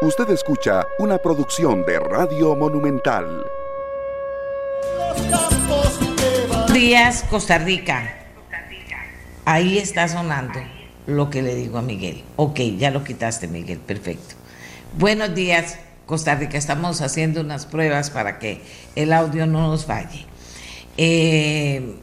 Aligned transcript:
Usted 0.00 0.30
escucha 0.30 0.86
una 1.00 1.18
producción 1.18 1.84
de 1.84 1.98
Radio 1.98 2.54
Monumental. 2.54 3.44
Días, 6.72 7.24
Costa 7.28 7.58
Rica. 7.58 8.14
Ahí 9.44 9.76
está 9.78 10.06
sonando 10.06 10.60
lo 11.08 11.30
que 11.30 11.42
le 11.42 11.56
digo 11.56 11.78
a 11.78 11.82
Miguel. 11.82 12.22
Ok, 12.36 12.60
ya 12.78 12.92
lo 12.92 13.02
quitaste, 13.02 13.48
Miguel. 13.48 13.80
Perfecto. 13.80 14.36
Buenos 14.96 15.34
días, 15.34 15.80
Costa 16.06 16.36
Rica. 16.36 16.56
Estamos 16.56 17.00
haciendo 17.00 17.40
unas 17.40 17.66
pruebas 17.66 18.10
para 18.10 18.38
que 18.38 18.62
el 18.94 19.12
audio 19.12 19.48
no 19.48 19.66
nos 19.66 19.84
falle. 19.84 20.26
Eh, 20.96 21.96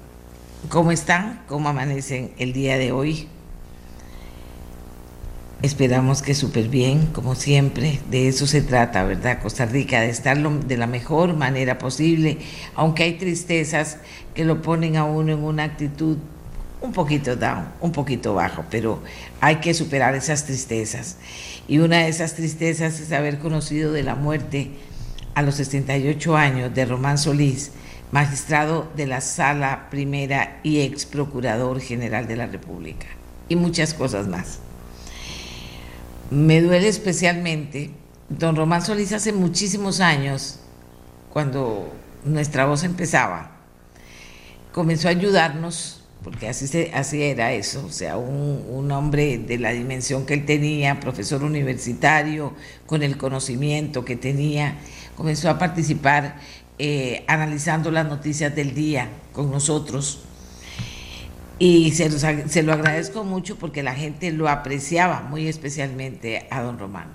¿Cómo 0.67 0.91
están? 0.91 1.43
¿Cómo 1.47 1.69
amanecen 1.69 2.33
el 2.39 2.51
día 2.51 2.77
de 2.77 2.91
hoy? 2.91 3.29
Esperamos 5.65 6.21
que 6.21 6.35
súper 6.35 6.67
bien, 6.67 7.07
como 7.07 7.33
siempre. 7.33 7.99
De 8.11 8.27
eso 8.27 8.45
se 8.45 8.61
trata, 8.61 9.03
¿verdad? 9.03 9.41
Costa 9.41 9.65
Rica, 9.65 9.99
de 9.99 10.11
estar 10.11 10.37
de 10.37 10.77
la 10.77 10.85
mejor 10.85 11.35
manera 11.35 11.79
posible, 11.79 12.37
aunque 12.75 13.01
hay 13.01 13.13
tristezas 13.13 13.97
que 14.35 14.45
lo 14.45 14.61
ponen 14.61 14.95
a 14.95 15.05
uno 15.05 15.33
en 15.33 15.43
una 15.43 15.63
actitud 15.63 16.19
un 16.81 16.93
poquito 16.93 17.35
down, 17.35 17.65
un 17.81 17.91
poquito 17.91 18.35
bajo, 18.35 18.63
pero 18.69 19.01
hay 19.41 19.55
que 19.55 19.73
superar 19.73 20.13
esas 20.13 20.45
tristezas. 20.45 21.17
Y 21.67 21.79
una 21.79 21.97
de 21.97 22.09
esas 22.09 22.35
tristezas 22.35 22.99
es 22.99 23.11
haber 23.11 23.39
conocido 23.39 23.91
de 23.91 24.03
la 24.03 24.13
muerte 24.13 24.69
a 25.33 25.41
los 25.41 25.55
68 25.55 26.37
años 26.37 26.75
de 26.75 26.85
Román 26.85 27.17
Solís, 27.17 27.71
magistrado 28.11 28.87
de 28.95 29.07
la 29.07 29.19
Sala 29.19 29.87
Primera 29.89 30.59
y 30.61 30.81
ex 30.81 31.07
procurador 31.07 31.81
general 31.81 32.27
de 32.27 32.35
la 32.35 32.45
República, 32.45 33.07
y 33.49 33.55
muchas 33.55 33.95
cosas 33.95 34.27
más. 34.27 34.59
Me 36.31 36.59
duele 36.59 36.87
especialmente, 36.87 37.91
don 38.29 38.55
Román 38.55 38.81
Solís 38.81 39.13
hace 39.13 39.31
muchísimos 39.31 39.99
años, 39.99 40.59
cuando 41.31 41.93
nuestra 42.23 42.65
voz 42.65 42.83
empezaba, 42.83 43.51
comenzó 44.71 45.07
a 45.07 45.11
ayudarnos, 45.11 46.01
porque 46.23 46.49
así, 46.49 46.65
se, 46.65 46.91
así 46.95 47.21
era 47.21 47.53
eso, 47.53 47.85
o 47.85 47.91
sea, 47.91 48.17
un, 48.17 48.91
hombre 48.91 49.37
de 49.37 49.59
la 49.59 49.71
dimensión 49.71 50.25
que 50.25 50.33
él 50.33 50.45
tenía, 50.45 50.99
profesor 50.99 51.43
universitario, 51.43 52.53
con 52.87 53.03
el 53.03 53.17
conocimiento 53.17 54.03
que 54.03 54.15
tenía, 54.15 54.77
comenzó 55.15 55.49
a 55.51 55.59
participar 55.59 56.37
eh, 56.79 57.23
analizando 57.27 57.91
las 57.91 58.07
noticias 58.07 58.55
del 58.55 58.73
día 58.73 59.09
con 59.31 59.51
nosotros 59.51 60.21
y 61.57 61.91
se, 61.91 62.09
se, 62.49 62.63
lo 62.63 62.73
agradezco 62.73 63.23
mucho 63.23 63.57
porque 63.57 63.83
la 63.83 63.93
gente 63.93 64.31
lo 64.31 64.49
apreciaba 64.49 65.21
muy 65.21 65.47
especialmente 65.47 66.47
a 66.49 66.61
don 66.61 66.77
Román. 66.77 67.07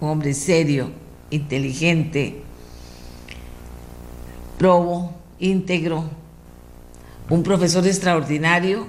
Un 0.00 0.10
hombre 0.10 0.34
serio, 0.34 0.90
inteligente, 1.30 2.42
probo, 4.56 5.12
íntegro, 5.40 6.04
un 7.28 7.42
profesor 7.42 7.86
extraordinario, 7.86 8.86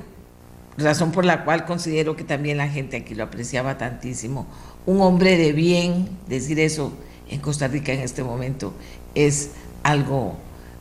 razón 0.78 1.12
por 1.12 1.26
la 1.26 1.44
cual 1.44 1.66
considero 1.66 2.16
que 2.16 2.24
también 2.24 2.58
la 2.58 2.70
gente 2.70 2.98
aquí 2.98 3.16
lo 3.16 3.24
apreciaba 3.24 3.78
tantísimo. 3.78 4.48
Un 4.86 5.02
hombre 5.02 5.38
de 5.38 5.52
bien, 5.54 6.10
decir 6.28 6.60
eso 6.60 6.94
en 7.30 7.40
Costa 7.42 7.68
Rica 7.68 7.92
en 7.94 8.00
este 8.00 8.24
momento 8.24 8.74
es 9.16 9.52
algo 9.84 10.38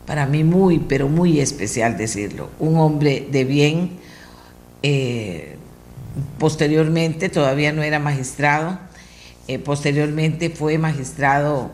para 0.06 0.26
mí 0.26 0.44
muy, 0.44 0.78
pero 0.78 1.08
muy 1.08 1.40
especial 1.40 1.98
decirlo. 1.98 2.48
Un 2.58 2.78
hombre 2.78 3.26
de 3.30 3.44
bien, 3.44 3.90
eh, 4.82 5.56
posteriormente 6.38 7.28
todavía 7.28 7.72
no 7.72 7.82
era 7.82 7.98
magistrado, 7.98 8.78
eh, 9.46 9.58
posteriormente 9.58 10.50
fue 10.50 10.78
magistrado 10.78 11.70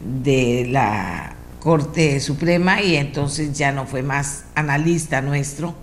de 0.00 0.66
la 0.70 1.34
Corte 1.60 2.20
Suprema 2.20 2.82
y 2.82 2.96
entonces 2.96 3.56
ya 3.56 3.72
no 3.72 3.86
fue 3.86 4.02
más 4.02 4.44
analista 4.54 5.20
nuestro. 5.20 5.74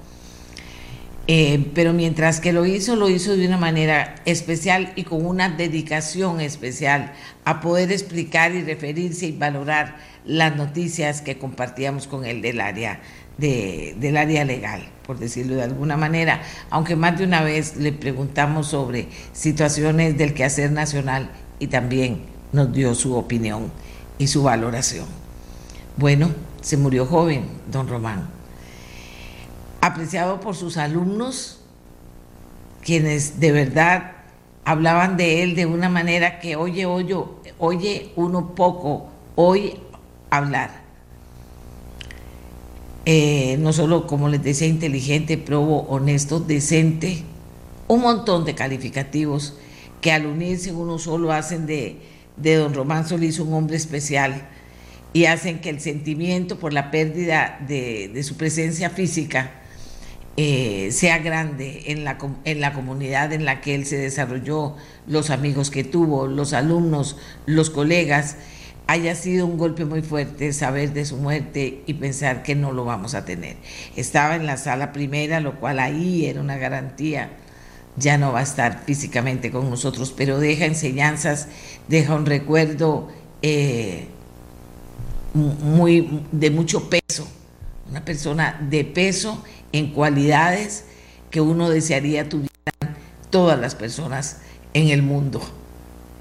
Eh, 1.28 1.72
pero 1.74 1.92
mientras 1.92 2.40
que 2.40 2.54
lo 2.54 2.68
hizo, 2.68 2.96
lo 2.96 3.10
hizo 3.10 3.36
de 3.36 3.48
una 3.48 3.58
manera 3.58 4.16
especial 4.26 4.94
y 4.96 5.04
con 5.04 5.26
una 5.26 5.50
dedicación 5.50 6.40
especial 6.40 7.14
a 7.46 7.62
poder 7.62 7.92
explicar 7.92 8.54
y 8.54 8.62
referirse 8.62 9.26
y 9.26 9.32
valorar 9.32 9.98
las 10.24 10.56
noticias 10.56 11.22
que 11.22 11.40
compartíamos 11.40 12.06
con 12.08 12.26
él 12.26 12.44
del 12.44 12.62
área 12.62 13.00
del 13.38 14.18
área 14.18 14.46
legal, 14.46 14.88
por 15.06 15.20
decirlo 15.20 15.56
de 15.56 15.64
alguna 15.64 15.98
manera, 15.98 16.42
aunque 16.70 16.96
más 16.96 17.18
de 17.18 17.26
una 17.26 17.42
vez 17.44 17.76
le 17.78 17.92
preguntamos 17.92 18.68
sobre 18.68 19.10
situaciones 19.34 20.18
del 20.18 20.34
quehacer 20.34 20.72
nacional 20.72 21.30
y 21.60 21.68
también 21.68 22.24
nos 22.52 22.72
dio 22.72 22.96
su 22.96 23.16
opinión 23.16 23.72
y 24.18 24.28
su 24.28 24.44
valoración. 24.44 25.06
Bueno, 25.98 26.30
se 26.62 26.78
murió 26.78 27.06
joven, 27.06 27.46
don 27.72 27.88
Román, 27.88 28.30
apreciado 29.82 30.40
por 30.40 30.56
sus 30.56 30.78
alumnos, 30.78 31.60
quienes 32.82 33.40
de 33.40 33.52
verdad 33.52 34.12
hablaban 34.64 35.18
de 35.18 35.44
él 35.44 35.56
de 35.56 35.66
una 35.66 35.90
manera 35.90 36.40
que 36.40 36.56
oye, 36.56 36.86
oye, 36.86 37.16
oye 37.60 38.12
uno 38.16 38.56
poco 38.56 39.10
hoy 39.36 39.80
hablar 40.30 40.85
eh, 43.06 43.58
no 43.60 43.72
solo, 43.72 44.08
como 44.08 44.30
les 44.30 44.42
decía, 44.42 44.68
inteligente, 44.68 45.38
probo, 45.38 45.82
honesto, 45.82 46.40
decente, 46.40 47.24
un 47.88 48.02
montón 48.02 48.46
de 48.46 48.56
calificativos 48.56 49.54
que 50.02 50.12
al 50.12 50.26
unirse 50.26 50.72
uno 50.72 50.98
solo 50.98 51.32
hacen 51.32 51.68
de, 51.68 51.98
don 52.38 52.74
Román 52.74 53.08
Solís 53.08 53.40
un 53.40 53.54
hombre 53.54 53.78
especial 53.78 54.48
y 55.14 55.26
hacen 55.26 55.60
que 55.60 55.70
el 55.70 55.80
sentimiento 55.80 56.58
por 56.58 56.74
la 56.74 56.90
pérdida 56.90 57.60
de, 57.68 58.22
su 58.24 58.38
presencia 58.38 58.90
física 58.90 59.52
eh, 60.36 60.90
sea 60.92 61.20
grande 61.20 61.84
en 61.86 62.04
la, 62.04 62.18
en 62.44 62.60
la 62.60 62.74
comunidad 62.74 63.32
en 63.34 63.46
la 63.46 63.62
que 63.62 63.76
él 63.76 63.86
se 63.86 63.98
desarrolló, 63.98 64.76
los 65.08 65.30
amigos 65.30 65.70
que 65.70 65.84
tuvo, 65.84 66.28
los 66.28 66.54
alumnos, 66.54 67.18
los 67.46 67.70
colegas 67.70 68.36
haya 68.88 69.16
sido 69.16 69.46
un 69.46 69.58
golpe 69.58 69.86
muy 69.86 70.02
fuerte 70.02 70.54
saber 70.54 70.94
de 70.94 71.06
su 71.06 71.18
muerte 71.18 71.84
y 71.86 71.94
pensar 71.96 72.44
que 72.44 72.56
no 72.56 72.72
lo 72.72 72.86
vamos 72.86 73.16
a 73.16 73.26
tener. 73.26 73.58
Estaba 73.96 74.36
en 74.36 74.46
la 74.46 74.58
sala 74.58 74.92
primera, 74.92 75.40
lo 75.40 75.60
cual 75.60 75.80
ahí 75.80 76.26
era 76.26 76.42
una 76.42 76.58
garantía. 76.58 77.32
Ya 77.98 78.18
no 78.18 78.34
va 78.34 78.40
a 78.40 78.44
estar 78.44 78.84
físicamente 78.86 79.52
con 79.52 79.70
nosotros, 79.70 80.14
pero 80.16 80.40
deja 80.40 80.66
enseñanzas, 80.66 81.48
deja 81.88 82.14
un 82.14 82.26
recuerdo 82.26 83.08
eh, 83.42 84.08
muy, 85.34 86.24
de 86.32 86.52
mucho 86.52 86.90
peso. 86.90 87.28
Una 87.90 88.04
persona 88.04 88.60
de 88.70 88.84
peso 88.84 89.44
en 89.72 89.94
cualidades 89.94 90.86
que 91.32 91.42
uno 91.42 91.70
desearía 91.70 92.30
tuvieran 92.30 92.50
todas 93.30 93.60
las 93.60 93.76
personas 93.76 94.38
en 94.74 94.90
el 94.90 95.02
mundo 95.02 95.42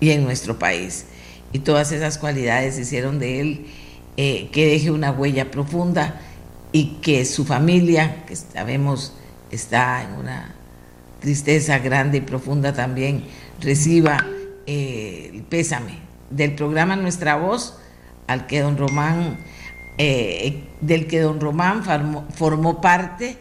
y 0.01 0.11
en 0.11 0.25
nuestro 0.25 0.59
país 0.59 1.07
y 1.55 1.61
todas 1.61 1.93
esas 1.93 2.19
cualidades 2.19 2.77
hicieron 2.81 3.21
de 3.21 3.41
él 3.41 3.67
eh, 4.17 4.51
que 4.53 4.67
deje 4.67 4.91
una 4.91 5.13
huella 5.13 5.53
profunda 5.53 6.21
y 6.73 6.97
que 7.01 7.25
su 7.25 7.45
familia, 7.45 8.25
que 8.27 8.35
sabemos 8.35 9.15
está 9.53 10.03
en 10.03 10.15
una 10.19 10.53
tristeza 11.21 11.79
grande 11.79 12.19
y 12.19 12.21
profunda 12.23 12.73
también, 12.73 13.23
reciba 13.61 14.27
eh, 14.67 15.31
el 15.33 15.43
pésame. 15.43 15.99
Del 16.29 16.57
programa 16.57 16.97
Nuestra 16.97 17.37
Voz, 17.37 17.79
al 18.27 18.49
que 18.49 18.59
don 18.59 18.77
Román, 18.77 19.39
eh, 19.97 20.65
del 20.81 21.07
que 21.07 21.21
don 21.21 21.41
Román 21.41 21.85
formó, 21.85 22.27
formó 22.35 22.81
parte, 22.81 23.37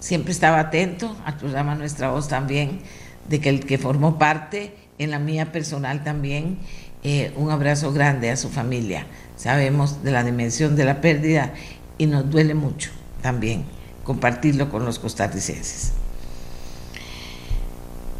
siempre 0.00 0.32
estaba 0.32 0.58
atento 0.58 1.14
al 1.26 1.36
programa 1.36 1.74
Nuestra 1.74 2.10
Voz 2.10 2.28
también, 2.28 2.80
de 3.28 3.40
que 3.42 3.50
el 3.50 3.66
que 3.66 3.76
formó 3.76 4.18
parte, 4.18 4.72
en 4.98 5.10
la 5.10 5.18
mía 5.18 5.52
personal 5.52 6.02
también, 6.04 6.58
eh, 7.08 7.32
un 7.36 7.52
abrazo 7.52 7.92
grande 7.92 8.30
a 8.30 8.36
su 8.36 8.48
familia. 8.48 9.06
Sabemos 9.36 10.02
de 10.02 10.10
la 10.10 10.24
dimensión 10.24 10.74
de 10.74 10.84
la 10.84 11.00
pérdida 11.00 11.54
y 11.98 12.06
nos 12.06 12.28
duele 12.28 12.54
mucho 12.54 12.90
también 13.22 13.64
compartirlo 14.02 14.70
con 14.70 14.84
los 14.84 14.98
costarricenses. 14.98 15.92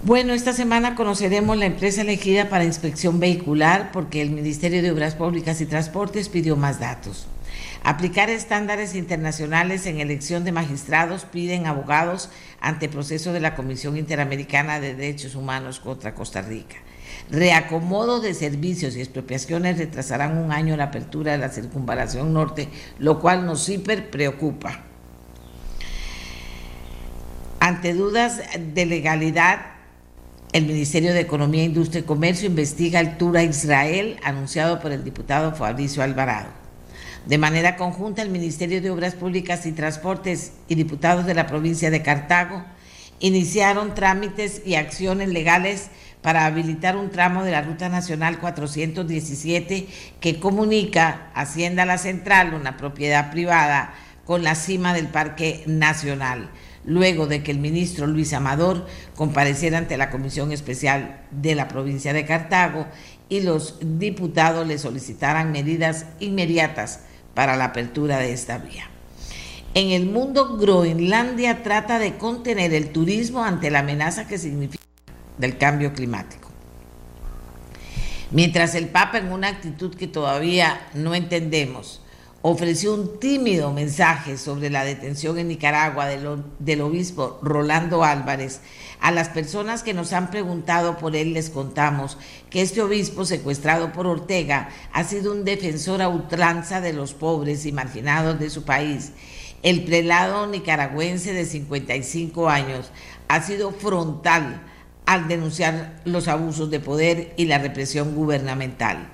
Bueno, 0.05 0.35
esta 0.35 0.53
semana 0.53 0.95
conoceremos 0.95 1.57
la 1.57 1.67
empresa 1.67 2.03
elegida 2.03 2.49
para 2.49 2.63
inspección 2.63 3.19
vehicular 3.19 3.91
porque 3.93 4.23
el 4.23 4.31
Ministerio 4.31 4.81
de 4.83 4.93
Obras 4.93 5.17
Públicas 5.17 5.61
y 5.61 5.67
Transportes 5.67 6.29
pidió 6.29 6.55
más 6.55 6.79
datos. 6.79 7.27
Aplicar 7.83 8.31
estándares 8.31 8.95
internacionales 8.95 9.87
en 9.87 9.99
elección 9.99 10.45
de 10.45 10.53
magistrados 10.53 11.25
piden 11.25 11.67
abogados 11.67 12.31
ante 12.61 12.89
proceso 12.89 13.33
de 13.33 13.41
la 13.41 13.57
Comisión 13.57 13.97
Interamericana 13.97 14.79
de 14.79 14.95
Derechos 14.95 15.35
Humanos 15.35 15.81
contra 15.81 16.15
Costa 16.15 16.41
Rica. 16.41 16.77
Reacomodo 17.31 18.21
de 18.21 18.35
servicios 18.35 18.97
y 18.97 19.01
expropiaciones 19.01 19.79
retrasarán 19.79 20.39
un 20.39 20.53
año 20.53 20.77
la 20.77 20.85
apertura 20.85 21.33
de 21.33 21.39
la 21.39 21.49
circunvalación 21.49 22.33
norte, 22.33 22.69
lo 22.99 23.21
cual 23.21 23.47
nos 23.47 23.69
hiper 23.69 24.11
preocupa. 24.11 24.85
Ante 27.59 27.95
dudas 27.95 28.41
de 28.59 28.87
legalidad, 28.87 29.61
El 30.53 30.67
Ministerio 30.67 31.13
de 31.13 31.21
Economía, 31.21 31.65
Industria 31.65 32.01
y 32.01 32.05
Comercio 32.05 32.47
investiga 32.47 33.01
el 33.01 33.19
tour 33.19 33.39
Israel 33.41 34.19
anunciado 34.23 34.79
por 34.79 34.93
el 34.93 35.03
diputado 35.03 35.53
Fabricio 35.53 36.03
Alvarado. 36.03 36.49
De 37.27 37.39
manera 37.39 37.77
conjunta, 37.77 38.23
el 38.23 38.31
Ministerio 38.31 38.81
de 38.81 38.91
Obras 38.91 39.15
Públicas 39.15 39.67
y 39.67 39.73
Transportes 39.73 40.53
y 40.69 40.77
diputados 40.77 41.27
de 41.27 41.35
la 41.35 41.49
provincia 41.49 41.91
de 41.91 42.03
Cartago 42.03 42.63
iniciaron 43.19 43.95
trámites 43.97 44.63
y 44.65 44.77
acciones 44.77 45.29
legales 45.29 45.91
para 46.27 46.47
habilitar 46.47 46.97
un 46.97 47.11
tramo 47.11 47.45
de 47.45 47.53
la 47.53 47.63
Ruta 47.63 47.89
Nacional 47.89 48.41
417 48.41 49.87
que 50.19 50.41
comunica 50.41 51.31
Hacienda 51.35 51.87
La 51.87 51.99
Central, 51.99 52.53
una 52.53 52.77
propiedad 52.77 53.31
privada, 53.31 53.95
con 54.25 54.43
la 54.43 54.57
cima 54.57 54.93
del 54.93 55.07
Parque 55.07 55.63
Nacional 55.67 56.51
luego 56.85 57.29
de 57.29 57.45
que 57.45 57.53
el 57.53 57.61
ministro 57.61 58.09
Luis 58.09 58.33
Amador 58.33 58.89
compareciera 59.15 59.79
ante 59.79 59.97
la 59.97 60.11
Comisión 60.11 60.51
Especial 60.51 61.21
de 61.31 61.55
la 61.55 61.69
provincia 61.69 62.13
de 62.13 62.25
Cartago 62.25 62.89
y 63.29 63.43
los 63.43 63.79
diputados 63.81 64.67
le 64.67 64.79
solicitaran 64.79 65.53
medidas 65.53 66.07
inmediatas 66.19 67.03
para 67.35 67.57
la 67.57 67.67
apertura 67.67 68.19
de 68.19 68.33
esta 68.33 68.59
vía. 68.59 68.91
En 69.75 69.91
el 69.91 70.07
mundo, 70.07 70.57
Groenlandia 70.57 71.63
trata 71.63 72.01
de 72.01 72.17
contener 72.17 72.75
el 72.75 72.91
turismo 72.91 73.45
ante 73.45 73.71
la 73.71 73.79
amenaza 73.79 74.27
que 74.27 74.39
significa 74.39 74.76
del 75.39 75.59
cambio 75.59 75.93
climático. 75.93 76.51
Mientras 78.31 78.75
el 78.75 78.89
Papa, 78.89 79.19
en 79.19 79.31
una 79.31 79.49
actitud 79.49 79.95
que 79.95 80.09
todavía 80.09 80.89
no 80.95 81.15
entendemos, 81.15 82.01
ofreció 82.49 82.95
un 82.95 83.19
tímido 83.19 83.73
mensaje 83.73 84.37
sobre 84.37 84.71
la 84.71 84.85
detención 84.85 85.39
en 85.39 85.49
Nicaragua 85.49 86.07
del, 86.07 86.81
obispo 86.81 87.41
Rolando 87.43 88.05
Álvarez. 88.05 88.61
A 89.01 89.11
las 89.11 89.29
personas 89.29 89.83
que 89.83 89.95
nos 89.95 90.13
han 90.13 90.31
preguntado 90.31 90.97
por 90.97 91.17
él 91.17 91.35
les 91.35 91.51
contamos 91.51 92.19
que 92.51 92.63
este 92.63 92.83
obispo 92.83 93.25
secuestrado 93.25 93.93
por 93.93 94.07
Ortega 94.07 94.69
ha 94.93 95.03
sido 95.05 95.33
un 95.33 95.45
defensor 95.45 96.03
a 96.03 96.09
ultranza 96.09 96.81
de 96.81 96.93
los 96.93 97.15
pobres 97.15 97.67
y 97.67 97.73
marginados 97.73 98.39
de 98.39 98.51
su 98.51 98.65
país. 98.65 99.13
El 99.63 99.85
prelado 99.85 100.47
nicaragüense 100.47 101.33
de 101.33 101.47
55 101.47 102.49
años 102.49 102.93
ha 103.27 103.43
sido 103.43 103.73
frontal 103.73 104.63
al 105.07 105.29
denunciar 105.29 106.01
los 106.05 106.29
abusos 106.29 106.71
de 106.71 106.81
poder 106.81 107.33
y 107.37 107.47
la 107.47 107.59
represión 107.59 108.15
gubernamental. 108.15 109.09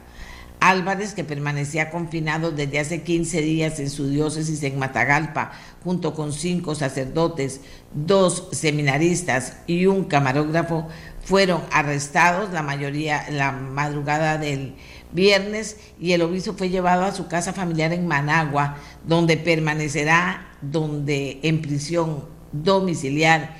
Álvarez, 0.62 1.14
que 1.14 1.24
permanecía 1.24 1.90
confinado 1.90 2.52
desde 2.52 2.78
hace 2.78 3.02
15 3.02 3.42
días 3.42 3.80
en 3.80 3.90
su 3.90 4.08
diócesis 4.08 4.62
en 4.62 4.78
Matagalpa, 4.78 5.50
junto 5.82 6.14
con 6.14 6.32
cinco 6.32 6.76
sacerdotes, 6.76 7.60
dos 7.92 8.48
seminaristas 8.52 9.56
y 9.66 9.86
un 9.86 10.04
camarógrafo, 10.04 10.86
fueron 11.24 11.62
arrestados, 11.72 12.52
la 12.52 12.62
mayoría 12.62 13.26
la 13.30 13.50
madrugada 13.50 14.38
del 14.38 14.76
viernes, 15.10 15.78
y 16.00 16.12
el 16.12 16.22
obispo 16.22 16.54
fue 16.54 16.68
llevado 16.68 17.04
a 17.04 17.12
su 17.12 17.26
casa 17.26 17.52
familiar 17.52 17.92
en 17.92 18.06
Managua, 18.06 18.76
donde 19.04 19.36
permanecerá 19.36 20.46
donde 20.62 21.40
en 21.42 21.60
prisión 21.60 22.24
domiciliar 22.52 23.56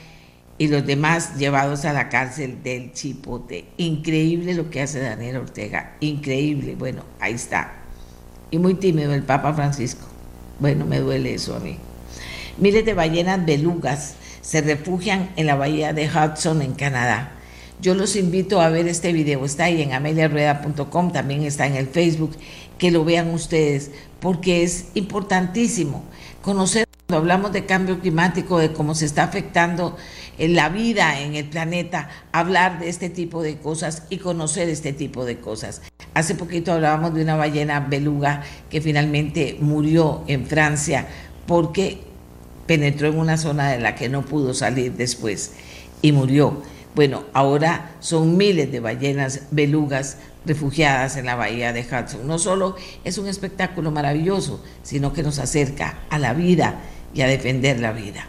y 0.59 0.69
los 0.69 0.87
demás 0.87 1.37
llevados 1.37 1.85
a 1.85 1.93
la 1.93 2.09
cárcel 2.09 2.63
del 2.63 2.93
Chipote. 2.93 3.65
Increíble 3.77 4.55
lo 4.55 4.71
que 4.71 4.83
hace 4.83 5.01
Daniel 5.01 5.37
Ortega, 5.37 5.97
increíble. 6.01 6.75
Bueno, 6.77 7.03
ahí 7.21 7.35
está. 7.35 7.75
Y 8.51 8.59
muy 8.59 8.75
tímido 8.75 9.15
el 9.15 9.23
Papa 9.23 9.55
Francisco. 9.55 10.07
Bueno, 10.59 10.85
me 10.87 11.01
duele 11.01 11.35
eso 11.35 11.57
a 11.57 11.61
mí. 11.61 11.79
Miles 12.59 12.85
de 12.85 12.95
ballenas 12.95 13.45
belugas 13.45 14.15
se 14.43 14.61
refugian 14.61 15.31
en 15.37 15.47
la 15.47 15.55
bahía 15.55 15.93
de 15.93 16.09
Hudson 16.09 16.63
en 16.63 16.75
Canadá. 16.75 17.33
Yo 17.81 17.95
los 17.95 18.15
invito 18.15 18.61
a 18.61 18.69
ver 18.69 18.87
este 18.87 19.13
video, 19.13 19.45
está 19.45 19.65
ahí 19.65 19.83
en 19.83 19.93
ameliarrueda.com, 19.93 21.11
también 21.11 21.43
está 21.43 21.67
en 21.67 21.75
el 21.75 21.89
Facebook, 21.89 22.37
que 22.79 22.93
lo 22.93 23.05
vean 23.05 23.31
ustedes, 23.31 23.91
porque 24.21 24.63
es 24.63 24.87
importantísimo 24.95 26.05
conocer 26.43 26.87
cuando 27.13 27.31
hablamos 27.31 27.53
de 27.53 27.67
cambio 27.67 28.01
climático, 28.01 28.59
de 28.59 28.73
cómo 28.73 28.95
se 28.95 29.05
está 29.05 29.25
afectando 29.25 29.99
en 30.39 30.57
la 30.57 30.71
vida 30.71 31.21
en 31.21 31.35
el 31.35 31.45
planeta, 31.45 32.09
hablar 32.33 32.81
de 32.81 32.89
este 32.89 33.11
tipo 33.11 33.43
de 33.43 33.59
cosas 33.59 34.05
y 34.09 34.17
conocer 34.17 34.71
este 34.71 34.95
tipo 34.95 35.27
de 35.27 35.39
cosas. 35.39 35.83
Hace 36.15 36.35
poquito 36.35 36.73
hablábamos 36.73 37.13
de 37.13 37.21
una 37.21 37.37
ballena 37.37 37.81
beluga 37.81 38.45
que 38.71 38.81
finalmente 38.81 39.59
murió 39.61 40.25
en 40.27 40.47
Francia 40.47 41.07
porque 41.47 41.99
penetró 42.67 43.09
en 43.09 43.19
una 43.19 43.37
zona 43.37 43.71
de 43.73 43.79
la 43.79 43.95
que 43.95 44.09
no 44.09 44.23
pudo 44.23 44.55
salir 44.55 44.95
después 44.95 45.53
y 46.01 46.13
murió. 46.13 46.63
Bueno, 46.95 47.25
ahora 47.35 47.95
son 48.01 48.39
miles 48.39 48.73
de 48.73 48.81
ballenas 48.81 49.43
belugas 49.51 50.17
refugiadas 50.47 51.19
en 51.19 51.27
la 51.27 51.37
bahía 51.37 51.75
de 51.75 51.83
Hudson. 51.83 52.27
No 52.27 52.39
solo 52.39 52.75
es 53.05 53.19
un 53.19 53.29
espectáculo 53.29 53.91
maravilloso, 53.91 54.65
sino 54.83 55.13
que 55.13 55.23
nos 55.23 55.39
acerca 55.39 55.99
a 56.09 56.19
la 56.19 56.33
vida 56.33 56.81
y 57.15 57.23
a 57.23 57.27
defender 57.27 57.81
la 57.81 57.93
vida. 57.93 58.27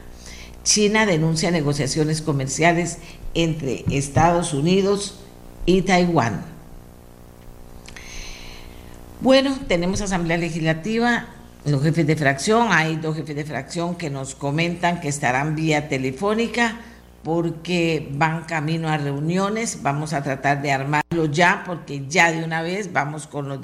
China 0.63 1.06
denuncia 1.06 1.51
negociaciones 1.51 2.21
comerciales 2.21 2.97
entre 3.33 3.83
Estados 3.89 4.53
Unidos 4.53 5.19
y 5.65 5.81
Taiwán. 5.81 6.45
Bueno, 9.21 9.57
tenemos 9.68 10.01
Asamblea 10.01 10.38
Legislativa, 10.38 11.27
los 11.65 11.81
jefes 11.81 12.06
de 12.06 12.15
fracción, 12.15 12.68
hay 12.71 12.97
dos 12.97 13.15
jefes 13.15 13.35
de 13.35 13.45
fracción 13.45 13.95
que 13.95 14.09
nos 14.09 14.35
comentan 14.35 15.00
que 15.00 15.07
estarán 15.07 15.56
vía 15.56 15.88
telefónica 15.88 16.81
porque 17.24 18.09
van 18.12 18.44
camino 18.44 18.89
a 18.89 18.97
reuniones, 18.97 19.81
vamos 19.81 20.12
a 20.12 20.21
tratar 20.21 20.62
de 20.62 20.74
armarlo 20.74 21.25
ya, 21.25 21.63
porque 21.65 22.06
ya 22.09 22.31
de 22.33 22.44
una 22.44 22.62
vez 22.62 22.91
vamos 22.91 23.27
con 23.27 23.47
los, 23.47 23.62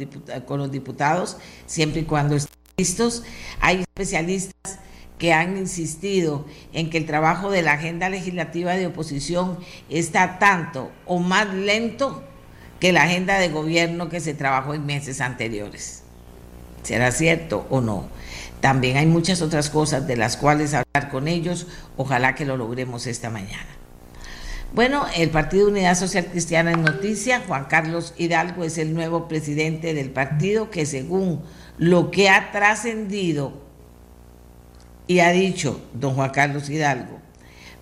diputados, 0.72 1.38
siempre 1.66 2.02
y 2.02 2.06
cuando 2.06 2.38
estén 2.38 2.58
listos. 2.78 3.24
Hay 3.60 3.82
especialistas 3.82 4.79
que 5.20 5.34
han 5.34 5.58
insistido 5.58 6.46
en 6.74 6.90
que 6.90 6.98
el 6.98 7.06
trabajo 7.06 7.52
de 7.52 7.62
la 7.62 7.74
agenda 7.74 8.10
legislativa 8.10 8.74
de 8.74 8.88
oposición 8.88 9.60
está 9.90 10.40
tanto 10.40 10.92
o 11.06 11.20
más 11.20 11.54
lento 11.54 12.24
que 12.80 12.94
la 12.94 13.04
agenda 13.04 13.38
de 13.38 13.50
gobierno 13.50 14.10
que 14.10 14.22
se 14.22 14.34
trabajó 14.34 14.74
en 14.74 14.86
meses 14.86 15.22
anteriores. 15.22 16.04
¿Será 16.84 17.12
cierto 17.12 17.68
o 17.70 17.82
no? 17.82 18.08
También 18.62 18.96
hay 18.96 19.06
muchas 19.06 19.42
otras 19.42 19.70
cosas 19.70 20.08
de 20.08 20.16
las 20.16 20.38
cuales 20.38 20.74
hablar 20.74 21.12
con 21.12 21.28
ellos. 21.28 21.68
Ojalá 21.98 22.36
que 22.36 22.46
lo 22.46 22.56
logremos 22.56 23.06
esta 23.06 23.30
mañana. 23.30 23.68
Bueno, 24.74 25.06
el 25.16 25.30
Partido 25.30 25.68
Unidad 25.68 25.96
Social 25.96 26.28
Cristiana 26.28 26.72
en 26.72 26.84
noticia, 26.84 27.42
Juan 27.46 27.66
Carlos 27.66 28.14
Hidalgo 28.18 28.64
es 28.64 28.78
el 28.78 28.94
nuevo 28.94 29.28
presidente 29.28 29.94
del 29.94 30.12
partido 30.12 30.70
que 30.70 30.86
según 30.86 31.42
lo 31.78 32.12
que 32.12 32.30
ha 32.30 32.52
trascendido 32.52 33.69
y 35.10 35.22
ha 35.22 35.32
dicho 35.32 35.82
don 35.96 36.14
Juan 36.14 36.30
Carlos 36.30 36.70
Hidalgo, 36.70 37.20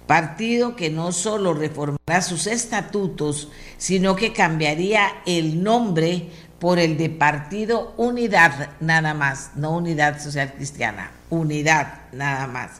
partido 0.08 0.78
que 0.78 0.90
no 0.90 1.12
solo 1.12 1.54
reformará 1.54 2.22
sus 2.22 2.48
estatutos, 2.48 3.52
sino 3.78 4.16
que 4.16 4.32
cambiaría 4.32 5.10
el 5.26 5.62
nombre 5.62 6.30
por 6.58 6.80
el 6.80 6.98
de 6.98 7.10
Partido 7.10 7.94
Unidad 7.98 8.70
nada 8.80 9.14
más, 9.14 9.52
no 9.56 9.76
Unidad 9.76 10.22
Social 10.22 10.54
Cristiana, 10.54 11.12
Unidad 11.30 12.00
nada 12.14 12.48
más, 12.48 12.80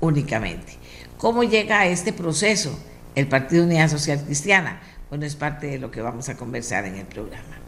únicamente. 0.00 0.76
¿Cómo 1.16 1.42
llega 1.42 1.80
a 1.80 1.86
este 1.86 2.12
proceso 2.12 2.78
el 3.14 3.28
Partido 3.28 3.64
Unidad 3.64 3.88
Social 3.88 4.22
Cristiana? 4.22 4.78
Bueno, 5.08 5.24
es 5.24 5.36
parte 5.36 5.68
de 5.68 5.78
lo 5.78 5.90
que 5.90 6.02
vamos 6.02 6.28
a 6.28 6.36
conversar 6.36 6.84
en 6.84 6.96
el 6.96 7.06
programa. 7.06 7.59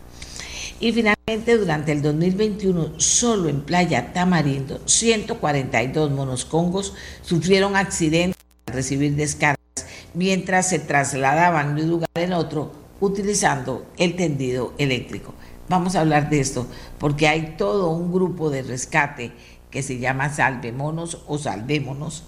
Y 0.82 0.90
finalmente, 0.90 1.56
durante 1.58 1.92
el 1.92 2.02
2021, 2.02 2.94
solo 2.98 3.48
en 3.48 3.60
Playa 3.60 4.12
Tamarindo, 4.12 4.80
142 4.84 6.10
monoscongos 6.10 6.94
sufrieron 7.22 7.76
accidentes 7.76 8.42
al 8.66 8.74
recibir 8.74 9.14
descargas 9.14 9.58
mientras 10.12 10.68
se 10.68 10.80
trasladaban 10.80 11.76
de 11.76 11.84
un 11.84 11.90
lugar 11.90 12.08
en 12.16 12.32
otro 12.32 12.72
utilizando 12.98 13.86
el 13.96 14.16
tendido 14.16 14.74
eléctrico. 14.76 15.34
Vamos 15.68 15.94
a 15.94 16.00
hablar 16.00 16.28
de 16.30 16.40
esto 16.40 16.66
porque 16.98 17.28
hay 17.28 17.54
todo 17.56 17.90
un 17.90 18.12
grupo 18.12 18.50
de 18.50 18.62
rescate 18.62 19.30
que 19.70 19.84
se 19.84 20.00
llama 20.00 20.34
Salvemonos 20.34 21.22
o 21.28 21.38
Salvémonos, 21.38 22.24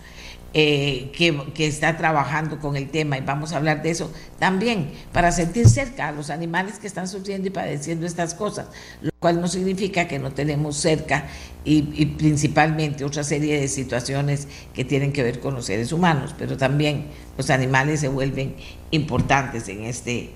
eh, 0.57 1.11
que, 1.17 1.67
está 1.67 1.97
trabajando 1.97 2.61
con 2.61 2.77
el 2.77 2.89
tema 2.89 3.19
y 3.19 3.23
vamos 3.23 3.53
a 3.53 3.57
hablar 3.57 3.83
de 3.83 3.91
eso 3.91 4.13
también 4.39 4.93
para 5.13 5.33
sentir 5.33 5.69
cerca 5.69 6.07
a 6.07 6.13
los 6.13 6.31
animales 6.31 6.79
que 6.79 6.87
están 6.87 7.09
sufriendo 7.09 7.49
y 7.49 7.51
padeciendo 7.51 8.07
estas 8.07 8.35
cosas, 8.35 8.69
lo 9.03 9.11
cual 9.19 9.41
no 9.41 9.49
significa 9.49 10.07
que 10.07 10.21
no 10.21 10.31
tenemos 10.31 10.77
cerca 10.77 11.27
y, 11.65 11.89
y 12.01 12.07
principalmente 12.07 13.05
otra 13.05 13.25
serie 13.25 13.61
de 13.61 13.67
situaciones 13.67 14.47
que 14.73 14.85
tienen 14.85 15.13
que 15.13 15.25
ver 15.25 15.41
con 15.41 15.55
los 15.55 15.67
seres 15.67 15.91
humanos, 15.91 16.37
pero 16.39 16.57
también 16.57 17.07
los 17.37 17.51
animales 17.51 17.99
se 17.99 18.07
vuelven 18.07 18.55
importantes 18.93 19.69
en 19.69 19.83
este, 19.83 20.31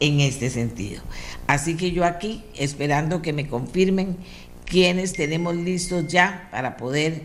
en 0.00 0.20
este 0.20 0.50
sentido. 0.50 1.02
Así 1.46 1.78
que 1.78 1.92
yo 1.92 2.04
aquí, 2.04 2.44
esperando 2.58 3.22
que 3.22 3.32
me 3.32 3.48
confirmen 3.48 4.18
quiénes 4.66 5.14
tenemos 5.14 5.56
listos 5.56 6.08
ya 6.08 6.48
para 6.50 6.76
poder... 6.76 7.22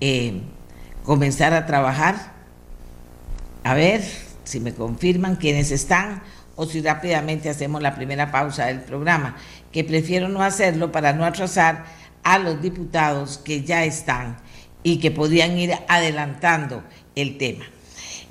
Eh, 0.00 0.40
comenzar 1.04 1.54
a 1.54 1.66
trabajar. 1.66 2.32
A 3.64 3.74
ver, 3.74 4.02
si 4.44 4.60
me 4.60 4.74
confirman 4.74 5.36
quiénes 5.36 5.70
están 5.70 6.22
o 6.56 6.66
si 6.66 6.80
rápidamente 6.82 7.48
hacemos 7.48 7.82
la 7.82 7.94
primera 7.94 8.30
pausa 8.30 8.66
del 8.66 8.80
programa, 8.80 9.36
que 9.72 9.84
prefiero 9.84 10.28
no 10.28 10.42
hacerlo 10.42 10.92
para 10.92 11.12
no 11.12 11.24
atrasar 11.24 11.84
a 12.22 12.38
los 12.38 12.60
diputados 12.60 13.38
que 13.38 13.62
ya 13.62 13.84
están 13.84 14.36
y 14.82 14.98
que 14.98 15.10
podrían 15.10 15.56
ir 15.58 15.72
adelantando 15.88 16.82
el 17.14 17.38
tema. 17.38 17.64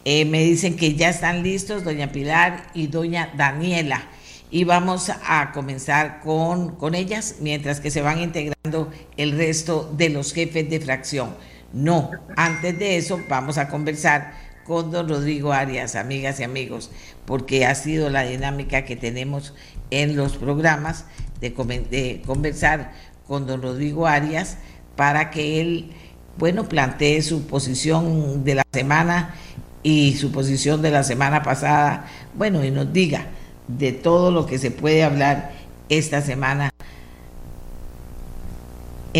Eh, 0.06 0.26
me 0.26 0.44
dicen 0.44 0.76
que 0.76 0.96
ya 0.96 1.10
están 1.10 1.44
listos 1.44 1.84
doña 1.84 2.12
Pilar 2.12 2.68
y 2.74 2.88
doña 2.88 3.32
Daniela 3.36 4.04
y 4.52 4.64
vamos 4.64 5.12
a 5.24 5.52
comenzar 5.52 6.22
con, 6.22 6.76
con 6.76 6.96
ellas 6.96 7.36
mientras 7.42 7.80
que 7.80 7.92
se 7.92 8.02
van 8.02 8.20
integrando 8.20 8.92
el 9.18 9.38
resto 9.38 9.92
de 9.96 10.10
los 10.10 10.34
jefes 10.34 10.70
de 10.70 10.80
fracción. 10.80 11.36
No, 11.74 12.12
antes 12.36 12.78
de 12.80 12.98
eso 12.98 13.22
vamos 13.30 13.58
a 13.58 13.70
conversar 13.70 14.34
con 14.66 14.92
don 14.92 15.10
Rodrigo 15.10 15.52
Arias, 15.54 15.96
amigas 15.96 16.40
y 16.40 16.44
amigos, 16.44 16.92
porque 17.26 17.66
ha 17.66 17.76
sido 17.76 18.10
la 18.10 18.24
dinámica 18.24 18.86
que 18.86 18.96
tenemos 18.96 19.54
en 19.92 20.16
los 20.16 20.38
programas 20.38 21.06
de, 21.42 22.22
conversar 22.26 22.92
con 23.28 23.48
don 23.48 23.62
Rodrigo 23.62 24.08
Arias 24.08 24.58
para 24.96 25.32
que 25.32 25.62
él, 25.62 25.92
bueno, 26.38 26.68
plantee 26.68 27.22
su 27.22 27.48
posición 27.48 28.44
de 28.44 28.56
la 28.56 28.64
semana 28.72 29.36
y 29.82 30.18
su 30.18 30.32
posición 30.32 30.82
de 30.82 30.92
la 30.92 31.04
semana 31.04 31.42
pasada, 31.42 32.08
bueno, 32.36 32.64
y 32.64 32.72
nos 32.72 32.92
diga 32.92 33.28
de 33.68 33.92
todo 33.92 34.32
lo 34.32 34.46
que 34.46 34.58
se 34.58 34.72
puede 34.72 35.04
hablar 35.04 35.52
esta 35.90 36.22
semana 36.22 36.69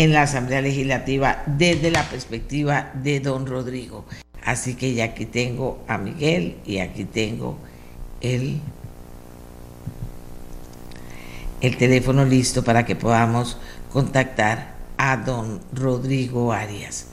en 0.02 0.14
la 0.14 0.22
Asamblea 0.22 0.62
Legislativa 0.62 1.42
desde 1.44 1.90
la 1.90 2.08
perspectiva 2.08 2.90
de 2.94 3.20
don 3.20 3.44
Rodrigo. 3.46 4.06
Así 4.42 4.74
que 4.74 4.94
ya 4.94 5.04
aquí 5.04 5.26
tengo 5.26 5.84
a 5.86 5.98
Miguel 5.98 6.56
y 6.64 6.78
aquí 6.78 7.04
tengo 7.04 7.58
el, 8.22 8.60
el 11.60 11.76
teléfono 11.76 12.24
listo 12.24 12.64
para 12.64 12.86
que 12.86 12.96
podamos 12.96 13.58
contactar 13.92 14.74
a 14.96 15.18
don 15.18 15.60
Rodrigo 15.74 16.50
Arias. 16.50 17.08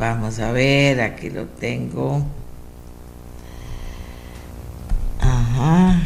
Vamos 0.00 0.40
a 0.40 0.50
ver, 0.50 1.00
aquí 1.02 1.30
lo 1.30 1.46
tengo. 1.46 2.20
Ajá. 5.20 6.02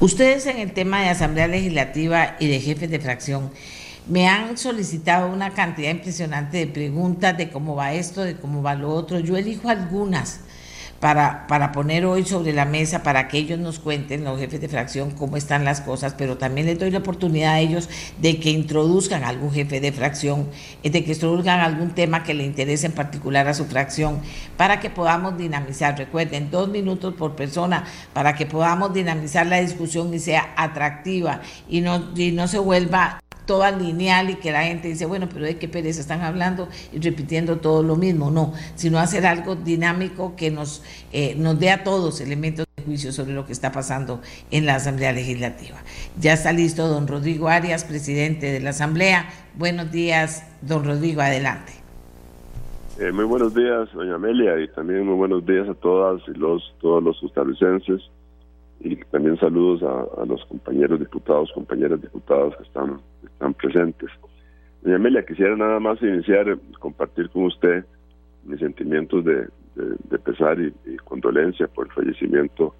Ustedes 0.00 0.46
en 0.46 0.58
el 0.58 0.72
tema 0.72 1.00
de 1.00 1.08
Asamblea 1.08 1.46
Legislativa 1.46 2.36
y 2.40 2.48
de 2.48 2.60
jefes 2.60 2.90
de 2.90 2.98
fracción 2.98 3.50
me 4.08 4.28
han 4.28 4.58
solicitado 4.58 5.32
una 5.32 5.50
cantidad 5.50 5.90
impresionante 5.90 6.58
de 6.58 6.66
preguntas 6.66 7.38
de 7.38 7.48
cómo 7.48 7.76
va 7.76 7.94
esto, 7.94 8.22
de 8.22 8.36
cómo 8.36 8.62
va 8.62 8.74
lo 8.74 8.90
otro. 8.90 9.20
Yo 9.20 9.36
elijo 9.36 9.68
algunas 9.68 10.40
para, 11.04 11.46
para 11.48 11.70
poner 11.70 12.06
hoy 12.06 12.24
sobre 12.24 12.54
la 12.54 12.64
mesa 12.64 13.02
para 13.02 13.28
que 13.28 13.36
ellos 13.36 13.58
nos 13.58 13.78
cuenten, 13.78 14.24
los 14.24 14.40
jefes 14.40 14.58
de 14.58 14.70
fracción, 14.70 15.10
cómo 15.10 15.36
están 15.36 15.62
las 15.62 15.82
cosas, 15.82 16.14
pero 16.16 16.38
también 16.38 16.66
les 16.66 16.78
doy 16.78 16.90
la 16.90 17.00
oportunidad 17.00 17.52
a 17.52 17.60
ellos 17.60 17.90
de 18.22 18.40
que 18.40 18.48
introduzcan 18.48 19.22
algún 19.22 19.52
jefe 19.52 19.82
de 19.82 19.92
fracción, 19.92 20.48
eh, 20.82 20.88
de 20.88 21.04
que 21.04 21.12
introduzcan 21.12 21.60
algún 21.60 21.90
tema 21.90 22.22
que 22.22 22.32
le 22.32 22.42
interese 22.42 22.86
en 22.86 22.92
particular 22.92 23.46
a 23.48 23.52
su 23.52 23.66
fracción, 23.66 24.22
para 24.56 24.80
que 24.80 24.88
podamos 24.88 25.36
dinamizar. 25.36 25.98
Recuerden, 25.98 26.50
dos 26.50 26.70
minutos 26.70 27.12
por 27.12 27.36
persona, 27.36 27.84
para 28.14 28.34
que 28.34 28.46
podamos 28.46 28.94
dinamizar 28.94 29.46
la 29.46 29.60
discusión 29.60 30.14
y 30.14 30.18
sea 30.20 30.54
atractiva 30.56 31.42
y 31.68 31.82
no, 31.82 32.12
y 32.16 32.32
no 32.32 32.48
se 32.48 32.58
vuelva 32.58 33.20
toda 33.46 33.70
lineal 33.70 34.30
y 34.30 34.34
que 34.36 34.52
la 34.52 34.64
gente 34.64 34.88
dice, 34.88 35.06
bueno, 35.06 35.28
pero 35.32 35.44
de 35.44 35.56
qué 35.56 35.68
pereza 35.68 36.00
están 36.00 36.22
hablando 36.22 36.68
y 36.92 36.98
repitiendo 36.98 37.58
todo 37.58 37.82
lo 37.82 37.96
mismo. 37.96 38.30
No, 38.30 38.52
sino 38.74 38.98
hacer 38.98 39.26
algo 39.26 39.56
dinámico 39.56 40.34
que 40.36 40.50
nos, 40.50 40.82
eh, 41.12 41.34
nos 41.36 41.58
dé 41.58 41.70
a 41.70 41.84
todos 41.84 42.20
elementos 42.20 42.66
de 42.76 42.82
juicio 42.82 43.12
sobre 43.12 43.34
lo 43.34 43.46
que 43.46 43.52
está 43.52 43.72
pasando 43.72 44.20
en 44.50 44.66
la 44.66 44.76
Asamblea 44.76 45.12
Legislativa. 45.12 45.76
Ya 46.18 46.32
está 46.32 46.52
listo 46.52 46.88
don 46.88 47.06
Rodrigo 47.06 47.48
Arias, 47.48 47.84
presidente 47.84 48.50
de 48.52 48.60
la 48.60 48.70
Asamblea. 48.70 49.28
Buenos 49.56 49.90
días, 49.90 50.44
don 50.62 50.84
Rodrigo, 50.84 51.20
adelante. 51.20 51.72
Eh, 52.98 53.10
muy 53.10 53.24
buenos 53.24 53.54
días, 53.54 53.92
doña 53.92 54.14
Amelia, 54.14 54.60
y 54.60 54.68
también 54.68 55.04
muy 55.04 55.16
buenos 55.16 55.44
días 55.44 55.68
a 55.68 55.74
todas 55.74 56.22
y 56.28 56.38
los 56.38 56.62
todos 56.80 57.02
los 57.02 57.18
costarricenses 57.20 58.00
y 58.84 58.96
también 59.06 59.38
saludos 59.38 59.82
a, 59.82 60.26
los 60.26 60.44
compañeros 60.44 61.00
diputados, 61.00 61.50
compañeras 61.52 62.00
diputadas 62.02 62.54
que 62.56 62.64
están, 62.64 63.00
están 63.24 63.54
presentes. 63.54 64.10
Doña 64.82 64.96
Amelia, 64.96 65.24
quisiera 65.24 65.56
nada 65.56 65.80
más 65.80 66.00
iniciar, 66.02 66.58
compartir 66.78 67.30
con 67.30 67.44
usted 67.44 67.86
mis 68.44 68.60
sentimientos 68.60 69.24
de, 69.24 69.48
pesar 70.18 70.60
y, 70.60 70.96
condolencia 70.98 71.66
por 71.66 71.86
el 71.86 71.92
fallecimiento 71.92 72.74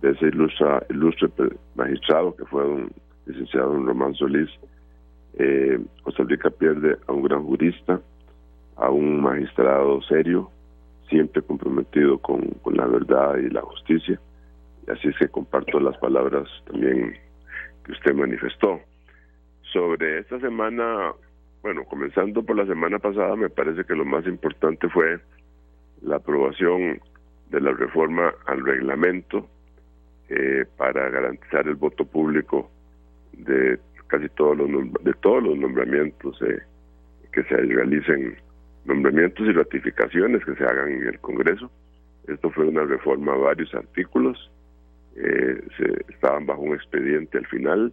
de 0.00 0.12
ese 0.12 0.26
ilustre, 0.28 0.66
ilustre 0.90 1.28
magistrado 1.74 2.36
que 2.36 2.44
fue 2.44 2.64
un 2.64 2.92
licenciado 3.26 3.72
don 3.72 3.86
Román 3.86 4.14
Solís. 4.14 4.48
Eh, 5.38 5.80
Costa 6.02 6.22
Rica 6.22 6.50
pierde 6.50 6.98
a 7.08 7.12
un 7.12 7.22
gran 7.22 7.42
jurista, 7.42 8.00
a 8.76 8.90
un 8.90 9.20
magistrado 9.20 10.00
serio, 10.02 10.50
siempre 11.08 11.42
comprometido 11.42 12.18
con 12.18 12.48
la 12.76 12.86
verdad 12.86 13.38
y 13.38 13.50
la 13.50 13.62
justicia 13.62 14.20
así 14.88 15.08
es 15.08 15.16
que 15.18 15.28
comparto 15.28 15.80
las 15.80 15.96
palabras 15.98 16.48
también 16.66 17.16
que 17.84 17.92
usted 17.92 18.14
manifestó. 18.14 18.80
Sobre 19.72 20.18
esta 20.18 20.38
semana, 20.40 21.12
bueno, 21.62 21.84
comenzando 21.84 22.42
por 22.42 22.56
la 22.56 22.66
semana 22.66 22.98
pasada, 22.98 23.36
me 23.36 23.48
parece 23.48 23.84
que 23.84 23.94
lo 23.94 24.04
más 24.04 24.26
importante 24.26 24.88
fue 24.88 25.18
la 26.02 26.16
aprobación 26.16 27.00
de 27.50 27.60
la 27.60 27.72
reforma 27.72 28.34
al 28.46 28.64
reglamento 28.64 29.48
eh, 30.28 30.64
para 30.76 31.08
garantizar 31.10 31.66
el 31.68 31.76
voto 31.76 32.04
público 32.04 32.70
de 33.32 33.78
casi 34.08 34.28
todos 34.30 34.58
los 34.58 34.92
de 35.04 35.12
todos 35.14 35.42
los 35.42 35.56
nombramientos 35.56 36.40
eh, 36.42 36.60
que 37.32 37.42
se 37.44 37.56
realicen 37.56 38.36
nombramientos 38.84 39.46
y 39.46 39.52
ratificaciones 39.52 40.44
que 40.44 40.54
se 40.54 40.64
hagan 40.64 40.90
en 40.90 41.08
el 41.08 41.20
Congreso. 41.20 41.70
Esto 42.26 42.50
fue 42.50 42.66
una 42.66 42.84
reforma 42.84 43.32
a 43.32 43.36
varios 43.36 43.74
artículos 43.74 44.50
eh, 45.16 45.60
se, 45.76 46.12
estaban 46.12 46.46
bajo 46.46 46.62
un 46.62 46.74
expediente 46.74 47.38
al 47.38 47.46
final. 47.46 47.92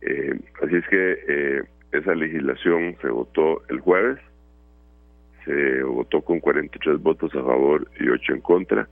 Eh, 0.00 0.38
así 0.62 0.76
es 0.76 0.88
que 0.88 1.18
eh, 1.28 1.62
esa 1.92 2.14
legislación 2.14 2.96
se 3.00 3.08
votó 3.08 3.62
el 3.68 3.80
jueves, 3.80 4.18
se 5.44 5.82
votó 5.82 6.22
con 6.22 6.40
43 6.40 7.00
votos 7.02 7.34
a 7.34 7.42
favor 7.42 7.88
y 8.00 8.08
8 8.08 8.34
en 8.34 8.40
contra, 8.40 8.88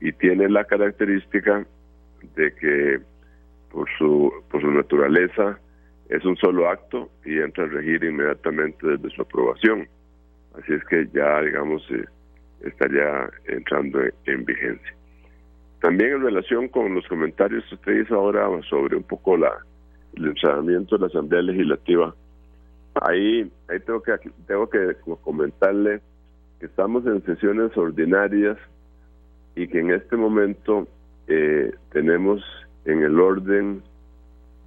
y 0.00 0.12
tiene 0.12 0.48
la 0.48 0.64
característica 0.64 1.66
de 2.36 2.54
que 2.54 3.00
por 3.70 3.88
su, 3.98 4.32
por 4.50 4.60
su 4.60 4.70
naturaleza 4.70 5.58
es 6.08 6.24
un 6.24 6.36
solo 6.36 6.68
acto 6.68 7.10
y 7.24 7.38
entra 7.38 7.64
a 7.64 7.68
regir 7.68 8.02
inmediatamente 8.04 8.86
desde 8.86 9.10
su 9.10 9.22
aprobación. 9.22 9.88
Así 10.54 10.72
es 10.72 10.84
que 10.84 11.06
ya, 11.12 11.42
digamos, 11.42 11.86
estaría 12.62 13.30
entrando 13.46 14.00
en 14.24 14.44
vigencia. 14.44 14.94
También 15.80 16.14
en 16.14 16.22
relación 16.22 16.68
con 16.68 16.94
los 16.94 17.06
comentarios 17.06 17.64
que 17.68 17.76
usted 17.76 18.00
hizo 18.00 18.16
ahora 18.16 18.48
sobre 18.68 18.96
un 18.96 19.04
poco 19.04 19.36
la, 19.36 19.52
el 20.14 20.26
entrenamiento 20.26 20.96
de 20.96 21.02
la 21.02 21.06
Asamblea 21.06 21.42
Legislativa, 21.42 22.14
ahí, 23.00 23.50
ahí 23.68 23.80
tengo 23.86 24.02
que 24.02 24.12
tengo 24.46 24.68
que 24.68 24.96
comentarle 25.22 26.00
que 26.58 26.66
estamos 26.66 27.06
en 27.06 27.24
sesiones 27.24 27.76
ordinarias 27.76 28.58
y 29.54 29.68
que 29.68 29.78
en 29.80 29.92
este 29.92 30.16
momento 30.16 30.88
eh, 31.28 31.72
tenemos 31.92 32.42
en 32.84 33.02
el 33.02 33.20
orden 33.20 33.82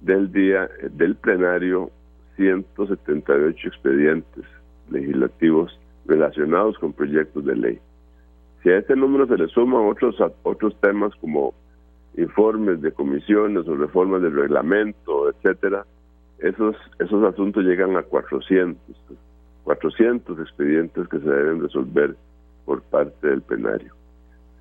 del 0.00 0.32
día 0.32 0.70
del 0.90 1.14
plenario 1.16 1.90
178 2.36 3.68
expedientes 3.68 4.44
legislativos 4.90 5.78
relacionados 6.06 6.78
con 6.78 6.92
proyectos 6.92 7.44
de 7.44 7.56
ley. 7.56 7.80
Si 8.62 8.70
a 8.70 8.78
este 8.78 8.94
número 8.94 9.26
se 9.26 9.36
le 9.36 9.48
suman 9.48 9.88
otros, 9.88 10.16
otros 10.44 10.78
temas 10.80 11.12
como 11.16 11.52
informes 12.16 12.80
de 12.80 12.92
comisiones 12.92 13.66
o 13.66 13.74
reformas 13.74 14.22
del 14.22 14.34
reglamento, 14.34 15.30
etcétera, 15.30 15.84
esos, 16.38 16.76
esos 16.98 17.24
asuntos 17.24 17.64
llegan 17.64 17.96
a 17.96 18.02
400, 18.02 18.78
400 19.64 20.38
expedientes 20.40 21.08
que 21.08 21.18
se 21.18 21.28
deben 21.28 21.62
resolver 21.62 22.14
por 22.64 22.82
parte 22.82 23.28
del 23.28 23.42
plenario. 23.42 23.94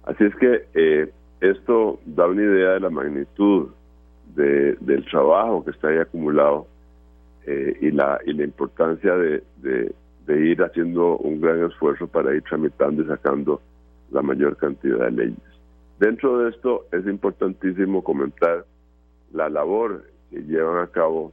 Así 0.04 0.24
es 0.24 0.36
que 0.36 0.66
eh, 0.74 1.12
esto 1.42 2.00
da 2.06 2.28
una 2.28 2.42
idea 2.42 2.72
de 2.72 2.80
la 2.80 2.90
magnitud 2.90 3.70
de, 4.36 4.76
del 4.80 5.06
trabajo 5.06 5.64
que 5.64 5.72
está 5.72 5.90
ahí 5.90 5.98
acumulado 5.98 6.66
eh, 7.46 7.78
y, 7.82 7.92
la, 7.92 8.20
y 8.26 8.34
la 8.34 8.44
importancia 8.44 9.16
de, 9.16 9.44
de 9.58 10.48
ir 10.48 10.64
haciendo 10.64 11.18
un 11.18 11.42
gran 11.42 11.64
esfuerzo 11.66 12.08
para 12.08 12.34
ir 12.34 12.42
tramitando 12.44 13.04
y 13.04 13.08
sacando 13.08 13.62
la 14.12 14.22
mayor 14.22 14.58
cantidad 14.58 15.06
de 15.06 15.12
leyes. 15.12 15.52
Dentro 16.00 16.40
de 16.40 16.50
esto 16.50 16.86
es 16.92 17.06
importantísimo 17.06 18.04
comentar 18.04 18.66
la 19.34 19.50
labor 19.50 20.04
que 20.30 20.42
llevan 20.42 20.84
a 20.84 20.88
cabo 20.88 21.32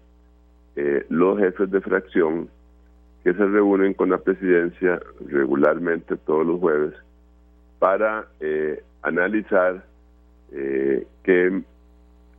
eh, 0.77 1.05
los 1.09 1.39
jefes 1.39 1.71
de 1.71 1.81
fracción 1.81 2.49
que 3.25 3.33
se 3.33 3.47
reúnen 3.47 3.95
con 3.95 4.11
la 4.11 4.19
presidencia 4.19 5.01
regularmente 5.27 6.17
todos 6.19 6.47
los 6.47 6.61
jueves 6.61 6.95
para 7.79 8.27
eh, 8.41 8.83
analizar 9.03 9.85
eh, 10.53 11.07
qué, 11.23 11.63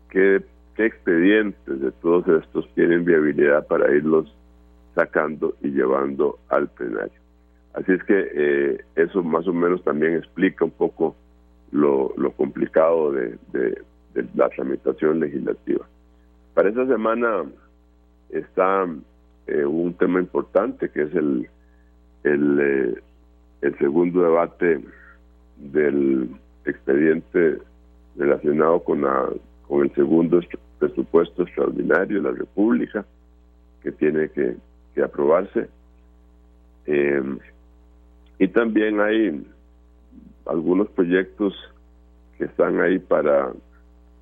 qué, 0.09 0.43
expedientes 0.77 1.81
de 1.81 1.91
todos 1.91 2.25
estos 2.41 2.73
tienen 2.73 3.03
viabilidad 3.03 3.67
para 3.67 3.93
irlos 3.93 4.33
sacando 4.95 5.53
y 5.61 5.71
llevando 5.71 6.39
al 6.47 6.69
plenario. 6.69 7.18
Así 7.79 7.93
es 7.93 8.03
que 8.03 8.29
eh, 8.33 8.85
eso 8.97 9.23
más 9.23 9.47
o 9.47 9.53
menos 9.53 9.81
también 9.83 10.15
explica 10.15 10.65
un 10.65 10.71
poco 10.71 11.15
lo, 11.71 12.13
complicado 12.35 13.13
de, 13.13 13.37
la 14.35 14.49
tramitación 14.49 15.21
legislativa. 15.21 15.87
Para 16.53 16.69
esta 16.69 16.85
semana 16.87 17.45
está 18.31 18.85
eh, 19.47 19.63
un 19.63 19.93
tema 19.93 20.19
importante 20.19 20.89
que 20.89 21.03
es 21.03 21.15
el, 21.15 21.47
el, 22.23 22.59
eh, 22.59 23.01
el 23.61 23.77
segundo 23.77 24.23
debate 24.23 24.83
del 25.57 26.29
expediente 26.65 27.59
relacionado 28.17 28.83
con, 28.83 29.03
la, 29.03 29.29
con 29.69 29.83
el 29.85 29.95
segundo 29.95 30.41
presupuesto 30.79 31.43
extraordinario 31.43 32.21
de 32.21 32.29
la 32.29 32.37
República 32.37 33.05
que 33.81 33.93
tiene 33.93 34.29
que, 34.29 34.57
aprobarse. 35.01 35.69
Eh, 36.85 37.23
y 38.39 38.47
también 38.47 38.99
hay 39.01 39.45
algunos 40.45 40.89
proyectos 40.89 41.53
que 42.37 42.45
están 42.45 42.79
ahí 42.79 42.97
para, 42.97 43.51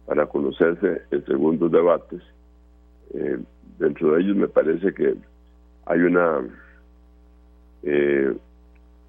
para 0.08 0.26
conocerse 0.26 1.04
en 1.12 1.26
segundos 1.26 1.72
debates. 1.72 2.22
Eh, 3.14 3.38
dentro 3.78 4.14
de 4.14 4.22
ellos 4.22 4.36
me 4.36 4.48
parece 4.48 4.94
que 4.94 5.16
hay 5.86 6.00
una 6.00 6.42
eh, 7.84 8.36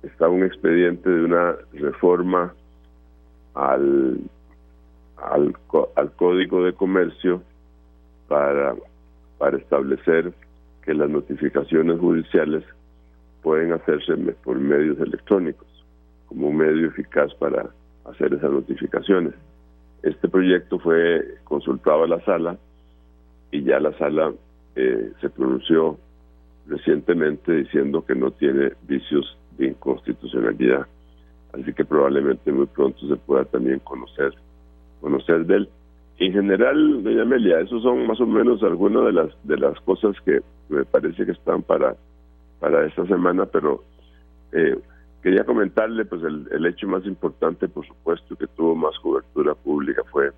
está 0.02 0.28
un 0.28 0.44
expediente 0.44 1.08
de 1.08 1.24
una 1.24 1.56
reforma 1.72 2.54
al, 3.54 4.20
al, 5.16 5.56
al 5.96 6.12
Código 6.12 6.64
de 6.64 6.74
Comercio 6.74 7.42
para, 8.28 8.76
para 9.38 9.56
establecer 9.56 10.32
que 10.82 10.94
las 10.94 11.08
notificaciones 11.08 11.98
judiciales 11.98 12.62
pueden 13.42 13.72
hacerse 13.72 14.14
por 14.44 14.58
medios 14.58 14.98
electrónicos, 15.00 15.68
como 16.26 16.48
un 16.48 16.56
medio 16.56 16.88
eficaz 16.88 17.34
para 17.34 17.70
hacer 18.04 18.34
esas 18.34 18.50
notificaciones. 18.50 19.34
Este 20.02 20.28
proyecto 20.28 20.78
fue 20.78 21.36
consultado 21.44 22.04
a 22.04 22.08
la 22.08 22.20
sala 22.24 22.56
y 23.50 23.62
ya 23.62 23.80
la 23.80 23.96
sala 23.98 24.32
eh, 24.76 25.12
se 25.20 25.30
pronunció 25.30 25.98
recientemente 26.68 27.52
diciendo 27.52 28.04
que 28.04 28.14
no 28.14 28.30
tiene 28.30 28.72
vicios 28.86 29.36
de 29.56 29.68
inconstitucionalidad. 29.68 30.86
Así 31.52 31.72
que 31.72 31.84
probablemente 31.84 32.52
muy 32.52 32.66
pronto 32.66 33.06
se 33.08 33.16
pueda 33.16 33.44
también 33.44 33.80
conocer, 33.80 34.34
conocer 35.00 35.46
de 35.46 35.56
él. 35.56 35.68
En 36.18 36.32
general, 36.32 37.02
doña 37.02 37.22
Amelia, 37.22 37.60
esos 37.60 37.82
son 37.82 38.06
más 38.06 38.20
o 38.20 38.26
menos 38.26 38.62
algunas 38.62 39.04
de 39.06 39.12
las 39.12 39.44
de 39.44 39.56
las 39.56 39.80
cosas 39.80 40.16
que 40.24 40.40
me 40.68 40.84
parece 40.84 41.24
que 41.24 41.32
están 41.32 41.62
para 41.62 41.96
para 42.60 42.86
esta 42.86 43.06
semana, 43.06 43.46
pero 43.46 43.84
eh, 44.52 44.78
quería 45.22 45.44
comentarle, 45.44 46.04
pues 46.04 46.22
el, 46.22 46.48
el 46.50 46.66
hecho 46.66 46.88
más 46.88 47.04
importante, 47.06 47.68
por 47.68 47.86
supuesto, 47.86 48.36
que 48.36 48.46
tuvo 48.48 48.74
más 48.74 48.98
cobertura 49.00 49.54
pública 49.54 50.02
fue 50.10 50.32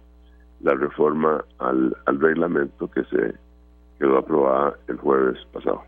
la 0.60 0.74
reforma 0.74 1.44
al, 1.58 1.96
al 2.06 2.20
reglamento 2.20 2.90
que 2.90 3.04
se 3.04 3.34
quedó 3.98 4.18
aprobada 4.18 4.76
el 4.88 4.96
jueves 4.96 5.38
pasado. 5.52 5.82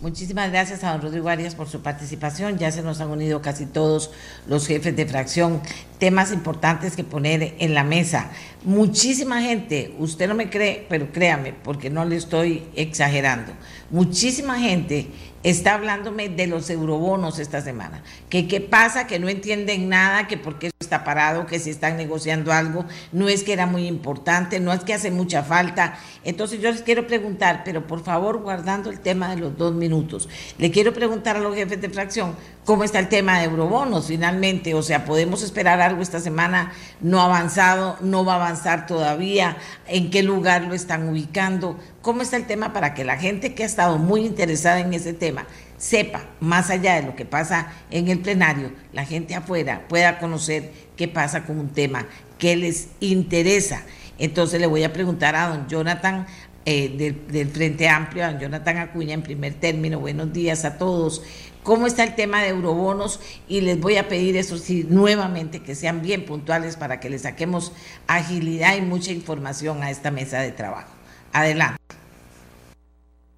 Muchísimas 0.00 0.50
gracias 0.50 0.82
a 0.82 0.92
don 0.92 1.02
Rodrigo 1.02 1.28
Arias 1.28 1.54
por 1.54 1.68
su 1.68 1.82
participación. 1.82 2.56
Ya 2.56 2.72
se 2.72 2.80
nos 2.80 3.02
han 3.02 3.10
unido 3.10 3.42
casi 3.42 3.66
todos 3.66 4.10
los 4.46 4.66
jefes 4.66 4.96
de 4.96 5.04
fracción. 5.04 5.60
Temas 5.98 6.32
importantes 6.32 6.96
que 6.96 7.04
poner 7.04 7.54
en 7.58 7.74
la 7.74 7.84
mesa. 7.84 8.30
Muchísima 8.64 9.42
gente, 9.42 9.94
usted 9.98 10.26
no 10.26 10.34
me 10.34 10.48
cree, 10.48 10.86
pero 10.88 11.12
créame, 11.12 11.52
porque 11.52 11.90
no 11.90 12.06
le 12.06 12.16
estoy 12.16 12.62
exagerando. 12.76 13.52
Muchísima 13.90 14.58
gente 14.58 15.08
está 15.42 15.74
hablándome 15.74 16.28
de 16.28 16.46
los 16.46 16.68
eurobonos 16.68 17.38
esta 17.38 17.60
semana. 17.60 18.02
Qué 18.28 18.66
pasa, 18.68 19.06
que 19.06 19.18
no 19.18 19.28
entienden 19.28 19.88
nada, 19.88 20.26
que 20.26 20.36
por 20.36 20.58
qué 20.58 20.70
está 20.80 21.04
parado, 21.04 21.46
que 21.46 21.58
si 21.58 21.70
están 21.70 21.96
negociando 21.96 22.52
algo, 22.52 22.84
no 23.12 23.28
es 23.28 23.42
que 23.42 23.52
era 23.52 23.66
muy 23.66 23.86
importante, 23.86 24.60
no 24.60 24.72
es 24.72 24.80
que 24.80 24.94
hace 24.94 25.10
mucha 25.10 25.42
falta. 25.42 25.98
Entonces 26.24 26.60
yo 26.60 26.70
les 26.70 26.82
quiero 26.82 27.06
preguntar, 27.06 27.62
pero 27.64 27.86
por 27.86 28.02
favor 28.02 28.42
guardando 28.42 28.90
el 28.90 29.00
tema 29.00 29.30
de 29.30 29.36
los 29.36 29.56
dos 29.56 29.74
minutos, 29.74 30.28
le 30.58 30.70
quiero 30.70 30.92
preguntar 30.92 31.36
a 31.36 31.40
los 31.40 31.54
jefes 31.54 31.80
de 31.80 31.88
fracción 31.88 32.34
cómo 32.64 32.84
está 32.84 32.98
el 32.98 33.08
tema 33.08 33.38
de 33.38 33.46
eurobonos 33.46 34.06
finalmente, 34.06 34.74
o 34.74 34.82
sea, 34.82 35.04
podemos 35.04 35.42
esperar 35.42 35.80
algo 35.80 36.02
esta 36.02 36.20
semana, 36.20 36.72
no 37.00 37.20
ha 37.20 37.24
avanzado, 37.24 37.96
no 38.00 38.24
va 38.24 38.34
a 38.34 38.36
avanzar 38.36 38.86
todavía, 38.86 39.56
en 39.86 40.10
qué 40.10 40.22
lugar 40.22 40.64
lo 40.64 40.74
están 40.74 41.08
ubicando, 41.08 41.78
cómo 42.02 42.22
está 42.22 42.36
el 42.36 42.46
tema 42.46 42.72
para 42.72 42.94
que 42.94 43.04
la 43.04 43.16
gente 43.16 43.54
que 43.54 43.62
ha 43.62 43.66
estado 43.66 43.98
muy 43.98 44.24
interesada 44.24 44.80
en 44.80 44.94
ese 44.94 45.12
tema 45.12 45.46
sepa, 45.76 46.24
más 46.40 46.70
allá 46.70 46.96
de 46.96 47.02
lo 47.02 47.16
que 47.16 47.24
pasa 47.24 47.72
en 47.90 48.08
el 48.08 48.20
plenario, 48.20 48.72
la 48.92 49.04
gente 49.04 49.34
afuera 49.34 49.86
pueda 49.88 50.18
conocer 50.18 50.72
qué 50.96 51.08
pasa 51.08 51.44
con 51.44 51.58
un 51.58 51.70
tema 51.70 52.06
que 52.38 52.56
les 52.56 52.88
interesa. 53.00 53.82
Entonces 54.18 54.60
le 54.60 54.66
voy 54.66 54.84
a 54.84 54.92
preguntar 54.92 55.34
a 55.34 55.48
don 55.48 55.68
Jonathan 55.68 56.26
eh, 56.66 56.90
del, 56.90 57.26
del, 57.28 57.48
Frente 57.48 57.88
Amplio, 57.88 58.24
a 58.24 58.32
don 58.32 58.40
Jonathan 58.40 58.78
Acuña 58.78 59.14
en 59.14 59.22
primer 59.22 59.54
término, 59.54 59.98
buenos 59.98 60.32
días 60.32 60.64
a 60.64 60.76
todos. 60.76 61.22
¿Cómo 61.62 61.86
está 61.86 62.04
el 62.04 62.14
tema 62.14 62.42
de 62.42 62.48
eurobonos? 62.48 63.20
Y 63.48 63.60
les 63.60 63.78
voy 63.78 63.96
a 63.96 64.08
pedir 64.08 64.36
eso 64.36 64.56
sí, 64.56 64.86
nuevamente 64.88 65.60
que 65.60 65.74
sean 65.74 66.00
bien 66.00 66.24
puntuales 66.24 66.76
para 66.76 67.00
que 67.00 67.10
le 67.10 67.18
saquemos 67.18 67.72
agilidad 68.06 68.76
y 68.76 68.80
mucha 68.80 69.12
información 69.12 69.82
a 69.82 69.90
esta 69.90 70.10
mesa 70.10 70.40
de 70.40 70.52
trabajo. 70.52 70.99
Adelante. 71.32 71.80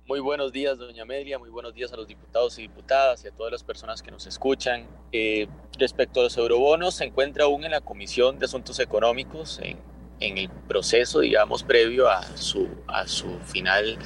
Muy 0.06 0.20
buenos 0.20 0.52
días, 0.52 0.78
doña 0.78 1.04
Amelia, 1.04 1.38
muy 1.38 1.48
buenos 1.48 1.74
días 1.74 1.92
a 1.92 1.96
los 1.96 2.06
diputados 2.06 2.58
y 2.58 2.62
diputadas 2.62 3.24
y 3.24 3.28
a 3.28 3.30
todas 3.30 3.52
las 3.52 3.64
personas 3.64 4.02
que 4.02 4.10
nos 4.10 4.26
escuchan. 4.26 4.86
Eh, 5.10 5.46
respecto 5.78 6.20
a 6.20 6.24
los 6.24 6.36
eurobonos, 6.36 6.96
se 6.96 7.04
encuentra 7.04 7.44
aún 7.44 7.64
en 7.64 7.70
la 7.70 7.80
Comisión 7.80 8.38
de 8.38 8.46
Asuntos 8.46 8.78
Económicos, 8.78 9.60
en, 9.62 9.78
en 10.20 10.38
el 10.38 10.48
proceso, 10.68 11.20
digamos, 11.20 11.62
previo 11.62 12.10
a 12.10 12.22
su, 12.36 12.68
a 12.88 13.06
su 13.06 13.38
final 13.40 13.98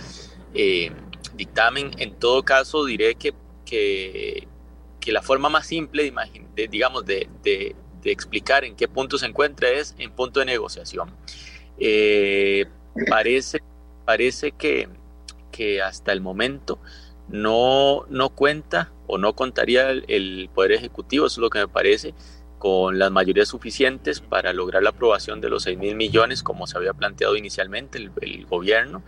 eh, 0.55 0.91
dictamen. 1.35 1.91
En 1.99 2.15
todo 2.15 2.43
caso, 2.43 2.85
diré 2.85 3.15
que, 3.15 3.35
que, 3.65 4.47
que 5.01 5.13
la 5.13 5.23
forma 5.23 5.49
más 5.49 5.67
simple, 5.67 6.13
de, 6.55 6.69
digamos, 6.69 7.05
de, 7.05 7.29
de, 7.43 7.75
de, 8.03 8.13
explicar 8.13 8.65
en 8.65 8.77
qué 8.77 8.87
punto 8.87 9.19
se 9.19 9.27
encuentra 9.27 9.71
es 9.71 9.95
en 9.99 10.11
punto 10.13 10.41
de 10.41 10.47
negociación. 10.47 11.11
Eh, 11.79 12.67
parece, 13.09 13.61
parece 14.07 14.53
que 14.53 14.89
que 15.57 15.83
hasta 15.83 16.13
el 16.13 16.21
momento 16.21 16.79
no, 17.29 18.05
no 18.09 18.29
cuenta 18.31 18.93
o 19.07 19.19
no 19.19 19.35
contaría 19.35 19.91
el, 19.91 20.51
Poder 20.55 20.73
Ejecutivo, 20.73 21.27
eso 21.27 21.41
es 21.41 21.43
lo 21.43 21.51
que 21.51 21.61
me 21.61 21.69
parece, 21.69 22.15
con 22.59 22.99
las 22.99 23.11
mayorías 23.11 23.49
suficientes 23.49 24.21
para 24.21 24.53
lograr 24.53 24.83
la 24.83 24.91
aprobación 24.91 25.41
de 25.41 25.49
los 25.49 25.65
6 25.65 25.79
mil 25.79 25.97
millones, 25.97 26.43
como 26.43 26.67
se 26.67 26.77
había 26.77 26.93
planteado 26.93 27.37
inicialmente 27.37 27.99
el, 27.99 28.47
gobierno. 28.47 29.03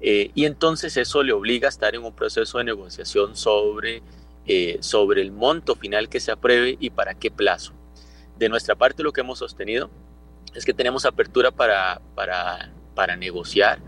Eh, 0.00 0.30
y 0.34 0.46
entonces 0.46 0.96
eso 0.96 1.22
le 1.22 1.32
obliga 1.32 1.68
a 1.68 1.70
estar 1.70 1.94
en 1.94 2.04
un 2.04 2.12
proceso 2.12 2.58
de 2.58 2.64
negociación 2.64 3.36
sobre, 3.36 4.02
eh, 4.46 4.78
sobre 4.80 5.22
el 5.22 5.30
monto 5.30 5.76
final 5.76 6.08
que 6.08 6.20
se 6.20 6.32
apruebe 6.32 6.76
y 6.80 6.90
para 6.90 7.14
qué 7.14 7.30
plazo. 7.30 7.72
De 8.38 8.48
nuestra 8.48 8.74
parte, 8.74 9.02
lo 9.02 9.12
que 9.12 9.20
hemos 9.20 9.38
sostenido 9.38 9.90
es 10.54 10.64
que 10.64 10.74
tenemos 10.74 11.06
apertura 11.06 11.50
para, 11.50 12.00
para, 12.14 12.72
para 12.94 13.16
negociar 13.16 13.80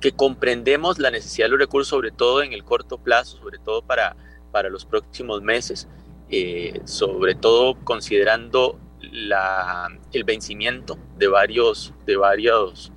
que 0.00 0.12
comprendemos 0.12 0.98
la 0.98 1.10
necesidad 1.10 1.46
de 1.46 1.50
los 1.50 1.60
recursos, 1.60 1.88
sobre 1.88 2.10
todo 2.10 2.42
en 2.42 2.52
el 2.52 2.64
corto 2.64 2.98
plazo, 2.98 3.38
sobre 3.38 3.58
todo 3.58 3.82
para, 3.82 4.16
para 4.52 4.68
los 4.68 4.84
próximos 4.84 5.42
meses, 5.42 5.88
eh, 6.30 6.80
sobre 6.84 7.34
todo 7.34 7.76
considerando 7.84 8.78
la, 9.00 9.88
el 10.12 10.24
vencimiento 10.24 10.98
de 11.16 11.28
varios, 11.28 11.92
de 12.04 12.16
varios 12.16 12.92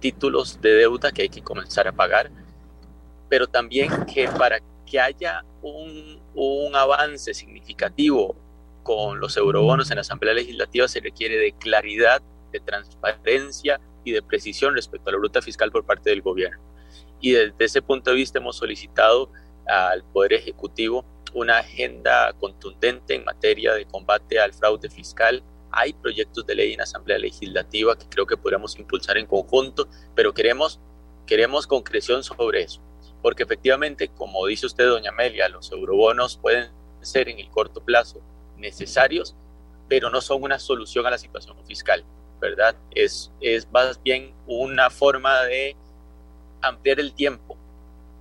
títulos 0.00 0.60
de 0.60 0.74
deuda 0.74 1.12
que 1.12 1.22
hay 1.22 1.28
que 1.28 1.42
comenzar 1.42 1.88
a 1.88 1.92
pagar, 1.92 2.30
pero 3.28 3.46
también 3.46 3.90
que 4.06 4.28
para 4.28 4.60
que 4.84 5.00
haya 5.00 5.44
un, 5.62 6.20
un 6.34 6.76
avance 6.76 7.32
significativo 7.32 8.36
con 8.82 9.18
los 9.18 9.36
eurobonos 9.36 9.90
en 9.90 9.96
la 9.96 10.02
Asamblea 10.02 10.34
Legislativa 10.34 10.86
se 10.86 11.00
requiere 11.00 11.36
de 11.38 11.52
claridad, 11.52 12.22
de 12.52 12.60
transparencia, 12.60 13.80
y 14.04 14.12
de 14.12 14.22
precisión 14.22 14.74
respecto 14.74 15.08
a 15.08 15.12
la 15.12 15.18
ruta 15.18 15.42
fiscal 15.42 15.70
por 15.72 15.84
parte 15.84 16.10
del 16.10 16.22
gobierno. 16.22 16.62
Y 17.20 17.32
desde 17.32 17.64
ese 17.64 17.82
punto 17.82 18.10
de 18.10 18.16
vista 18.16 18.38
hemos 18.38 18.56
solicitado 18.56 19.30
al 19.66 20.04
Poder 20.04 20.34
Ejecutivo 20.34 21.04
una 21.32 21.58
agenda 21.58 22.32
contundente 22.34 23.14
en 23.14 23.24
materia 23.24 23.74
de 23.74 23.86
combate 23.86 24.38
al 24.38 24.52
fraude 24.52 24.88
fiscal. 24.88 25.42
Hay 25.70 25.92
proyectos 25.92 26.46
de 26.46 26.54
ley 26.54 26.72
en 26.72 26.80
Asamblea 26.80 27.18
Legislativa 27.18 27.98
que 27.98 28.08
creo 28.08 28.26
que 28.26 28.36
podríamos 28.36 28.78
impulsar 28.78 29.18
en 29.18 29.26
conjunto, 29.26 29.88
pero 30.14 30.32
queremos, 30.32 30.80
queremos 31.26 31.66
concreción 31.66 32.22
sobre 32.22 32.62
eso. 32.62 32.80
Porque 33.20 33.42
efectivamente, 33.42 34.08
como 34.08 34.46
dice 34.46 34.66
usted, 34.66 34.86
doña 34.86 35.10
Amelia, 35.10 35.48
los 35.48 35.72
eurobonos 35.72 36.36
pueden 36.36 36.70
ser 37.00 37.28
en 37.28 37.38
el 37.38 37.50
corto 37.50 37.84
plazo 37.84 38.20
necesarios, 38.56 39.34
pero 39.88 40.10
no 40.10 40.20
son 40.20 40.42
una 40.42 40.58
solución 40.58 41.06
a 41.06 41.10
la 41.10 41.18
situación 41.18 41.56
fiscal, 41.66 42.04
¿verdad? 42.44 42.76
Es, 42.90 43.32
es 43.40 43.66
más 43.72 44.02
bien 44.02 44.34
una 44.46 44.90
forma 44.90 45.44
de 45.44 45.74
ampliar 46.60 47.00
el 47.00 47.14
tiempo 47.14 47.56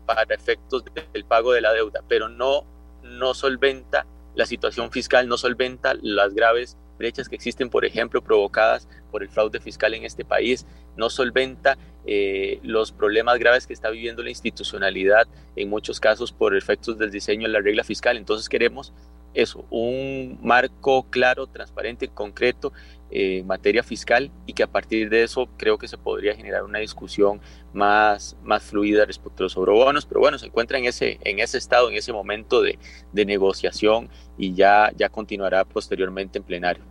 para 0.05 0.23
efectos 0.33 0.86
del 1.12 1.25
pago 1.25 1.51
de 1.51 1.59
la 1.59 1.73
deuda, 1.73 2.01
pero 2.07 2.29
no, 2.29 2.65
no 3.03 3.33
solventa 3.33 4.05
la 4.33 4.45
situación 4.45 4.91
fiscal, 4.91 5.27
no 5.27 5.38
solventa 5.38 5.93
las 6.01 6.33
graves 6.33 6.77
brechas 6.97 7.27
que 7.27 7.36
existen, 7.36 7.69
por 7.69 7.83
ejemplo, 7.83 8.23
provocadas 8.23 8.88
por 9.12 9.23
el 9.23 9.29
fraude 9.29 9.59
fiscal 9.59 9.93
en 9.93 10.05
este 10.05 10.23
país, 10.23 10.65
no 10.95 11.09
solventa 11.09 11.77
eh, 12.05 12.59
los 12.63 12.93
problemas 12.93 13.39
graves 13.39 13.67
que 13.67 13.73
está 13.73 13.89
viviendo 13.89 14.23
la 14.23 14.29
institucionalidad, 14.29 15.27
en 15.57 15.69
muchos 15.69 15.99
casos 15.99 16.31
por 16.31 16.55
efectos 16.55 16.97
del 16.97 17.12
diseño 17.12 17.47
de 17.47 17.53
la 17.53 17.59
regla 17.59 17.83
fiscal. 17.83 18.15
Entonces 18.15 18.47
queremos 18.47 18.93
eso, 19.34 19.65
un 19.69 20.39
marco 20.41 21.04
claro, 21.10 21.48
transparente, 21.48 22.08
concreto 22.08 22.72
eh, 23.10 23.39
en 23.39 23.48
materia 23.48 23.84
fiscal 23.84 24.32
y 24.46 24.54
que 24.54 24.63
a 24.63 24.67
partir 24.67 25.10
de 25.10 25.24
eso 25.24 25.48
creo 25.58 25.78
que 25.78 25.88
se 25.88 25.98
podría 25.98 26.36
generar 26.36 26.63
una 26.63 26.80
discusión 26.80 27.41
más, 27.74 28.38
más 28.43 28.63
fluida 28.63 29.06
respecto 29.06 29.43
a 29.43 29.46
los 29.46 29.56
eurobonos, 29.56 30.06
pero 30.06 30.19
bueno, 30.19 30.38
se 30.38 30.48
encuentra 30.48 30.78
en 30.78 30.86
ese, 30.86 31.19
en 31.24 31.39
ese 31.39 31.58
estado, 31.58 31.89
en 31.89 31.96
ese 31.96 32.13
momento 32.13 32.62
de, 32.62 32.78
de 33.12 33.26
negociación 33.26 34.10
y 34.38 34.54
ya, 34.54 34.91
ya 34.96 35.10
continuará 35.10 35.63
posteriormente 35.65 36.38
en 36.38 36.43
plenario. 36.43 36.84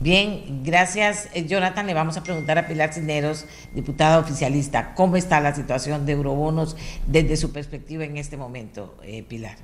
Bien, 0.00 0.62
gracias 0.64 1.28
eh, 1.34 1.44
Jonathan. 1.46 1.86
Le 1.86 1.94
vamos 1.94 2.16
a 2.16 2.22
preguntar 2.22 2.56
a 2.56 2.68
Pilar 2.68 2.92
Cineros, 2.92 3.46
diputada 3.74 4.20
oficialista, 4.20 4.94
cómo 4.94 5.16
está 5.16 5.40
la 5.40 5.54
situación 5.54 6.06
de 6.06 6.12
eurobonos 6.12 6.76
desde 7.06 7.36
su 7.36 7.52
perspectiva 7.52 8.04
en 8.04 8.16
este 8.16 8.36
momento, 8.36 8.94
eh, 9.02 9.24
Pilar. 9.24 9.56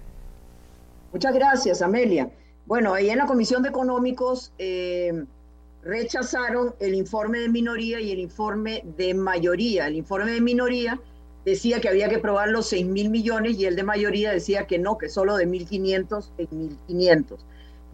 Muchas 1.12 1.34
gracias, 1.34 1.82
Amelia. 1.82 2.28
Bueno, 2.66 2.94
ahí 2.94 3.10
en 3.10 3.18
la 3.18 3.26
Comisión 3.26 3.62
de 3.62 3.68
Económicos 3.68 4.52
eh, 4.58 5.24
rechazaron 5.84 6.74
el 6.80 6.94
informe 6.94 7.38
de 7.38 7.48
minoría 7.48 8.00
y 8.00 8.10
el 8.10 8.18
informe 8.18 8.82
de 8.96 9.14
mayoría. 9.14 9.86
El 9.86 9.94
informe 9.94 10.32
de 10.32 10.40
minoría 10.40 11.00
decía 11.44 11.80
que 11.80 11.88
había 11.88 12.08
que 12.08 12.18
probar 12.18 12.48
los 12.48 12.66
6 12.70 12.86
mil 12.86 13.10
millones 13.10 13.56
y 13.56 13.66
el 13.66 13.76
de 13.76 13.84
mayoría 13.84 14.32
decía 14.32 14.66
que 14.66 14.80
no, 14.80 14.98
que 14.98 15.08
solo 15.08 15.36
de 15.36 15.46
1.500 15.46 16.30
en 16.38 16.48
1.500. 16.88 17.38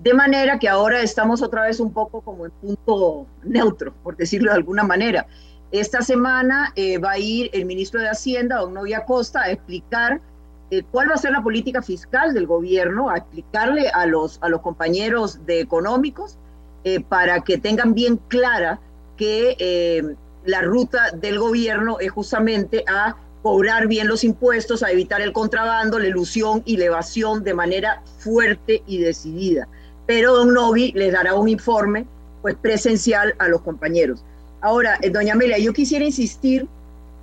De 0.02 0.14
manera 0.14 0.58
que 0.58 0.66
ahora 0.66 1.02
estamos 1.02 1.42
otra 1.42 1.64
vez 1.64 1.78
un 1.78 1.92
poco 1.92 2.22
como 2.22 2.46
en 2.46 2.52
punto 2.52 3.26
neutro, 3.42 3.92
por 4.02 4.16
decirlo 4.16 4.50
de 4.50 4.56
alguna 4.56 4.82
manera. 4.82 5.26
Esta 5.72 6.00
semana 6.00 6.72
eh, 6.74 6.96
va 6.96 7.12
a 7.12 7.18
ir 7.18 7.50
el 7.52 7.66
ministro 7.66 8.00
de 8.00 8.08
Hacienda, 8.08 8.60
don 8.60 8.72
Novia 8.72 9.04
Costa, 9.04 9.42
a 9.42 9.50
explicar 9.50 10.22
eh, 10.70 10.82
cuál 10.90 11.10
va 11.10 11.16
a 11.16 11.18
ser 11.18 11.32
la 11.32 11.42
política 11.42 11.82
fiscal 11.82 12.32
del 12.32 12.46
gobierno, 12.46 13.10
a 13.10 13.18
explicarle 13.18 13.90
a 13.90 14.06
los, 14.06 14.38
a 14.40 14.48
los 14.48 14.62
compañeros 14.62 15.44
de 15.44 15.60
económicos 15.60 16.38
eh, 16.84 17.00
para 17.00 17.42
que 17.42 17.58
tengan 17.58 17.92
bien 17.92 18.16
clara 18.28 18.80
que 19.18 20.16
la 20.46 20.62
ruta 20.62 21.10
del 21.10 21.38
gobierno 21.38 21.98
es 22.00 22.10
justamente 22.10 22.84
a 22.88 23.16
cobrar 23.42 23.86
bien 23.86 24.08
los 24.08 24.24
impuestos, 24.24 24.82
a 24.82 24.90
evitar 24.90 25.20
el 25.20 25.34
contrabando, 25.34 25.98
la 25.98 26.06
ilusión 26.06 26.62
y 26.64 26.78
la 26.78 26.86
evasión 26.86 27.44
de 27.44 27.52
manera 27.52 28.02
fuerte 28.18 28.82
y 28.86 28.96
decidida 28.96 29.68
pero 30.10 30.34
don 30.34 30.52
Novi 30.52 30.90
les 30.96 31.12
dará 31.12 31.36
un 31.36 31.48
informe 31.48 32.04
pues 32.42 32.56
presencial 32.56 33.32
a 33.38 33.46
los 33.46 33.60
compañeros. 33.60 34.24
Ahora, 34.60 34.98
eh, 35.02 35.10
doña 35.10 35.34
Amelia, 35.34 35.56
yo 35.58 35.72
quisiera 35.72 36.04
insistir 36.04 36.66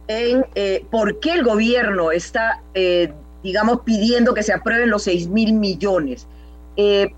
en 0.08 0.46
eh, 0.56 0.86
por 0.90 1.20
qué 1.20 1.34
el 1.34 1.44
gobierno 1.44 2.14
está, 2.14 2.64
eh, 2.76 3.12
digamos, 3.44 3.82
pidiendo 3.82 4.34
que 4.34 4.42
se 4.42 4.54
aprueben 4.54 4.90
los 4.90 5.04
6 5.04 5.28
mil 5.28 5.52
millones. 5.52 6.28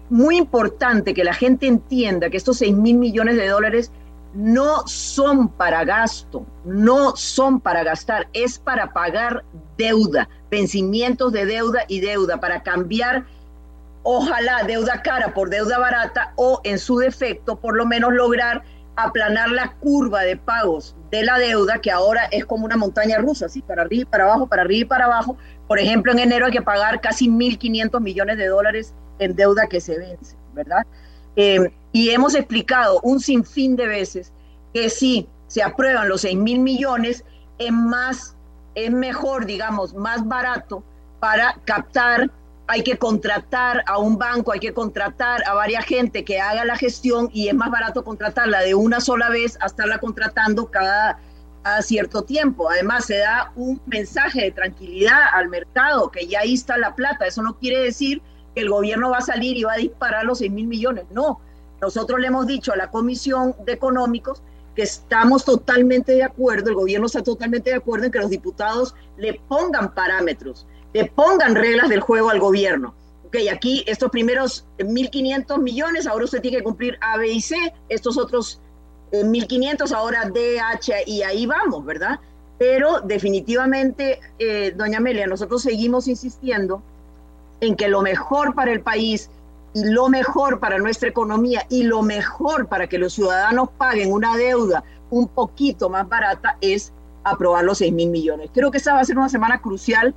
muy 0.10 0.38
importante 0.38 1.14
que 1.14 1.24
la 1.24 1.36
gente 1.36 1.68
entienda 1.68 2.32
que 2.32 2.38
estos 2.38 2.58
6 2.58 2.76
mil 2.76 2.98
millones 2.98 3.36
de 3.36 3.48
dólares 3.48 3.92
no 4.34 4.88
son 4.88 5.50
para 5.50 5.84
gasto, 5.84 6.48
no 6.66 7.16
son 7.16 7.60
para 7.62 7.84
gastar, 7.84 8.28
es 8.34 8.58
para 8.58 8.92
pagar 8.92 9.44
deuda, 9.78 10.30
vencimientos 10.50 11.32
de 11.32 11.46
deuda 11.46 11.82
y 11.88 12.00
deuda, 12.00 12.40
para 12.40 12.64
cambiar 12.64 13.26
ojalá 14.04 14.64
deuda 14.64 15.02
cara 15.02 15.34
por 15.34 15.50
deuda 15.50 15.78
barata 15.78 16.34
o 16.36 16.62
en 16.64 16.80
su 16.80 16.98
defecto 16.98 17.60
por 17.60 17.76
lo 17.76 17.86
menos 17.86 18.14
lograr 18.14 18.64
aplanar 19.04 19.50
la 19.50 19.72
curva 19.80 20.22
de 20.24 20.38
pagos 20.38 20.96
de 21.12 21.24
la 21.24 21.38
deuda 21.38 21.80
que 21.80 21.92
ahora 21.92 22.26
es 22.32 22.46
como 22.46 22.66
una 22.66 22.78
montaña 22.78 23.18
rusa, 23.18 23.46
así 23.46 23.62
para 23.62 23.84
arriba 23.84 24.02
y 24.02 24.06
para 24.06 24.26
abajo, 24.26 24.48
para 24.48 24.64
arriba 24.64 24.82
y 24.82 24.86
para 24.86 25.06
abajo. 25.06 25.38
Por 25.68 25.80
ejemplo, 25.80 26.12
en 26.12 26.20
enero 26.20 26.48
hay 26.48 26.52
que 26.52 26.62
pagar 26.62 27.02
casi 27.02 27.30
1.500 27.30 28.00
millones 28.02 28.38
de 28.38 28.48
dólares 28.48 28.94
en 29.20 29.36
deuda 29.36 29.68
que 29.68 29.82
se 29.82 29.98
vence, 29.98 30.36
¿verdad? 30.54 30.86
Eh, 31.36 31.72
y 31.92 32.10
hemos 32.10 32.36
explicado 32.36 33.00
un 33.02 33.20
sinfín 33.20 33.76
de 33.76 33.88
veces 33.88 34.34
que 34.74 34.90
si 34.90 35.28
se 35.48 35.64
aprueban 35.64 36.10
los 36.10 36.22
6 36.22 36.38
mil 36.38 36.60
millones, 36.60 37.24
es 37.58 37.72
más, 37.72 38.36
es 38.76 38.92
mejor, 38.92 39.46
digamos, 39.46 39.94
más 39.94 40.28
barato 40.28 40.84
para 41.20 41.56
captar 41.66 42.30
hay 42.70 42.84
que 42.84 43.00
contratar 43.00 43.84
a 43.88 43.98
un 43.98 44.20
banco, 44.20 44.52
hay 44.52 44.60
que 44.60 44.76
contratar 44.76 45.42
a 45.48 45.56
varias 45.56 45.86
gente 45.86 46.24
que 46.24 46.40
haga 46.40 46.64
la 46.66 46.76
gestión 46.76 47.28
y 47.34 47.48
es 47.48 47.56
más 47.56 47.72
barato 47.72 48.04
contratarla 48.04 48.62
de 48.62 48.76
una 48.76 49.02
sola 49.02 49.28
vez 49.32 49.58
a 49.60 49.66
estarla 49.66 49.98
contratando 49.98 50.70
cada, 50.70 51.20
cierto 51.82 52.24
tiempo. 52.24 52.70
Además, 52.70 53.06
se 53.06 53.18
da 53.18 53.52
un 53.56 53.82
mensaje 53.88 54.44
de 54.44 54.52
tranquilidad 54.52 55.20
al 55.34 55.50
mercado, 55.50 56.12
que 56.12 56.28
ya 56.28 56.42
ahí 56.42 56.54
está 56.54 56.78
la 56.78 56.96
plata. 56.96 57.26
Eso 57.26 57.42
no 57.42 57.58
quiere 57.58 57.80
decir 57.80 58.22
que 58.54 58.62
el 58.62 58.70
gobierno 58.70 59.10
va 59.10 59.18
a 59.18 59.22
salir 59.22 59.58
y 59.58 59.64
va 59.64 59.74
a 59.74 59.78
disparar 59.78 60.24
los 60.26 60.38
6 60.38 60.52
mil 60.52 60.68
millones. 60.68 61.06
No, 61.10 61.42
nosotros 61.82 62.20
le 62.20 62.28
hemos 62.28 62.46
dicho 62.46 62.72
a 62.72 62.76
la 62.76 62.92
Comisión 62.92 63.56
de 63.66 63.74
Económicos 63.74 64.44
que 64.76 64.84
estamos 64.84 65.44
totalmente 65.44 66.14
de 66.14 66.24
acuerdo, 66.24 66.70
el 66.70 66.76
gobierno 66.76 67.08
está 67.08 67.24
totalmente 67.24 67.72
de 67.72 67.78
acuerdo 67.78 68.06
en 68.06 68.12
que 68.12 68.20
los 68.20 68.30
diputados 68.30 68.96
le 69.18 69.34
pongan 69.48 69.94
parámetros 69.94 70.68
le 70.94 71.06
pongan 71.06 71.56
reglas 71.56 71.90
del 71.90 72.02
juego 72.02 72.30
al 72.30 72.40
gobierno. 72.40 72.94
Ok, 73.28 73.38
aquí 73.52 73.84
estos 73.86 74.10
primeros 74.10 74.66
1.500 74.80 75.60
millones, 75.60 76.08
ahora 76.08 76.26
usted 76.26 76.42
tiene 76.42 76.58
que 76.58 76.64
cumplir 76.64 76.98
A, 77.02 77.18
B 77.18 77.28
y 77.28 77.42
C, 77.42 77.56
estos 77.88 78.18
otros 78.18 78.60
1.500 79.12 79.92
eh, 79.92 79.96
ahora 79.96 80.30
D, 80.30 80.60
H 80.60 81.04
y 81.06 81.22
ahí 81.22 81.46
vamos, 81.46 81.86
¿verdad? 81.86 82.20
Pero 82.58 83.02
definitivamente, 83.02 84.20
eh, 84.40 84.74
doña 84.76 84.98
Amelia, 84.98 85.28
nosotros 85.28 85.62
seguimos 85.62 86.08
insistiendo 86.08 86.82
en 87.62 87.76
que 87.76 87.88
lo 87.88 88.02
mejor 88.02 88.56
para 88.56 88.72
el 88.72 88.82
país 88.82 89.30
y 89.74 89.86
lo 89.86 90.10
mejor 90.10 90.60
para 90.60 90.80
nuestra 90.80 91.10
economía 91.10 91.66
y 91.70 91.84
lo 91.84 92.02
mejor 92.02 92.68
para 92.68 92.88
que 92.88 92.98
los 92.98 93.14
ciudadanos 93.14 93.70
paguen 93.78 94.12
una 94.12 94.36
deuda 94.36 94.84
un 95.12 95.28
poquito 95.28 95.90
más 95.90 96.08
barata 96.10 96.58
es 96.62 96.92
aprobar 97.24 97.64
los 97.64 97.78
6 97.78 97.94
mil 97.94 98.10
millones. 98.10 98.50
Creo 98.54 98.72
que 98.72 98.78
esta 98.78 98.94
va 98.94 99.02
a 99.02 99.06
ser 99.06 99.18
una 99.18 99.30
semana 99.30 99.62
crucial 99.62 100.16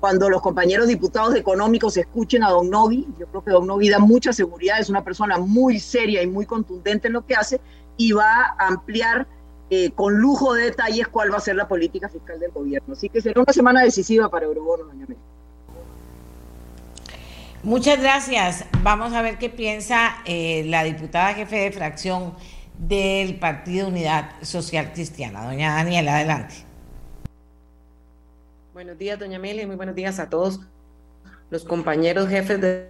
cuando 0.00 0.30
los 0.30 0.40
compañeros 0.40 0.88
diputados 0.88 1.34
económicos 1.36 1.96
escuchen 1.96 2.42
a 2.42 2.50
Don 2.50 2.70
Novi, 2.70 3.06
yo 3.18 3.26
creo 3.26 3.44
que 3.44 3.50
Don 3.50 3.66
Novi 3.66 3.90
da 3.90 3.98
mucha 3.98 4.32
seguridad, 4.32 4.80
es 4.80 4.88
una 4.88 5.04
persona 5.04 5.38
muy 5.38 5.78
seria 5.78 6.22
y 6.22 6.26
muy 6.26 6.46
contundente 6.46 7.08
en 7.08 7.12
lo 7.12 7.26
que 7.26 7.34
hace 7.34 7.60
y 7.98 8.12
va 8.12 8.54
a 8.58 8.66
ampliar 8.66 9.26
eh, 9.68 9.90
con 9.92 10.14
lujo 10.16 10.54
de 10.54 10.64
detalles 10.64 11.06
cuál 11.08 11.32
va 11.32 11.36
a 11.36 11.40
ser 11.40 11.54
la 11.54 11.68
política 11.68 12.08
fiscal 12.08 12.40
del 12.40 12.50
gobierno. 12.50 12.94
Así 12.94 13.10
que 13.10 13.20
será 13.20 13.42
una 13.42 13.52
semana 13.52 13.82
decisiva 13.82 14.28
para 14.30 14.46
Eurobono, 14.46 14.84
doña 14.84 15.04
Mel. 15.06 15.18
Muchas 17.62 18.00
gracias. 18.00 18.64
Vamos 18.82 19.12
a 19.12 19.20
ver 19.20 19.36
qué 19.36 19.50
piensa 19.50 20.16
eh, 20.24 20.64
la 20.66 20.82
diputada 20.82 21.34
jefe 21.34 21.56
de 21.56 21.72
fracción 21.72 22.34
del 22.78 23.38
Partido 23.38 23.88
Unidad 23.88 24.30
Social 24.40 24.92
Cristiana. 24.94 25.44
Doña 25.44 25.74
Daniela, 25.74 26.16
adelante. 26.16 26.69
Buenos 28.80 28.96
días, 28.96 29.18
doña 29.18 29.36
Amelia, 29.36 29.66
muy 29.66 29.76
buenos 29.76 29.94
días 29.94 30.18
a 30.18 30.30
todos 30.30 30.60
los 31.50 31.64
compañeros 31.64 32.30
jefes 32.30 32.58
de, 32.62 32.88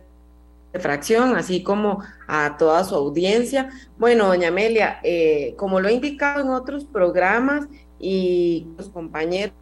fracción, 0.78 1.34
así 1.34 1.64
como 1.64 2.00
a 2.28 2.56
toda 2.58 2.84
su 2.84 2.94
audiencia. 2.94 3.70
Bueno, 3.98 4.28
doña 4.28 4.46
Amelia, 4.46 5.00
eh, 5.02 5.54
como 5.56 5.80
lo 5.80 5.88
he 5.88 5.92
indicado 5.92 6.42
en 6.42 6.50
otros 6.50 6.84
programas 6.84 7.66
y 7.98 8.68
los 8.78 8.88
compañeros 8.88 9.52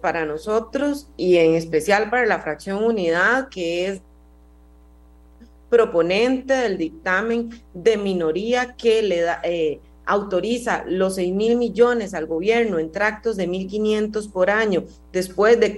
para 0.00 0.24
nosotros 0.24 1.08
y 1.16 1.36
en 1.36 1.54
especial 1.54 2.10
para 2.10 2.26
la 2.26 2.40
fracción 2.40 2.82
unidad, 2.82 3.48
que 3.48 3.86
es 3.86 4.02
proponente 5.70 6.52
del 6.52 6.78
dictamen 6.78 7.50
de 7.74 7.96
minoría 7.96 8.74
que 8.74 9.02
le 9.02 9.20
da, 9.20 9.40
eh, 9.44 9.78
autoriza 10.06 10.84
los 10.86 11.16
6 11.16 11.32
mil 11.34 11.56
millones 11.56 12.14
al 12.14 12.26
gobierno 12.26 12.78
en 12.78 12.92
tractos 12.92 13.36
de 13.36 13.48
1.500 13.48 14.30
por 14.30 14.50
año 14.50 14.84
después 15.12 15.58
de, 15.60 15.74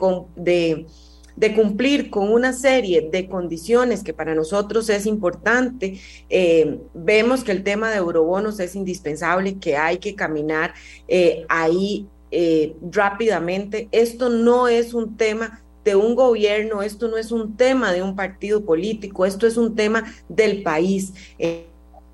cumplir 1.55 2.11
con 2.11 2.33
una 2.33 2.53
serie 2.53 3.09
de 3.11 3.29
condiciones 3.29 4.03
que 4.03 4.15
para 4.15 4.35
nosotros 4.35 4.89
es 4.89 5.07
importante, 5.07 6.01
eh, 6.29 6.81
vemos 6.95 7.45
que 7.45 7.53
el 7.53 7.63
tema 7.63 7.91
de 7.91 7.99
eurobonos 7.99 8.59
es 8.61 8.75
indispensable, 8.75 9.59
que 9.59 9.77
hay 9.77 9.99
que 9.99 10.15
caminar 10.15 10.75
eh, 11.07 11.45
ahí 11.49 12.07
eh, 12.31 12.75
rápidamente. 12.91 13.89
Esto 13.93 14.29
no 14.29 14.67
es 14.67 14.95
un 14.95 15.17
tema 15.17 15.63
de 15.85 15.95
un 15.95 16.17
gobierno, 16.17 16.83
esto 16.83 17.07
no 17.07 17.17
es 17.17 17.31
un 17.31 17.57
tema 17.57 17.93
de 17.93 18.03
un 18.03 18.17
partido 18.17 18.65
político, 18.65 19.25
esto 19.25 19.47
es 19.47 19.57
un 19.57 19.77
tema 19.77 20.03
del 20.29 20.65
país 20.65 21.13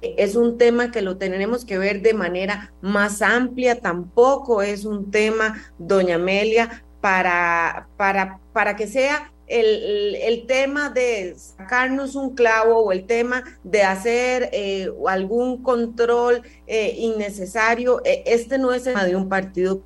es 0.03 0.37
un 0.37 0.59
tema 0.59 0.91
que 0.91 1.03
lo 1.03 1.17
tenemos 1.17 1.65
que 1.65 1.79
ver 1.79 2.03
de 2.03 2.15
manera 2.15 2.73
más 2.81 3.23
amplia, 3.23 3.81
tampoco 3.81 4.63
es 4.63 4.85
un 4.85 5.11
tema, 5.11 5.63
doña 5.79 6.17
Amelia, 6.17 6.85
para, 7.01 7.89
para, 7.97 8.39
para 8.53 8.77
que 8.77 8.87
sea 8.87 9.33
el, 9.47 10.15
el, 10.15 10.47
tema 10.47 10.89
de 10.89 11.35
sacarnos 11.37 12.15
un 12.15 12.35
clavo 12.35 12.79
o 12.79 12.93
el 12.93 13.05
tema 13.05 13.43
de 13.65 13.83
hacer 13.83 14.49
eh, 14.53 14.89
algún 15.07 15.63
control 15.63 16.43
eh, 16.67 16.95
innecesario, 16.97 18.01
e, 18.05 18.23
este 18.27 18.57
no 18.59 18.73
es 18.73 18.87
el 18.87 18.95
tema 18.95 19.05
de 19.05 19.17
un 19.17 19.29
partido 19.29 19.83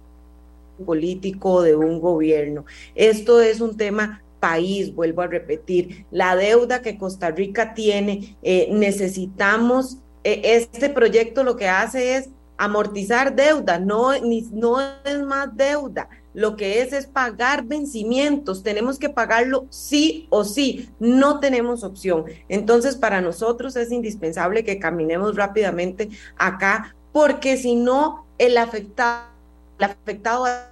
político 0.84 1.54
o 1.54 1.62
de 1.62 1.74
un 1.74 2.00
gobierno. 2.00 2.64
Esto 2.94 3.40
es 3.40 3.60
un 3.60 3.76
tema 3.76 4.22
país, 4.38 4.94
vuelvo 4.94 5.22
a 5.22 5.26
repetir, 5.26 6.06
la 6.10 6.36
deuda 6.36 6.82
que 6.82 6.98
Costa 6.98 7.30
Rica 7.30 7.74
tiene, 7.74 8.36
eh, 8.42 8.68
necesitamos 8.70 9.98
este 10.26 10.90
proyecto 10.90 11.44
lo 11.44 11.56
que 11.56 11.68
hace 11.68 12.16
es 12.16 12.30
amortizar 12.58 13.34
deuda, 13.34 13.78
no, 13.78 14.10
no 14.52 14.80
es 15.04 15.22
más 15.22 15.54
deuda, 15.56 16.08
lo 16.32 16.56
que 16.56 16.82
es 16.82 16.92
es 16.92 17.06
pagar 17.06 17.64
vencimientos, 17.64 18.62
tenemos 18.62 18.98
que 18.98 19.08
pagarlo 19.08 19.66
sí 19.70 20.26
o 20.30 20.44
sí, 20.44 20.90
no 20.98 21.40
tenemos 21.40 21.84
opción. 21.84 22.24
Entonces, 22.48 22.96
para 22.96 23.20
nosotros 23.20 23.76
es 23.76 23.92
indispensable 23.92 24.64
que 24.64 24.78
caminemos 24.78 25.36
rápidamente 25.36 26.08
acá, 26.36 26.94
porque 27.12 27.56
si 27.56 27.74
no, 27.74 28.26
el 28.38 28.58
afectado, 28.58 29.28
el 29.78 29.84
afectado 29.84 30.42
va 30.42 30.68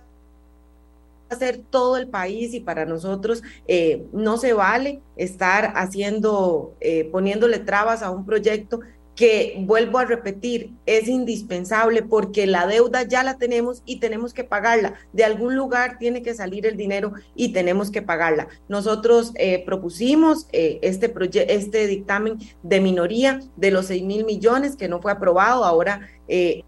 a 1.30 1.36
ser 1.36 1.62
todo 1.70 1.96
el 1.96 2.08
país 2.08 2.52
y 2.54 2.60
para 2.60 2.84
nosotros 2.84 3.42
eh, 3.66 4.06
no 4.12 4.36
se 4.36 4.52
vale 4.52 5.00
estar 5.16 5.72
haciendo, 5.76 6.74
eh, 6.80 7.08
poniéndole 7.10 7.58
trabas 7.58 8.02
a 8.02 8.10
un 8.10 8.26
proyecto 8.26 8.80
que 9.14 9.56
vuelvo 9.60 9.98
a 9.98 10.04
repetir, 10.04 10.72
es 10.86 11.06
indispensable 11.06 12.02
porque 12.02 12.46
la 12.46 12.66
deuda 12.66 13.02
ya 13.02 13.22
la 13.22 13.38
tenemos 13.38 13.82
y 13.86 14.00
tenemos 14.00 14.34
que 14.34 14.44
pagarla. 14.44 14.94
De 15.12 15.24
algún 15.24 15.54
lugar 15.54 15.98
tiene 15.98 16.22
que 16.22 16.34
salir 16.34 16.66
el 16.66 16.76
dinero 16.76 17.12
y 17.36 17.52
tenemos 17.52 17.90
que 17.90 18.02
pagarla. 18.02 18.48
Nosotros 18.68 19.32
eh, 19.36 19.64
propusimos 19.64 20.48
eh, 20.52 20.80
este, 20.82 21.12
este 21.48 21.86
dictamen 21.86 22.38
de 22.62 22.80
minoría 22.80 23.40
de 23.56 23.70
los 23.70 23.86
6 23.86 24.02
mil 24.02 24.24
millones 24.24 24.74
que 24.74 24.88
no 24.88 25.00
fue 25.00 25.12
aprobado. 25.12 25.64
Ahora, 25.64 26.08
eh, 26.26 26.62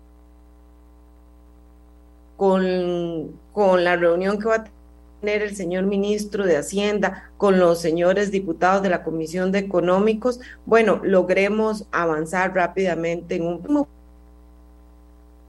con, 2.36 3.40
con 3.52 3.82
la 3.82 3.96
reunión 3.96 4.38
que 4.38 4.46
va 4.46 4.56
a 4.56 4.75
el 5.22 5.56
señor 5.56 5.84
ministro 5.84 6.44
de 6.44 6.56
Hacienda 6.56 7.30
con 7.36 7.58
los 7.58 7.80
señores 7.80 8.30
diputados 8.30 8.82
de 8.82 8.90
la 8.90 9.02
Comisión 9.02 9.50
de 9.50 9.58
Económicos, 9.58 10.40
bueno, 10.66 11.00
logremos 11.02 11.86
avanzar 11.90 12.54
rápidamente 12.54 13.36
en 13.36 13.46
un 13.46 13.86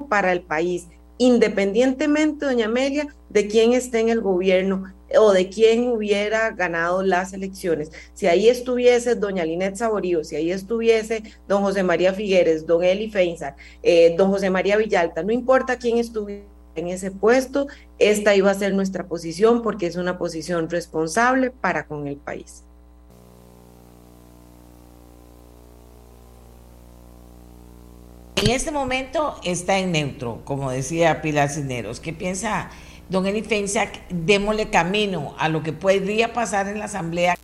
para 0.10 0.32
el 0.32 0.41
país, 0.41 0.88
independientemente, 1.17 2.45
doña 2.45 2.65
Amelia, 2.65 3.08
de 3.30 3.47
quién 3.47 3.73
esté 3.73 3.99
en 3.99 4.10
el 4.10 4.21
gobierno 4.21 4.93
o 5.17 5.32
de 5.32 5.49
quién 5.49 5.88
hubiera 5.88 6.51
ganado 6.51 7.01
las 7.01 7.34
elecciones. 7.34 7.91
Si 8.13 8.27
ahí 8.27 8.49
estuviese 8.49 9.15
doña 9.15 9.45
Linet 9.45 9.75
Saborío, 9.75 10.23
si 10.23 10.36
ahí 10.36 10.51
estuviese 10.51 11.23
don 11.47 11.62
José 11.62 11.84
María 11.84 12.13
Figueres, 12.13 12.65
don 12.65 12.84
Eli 12.84 13.10
Feinzar, 13.10 13.56
eh, 13.84 14.15
don 14.17 14.30
José 14.32 14.49
María 14.49 14.77
Villalta, 14.77 15.23
no 15.23 15.32
importa 15.32 15.77
quién 15.77 15.97
estuviera 15.97 16.57
en 16.78 16.88
ese 16.88 17.12
puesto, 17.12 17.68
esta 18.00 18.36
iba 18.36 18.52
a 18.52 18.54
ser 18.54 18.74
nuestra 18.74 19.08
posición 19.08 19.62
porque 19.62 19.88
es 19.88 19.96
una 19.96 20.18
posición 20.18 20.70
responsable 20.70 21.52
para 21.52 21.88
con 21.88 22.08
el 22.08 22.18
país. 22.18 22.63
En 28.38 28.52
este 28.52 28.72
momento 28.72 29.36
está 29.44 29.80
en 29.80 29.92
neutro, 29.92 30.42
como 30.46 30.70
decía 30.70 31.22
Pilar 31.22 31.50
Cisneros. 31.50 32.00
¿Qué 32.00 32.13
piensa 32.13 32.70
don 33.10 33.26
Eli 33.26 33.44
Démosle 34.10 34.70
camino 34.70 35.36
a 35.40 35.50
lo 35.50 35.63
que 35.63 35.74
podría 35.74 36.34
pasar 36.34 36.68
en 36.68 36.78
la 36.80 36.86
Asamblea 36.86 37.36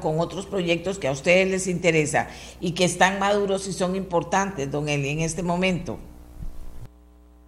con 0.00 0.18
otros 0.18 0.46
proyectos 0.46 0.98
que 0.98 1.06
a 1.06 1.12
ustedes 1.12 1.48
les 1.48 1.66
interesa 1.68 2.28
y 2.60 2.72
que 2.72 2.84
están 2.84 3.20
maduros 3.20 3.68
y 3.68 3.72
son 3.72 3.94
importantes, 3.94 4.70
don 4.70 4.88
Eli, 4.88 5.10
en 5.10 5.20
este 5.20 5.44
momento. 5.44 5.98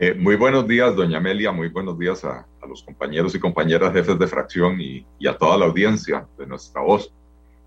Eh, 0.07 0.13
muy 0.13 0.37
buenos 0.37 0.69
días, 0.69 0.95
doña 0.95 1.17
Amelia, 1.17 1.51
muy 1.51 1.69
buenos 1.69 1.99
días 1.99 2.27
a, 2.27 2.47
los 2.69 2.83
compañeros 2.83 3.35
y 3.35 3.41
compañeras 3.41 3.95
jefes 3.95 4.19
de 4.19 4.27
fracción 4.27 4.79
y, 4.79 5.07
a 5.27 5.39
toda 5.39 5.57
la 5.57 5.65
audiencia 5.65 6.29
de 6.37 6.47
nuestra 6.47 6.83
voz. 6.83 7.11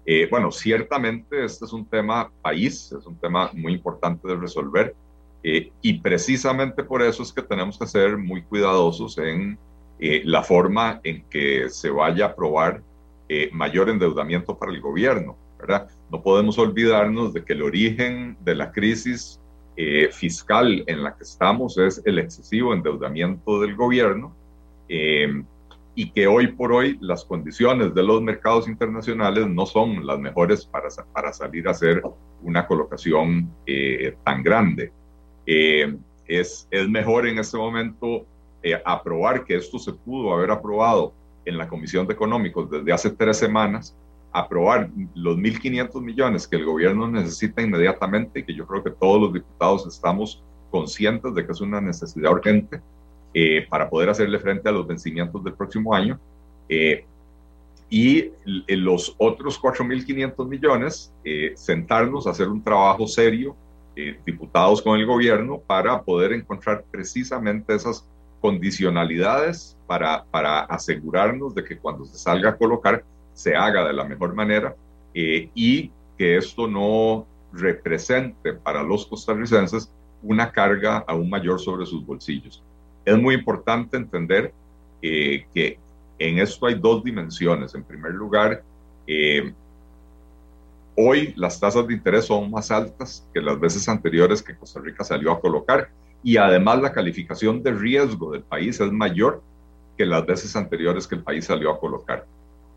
Eh, 0.05 0.27
bueno, 0.29 0.51
ciertamente 0.51 1.43
este 1.43 1.65
es 1.65 1.73
un 1.73 1.83
tema 1.87 2.31
país, 2.43 2.91
es 2.91 3.07
un 3.07 3.17
tema 3.17 3.49
muy 3.53 3.73
importante 3.73 4.27
de 4.27 4.35
resolver 4.35 4.95
eh, 5.41 5.71
y 5.81 5.97
precisamente 5.97 6.83
por 6.83 7.01
eso 7.01 7.23
es 7.23 7.33
que 7.33 7.41
tenemos 7.41 7.79
que 7.79 7.87
ser 7.87 8.19
muy 8.19 8.43
cuidadosos 8.43 9.17
en 9.17 9.57
la 9.99 10.43
forma 10.43 11.01
en 11.03 11.23
que 11.31 11.71
se 11.71 11.89
vaya 11.89 12.25
a 12.25 12.29
aprobar 12.29 12.83
mayor 13.51 13.89
endeudamiento 13.89 14.55
para 14.55 14.71
el 14.71 14.79
gobierno, 14.79 15.35
¿verdad? 15.57 15.89
No 16.11 16.21
podemos 16.21 16.59
olvidarnos 16.59 17.33
de 17.33 17.43
que 17.43 17.53
el 17.53 17.63
origen 17.63 18.37
de 18.41 18.53
la 18.53 18.71
crisis 18.71 19.41
eh, 19.79 20.09
fiscal 20.11 20.83
en 20.87 21.03
la 21.03 21.15
que 21.15 21.23
estamos 21.23 21.77
es 21.77 22.01
el 22.03 22.17
excesivo 22.17 22.73
endeudamiento 22.73 23.61
del 23.61 23.75
gobierno 23.75 24.35
eh, 24.89 25.43
y 25.93 26.09
que 26.09 26.25
hoy 26.25 26.47
por 26.47 26.71
hoy 26.71 26.97
las 26.99 27.23
condiciones 27.23 27.93
de 27.93 28.01
los 28.01 28.19
mercados 28.23 28.67
internacionales 28.67 29.45
no 29.47 29.67
son 29.67 30.03
las 30.07 30.17
mejores 30.17 30.65
para, 30.65 30.89
para 31.13 31.31
salir 31.31 31.67
a 31.67 31.71
hacer 31.71 32.01
una 32.41 32.65
colocación 32.65 33.51
eh, 33.67 34.15
tan 34.23 34.41
grande. 34.41 34.91
es, 35.45 36.67
es 36.71 36.89
mejor 36.89 37.27
en 37.27 37.37
este 37.37 37.57
momento 37.57 38.25
aprobar 38.83 39.45
que 39.45 39.57
esto 39.57 39.77
se 39.77 39.93
pudo 39.93 40.33
haber 40.33 40.49
aprobado 40.49 41.13
en 41.45 41.55
la 41.55 41.67
Comisión 41.67 42.07
de 42.07 42.13
Económicos 42.13 42.67
desde 42.71 42.91
hace 42.91 43.11
tres 43.11 43.37
semanas 43.37 43.95
aprobar 44.39 44.89
los 45.15 45.37
1.500 45.37 46.01
millones 46.01 46.47
que 46.47 46.55
el 46.55 46.65
gobierno 46.65 47.07
necesita 47.07 47.61
inmediatamente 47.61 48.39
y 48.39 48.43
que 48.43 48.53
yo 48.53 48.65
creo 48.65 48.83
que 48.83 48.91
todos 48.91 49.21
los 49.21 49.33
diputados 49.33 49.85
estamos 49.87 50.43
conscientes 50.69 51.33
de 51.33 51.45
que 51.45 51.51
es 51.51 51.61
una 51.61 51.81
necesidad 51.81 52.31
urgente 52.31 52.81
eh, 53.33 53.65
para 53.69 53.89
poder 53.89 54.09
hacerle 54.09 54.39
frente 54.39 54.69
a 54.69 54.71
los 54.71 54.87
vencimientos 54.87 55.43
del 55.43 55.53
próximo 55.53 55.93
año. 55.93 56.19
Eh, 56.69 57.05
y 57.89 58.31
los 58.67 59.15
otros 59.17 59.61
4.500 59.61 60.47
millones, 60.47 61.13
eh, 61.23 61.53
sentarnos 61.55 62.27
a 62.27 62.31
hacer 62.31 62.49
un 62.49 62.61
trabajo 62.61 63.07
serio, 63.07 63.55
diputados 64.25 64.79
con 64.79 64.99
el 64.99 65.07
gobierno, 65.07 65.59
para 65.65 66.03
poder 66.03 66.31
encontrar 66.33 66.83
precisamente 66.91 67.73
esas 67.73 68.07
condicionalidades 68.41 69.75
para, 69.87 70.23
para 70.25 70.59
asegurarnos 70.59 71.55
de 71.55 71.63
que 71.63 71.77
cuando 71.77 72.05
se 72.05 72.17
salga 72.17 72.51
a 72.51 72.57
colocar 72.57 73.03
se 73.37 73.55
haga 73.55 73.85
de 73.85 73.93
la 73.93 74.03
mejor 74.03 74.33
manera 74.33 74.75
eh, 75.13 75.51
y 75.53 75.91
que 76.17 76.37
esto 76.37 76.67
no 76.67 77.27
represente 77.53 78.53
para 78.53 78.81
los 78.81 79.05
costarricenses 79.05 79.91
una 80.23 80.51
carga 80.51 81.05
aún 81.07 81.29
mayor 81.29 81.59
sobre 81.59 81.85
sus 81.85 82.03
bolsillos. 82.03 82.63
Es 83.05 83.15
muy 83.15 83.35
importante 83.35 83.95
entender 83.95 84.51
eh, 85.03 85.45
que 85.53 85.77
en 86.17 86.39
esto 86.39 86.65
hay 86.65 86.73
dos 86.73 87.03
dimensiones. 87.03 87.75
En 87.75 87.83
primer 87.83 88.11
lugar, 88.11 88.63
eh, 89.05 89.53
hoy 90.95 91.31
las 91.37 91.59
tasas 91.59 91.85
de 91.85 91.93
interés 91.93 92.25
son 92.25 92.49
más 92.49 92.71
altas 92.71 93.23
que 93.35 93.39
las 93.39 93.59
veces 93.59 93.87
anteriores 93.87 94.41
que 94.41 94.55
Costa 94.55 94.79
Rica 94.79 95.03
salió 95.03 95.31
a 95.31 95.39
colocar 95.39 95.89
y 96.23 96.37
además 96.37 96.81
la 96.81 96.91
calificación 96.91 97.61
de 97.61 97.71
riesgo 97.71 98.31
del 98.31 98.41
país 98.41 98.79
es 98.81 98.91
mayor 98.91 99.43
que 99.95 100.07
las 100.07 100.25
veces 100.25 100.55
anteriores 100.55 101.07
que 101.07 101.13
el 101.13 101.21
país 101.21 101.45
salió 101.45 101.71
a 101.71 101.79
colocar 101.79 102.25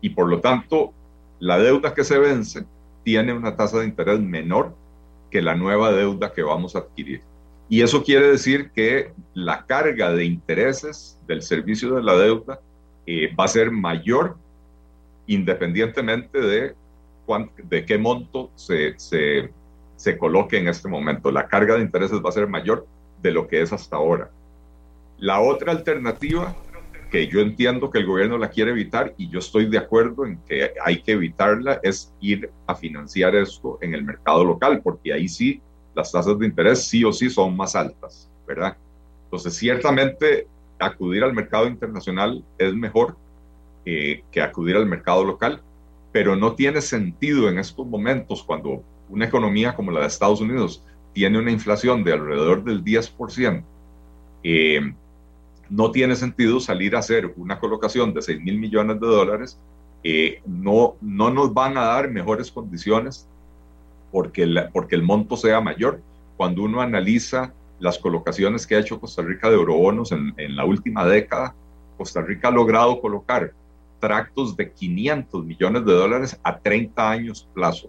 y 0.01 0.09
por 0.09 0.27
lo 0.27 0.41
tanto 0.41 0.93
la 1.39 1.57
deuda 1.57 1.93
que 1.93 2.03
se 2.03 2.19
vence 2.19 2.65
tiene 3.03 3.33
una 3.33 3.55
tasa 3.55 3.79
de 3.79 3.85
interés 3.85 4.19
menor 4.19 4.75
que 5.29 5.41
la 5.41 5.55
nueva 5.55 5.91
deuda 5.91 6.33
que 6.33 6.43
vamos 6.43 6.75
a 6.75 6.79
adquirir. 6.79 7.21
Y 7.69 7.81
eso 7.81 8.03
quiere 8.03 8.27
decir 8.29 8.71
que 8.71 9.13
la 9.33 9.65
carga 9.65 10.11
de 10.11 10.25
intereses 10.25 11.17
del 11.25 11.41
servicio 11.41 11.95
de 11.95 12.03
la 12.03 12.17
deuda 12.17 12.59
eh, 13.05 13.33
va 13.33 13.45
a 13.45 13.47
ser 13.47 13.71
mayor 13.71 14.37
independientemente 15.25 16.39
de, 16.39 16.75
de 17.63 17.85
qué 17.85 17.97
monto 17.97 18.51
se, 18.55 18.99
se, 18.99 19.51
se 19.95 20.17
coloque 20.17 20.57
en 20.57 20.67
este 20.67 20.89
momento. 20.89 21.31
La 21.31 21.47
carga 21.47 21.75
de 21.75 21.81
intereses 21.81 22.19
va 22.23 22.29
a 22.29 22.33
ser 22.33 22.47
mayor 22.47 22.85
de 23.21 23.31
lo 23.31 23.47
que 23.47 23.61
es 23.61 23.71
hasta 23.71 23.95
ahora. 23.95 24.29
La 25.17 25.39
otra 25.39 25.71
alternativa 25.71 26.53
que 27.11 27.27
yo 27.27 27.41
entiendo 27.41 27.91
que 27.91 27.99
el 27.99 28.05
gobierno 28.05 28.37
la 28.37 28.49
quiere 28.49 28.71
evitar 28.71 29.13
y 29.17 29.29
yo 29.29 29.39
estoy 29.39 29.67
de 29.67 29.77
acuerdo 29.77 30.25
en 30.25 30.37
que 30.47 30.71
hay 30.83 31.01
que 31.01 31.11
evitarla 31.11 31.81
es 31.83 32.13
ir 32.21 32.49
a 32.65 32.73
financiar 32.73 33.35
esto 33.35 33.77
en 33.81 33.93
el 33.93 34.05
mercado 34.05 34.45
local, 34.45 34.79
porque 34.81 35.11
ahí 35.11 35.27
sí 35.27 35.61
las 35.93 36.11
tasas 36.11 36.39
de 36.39 36.45
interés 36.45 36.85
sí 36.85 37.03
o 37.03 37.11
sí 37.11 37.29
son 37.29 37.55
más 37.55 37.75
altas, 37.75 38.31
¿verdad? 38.47 38.77
Entonces, 39.25 39.53
ciertamente 39.55 40.47
acudir 40.79 41.23
al 41.23 41.33
mercado 41.33 41.67
internacional 41.67 42.43
es 42.57 42.73
mejor 42.73 43.17
eh, 43.85 44.23
que 44.31 44.41
acudir 44.41 44.77
al 44.77 44.85
mercado 44.85 45.25
local, 45.25 45.61
pero 46.13 46.37
no 46.37 46.55
tiene 46.55 46.79
sentido 46.81 47.49
en 47.49 47.59
estos 47.59 47.85
momentos 47.85 48.41
cuando 48.41 48.83
una 49.09 49.25
economía 49.25 49.75
como 49.75 49.91
la 49.91 49.99
de 49.99 50.07
Estados 50.07 50.39
Unidos 50.39 50.81
tiene 51.11 51.37
una 51.39 51.51
inflación 51.51 52.05
de 52.05 52.13
alrededor 52.13 52.63
del 52.63 52.85
10%, 52.85 53.63
eh, 54.43 54.93
no 55.71 55.89
tiene 55.89 56.17
sentido 56.17 56.59
salir 56.59 56.95
a 56.95 56.99
hacer 56.99 57.33
una 57.37 57.57
colocación 57.57 58.13
de 58.13 58.21
6 58.21 58.41
mil 58.41 58.59
millones 58.59 58.99
de 58.99 59.07
dólares. 59.07 59.57
Eh, 60.03 60.41
no, 60.45 60.95
no 60.99 61.31
nos 61.31 61.53
van 61.53 61.77
a 61.77 61.85
dar 61.85 62.11
mejores 62.11 62.51
condiciones 62.51 63.27
porque, 64.11 64.45
porque 64.73 64.95
el 64.95 65.03
monto 65.03 65.37
sea 65.37 65.61
mayor. 65.61 66.01
Cuando 66.35 66.63
uno 66.63 66.81
analiza 66.81 67.53
las 67.79 67.97
colocaciones 67.97 68.67
que 68.67 68.75
ha 68.75 68.79
hecho 68.79 68.99
Costa 68.99 69.21
Rica 69.21 69.49
de 69.49 69.55
eurobonos 69.55 70.11
en, 70.11 70.33
en 70.35 70.57
la 70.57 70.65
última 70.65 71.05
década, 71.05 71.55
Costa 71.97 72.21
Rica 72.21 72.49
ha 72.49 72.51
logrado 72.51 72.99
colocar 72.99 73.53
tractos 74.01 74.57
de 74.57 74.71
500 74.73 75.45
millones 75.45 75.85
de 75.85 75.93
dólares 75.93 76.37
a 76.43 76.57
30 76.57 77.09
años 77.09 77.47
plazo. 77.53 77.87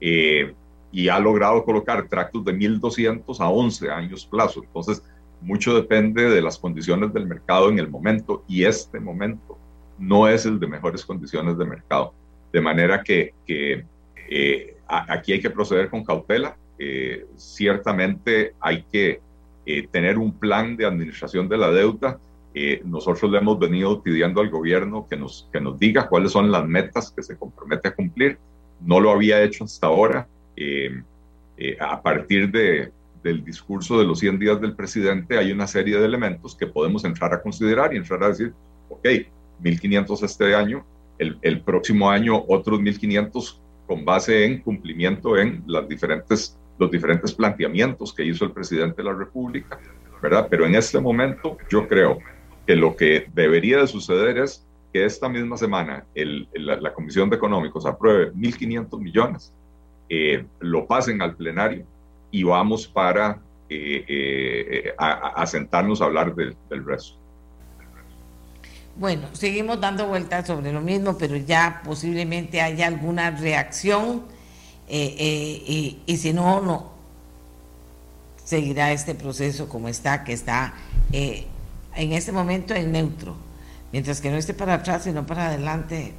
Eh, 0.00 0.52
y 0.90 1.08
ha 1.08 1.18
logrado 1.20 1.64
colocar 1.64 2.08
tractos 2.08 2.44
de 2.44 2.54
1.200 2.54 3.40
a 3.40 3.48
11 3.48 3.90
años 3.90 4.26
plazo. 4.26 4.62
Entonces, 4.64 5.02
mucho 5.44 5.74
depende 5.74 6.28
de 6.28 6.42
las 6.42 6.58
condiciones 6.58 7.12
del 7.12 7.26
mercado 7.26 7.68
en 7.68 7.78
el 7.78 7.88
momento 7.88 8.44
y 8.48 8.64
este 8.64 8.98
momento 8.98 9.58
no 9.98 10.26
es 10.28 10.46
el 10.46 10.58
de 10.58 10.66
mejores 10.66 11.04
condiciones 11.04 11.56
de 11.56 11.64
mercado. 11.64 12.12
De 12.52 12.60
manera 12.60 13.02
que, 13.02 13.34
que 13.46 13.84
eh, 14.28 14.76
aquí 14.88 15.32
hay 15.32 15.40
que 15.40 15.50
proceder 15.50 15.90
con 15.90 16.04
cautela. 16.04 16.56
Eh, 16.78 17.26
ciertamente 17.36 18.54
hay 18.60 18.84
que 18.90 19.20
tener 19.90 20.18
un 20.18 20.32
plan 20.32 20.76
de 20.76 20.84
administración 20.84 21.48
de 21.48 21.56
la 21.56 21.70
deuda 21.70 22.18
eh, 22.56 22.80
nosotros 22.84 23.32
le 23.32 23.38
hemos 23.38 23.58
venido 23.58 24.00
pidiendo 24.00 24.40
al 24.40 24.48
gobierno 24.48 25.08
que 25.10 25.16
nos, 25.16 25.48
que 25.52 25.60
nos 25.60 25.76
diga 25.76 26.08
cuáles 26.08 26.30
son 26.30 26.52
las 26.52 26.64
metas 26.66 27.10
que 27.10 27.22
se 27.22 27.36
compromete 27.36 27.88
a 27.88 27.94
cumplir. 27.94 28.38
No 28.80 29.00
lo 29.00 29.10
había 29.10 29.42
hecho 29.42 29.64
hasta 29.64 29.88
ahora. 29.88 30.28
Eh, 30.56 31.02
eh, 31.56 31.76
a 31.80 32.00
partir 32.00 32.50
de, 32.52 32.92
del 33.24 33.42
discurso 33.42 33.98
de 33.98 34.04
los 34.04 34.20
100 34.20 34.38
días 34.38 34.60
del 34.60 34.76
presidente 34.76 35.38
hay 35.38 35.50
una 35.50 35.66
serie 35.66 35.98
de 35.98 36.04
elementos 36.04 36.54
que 36.54 36.66
podemos 36.66 37.04
entrar 37.04 37.32
a 37.32 37.42
considerar 37.42 37.92
y 37.92 37.96
entrar 37.96 38.22
a 38.22 38.28
decir, 38.28 38.52
ok, 38.90 39.04
1.500 39.62 40.22
este 40.22 40.54
año, 40.54 40.84
el, 41.18 41.38
el 41.40 41.62
próximo 41.62 42.10
año 42.10 42.44
otros 42.46 42.80
1.500 42.80 43.58
con 43.86 44.04
base 44.04 44.44
en 44.44 44.60
cumplimiento 44.60 45.38
en 45.38 45.64
las 45.66 45.88
diferentes, 45.88 46.56
los 46.78 46.90
diferentes 46.90 47.32
planteamientos 47.32 48.12
que 48.12 48.24
hizo 48.24 48.44
el 48.44 48.52
presidente 48.52 48.96
de 48.98 49.04
la 49.04 49.14
República, 49.14 49.80
¿verdad? 50.22 50.46
Pero 50.50 50.66
en 50.66 50.74
este 50.74 51.00
momento 51.00 51.56
yo 51.70 51.88
creo 51.88 52.18
que 52.66 52.76
lo 52.76 52.94
que 52.94 53.26
debería 53.34 53.78
de 53.78 53.86
suceder 53.86 54.38
es 54.38 54.66
que 54.92 55.04
esta 55.04 55.28
misma 55.28 55.56
semana 55.56 56.04
la, 56.54 56.92
Comisión 56.92 57.30
de 57.30 57.36
Económicos 57.36 57.86
apruebe 57.86 58.32
1.500 58.32 59.00
millones, 59.00 59.52
eh, 60.08 60.44
lo 60.60 60.86
pasen 60.86 61.22
al 61.22 61.34
plenario 61.34 61.86
y 62.34 62.42
vamos 62.42 62.88
para 62.88 63.38
eh, 63.68 64.04
eh, 64.08 64.94
a, 64.98 65.46
sentarnos 65.46 66.02
a 66.02 66.06
hablar 66.06 66.34
del, 66.34 66.56
resto. 66.84 67.16
Bueno, 68.96 69.28
seguimos 69.34 69.80
dando 69.80 70.08
vueltas 70.08 70.48
sobre 70.48 70.72
lo 70.72 70.80
mismo, 70.80 71.16
pero 71.16 71.36
ya 71.36 71.80
posiblemente 71.84 72.60
haya 72.60 72.88
alguna 72.88 73.30
reacción 73.30 74.24
y, 74.88 76.02
y, 76.04 76.16
si 76.16 76.32
no, 76.32 76.60
no 76.60 76.90
seguirá 78.44 78.90
este 78.90 79.14
proceso 79.14 79.68
como 79.68 79.88
está, 79.88 80.24
que 80.24 80.32
está 80.32 80.74
en 81.12 82.12
este 82.12 82.32
momento 82.32 82.74
en 82.74 82.90
neutro, 82.90 83.36
mientras 83.92 84.20
que 84.20 84.28
no 84.28 84.36
esté 84.36 84.54
para 84.54 84.74
atrás, 84.74 85.04
sino 85.04 85.24
para 85.24 85.46
adelante, 85.46 86.14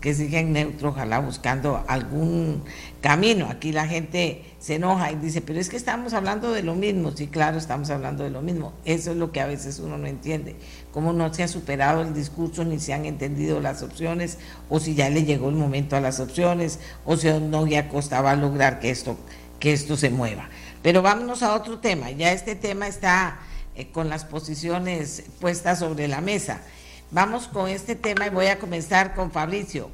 que 0.00 0.14
siga 0.14 0.38
en 0.38 0.52
neutro, 0.52 0.90
ojalá 0.90 1.18
buscando 1.18 1.84
algún 1.88 2.62
camino. 3.00 3.48
Aquí 3.50 3.72
la 3.72 3.86
gente 3.86 4.44
se 4.58 4.76
enoja 4.76 5.10
y 5.10 5.16
dice, 5.16 5.40
pero 5.40 5.58
es 5.58 5.68
que 5.68 5.76
estamos 5.76 6.12
hablando 6.14 6.52
de 6.52 6.62
lo 6.62 6.74
mismo. 6.74 7.10
Sí, 7.12 7.26
claro, 7.26 7.58
estamos 7.58 7.90
hablando 7.90 8.22
de 8.24 8.30
lo 8.30 8.40
mismo. 8.40 8.72
Eso 8.84 9.10
es 9.10 9.16
lo 9.16 9.32
que 9.32 9.40
a 9.40 9.46
veces 9.46 9.80
uno 9.80 9.98
no 9.98 10.06
entiende, 10.06 10.56
cómo 10.92 11.12
no 11.12 11.32
se 11.34 11.42
ha 11.42 11.48
superado 11.48 12.02
el 12.02 12.14
discurso, 12.14 12.64
ni 12.64 12.78
se 12.78 12.92
han 12.92 13.06
entendido 13.06 13.60
las 13.60 13.82
opciones, 13.82 14.38
o 14.68 14.78
si 14.78 14.94
ya 14.94 15.10
le 15.10 15.24
llegó 15.24 15.48
el 15.48 15.56
momento 15.56 15.96
a 15.96 16.00
las 16.00 16.20
opciones, 16.20 16.78
o 17.04 17.16
si 17.16 17.28
no 17.28 17.66
ya 17.66 17.88
costaba 17.88 18.36
lograr 18.36 18.78
que 18.78 18.90
esto, 18.90 19.16
que 19.58 19.72
esto 19.72 19.96
se 19.96 20.10
mueva. 20.10 20.48
Pero 20.82 21.02
vámonos 21.02 21.42
a 21.42 21.54
otro 21.54 21.80
tema. 21.80 22.10
Ya 22.12 22.32
este 22.32 22.54
tema 22.54 22.86
está 22.86 23.40
eh, 23.74 23.90
con 23.90 24.08
las 24.08 24.24
posiciones 24.24 25.24
puestas 25.40 25.80
sobre 25.80 26.08
la 26.08 26.20
mesa. 26.20 26.60
Vamos 27.10 27.48
con 27.48 27.70
este 27.70 27.96
tema 27.96 28.26
y 28.26 28.30
voy 28.30 28.46
a 28.46 28.58
comenzar 28.58 29.14
con 29.14 29.30
Fabricio. 29.30 29.88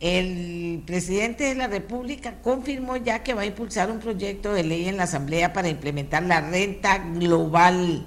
El 0.00 0.82
presidente 0.84 1.44
de 1.44 1.54
la 1.54 1.68
República 1.68 2.42
confirmó 2.42 2.96
ya 2.96 3.22
que 3.22 3.34
va 3.34 3.42
a 3.42 3.46
impulsar 3.46 3.88
un 3.88 4.00
proyecto 4.00 4.52
de 4.52 4.64
ley 4.64 4.88
en 4.88 4.96
la 4.96 5.04
Asamblea 5.04 5.52
para 5.52 5.68
implementar 5.68 6.24
la 6.24 6.40
renta 6.40 6.98
global. 6.98 8.04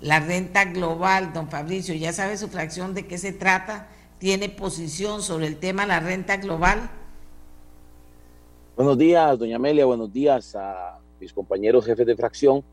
La 0.00 0.18
renta 0.18 0.64
global, 0.64 1.32
don 1.32 1.48
Fabricio, 1.48 1.94
¿ya 1.94 2.12
sabe 2.12 2.36
su 2.36 2.48
fracción 2.48 2.92
de 2.92 3.06
qué 3.06 3.18
se 3.18 3.32
trata? 3.32 3.88
¿Tiene 4.18 4.48
posición 4.48 5.22
sobre 5.22 5.46
el 5.46 5.56
tema 5.56 5.86
la 5.86 6.00
renta 6.00 6.38
global? 6.38 6.90
Buenos 8.74 8.98
días, 8.98 9.38
doña 9.38 9.56
Amelia, 9.56 9.86
buenos 9.86 10.12
días 10.12 10.56
a 10.56 10.98
mis 11.20 11.32
compañeros 11.32 11.86
jefes 11.86 12.06
de 12.06 12.16
fracción. 12.16 12.64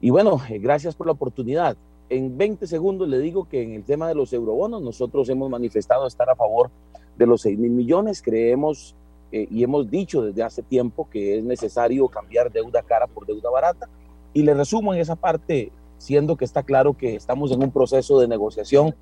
Y 0.00 0.08
bueno, 0.08 0.40
eh, 0.48 0.58
gracias 0.58 0.94
por 0.94 1.06
la 1.06 1.12
oportunidad. 1.12 1.76
En 2.08 2.38
20 2.38 2.66
segundos 2.66 3.08
le 3.08 3.18
digo 3.18 3.48
que 3.48 3.62
en 3.62 3.72
el 3.72 3.84
tema 3.84 4.08
de 4.08 4.14
los 4.14 4.32
eurobonos 4.32 4.80
nosotros 4.80 5.28
hemos 5.28 5.50
manifestado 5.50 6.06
estar 6.06 6.30
a 6.30 6.36
favor 6.36 6.70
de 7.16 7.26
los 7.26 7.42
6 7.42 7.58
mil 7.58 7.72
millones. 7.72 8.22
Creemos 8.22 8.94
eh, 9.32 9.48
y 9.50 9.64
hemos 9.64 9.90
dicho 9.90 10.22
desde 10.22 10.44
hace 10.44 10.62
tiempo 10.62 11.08
que 11.10 11.38
es 11.38 11.44
necesario 11.44 12.06
cambiar 12.08 12.52
deuda 12.52 12.82
cara 12.82 13.08
por 13.08 13.26
deuda 13.26 13.50
barata. 13.50 13.88
Y 14.32 14.42
le 14.42 14.54
resumo 14.54 14.94
en 14.94 15.00
esa 15.00 15.16
parte, 15.16 15.72
siendo 15.98 16.36
que 16.36 16.44
está 16.44 16.62
claro 16.62 16.94
que 16.94 17.16
estamos 17.16 17.50
en 17.50 17.62
un 17.62 17.72
proceso 17.72 18.20
de 18.20 18.28
negociación 18.28 18.94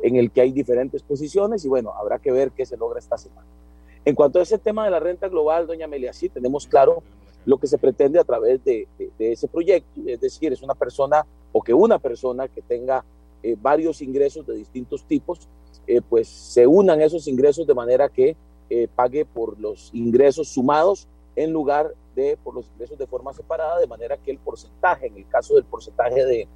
en 0.00 0.16
el 0.16 0.30
que 0.30 0.42
hay 0.42 0.52
diferentes 0.52 1.02
posiciones 1.02 1.64
y 1.64 1.68
bueno, 1.68 1.92
habrá 1.94 2.20
que 2.20 2.30
ver 2.30 2.52
qué 2.52 2.64
se 2.64 2.76
logra 2.76 3.00
esta 3.00 3.18
semana. 3.18 3.46
En 4.04 4.14
cuanto 4.14 4.38
a 4.38 4.42
ese 4.42 4.58
tema 4.58 4.84
de 4.84 4.90
la 4.90 5.00
renta 5.00 5.28
global, 5.28 5.66
doña 5.66 5.86
Amelia, 5.86 6.12
sí 6.12 6.28
tenemos 6.28 6.66
claro 6.66 7.02
lo 7.44 7.58
que 7.58 7.66
se 7.66 7.78
pretende 7.78 8.18
a 8.18 8.24
través 8.24 8.62
de, 8.64 8.86
ese 9.18 9.48
proyecto, 9.48 10.00
es 10.06 10.20
decir, 10.20 10.52
es 10.52 10.62
una 10.62 10.74
persona 10.74 11.26
o 11.52 11.62
que 11.62 11.74
una 11.74 11.98
persona 11.98 12.48
que 12.48 12.62
tenga 12.62 13.04
eh, 13.42 13.56
varios 13.60 14.00
ingresos 14.02 14.46
de 14.46 14.54
distintos 14.54 15.04
tipos, 15.04 15.48
eh, 15.86 16.00
pues 16.08 16.28
se 16.28 16.66
unan 16.66 17.00
esos 17.00 17.26
ingresos 17.26 17.66
de 17.66 17.74
manera 17.74 18.08
que 18.08 18.36
eh, 18.70 18.88
pague 18.94 19.24
por 19.24 19.58
los 19.58 19.90
ingresos 19.92 20.48
sumados 20.48 21.08
en 21.34 21.52
lugar 21.52 21.92
de 22.14 22.38
por 22.42 22.54
los 22.54 22.66
ingresos 22.72 22.98
de 22.98 23.06
forma 23.06 23.32
separada, 23.32 23.80
de 23.80 23.86
manera 23.86 24.16
que 24.16 24.30
el 24.30 24.38
porcentaje, 24.38 25.06
en 25.06 25.16
el 25.16 25.26
caso 25.28 25.54
del 25.54 25.64
porcentaje 25.64 26.24
de, 26.24 26.48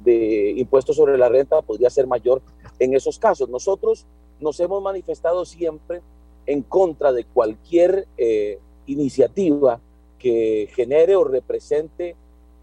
de 0.00 0.54
impuestos 0.56 0.96
sobre 0.96 1.16
la 1.16 1.28
renta, 1.28 1.62
podría 1.62 1.90
ser 1.90 2.06
mayor 2.06 2.42
en 2.78 2.94
esos 2.94 3.18
casos. 3.18 3.48
Nosotros 3.48 4.06
nos 4.40 4.58
hemos 4.58 4.82
manifestado 4.82 5.44
siempre 5.44 6.00
en 6.46 6.62
contra 6.62 7.12
de 7.12 7.24
cualquier 7.24 8.08
iniciativa 8.86 9.80
que 10.22 10.70
genere 10.76 11.16
o 11.16 11.24
represente 11.24 12.14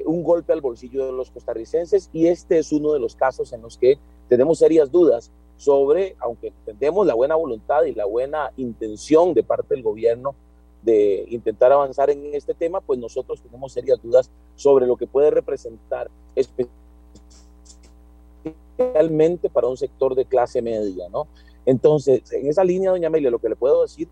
un 0.06 0.24
golpe 0.24 0.54
al 0.54 0.62
bolsillo 0.62 1.06
de 1.06 1.12
los 1.12 1.30
costarricenses 1.30 2.10
y 2.13 2.28
este 2.28 2.58
es 2.58 2.72
uno 2.72 2.93
de 2.93 2.99
los 2.99 3.18
casos 3.18 3.51
en 3.51 3.62
los 3.62 3.78
que 3.78 3.99
tenemos 4.30 4.60
serias 4.60 4.89
dudas 4.89 5.30
sobre, 5.57 6.16
aunque 6.20 6.47
entendemos 6.47 7.05
la 7.05 7.16
buena 7.16 7.36
voluntad 7.36 7.84
y 7.84 7.93
la 7.93 8.05
buena 8.05 8.53
intención 8.55 9.34
de 9.34 9.43
parte 9.43 9.76
del 9.76 9.84
gobierno 9.84 10.36
de 10.84 11.26
intentar 11.28 11.74
avanzar 11.74 12.10
en 12.10 12.34
este 12.34 12.53
tema, 12.53 12.80
pues 12.80 12.97
nosotros 12.97 13.41
tenemos 13.41 13.74
serias 13.74 14.01
dudas 14.01 14.32
sobre 14.55 14.88
lo 14.88 14.95
que 14.95 15.05
puede 15.05 15.30
representar 15.30 16.10
especialmente 18.78 19.49
para 19.49 19.68
un 19.68 19.76
sector 19.76 20.16
de 20.16 20.24
clase 20.24 20.62
media, 20.62 21.10
¿no? 21.10 21.28
Entonces, 21.66 22.32
en 22.32 22.47
esa 22.47 22.64
línea, 22.64 22.91
doña 22.91 23.07
Amelia, 23.07 23.30
lo 23.30 23.39
que 23.39 23.49
le 23.49 23.57
puedo 23.57 23.82
decir 23.82 24.07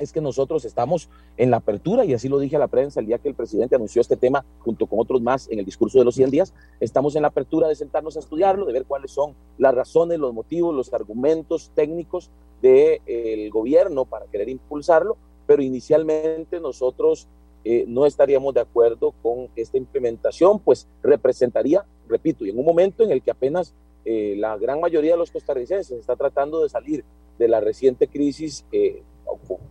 es 0.00 0.12
que 0.12 0.20
nosotros 0.20 0.64
estamos 0.64 1.08
en 1.36 1.50
la 1.50 1.58
apertura, 1.58 2.04
y 2.04 2.14
así 2.14 2.28
lo 2.28 2.38
dije 2.38 2.56
a 2.56 2.58
la 2.58 2.68
prensa 2.68 3.00
el 3.00 3.06
día 3.06 3.18
que 3.18 3.28
el 3.28 3.34
presidente 3.34 3.76
anunció 3.76 4.00
este 4.00 4.16
tema, 4.16 4.44
junto 4.60 4.86
con 4.86 4.98
otros 4.98 5.22
más 5.22 5.48
en 5.50 5.58
el 5.58 5.64
discurso 5.64 5.98
de 5.98 6.04
los 6.04 6.14
100 6.14 6.30
días, 6.30 6.54
estamos 6.80 7.16
en 7.16 7.22
la 7.22 7.28
apertura 7.28 7.68
de 7.68 7.76
sentarnos 7.76 8.16
a 8.16 8.20
estudiarlo, 8.20 8.66
de 8.66 8.72
ver 8.72 8.84
cuáles 8.86 9.10
son 9.10 9.34
las 9.58 9.74
razones, 9.74 10.18
los 10.18 10.34
motivos, 10.34 10.74
los 10.74 10.92
argumentos 10.92 11.70
técnicos 11.74 12.30
del 12.62 13.50
gobierno 13.50 14.04
para 14.04 14.26
querer 14.26 14.48
impulsarlo, 14.48 15.16
pero 15.46 15.62
inicialmente 15.62 16.60
nosotros 16.60 17.28
eh, 17.64 17.84
no 17.86 18.06
estaríamos 18.06 18.54
de 18.54 18.60
acuerdo 18.60 19.12
con 19.22 19.48
esta 19.54 19.76
implementación, 19.76 20.58
pues 20.60 20.88
representaría, 21.02 21.84
repito, 22.08 22.46
y 22.46 22.50
en 22.50 22.58
un 22.58 22.64
momento 22.64 23.04
en 23.04 23.10
el 23.10 23.22
que 23.22 23.30
apenas 23.30 23.74
eh, 24.04 24.34
la 24.38 24.56
gran 24.56 24.80
mayoría 24.80 25.12
de 25.12 25.18
los 25.18 25.30
costarricenses 25.30 25.98
está 25.98 26.16
tratando 26.16 26.62
de 26.62 26.70
salir 26.70 27.04
de 27.38 27.48
la 27.48 27.60
reciente 27.60 28.08
crisis 28.08 28.64
eh, 28.72 29.02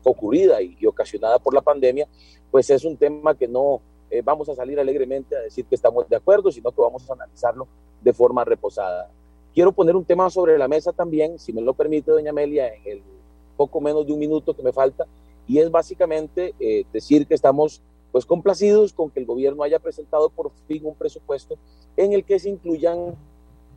ocurrida 0.03 0.61
y, 0.61 0.85
ocasionada 0.85 1.39
por 1.39 1.53
la 1.53 1.61
pandemia, 1.61 2.07
pues 2.51 2.69
es 2.69 2.83
un 2.83 2.97
tema 2.97 3.35
que 3.35 3.47
no 3.47 3.81
vamos 4.23 4.49
a 4.49 4.55
salir 4.55 4.79
alegremente 4.79 5.35
a 5.35 5.41
decir 5.41 5.65
que 5.65 5.75
estamos 5.75 6.09
de 6.09 6.15
acuerdo, 6.15 6.51
sino 6.51 6.71
que 6.71 6.81
vamos 6.81 7.07
a 7.07 7.13
analizarlo 7.13 7.67
de 8.01 8.11
forma 8.11 8.43
reposada. 8.43 9.11
Quiero 9.53 9.71
poner 9.71 9.95
un 9.95 10.05
tema 10.05 10.29
sobre 10.29 10.57
la 10.57 10.67
mesa 10.67 10.91
también, 10.93 11.37
si 11.37 11.53
me 11.53 11.61
lo 11.61 11.73
permite, 11.73 12.11
doña 12.11 12.31
Amelia, 12.31 12.73
en 12.73 12.81
el 12.85 13.03
poco 13.57 13.81
menos 13.81 14.05
de 14.05 14.13
un 14.13 14.19
minuto 14.19 14.55
que 14.55 14.63
me 14.63 14.71
falta, 14.71 15.05
y 15.47 15.57
es 15.57 15.69
básicamente 15.71 16.53
eh, 16.59 16.85
decir 16.93 17.27
que 17.27 17.33
estamos 17.33 17.81
pues 18.11 18.25
complacidos 18.25 18.93
con 18.93 19.09
que 19.09 19.19
el 19.19 19.25
gobierno 19.25 19.63
haya 19.63 19.79
presentado 19.79 20.29
por 20.29 20.51
fin 20.67 20.85
un 20.85 20.95
presupuesto 20.95 21.57
en 21.97 22.13
el 22.13 22.23
que 22.23 22.39
se 22.39 22.49
incluyan 22.49 23.15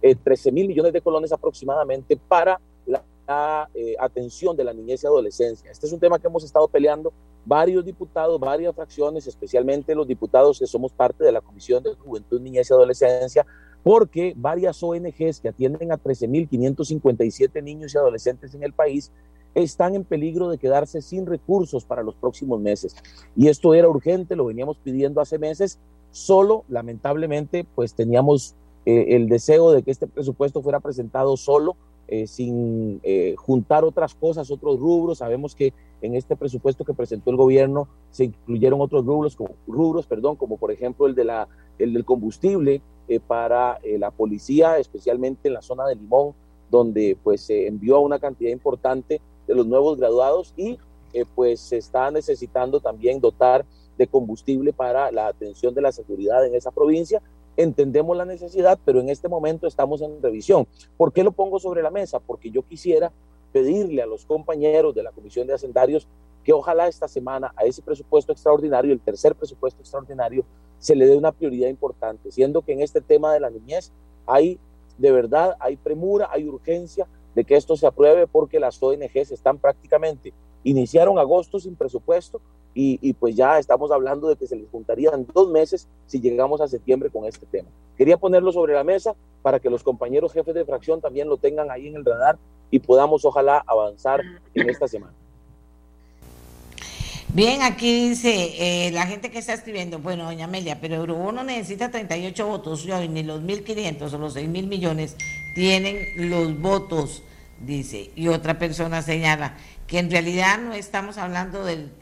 13 0.01 0.49
eh, 0.49 0.53
mil 0.53 0.69
millones 0.69 0.93
de 0.93 1.01
colones 1.01 1.33
aproximadamente 1.33 2.17
para 2.17 2.61
la, 2.87 3.03
eh, 3.29 3.95
atención 3.99 4.57
de 4.57 4.65
la 4.65 4.73
niñez 4.73 5.03
y 5.03 5.07
adolescencia. 5.07 5.71
Este 5.71 5.87
es 5.87 5.93
un 5.93 6.01
tema 6.01 6.19
que 6.19 6.27
hemos 6.27 6.45
estado 6.45 6.69
peleando 6.69 7.13
varios 7.45 7.85
diputados, 7.85 8.39
varias 8.39 8.75
fracciones, 8.75 9.27
especialmente 9.27 9.95
los 9.95 10.07
diputados 10.07 10.59
que 10.59 10.67
somos 10.67 10.93
parte 10.93 11.25
de 11.25 11.33
la 11.33 11.41
Comisión 11.41 11.83
de 11.83 11.95
Juventud, 11.95 12.41
Niñez 12.41 12.71
y 12.71 12.75
Adolescencia, 12.75 13.47
porque 13.83 14.33
varias 14.37 14.83
ONGs 14.83 15.41
que 15.41 15.49
atienden 15.49 15.93
a 15.93 15.99
13.557 15.99 17.63
niños 17.63 17.95
y 17.95 17.99
adolescentes 17.99 18.55
en 18.55 18.63
el 18.63 18.73
país 18.73 19.11
están 19.55 19.95
en 19.95 20.05
peligro 20.05 20.49
de 20.49 20.59
quedarse 20.59 21.03
sin 21.03 21.27
recursos 21.27 21.85
para 21.85 22.03
los 22.03 22.15
próximos 22.15 22.61
meses. 22.61 22.97
Y 23.37 23.49
esto 23.49 23.75
era 23.75 23.89
urgente, 23.89 24.37
lo 24.37 24.47
veníamos 24.47 24.79
pidiendo 24.79 25.21
hace 25.21 25.39
meses, 25.39 25.79
solo 26.11 26.65
lamentablemente 26.69 27.67
pues 27.75 27.95
teníamos 27.95 28.55
eh, 28.87 29.17
el 29.17 29.29
deseo 29.29 29.73
de 29.73 29.83
que 29.83 29.91
este 29.91 30.07
presupuesto 30.07 30.63
fuera 30.63 30.81
presentado 30.81 31.37
solo, 31.37 31.77
eh, 32.15 32.27
sin 32.27 33.01
eh, 33.03 33.35
juntar 33.39 33.85
otras 33.85 34.15
cosas, 34.15 34.51
otros 34.51 34.79
rubros. 34.79 35.19
Sabemos 35.19 35.55
que 35.55 35.73
en 36.03 36.15
este 36.15 36.37
presupuesto 36.37 36.85
que 36.85 36.93
presentó 36.93 37.31
el 37.31 37.37
gobierno 37.37 37.89
se 38.11 38.25
incluyeron 38.25 38.81
otros 38.81 39.07
rubros, 39.07 39.37
como, 39.37 39.55
rubros, 39.67 40.07
perdón, 40.07 40.37
como 40.37 40.59
por 40.59 40.71
ejemplo 40.71 41.07
el, 41.07 41.15
de 41.15 41.25
la, 41.25 41.49
el 41.79 41.95
del 41.95 42.05
combustible 42.05 42.83
para 43.27 43.79
la 43.99 44.11
policía, 44.11 44.79
especialmente 44.79 45.49
en 45.49 45.55
la 45.55 45.63
zona 45.63 45.87
de 45.87 45.97
Limón, 45.97 46.35
donde 46.71 47.17
pues 47.23 47.43
se 47.43 47.67
envió 47.67 48.01
una 48.01 48.19
cantidad 48.19 48.51
importante 48.51 49.21
de 49.47 49.55
los 49.55 49.67
nuevos 49.67 49.99
graduados 49.99 50.55
y 50.57 50.79
eh, 51.13 51.25
pues 51.35 51.61
se 51.61 51.77
está 51.77 52.11
necesitando 52.11 52.81
también 52.81 53.21
dotar 53.21 53.65
de 53.99 54.07
combustible 54.07 54.73
para 54.73 55.13
la 55.13 55.27
atención 55.27 55.75
de 55.75 55.83
la 55.83 55.93
seguridad 55.93 56.45
en 56.47 56.55
esa 56.55 56.71
provincia. 56.71 57.23
Entendemos 57.57 58.17
la 58.17 58.25
necesidad, 58.25 58.79
pero 58.85 59.01
en 59.01 59.09
este 59.09 59.29
momento 59.29 59.67
estamos 59.67 60.01
en 60.03 60.23
revisión. 60.23 60.67
¿Por 60.97 61.13
qué 61.13 61.23
lo 61.23 61.33
pongo 61.33 61.59
sobre 61.59 61.83
la 61.83 61.91
mesa? 61.91 62.19
Porque 62.19 62.51
yo 62.51 62.63
quisiera 62.63 63.13
pedirle 63.53 64.03
a 64.03 64.07
los 64.07 64.25
compañeros 64.25 64.95
de 64.95 65.03
la 65.03 65.13
Comisión 65.13 65.47
de 65.47 65.55
Hacendarios 65.55 66.09
que 66.45 66.53
ojalá 66.53 66.89
esta 66.89 67.07
semana 67.07 67.53
a 67.57 67.65
ese 67.65 67.83
presupuesto 67.83 68.33
extraordinario, 68.33 68.93
el 68.93 69.01
tercer 69.01 69.35
presupuesto 69.35 69.81
extraordinario, 69.81 70.45
se 70.79 70.97
le 70.97 71.07
dé 71.07 71.17
una 71.17 71.31
prioridad 71.31 71.69
importante, 71.69 72.33
siendo 72.33 72.63
que 72.63 72.73
en 72.73 72.81
este 72.81 73.01
tema 73.01 73.33
de 73.33 73.41
la 73.41 73.51
niñez 73.51 73.93
hay 74.27 74.59
de 74.99 75.13
verdad, 75.13 75.57
hay 75.61 75.77
premura, 75.77 76.29
hay 76.31 76.49
urgencia, 76.49 77.07
de 77.35 77.45
que 77.45 77.57
esto 77.57 77.77
se 77.77 77.87
apruebe 77.87 78.27
porque 78.27 78.61
las 78.61 78.83
ONGs 78.83 79.33
están 79.33 79.59
prácticamente, 79.59 80.33
iniciaron 80.65 81.19
agosto 81.19 81.59
sin 81.61 81.77
presupuesto 81.77 82.41
y, 82.75 83.13
pues 83.15 83.37
ya 83.37 83.59
estamos 83.59 83.91
hablando 83.91 84.29
de 84.29 84.37
que 84.37 84.47
se 84.47 84.57
les 84.57 84.69
juntarían 84.71 85.27
dos 85.35 85.51
meses 85.51 85.89
si 86.07 86.21
llegamos 86.21 86.61
a 86.61 86.69
septiembre 86.69 87.11
con 87.11 87.27
este 87.27 87.45
tema. 87.47 87.69
Quería 87.99 88.17
ponerlo 88.17 88.51
sobre 88.51 88.73
la 88.73 88.83
mesa 88.83 89.15
para 89.43 89.61
que 89.61 89.69
los 89.69 89.83
compañeros 89.83 90.33
jefes 90.33 90.55
de 90.55 90.65
fracción 90.65 91.01
también 91.01 91.29
lo 91.29 91.37
tengan 91.37 91.71
ahí 91.71 91.89
en 91.89 91.97
el 91.97 92.05
radar 92.05 92.39
y 92.71 92.79
podamos 92.79 93.25
ojalá 93.25 93.63
avanzar 93.67 94.23
en 94.55 94.71
esta 94.71 94.89
semana. 94.89 95.13
Bien, 97.35 97.63
aquí 97.63 98.11
dice 98.11 98.57
eh, 98.59 98.91
la 98.91 99.07
gente 99.07 99.31
que 99.31 99.39
está 99.39 99.55
escribiendo, 99.55 99.99
bueno, 99.99 100.25
doña 100.25 100.45
Amelia, 100.45 100.81
pero 100.83 100.97
Eurobono 100.97 101.43
necesita 101.43 101.91
38 101.91 102.47
votos, 102.47 102.83
yo, 102.83 103.01
ni 103.09 103.23
los 103.23 103.41
1.500 103.41 104.13
o 104.13 104.19
los 104.19 104.37
6.000 104.37 104.67
millones 104.67 105.17
tienen 105.55 105.97
los 106.17 106.61
votos, 106.61 107.23
dice. 107.59 108.11
Y 108.17 108.29
otra 108.29 108.59
persona 108.59 109.01
señala 109.01 109.57
que 109.93 109.99
en 109.99 110.11
realidad 110.11 110.59
no 110.59 110.73
estamos 110.73 111.19
hablando 111.19 111.67
del, 111.67 111.93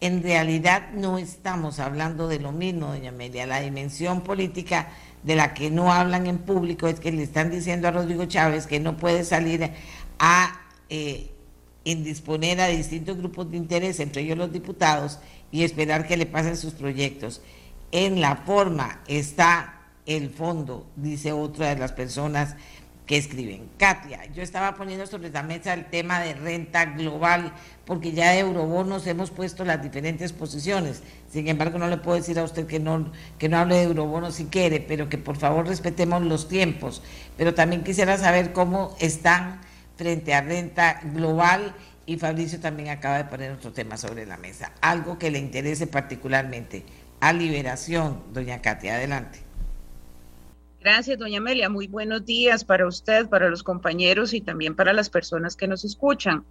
en 0.00 0.24
realidad 0.24 0.90
no 0.92 1.18
estamos 1.18 1.78
hablando 1.78 2.26
de 2.26 2.40
lo 2.40 2.50
mismo, 2.50 2.88
doña 2.88 3.10
Amelia. 3.10 3.46
La 3.46 3.60
dimensión 3.60 4.22
política 4.22 4.88
de 5.22 5.36
la 5.36 5.54
que 5.54 5.70
no 5.70 5.92
hablan 5.92 6.26
en 6.26 6.38
público 6.38 6.88
es 6.88 6.98
que 6.98 7.12
le 7.12 7.22
están 7.22 7.52
diciendo 7.52 7.86
a 7.86 7.92
Rodrigo 7.92 8.24
Chávez 8.24 8.66
que 8.66 8.80
no 8.80 8.96
puede 8.96 9.22
salir 9.22 9.70
a... 10.18 10.62
Eh, 10.90 11.30
indisponer 11.84 12.60
a 12.60 12.66
distintos 12.66 13.16
grupos 13.16 13.50
de 13.50 13.56
interés, 13.56 14.00
entre 14.00 14.22
ellos 14.22 14.36
los 14.36 14.52
diputados, 14.52 15.20
y 15.52 15.62
esperar 15.62 16.08
que 16.08 16.16
le 16.16 16.26
pasen 16.26 16.56
sus 16.56 16.74
proyectos. 16.74 17.40
En 17.92 18.20
la 18.20 18.34
forma 18.34 19.00
está 19.06 19.86
el 20.06 20.28
fondo, 20.30 20.86
dice 20.96 21.32
otra 21.32 21.68
de 21.68 21.76
las 21.78 21.92
personas 21.92 22.56
que 23.08 23.16
escriben. 23.16 23.70
Katia, 23.78 24.26
yo 24.26 24.42
estaba 24.42 24.74
poniendo 24.74 25.06
sobre 25.06 25.30
la 25.30 25.42
mesa 25.42 25.72
el 25.72 25.86
tema 25.86 26.20
de 26.20 26.34
renta 26.34 26.84
global, 26.84 27.54
porque 27.86 28.12
ya 28.12 28.32
de 28.32 28.40
eurobonos 28.40 29.06
hemos 29.06 29.30
puesto 29.30 29.64
las 29.64 29.82
diferentes 29.82 30.34
posiciones. 30.34 31.02
Sin 31.32 31.48
embargo, 31.48 31.78
no 31.78 31.88
le 31.88 31.96
puedo 31.96 32.18
decir 32.18 32.38
a 32.38 32.44
usted 32.44 32.66
que 32.66 32.78
no, 32.78 33.10
que 33.38 33.48
no 33.48 33.56
hable 33.56 33.76
de 33.76 33.84
eurobonos 33.84 34.34
si 34.34 34.44
quiere, 34.44 34.80
pero 34.80 35.08
que 35.08 35.16
por 35.16 35.38
favor 35.38 35.66
respetemos 35.66 36.22
los 36.22 36.48
tiempos. 36.48 37.02
Pero 37.38 37.54
también 37.54 37.82
quisiera 37.82 38.18
saber 38.18 38.52
cómo 38.52 38.94
están 39.00 39.62
frente 39.96 40.34
a 40.34 40.42
renta 40.42 41.00
global 41.02 41.74
y 42.04 42.18
Fabricio 42.18 42.60
también 42.60 42.90
acaba 42.90 43.16
de 43.16 43.24
poner 43.24 43.52
otro 43.52 43.72
tema 43.72 43.96
sobre 43.96 44.26
la 44.26 44.36
mesa, 44.36 44.72
algo 44.82 45.18
que 45.18 45.30
le 45.30 45.38
interese 45.38 45.86
particularmente, 45.86 46.84
a 47.20 47.32
liberación, 47.32 48.22
doña 48.34 48.60
Katia, 48.60 48.96
adelante. 48.96 49.47
Gracias, 50.80 51.18
doña 51.18 51.38
Amelia. 51.38 51.68
Muy 51.68 51.88
buenos 51.88 52.24
días 52.24 52.64
para 52.64 52.86
usted, 52.86 53.28
para 53.28 53.50
los 53.50 53.64
compañeros 53.64 54.32
y 54.32 54.40
también 54.40 54.76
para 54.76 54.92
las 54.92 55.10
personas 55.10 55.56
que 55.56 55.66
nos 55.66 55.84
escuchan. 55.84 56.44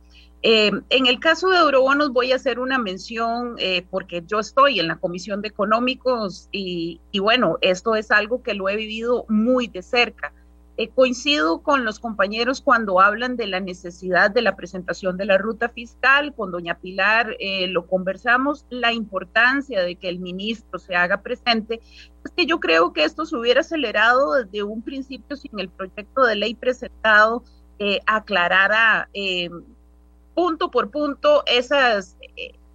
Eh, 0.43 0.69
en 0.89 1.07
el 1.07 1.19
caso 1.19 1.49
de 1.49 1.57
Eurobonos 1.57 2.11
voy 2.11 2.33
a 2.33 2.35
hacer 2.35 2.59
una 2.59 2.77
mención 2.77 3.55
eh, 3.57 3.85
porque 3.89 4.23
yo 4.27 4.39
estoy 4.39 4.81
en 4.81 4.89
la 4.89 4.97
Comisión 4.97 5.41
de 5.41 5.47
Económicos 5.47 6.49
y, 6.51 6.99
y 7.11 7.19
bueno, 7.19 7.57
esto 7.61 7.95
es 7.95 8.11
algo 8.11 8.43
que 8.43 8.53
lo 8.53 8.67
he 8.67 8.75
vivido 8.75 9.25
muy 9.29 9.67
de 9.67 9.81
cerca. 9.81 10.33
Eh, 10.79 10.89
coincido 10.89 11.63
con 11.63 11.85
los 11.85 11.99
compañeros 11.99 12.61
cuando 12.61 13.01
hablan 13.01 13.35
de 13.35 13.47
la 13.47 13.59
necesidad 13.59 14.29
de 14.29 14.43
la 14.43 14.55
presentación 14.55 15.17
de 15.17 15.25
la 15.25 15.39
ruta 15.39 15.69
fiscal, 15.69 16.35
con 16.35 16.51
doña 16.51 16.77
Pilar 16.77 17.35
eh, 17.39 17.65
lo 17.65 17.87
conversamos, 17.87 18.63
la 18.69 18.93
importancia 18.93 19.81
de 19.81 19.95
que 19.95 20.07
el 20.07 20.19
ministro 20.19 20.77
se 20.77 20.95
haga 20.95 21.23
presente, 21.23 21.81
es 22.23 22.31
que 22.35 22.45
yo 22.45 22.59
creo 22.59 22.93
que 22.93 23.05
esto 23.05 23.25
se 23.25 23.35
hubiera 23.35 23.61
acelerado 23.61 24.33
desde 24.35 24.61
un 24.61 24.83
principio 24.83 25.35
sin 25.35 25.59
el 25.59 25.69
proyecto 25.69 26.23
de 26.25 26.35
ley 26.35 26.53
presentado 26.53 27.43
eh, 27.79 27.99
aclarara 28.05 29.09
punto 30.35 30.69
por 30.69 30.91
punto 30.91 31.41
esas, 31.47 32.17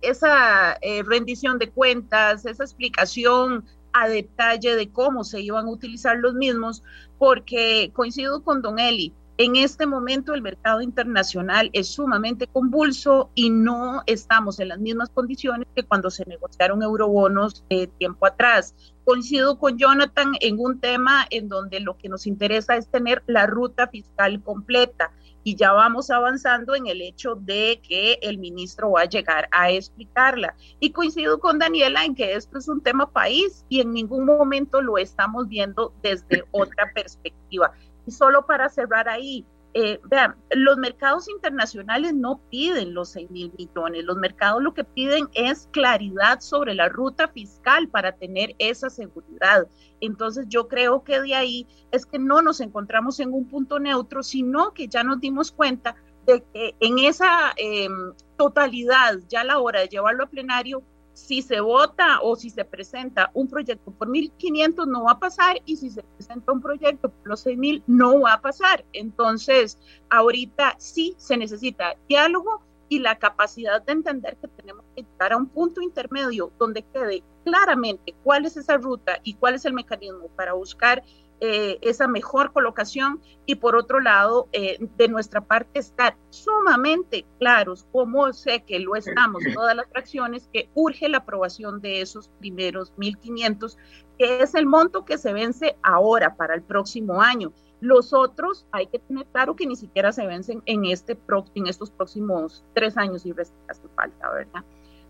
esa 0.00 0.76
rendición 1.05 1.61
de 1.61 1.70
cuentas, 1.70 2.46
esa 2.46 2.64
explicación 2.64 3.64
a 3.93 4.09
detalle 4.09 4.76
de 4.76 4.90
cómo 4.90 5.24
se 5.24 5.40
iban 5.40 5.66
a 5.66 5.70
utilizar 5.70 6.16
los 6.18 6.34
mismos, 6.34 6.82
porque 7.18 7.90
coincido 7.95 8.43
con 8.43 8.62
Don 8.62 8.78
Eli, 8.78 9.12
en 9.38 9.57
este 9.57 9.86
momento 9.86 10.34
el 10.34 10.43
mercado 10.43 10.82
internacional 10.82 11.70
es 11.72 11.88
sumamente 11.88 12.47
convulso 12.47 13.30
y 13.34 13.51
no 13.51 14.03
estamos 14.07 14.61
en 14.61 14.68
las 14.68 14.78
mismas 14.78 15.09
condiciones 15.09 15.66
que 15.74 15.82
cuando 15.82 16.11
se 16.11 16.24
negociaron 16.26 16.82
eurobonos 16.82 17.64
de 17.70 17.86
tiempo 17.86 18.26
atrás. 18.26 18.74
Coincido 19.05 19.59
con 19.59 19.78
Jonathan 19.78 20.32
en 20.40 20.61
un 20.61 20.80
tema 20.80 21.26
en 21.30 21.49
donde 21.49 21.80
lo 21.80 21.97
que 21.97 22.09
nos 22.09 22.26
interesa 22.26 22.76
es 22.76 22.88
tener 22.88 23.22
la 23.26 23.47
ruta 23.47 23.88
fiscal 23.88 24.43
completa 24.43 25.12
y 25.45 25.57
ya 25.57 25.72
vamos 25.72 26.11
avanzando 26.11 26.74
en 26.74 26.86
el 26.86 27.03
hecho 27.03 27.34
de 27.34 27.80
que 27.86 28.18
el 28.22 28.38
ministro 28.38 28.93
va 28.93 29.03
a 29.03 29.09
llegar 29.09 29.49
a 29.51 29.70
explicarla. 29.70 30.55
Y 30.80 30.90
coincido 30.90 31.40
con 31.40 31.59
Daniela 31.59 32.05
en 32.05 32.14
que 32.14 32.34
esto 32.34 32.59
es 32.59 32.68
un 32.68 32.80
tema 32.80 33.11
país 33.11 33.64
y 33.68 33.80
en 33.80 33.93
ningún 33.93 34.24
momento 34.24 34.80
lo 34.80 34.99
estamos 34.99 35.49
viendo 35.49 35.93
desde 36.03 36.45
otra 36.51 36.93
perspectiva. 36.95 37.72
Y 38.07 38.11
solo 38.11 38.47
para 38.47 38.68
cerrar 38.68 39.09
ahí, 39.09 39.45
eh, 39.74 40.00
vean, 40.04 40.36
los 40.50 40.76
mercados 40.76 41.28
internacionales 41.30 42.12
no 42.14 42.40
piden 42.50 42.92
los 42.92 43.10
6 43.10 43.30
mil 43.30 43.52
millones, 43.56 44.04
los 44.04 44.18
mercados 44.18 44.62
lo 44.62 44.74
que 44.74 44.84
piden 44.84 45.28
es 45.32 45.68
claridad 45.72 46.40
sobre 46.40 46.74
la 46.74 46.90
ruta 46.90 47.28
fiscal 47.28 47.88
para 47.88 48.12
tener 48.12 48.54
esa 48.58 48.90
seguridad. 48.90 49.66
Entonces 50.00 50.46
yo 50.48 50.68
creo 50.68 51.04
que 51.04 51.20
de 51.20 51.34
ahí 51.34 51.66
es 51.90 52.04
que 52.04 52.18
no 52.18 52.42
nos 52.42 52.60
encontramos 52.60 53.18
en 53.20 53.32
un 53.32 53.48
punto 53.48 53.78
neutro, 53.78 54.22
sino 54.22 54.74
que 54.74 54.88
ya 54.88 55.02
nos 55.04 55.20
dimos 55.20 55.50
cuenta 55.50 55.96
de 56.26 56.42
que 56.52 56.74
en 56.80 56.98
esa 56.98 57.52
em, 57.56 58.12
totalidad, 58.36 59.20
ya 59.28 59.40
a 59.40 59.44
la 59.44 59.58
hora 59.58 59.80
de 59.80 59.88
llevarlo 59.88 60.24
a 60.24 60.28
plenario, 60.28 60.82
si 61.12 61.42
se 61.42 61.60
vota 61.60 62.20
o 62.22 62.36
si 62.36 62.50
se 62.50 62.64
presenta 62.64 63.30
un 63.34 63.48
proyecto 63.48 63.90
por 63.90 64.08
1.500 64.08 64.86
no 64.86 65.04
va 65.04 65.12
a 65.12 65.18
pasar 65.18 65.60
y 65.66 65.76
si 65.76 65.90
se 65.90 66.02
presenta 66.02 66.52
un 66.52 66.60
proyecto 66.60 67.10
por 67.10 67.28
los 67.28 67.46
6.000 67.46 67.82
no 67.86 68.20
va 68.20 68.34
a 68.34 68.40
pasar. 68.40 68.84
Entonces, 68.92 69.78
ahorita 70.10 70.74
sí 70.78 71.14
se 71.18 71.36
necesita 71.36 71.96
diálogo 72.08 72.62
y 72.88 72.98
la 72.98 73.18
capacidad 73.18 73.82
de 73.82 73.92
entender 73.92 74.36
que 74.36 74.48
tenemos 74.48 74.84
que 74.94 75.02
llegar 75.02 75.32
a 75.32 75.36
un 75.38 75.48
punto 75.48 75.80
intermedio 75.80 76.52
donde 76.58 76.82
quede 76.82 77.22
claramente 77.44 78.14
cuál 78.22 78.44
es 78.44 78.56
esa 78.56 78.76
ruta 78.76 79.18
y 79.22 79.34
cuál 79.34 79.54
es 79.54 79.64
el 79.64 79.72
mecanismo 79.72 80.28
para 80.36 80.52
buscar 80.52 81.02
eh, 81.45 81.80
esa 81.80 82.07
mejor 82.07 82.53
colocación 82.53 83.20
y 83.47 83.57
por 83.57 83.74
otro 83.74 83.99
lado, 83.99 84.47
eh, 84.53 84.78
de 84.97 85.09
nuestra 85.09 85.40
parte, 85.40 85.80
estar 85.80 86.16
sumamente 86.30 87.26
claros, 87.40 87.84
como 87.90 88.32
sé 88.32 88.62
que 88.62 88.78
lo 88.78 88.95
estamos 88.95 89.43
todas 89.53 89.74
las 89.74 89.88
fracciones, 89.88 90.49
que 90.53 90.68
urge 90.74 91.09
la 91.09 91.18
aprobación 91.18 91.80
de 91.80 92.01
esos 92.01 92.28
primeros 92.38 92.95
1.500, 92.97 93.76
que 94.20 94.43
es 94.45 94.55
el 94.55 94.66
monto 94.66 95.05
que 95.05 95.18
se 95.18 95.32
vence 95.32 95.76
ahora 95.82 96.36
para 96.36 96.55
el 96.55 96.62
próximo 96.62 97.20
año. 97.20 97.53
Los 97.80 98.12
otros 98.12 98.64
hay 98.70 98.86
que 98.86 99.01
tener 99.01 99.26
claro 99.26 99.57
que 99.57 99.66
ni 99.66 99.74
siquiera 99.74 100.12
se 100.12 100.24
vencen 100.24 100.62
en, 100.66 100.84
este, 100.84 101.18
en 101.57 101.66
estos 101.66 101.90
próximos 101.90 102.64
tres 102.72 102.97
años 102.97 103.26
y 103.26 103.32
resta 103.32 103.57
hace 103.68 103.88
falta, 103.97 104.30
¿verdad? 104.30 104.62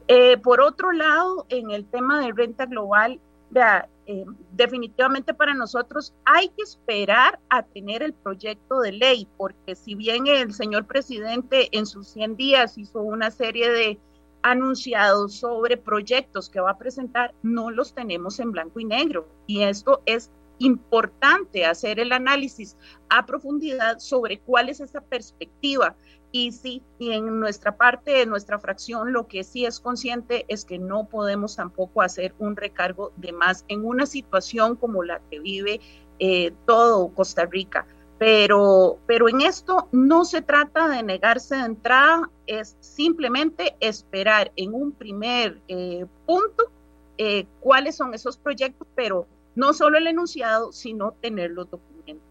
Eh, 0.09 0.39
por 0.39 0.63
otro 0.63 0.93
lado, 0.93 1.45
en 1.51 1.73
el 1.73 1.85
tema 1.85 2.25
de 2.25 2.33
renta 2.33 2.65
global, 2.65 3.21
eh, 3.55 4.25
definitivamente 4.53 5.35
para 5.35 5.55
nosotros 5.55 6.15
hay 6.25 6.49
que 6.49 6.63
esperar 6.63 7.39
a 7.49 7.63
tener 7.63 8.03
el 8.03 8.13
proyecto 8.13 8.81
de 8.81 8.93
ley, 8.93 9.29
porque 9.37 9.75
si 9.75 9.95
bien 9.95 10.27
el 10.27 10.53
señor 10.53 10.87
presidente 10.87 11.69
en 11.77 11.87
sus 11.87 12.09
100 12.09 12.37
días 12.37 12.79
hizo 12.79 13.01
una 13.01 13.31
serie 13.31 13.71
de 13.71 13.99
anunciados 14.43 15.35
sobre 15.35 15.77
proyectos 15.77 16.51
que 16.51 16.61
va 16.61 16.73
a 16.73 16.79
presentar, 16.79 17.33
no 17.43 17.71
los 17.71 17.95
tenemos 17.95 18.41
en 18.41 18.51
blanco 18.51 18.81
y 18.81 18.85
negro. 18.85 19.29
Y 19.47 19.63
esto 19.63 20.03
es 20.05 20.31
importante 20.59 21.65
hacer 21.65 22.01
el 22.01 22.13
análisis 22.13 22.77
a 23.09 23.25
profundidad 23.27 23.99
sobre 23.99 24.39
cuál 24.41 24.69
es 24.69 24.81
esa 24.81 25.01
perspectiva 25.01 25.95
y 26.33 26.51
sí, 26.51 26.83
y 26.99 27.13
en 27.13 27.39
nuestra 27.39 27.77
parte, 27.77 28.23
en 28.23 28.31
nuestra 28.31 28.59
fracción, 28.59 29.13
lo 29.13 29.29
que 29.29 29.45
sí 29.45 29.67
es 29.67 29.79
consciente 29.79 30.47
es 30.49 30.65
que 30.65 30.79
no 30.79 31.05
podemos 31.05 31.57
tampoco 31.57 32.01
hacer 32.01 32.35
un 32.39 32.57
recargo 32.57 33.13
de 33.19 33.33
más 33.33 33.67
en 33.69 33.85
una 33.85 34.07
situación 34.07 34.77
como 34.77 35.05
la 35.05 35.21
que 35.31 35.41
vive 35.41 35.81
eh, 36.19 36.53
todo 36.67 37.11
Costa 37.11 37.45
Rica. 37.45 37.87
Pero, 38.19 38.99
pero 39.07 39.29
en 39.29 39.43
esto 39.43 39.89
no 39.93 40.25
se 40.25 40.41
trata 40.41 40.89
de 40.89 41.03
negarse 41.03 41.57
de 41.57 41.65
entrada, 41.65 42.31
es 42.47 42.77
simplemente 42.81 43.77
esperar 43.81 44.53
en 44.57 44.73
un 44.73 44.93
primer 44.93 45.61
eh, 45.69 46.07
punto 46.25 46.71
eh, 47.19 47.47
cuáles 47.61 47.97
son 47.97 48.15
esos 48.15 48.39
proyectos, 48.39 48.89
pero 48.95 49.27
no 49.55 49.75
solo 49.75 49.99
el 49.99 50.07
enunciado, 50.07 50.73
sino 50.73 51.13
tener 51.21 51.51
los 51.51 51.69
documentos. 51.69 52.27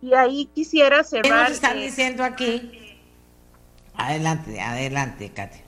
Y 0.00 0.14
ahí 0.14 0.46
quisiera 0.54 1.02
cerrar. 1.04 1.22
¿Qué 1.24 1.30
nos 1.30 1.50
están 1.50 1.80
diciendo 1.80 2.24
aquí? 2.24 2.83
Adelante, 3.96 4.60
adelante, 4.60 5.30
Katia. 5.30 5.64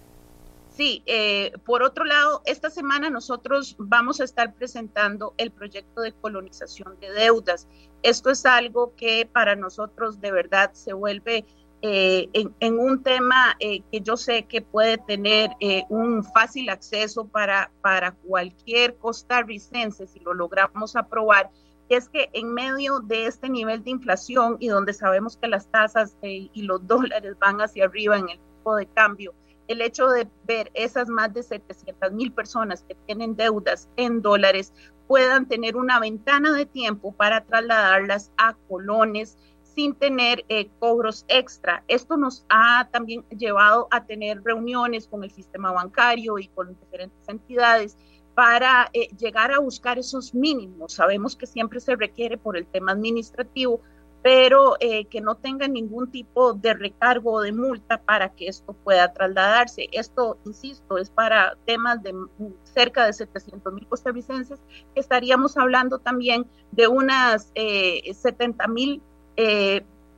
Sí, 0.77 1.03
eh, 1.07 1.53
por 1.64 1.83
otro 1.83 2.05
lado, 2.05 2.43
esta 2.45 2.68
semana 2.68 3.09
nosotros 3.09 3.77
vamos 3.79 4.20
a 4.20 4.24
estar 4.24 4.53
presentando 4.53 5.33
el 5.39 5.51
proyecto 5.51 6.03
de 6.03 6.12
colonización 6.12 7.01
de 7.01 7.11
deudas. 7.12 7.66
Esto 8.03 8.29
es 8.29 8.45
algo 8.45 8.95
que 8.95 9.27
para 9.31 9.57
nosotros 9.57 10.20
de 10.20 10.33
verdad 10.33 10.72
se 10.74 10.93
vuelve 10.93 11.47
eh, 11.81 12.29
en, 12.61 12.79
un 12.79 13.03
tema 13.03 13.57
eh, 13.59 13.81
que 13.91 14.03
yo 14.03 14.18
sé 14.18 14.43
que 14.43 14.61
puede 14.61 14.99
tener 14.99 15.51
un 15.89 16.22
fácil 16.24 16.68
acceso 16.68 17.27
para, 17.27 17.70
para 17.81 18.12
cualquier 18.12 18.97
costarricense 18.97 20.07
si 20.07 20.20
lo 20.20 20.35
logramos 20.35 20.95
aprobar 20.95 21.51
es 21.89 22.09
que 22.09 22.30
en 22.32 22.53
medio 22.53 23.01
de 23.01 23.26
este 23.26 23.49
nivel 23.49 23.84
de 23.84 23.91
inflación 23.91 24.57
y 24.59 24.68
donde 24.68 24.93
sabemos 24.93 25.37
que 25.37 25.49
las 25.49 25.68
tasas 25.68 26.16
eh, 26.22 26.49
y 26.53 26.62
los 26.62 26.87
dólares 26.87 27.37
van 27.39 27.61
hacia 27.61 27.84
arriba 27.84 28.16
en 28.16 28.28
el 28.28 28.39
tipo 28.39 28.76
de 28.76 28.87
cambio, 28.87 29.34
el 29.68 29.80
hecho 29.80 30.09
de 30.09 30.28
ver 30.45 30.70
esas 30.74 31.09
más 31.09 31.32
de 31.34 31.43
700 31.43 32.12
mil 32.12 32.32
personas 32.32 32.84
que 32.89 32.95
tienen 33.07 33.34
deudas 33.34 33.89
en 33.97 34.22
dólares 34.22 34.72
puedan 35.09 35.47
tener 35.47 35.76
una 35.76 36.01
ventana 36.01 36.53
de 36.53 36.66
tiempo 36.66 37.12
para 37.12 37.45
trasladarlas 37.45 38.32
a 38.39 38.55
colones 38.68 39.37
sin 39.62 39.95
tener 39.95 40.45
eh, 40.49 40.70
cobros 40.78 41.24
extra. 41.28 41.84
Esto 41.87 42.16
nos 42.16 42.47
ha 42.49 42.89
también 42.91 43.24
llevado 43.28 43.89
a 43.91 44.05
tener 44.07 44.43
reuniones 44.43 45.07
con 45.07 45.22
el 45.22 45.30
sistema 45.30 45.70
bancario 45.70 46.39
y 46.39 46.49
con 46.49 46.74
diferentes 46.80 47.28
entidades 47.28 47.97
para 48.37 48.91
eh, 48.93 49.09
llegar 49.16 49.51
a 49.51 49.61
buscar 49.61 49.99
esos 49.99 50.34
mínimos. 50.34 50.93
Sabemos 50.93 51.34
que 51.34 51.47
siempre 51.47 51.80
se 51.80 51.97
requiere 51.97 52.37
por 52.37 52.59
el 52.59 52.66
tema 52.66 52.93
administrativo, 52.93 53.80
pero 54.22 54.76
eh, 54.78 55.07
que 55.07 55.22
no 55.22 55.37
tenga 55.37 55.66
ningún 55.66 56.11
tipo 56.11 56.53
de 56.53 56.74
recargo 56.74 57.32
o 57.32 57.41
de 57.41 57.53
multa 57.53 57.97
para 58.03 58.28
que 58.28 58.49
esto 58.49 58.74
pueda 58.84 59.11
trasladarse. 59.14 59.89
Esto, 59.91 60.37
insisto, 60.45 60.99
es 60.99 61.09
para 61.09 61.57
temas 61.64 62.03
de 62.03 62.14
cerca 62.64 63.07
de 63.07 63.14
700 63.14 63.72
mil 63.72 63.87
costarricenses, 63.87 64.61
que 64.93 65.01
estaríamos 65.01 65.57
hablando 65.57 65.99
también 65.99 66.45
de 66.72 66.89
unas 66.89 67.51
70 67.55 68.64
eh, 68.64 68.68
mil 68.68 69.03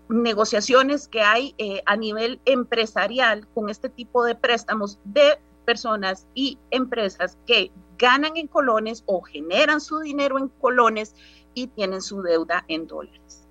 negociaciones 0.08 1.06
que 1.06 1.20
hay 1.20 1.54
a 1.86 1.94
nivel 1.94 2.40
empresarial 2.46 3.46
con 3.54 3.68
este 3.68 3.88
tipo 3.88 4.24
de 4.24 4.34
préstamos 4.34 4.98
de 5.04 5.38
personas 5.64 6.26
y 6.34 6.58
empresas 6.70 7.36
que 7.46 7.70
ganan 7.98 8.36
en 8.36 8.46
colones 8.46 9.02
o 9.06 9.20
generan 9.20 9.80
su 9.80 9.98
dinero 10.00 10.38
en 10.38 10.48
colones 10.48 11.14
y 11.54 11.66
tienen 11.66 12.00
su 12.00 12.22
deuda 12.22 12.64
en 12.68 12.86
dólares. 12.86 13.42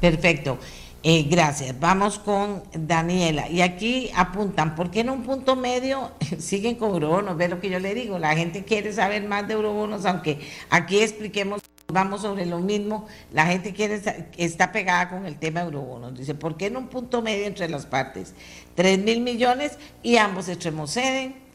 perfecto. 0.00 0.58
Eh, 1.02 1.26
gracias. 1.30 1.78
Vamos 1.78 2.18
con 2.18 2.64
Daniela. 2.72 3.48
Y 3.48 3.62
aquí 3.62 4.10
apuntan, 4.16 4.74
¿por 4.74 4.90
qué 4.90 5.00
en 5.00 5.10
un 5.10 5.22
punto 5.22 5.54
medio 5.54 6.10
siguen 6.38 6.74
con 6.74 6.90
eurobonos? 6.90 7.36
Ve 7.36 7.48
lo 7.48 7.60
que 7.60 7.70
yo 7.70 7.78
le 7.78 7.94
digo, 7.94 8.18
la 8.18 8.34
gente 8.34 8.64
quiere 8.64 8.92
saber 8.92 9.22
más 9.28 9.46
de 9.46 9.54
eurobonos, 9.54 10.04
aunque 10.06 10.40
aquí 10.70 10.98
expliquemos, 10.98 11.62
vamos 11.86 12.22
sobre 12.22 12.46
lo 12.46 12.58
mismo, 12.58 13.06
la 13.32 13.46
gente 13.46 13.72
quiere 13.72 14.02
está 14.36 14.72
pegada 14.72 15.08
con 15.08 15.24
el 15.24 15.38
tema 15.38 15.60
eurobonos. 15.60 16.18
Dice, 16.18 16.34
¿por 16.34 16.56
qué 16.56 16.66
en 16.66 16.76
un 16.76 16.88
punto 16.88 17.22
medio 17.22 17.46
entre 17.46 17.68
las 17.68 17.86
partes? 17.86 18.34
Tres 18.74 18.98
mil 18.98 19.20
millones 19.20 19.78
y 20.02 20.16
ambos 20.16 20.48
extremos 20.48 20.92
ceden 20.92 21.47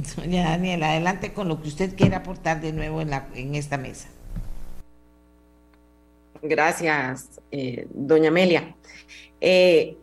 Doña 0.16 0.50
Daniela, 0.50 0.90
adelante 0.90 1.32
con 1.32 1.48
lo 1.48 1.60
que 1.60 1.68
usted 1.68 1.94
quiera 1.96 2.18
aportar 2.18 2.60
de 2.60 2.72
nuevo 2.72 3.00
en, 3.00 3.10
la, 3.10 3.28
en 3.34 3.54
esta 3.54 3.76
mesa. 3.76 4.08
Gracias, 6.42 7.40
eh, 7.50 7.86
doña 7.90 8.28
Amelia. 8.28 8.74
Eh, 9.40 9.96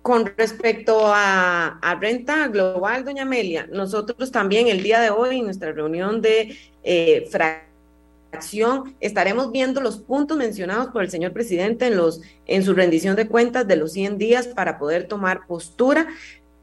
con 0.00 0.32
respecto 0.36 1.02
a, 1.04 1.78
renta 2.00 2.48
global, 2.48 3.04
doña 3.04 3.22
Amelia, 3.22 3.68
nosotros 3.70 4.30
también 4.30 4.68
el 4.68 4.82
día 4.82 5.00
de 5.00 5.10
hoy 5.10 5.38
en 5.38 5.44
nuestra 5.44 5.72
reunión 5.72 6.22
de 6.22 6.56
eh, 6.82 7.28
fracción 7.30 8.94
estaremos 9.00 9.52
viendo 9.52 9.80
los 9.82 9.98
puntos 9.98 10.38
mencionados 10.38 10.88
por 10.88 11.02
el 11.02 11.10
señor 11.10 11.32
presidente 11.32 11.88
en, 11.88 11.96
los, 11.96 12.22
en 12.46 12.62
su 12.62 12.72
rendición 12.72 13.16
de 13.16 13.28
cuentas 13.28 13.66
de 13.66 13.76
los 13.76 13.92
100 13.92 14.16
días 14.16 14.46
para 14.46 14.78
poder 14.78 15.08
tomar 15.08 15.46
postura 15.46 16.08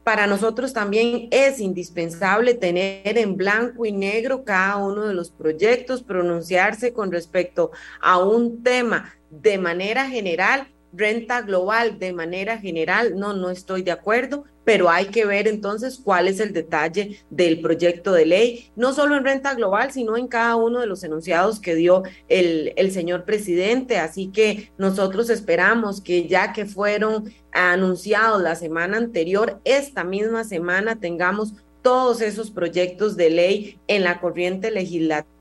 para 0.08 0.26
nosotros 0.26 0.72
también 0.72 1.28
es 1.30 1.60
indispensable 1.60 2.54
tener 2.54 3.18
en 3.18 3.36
blanco 3.36 3.84
y 3.84 3.92
negro 3.92 4.42
cada 4.42 4.78
uno 4.78 5.04
de 5.04 5.12
los 5.12 5.30
proyectos, 5.30 6.02
pronunciarse 6.02 6.94
con 6.94 7.12
respecto 7.12 7.72
a 8.00 8.16
un 8.16 8.62
tema 8.62 9.12
de 9.28 9.58
manera 9.58 10.08
general 10.08 10.66
renta 10.92 11.42
global 11.42 11.98
de 11.98 12.12
manera 12.12 12.58
general, 12.58 13.18
no, 13.18 13.32
no 13.34 13.50
estoy 13.50 13.82
de 13.82 13.92
acuerdo, 13.92 14.44
pero 14.64 14.90
hay 14.90 15.06
que 15.06 15.24
ver 15.24 15.48
entonces 15.48 15.98
cuál 16.02 16.28
es 16.28 16.40
el 16.40 16.52
detalle 16.52 17.20
del 17.30 17.60
proyecto 17.60 18.12
de 18.12 18.26
ley, 18.26 18.70
no 18.76 18.92
solo 18.92 19.16
en 19.16 19.24
renta 19.24 19.54
global, 19.54 19.92
sino 19.92 20.16
en 20.16 20.28
cada 20.28 20.56
uno 20.56 20.80
de 20.80 20.86
los 20.86 21.02
enunciados 21.04 21.58
que 21.58 21.74
dio 21.74 22.02
el, 22.28 22.74
el 22.76 22.92
señor 22.92 23.24
presidente. 23.24 23.98
Así 23.98 24.28
que 24.28 24.70
nosotros 24.76 25.30
esperamos 25.30 26.02
que 26.02 26.28
ya 26.28 26.52
que 26.52 26.66
fueron 26.66 27.32
anunciados 27.52 28.42
la 28.42 28.56
semana 28.56 28.98
anterior, 28.98 29.58
esta 29.64 30.04
misma 30.04 30.44
semana 30.44 31.00
tengamos 31.00 31.54
todos 31.80 32.20
esos 32.20 32.50
proyectos 32.50 33.16
de 33.16 33.30
ley 33.30 33.80
en 33.86 34.04
la 34.04 34.20
corriente 34.20 34.70
legislativa 34.70 35.37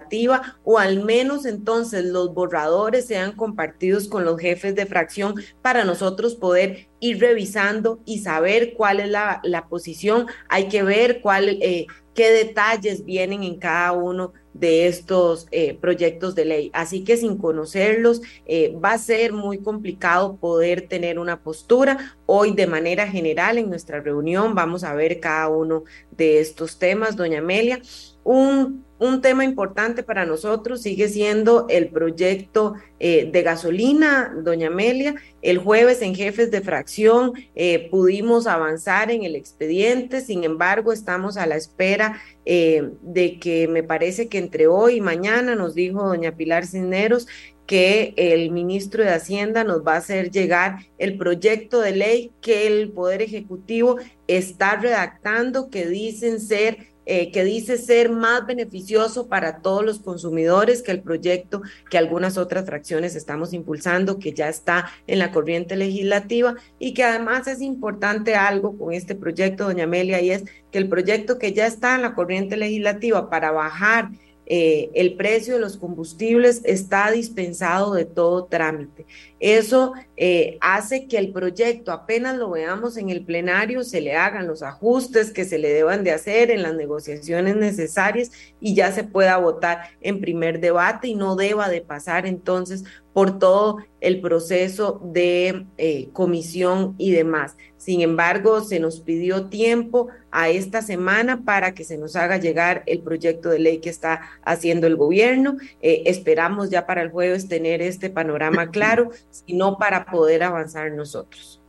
o 0.63 0.79
al 0.79 1.03
menos 1.03 1.45
entonces 1.45 2.05
los 2.05 2.33
borradores 2.33 3.05
sean 3.05 3.33
compartidos 3.33 4.07
con 4.07 4.25
los 4.25 4.39
jefes 4.39 4.75
de 4.75 4.85
fracción 4.85 5.35
para 5.61 5.83
nosotros 5.83 6.35
poder 6.35 6.87
ir 6.99 7.19
revisando 7.19 7.99
y 8.05 8.19
saber 8.19 8.73
cuál 8.73 8.99
es 8.99 9.09
la, 9.09 9.39
la 9.43 9.67
posición. 9.67 10.27
Hay 10.49 10.67
que 10.67 10.83
ver 10.83 11.21
cuál, 11.21 11.49
eh, 11.61 11.87
qué 12.13 12.31
detalles 12.31 13.05
vienen 13.05 13.43
en 13.43 13.57
cada 13.57 13.91
uno 13.91 14.33
de 14.59 14.87
estos 14.87 15.47
eh, 15.51 15.77
proyectos 15.79 16.33
de 16.33 16.45
ley. 16.45 16.71
Así 16.73 17.03
que 17.03 17.15
sin 17.15 17.37
conocerlos 17.37 18.21
eh, 18.47 18.75
va 18.83 18.93
a 18.93 18.97
ser 18.97 19.33
muy 19.33 19.59
complicado 19.59 20.37
poder 20.37 20.87
tener 20.87 21.19
una 21.19 21.43
postura. 21.43 22.15
Hoy 22.25 22.53
de 22.53 22.65
manera 22.65 23.07
general 23.07 23.59
en 23.59 23.69
nuestra 23.69 24.01
reunión 24.01 24.55
vamos 24.55 24.83
a 24.83 24.95
ver 24.95 25.19
cada 25.19 25.49
uno 25.49 25.83
de 26.09 26.39
estos 26.39 26.79
temas, 26.79 27.15
doña 27.15 27.37
Amelia. 27.37 27.81
Un 28.23 28.83
un 28.99 29.21
tema 29.21 29.43
importante 29.43 30.03
para 30.03 30.25
nosotros 30.25 30.81
sigue 30.81 31.07
siendo 31.07 31.67
el 31.69 31.89
proyecto 31.89 32.75
eh, 32.99 33.29
de 33.31 33.43
gasolina, 33.43 34.33
doña 34.43 34.67
Amelia. 34.67 35.15
El 35.41 35.59
jueves 35.59 36.01
en 36.01 36.15
jefes 36.15 36.49
de 36.49 36.61
fracción 36.61 37.33
eh, 37.55 37.89
pudimos 37.91 38.47
avanzar 38.47 39.11
en 39.11 39.23
el 39.23 39.35
expediente, 39.35 40.21
sin 40.21 40.43
embargo 40.43 40.91
estamos 40.91 41.37
a 41.37 41.45
la 41.45 41.55
espera 41.55 42.19
eh, 42.45 42.89
de 43.01 43.39
que 43.39 43.67
me 43.67 43.83
parece 43.83 44.29
que 44.29 44.39
entre 44.39 44.67
hoy 44.67 44.95
y 44.95 45.01
mañana 45.01 45.55
nos 45.55 45.75
dijo 45.75 46.07
doña 46.07 46.35
Pilar 46.35 46.65
Cisneros 46.65 47.27
que 47.67 48.13
el 48.15 48.49
ministro 48.51 49.03
de 49.03 49.09
Hacienda 49.09 49.65
nos 49.65 49.85
va 49.85 49.95
a 49.95 49.97
hacer 49.97 50.31
llegar 50.31 50.77
el 50.97 51.17
proyecto 51.17 51.81
de 51.81 51.91
ley 51.91 52.31
que 52.41 52.65
el 52.65 52.91
Poder 52.91 53.21
Ejecutivo 53.21 53.97
está 54.27 54.77
redactando, 54.77 55.69
que 55.69 55.85
dicen 55.85 56.39
ser 56.39 56.96
eh, 57.09 57.31
que 57.31 57.45
dice 57.45 57.77
ser 57.77 58.09
más 58.09 58.45
beneficioso 58.45 59.29
para 59.29 59.61
todos 59.61 59.85
los 59.85 59.99
consumidores 59.99 60.81
que 60.81 60.91
el 60.91 61.01
proyecto 61.01 61.61
que 61.89 61.97
algunas 61.97 62.37
otras 62.37 62.65
fracciones 62.65 63.15
estamos 63.15 63.53
impulsando, 63.53 64.19
que 64.19 64.33
ya 64.33 64.49
está 64.49 64.89
en 65.07 65.19
la 65.19 65.31
corriente 65.31 65.77
legislativa 65.77 66.55
y 66.79 66.93
que 66.93 67.05
además 67.05 67.47
es 67.47 67.61
importante 67.61 68.35
algo 68.35 68.77
con 68.77 68.93
este 68.93 69.15
proyecto, 69.15 69.63
doña 69.63 69.85
Amelia, 69.85 70.19
y 70.19 70.31
es 70.31 70.43
que 70.69 70.79
el 70.79 70.89
proyecto 70.89 71.39
que 71.39 71.53
ya 71.53 71.65
está 71.65 71.95
en 71.95 72.01
la 72.01 72.13
corriente 72.13 72.57
legislativa 72.57 73.29
para 73.29 73.51
bajar 73.51 74.09
eh, 74.49 74.91
el 74.93 75.15
precio 75.15 75.55
de 75.55 75.59
los 75.59 75.77
combustibles 75.77 76.61
está 76.63 77.11
dispensado 77.11 77.93
de 77.93 78.05
todo 78.05 78.45
trámite. 78.45 79.05
Eso 79.39 79.93
eh, 80.15 80.57
hace 80.61 81.07
que 81.07 81.17
el 81.17 81.31
proyecto, 81.31 81.91
apenas 81.91 82.37
lo 82.37 82.49
veamos 82.49 82.97
en 82.97 83.09
el 83.09 83.23
plenario, 83.23 83.83
se 83.83 84.01
le 84.01 84.15
hagan 84.15 84.47
los 84.47 84.63
ajustes 84.63 85.31
que 85.31 85.45
se 85.45 85.59
le 85.59 85.69
deban 85.69 86.03
de 86.03 86.11
hacer 86.11 86.49
en 86.49 86.63
las 86.63 86.73
negociaciones 86.75 87.55
necesarias 87.55 88.31
y 88.59 88.73
ya 88.73 88.91
se 88.91 89.03
pueda 89.03 89.37
votar 89.37 89.89
en 90.01 90.19
primer 90.21 90.59
debate 90.59 91.09
y 91.09 91.15
no 91.15 91.35
deba 91.35 91.69
de 91.69 91.81
pasar 91.81 92.25
entonces 92.25 92.83
por 93.13 93.39
todo 93.39 93.77
el 93.99 94.21
proceso 94.21 95.01
de 95.03 95.65
eh, 95.77 96.09
comisión 96.13 96.93
y 96.99 97.11
demás. 97.11 97.57
Sin 97.77 98.01
embargo, 98.01 98.61
se 98.61 98.79
nos 98.79 99.01
pidió 99.01 99.47
tiempo 99.47 100.09
a 100.29 100.49
esta 100.49 100.83
semana 100.83 101.43
para 101.43 101.73
que 101.73 101.83
se 101.83 101.97
nos 101.97 102.15
haga 102.15 102.37
llegar 102.37 102.83
el 102.85 102.99
proyecto 102.99 103.49
de 103.49 103.57
ley 103.57 103.79
que 103.79 103.89
está 103.89 104.21
haciendo 104.43 104.85
el 104.85 104.97
gobierno. 104.97 105.57
Eh, 105.81 106.03
esperamos 106.05 106.69
ya 106.69 106.85
para 106.85 107.01
el 107.01 107.09
jueves 107.09 107.47
tener 107.47 107.81
este 107.81 108.11
panorama 108.11 108.69
claro, 108.71 109.09
sino 109.31 109.77
para 109.77 110.05
poder 110.05 110.43
avanzar 110.43 110.91
nosotros. 110.91 111.59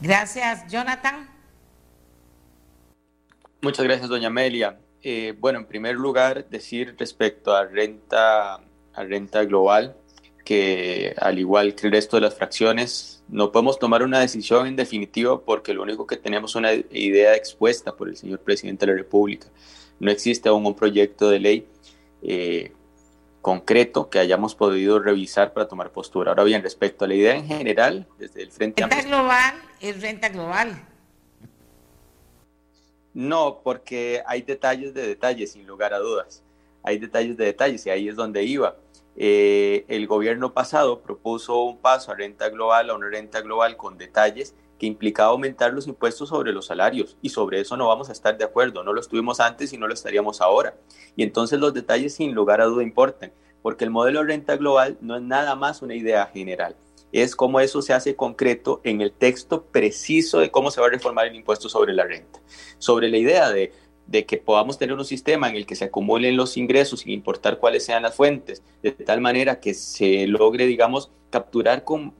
Gracias, 0.00 0.66
Jonathan. 0.68 1.28
Muchas 3.62 3.84
gracias, 3.84 4.08
doña 4.08 4.28
Amelia. 4.28 4.78
Eh, 5.02 5.34
bueno, 5.38 5.58
en 5.58 5.66
primer 5.66 5.96
lugar, 5.96 6.48
decir 6.48 6.94
respecto 6.98 7.54
a 7.54 7.64
renta 7.66 8.60
a 8.94 9.04
renta 9.04 9.44
global, 9.44 9.96
que 10.44 11.14
al 11.18 11.38
igual 11.38 11.74
que 11.74 11.86
el 11.86 11.92
resto 11.92 12.16
de 12.16 12.22
las 12.22 12.34
fracciones, 12.34 13.22
no 13.28 13.52
podemos 13.52 13.78
tomar 13.78 14.02
una 14.02 14.18
decisión 14.18 14.66
en 14.66 14.76
definitiva 14.76 15.40
porque 15.40 15.74
lo 15.74 15.82
único 15.82 16.06
que 16.06 16.16
tenemos 16.16 16.52
es 16.52 16.56
una 16.56 16.72
idea 16.72 17.36
expuesta 17.36 17.94
por 17.94 18.08
el 18.08 18.16
señor 18.16 18.40
presidente 18.40 18.86
de 18.86 18.92
la 18.92 18.98
República. 18.98 19.46
No 20.00 20.10
existe 20.10 20.48
aún 20.48 20.66
un 20.66 20.74
proyecto 20.74 21.30
de 21.30 21.38
ley 21.38 21.66
eh, 22.22 22.72
concreto 23.40 24.10
que 24.10 24.18
hayamos 24.18 24.54
podido 24.54 24.98
revisar 24.98 25.52
para 25.52 25.68
tomar 25.68 25.90
postura. 25.90 26.32
Ahora 26.32 26.44
bien, 26.44 26.62
respecto 26.62 27.04
a 27.04 27.08
la 27.08 27.14
idea 27.14 27.34
en 27.34 27.46
general, 27.46 28.06
desde 28.18 28.42
el 28.42 28.50
Frente 28.50 28.82
¿Renta 28.82 29.02
global 29.02 29.54
es 29.80 30.00
renta 30.00 30.28
global? 30.28 30.86
No, 33.14 33.60
porque 33.64 34.22
hay 34.26 34.42
detalles 34.42 34.94
de 34.94 35.06
detalles, 35.06 35.52
sin 35.52 35.66
lugar 35.66 35.94
a 35.94 35.98
dudas 35.98 36.42
hay 36.82 36.98
detalles 36.98 37.36
de 37.36 37.46
detalles 37.46 37.84
y 37.86 37.90
ahí 37.90 38.08
es 38.08 38.16
donde 38.16 38.42
iba. 38.44 38.76
Eh, 39.16 39.84
el 39.88 40.06
gobierno 40.06 40.54
pasado 40.54 41.00
propuso 41.00 41.62
un 41.62 41.78
paso 41.78 42.12
a 42.12 42.14
renta 42.14 42.48
global, 42.48 42.90
a 42.90 42.94
una 42.94 43.08
renta 43.08 43.40
global 43.40 43.76
con 43.76 43.98
detalles 43.98 44.54
que 44.80 44.86
implicaba 44.86 45.30
aumentar 45.30 45.72
los 45.74 45.86
impuestos 45.86 46.30
sobre 46.30 46.52
los 46.52 46.66
salarios 46.66 47.18
y 47.20 47.28
sobre 47.28 47.60
eso 47.60 47.76
no 47.76 47.86
vamos 47.86 48.08
a 48.08 48.12
estar 48.12 48.36
de 48.38 48.44
acuerdo, 48.44 48.82
no 48.82 48.94
lo 48.94 49.00
estuvimos 49.00 49.38
antes 49.38 49.72
y 49.72 49.76
no 49.76 49.86
lo 49.86 49.92
estaríamos 49.94 50.40
ahora. 50.40 50.74
Y 51.14 51.22
entonces 51.22 51.60
los 51.60 51.74
detalles 51.74 52.14
sin 52.14 52.34
lugar 52.34 52.62
a 52.62 52.64
duda 52.64 52.82
importan, 52.82 53.30
porque 53.60 53.84
el 53.84 53.90
modelo 53.90 54.20
de 54.20 54.26
renta 54.26 54.56
global 54.56 54.96
no 55.02 55.16
es 55.16 55.22
nada 55.22 55.54
más 55.54 55.82
una 55.82 55.94
idea 55.94 56.26
general, 56.32 56.74
es 57.12 57.36
cómo 57.36 57.60
eso 57.60 57.82
se 57.82 57.92
hace 57.92 58.16
concreto 58.16 58.80
en 58.82 59.02
el 59.02 59.12
texto 59.12 59.64
preciso 59.66 60.40
de 60.40 60.50
cómo 60.50 60.70
se 60.70 60.80
va 60.80 60.86
a 60.86 60.90
reformar 60.90 61.26
el 61.26 61.36
impuesto 61.36 61.68
sobre 61.68 61.92
la 61.92 62.04
renta. 62.04 62.40
Sobre 62.78 63.10
la 63.10 63.18
idea 63.18 63.50
de 63.50 63.72
de 64.10 64.26
que 64.26 64.38
podamos 64.38 64.76
tener 64.76 64.96
un 64.96 65.04
sistema 65.04 65.48
en 65.48 65.54
el 65.54 65.66
que 65.66 65.76
se 65.76 65.84
acumulen 65.84 66.36
los 66.36 66.56
ingresos 66.56 67.00
sin 67.00 67.12
importar 67.12 67.58
cuáles 67.58 67.84
sean 67.84 68.02
las 68.02 68.16
fuentes, 68.16 68.60
de 68.82 68.90
tal 68.90 69.20
manera 69.20 69.60
que 69.60 69.72
se 69.72 70.26
logre, 70.26 70.66
digamos, 70.66 71.12
capturar 71.30 71.84
con, 71.84 72.12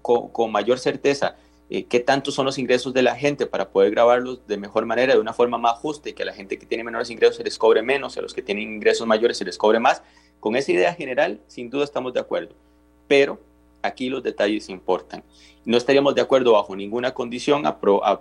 mayor 0.51 0.79
certeza 0.79 1.37
eh, 1.71 1.85
qué 1.85 2.01
tantos 2.01 2.35
son 2.35 2.47
los 2.47 2.59
ingresos 2.59 2.93
de 2.93 3.03
la 3.03 3.15
gente 3.15 3.47
para 3.47 3.71
poder 3.71 3.93
grabarlos 3.93 4.47
de 4.47 4.57
mejor 4.57 4.87
manera, 4.87 5.15
de 5.15 5.21
una 5.21 5.33
forma 5.33 5.57
más 5.57 5.79
justa 5.79 6.09
y 6.09 6.13
que 6.13 6.25
a 6.25 6.27
la 6.27 6.33
gente 6.33 6.59
que 6.59 6.67
tiene 6.67 6.83
menores 6.83 7.11
ingresos 7.11 7.37
se 7.37 7.45
les 7.45 7.57
cobre 7.59 7.81
menos, 7.81 8.19
a 8.19 8.23
los 8.23 8.35
que 8.35 8.43
tienen 8.43 8.75
ingresos 8.75 9.07
mayores 9.07 9.39
se 9.39 9.45
les 9.45 9.57
cobre 9.57 9.79
más. 9.79 10.03
Con 10.41 10.57
esa 10.57 10.73
idea 10.73 10.93
general, 10.95 11.41
sin 11.47 11.71
duda 11.71 11.85
estamos 11.85 12.13
de 12.13 12.21
acuerdo, 12.21 12.55
pero 13.07 13.39
aquí 13.83 14.09
los 14.11 14.23
detalles 14.23 14.69
importan. 14.69 15.23
No 15.65 15.77
estaríamos 15.77 16.15
de 16.15 16.23
acuerdo 16.23 16.53
bajo 16.53 16.75
ninguna 16.75 17.15
condición 17.15 17.65
a 17.67 17.79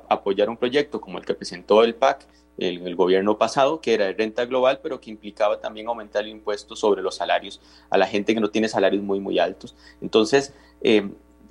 apoyar 0.09 0.49
un 0.49 0.57
proyecto 0.57 1.01
como 1.01 1.17
el 1.17 1.25
que 1.25 1.33
presentó 1.33 1.83
el 1.83 1.95
PAC 1.95 2.27
el, 2.59 2.95
gobierno 2.95 3.37
pasado, 3.37 3.81
que 3.81 3.93
era 3.93 4.05
de 4.05 4.13
renta 4.13 4.45
global, 4.45 4.79
pero 4.83 4.99
que 4.99 5.09
implicaba 5.09 5.59
también 5.59 5.87
aumentar 5.87 6.23
el 6.23 6.29
impuesto 6.29 6.75
sobre 6.75 7.01
los 7.01 7.15
salarios 7.15 7.61
a 7.89 7.97
la 7.97 8.05
gente 8.05 8.33
que 8.33 8.39
no 8.39 8.49
tiene 8.49 8.67
salarios 8.67 9.01
muy, 9.01 9.19
muy 9.19 9.39
altos. 9.39 9.75
Entonces, 10.01 10.53
eh, 10.81 11.09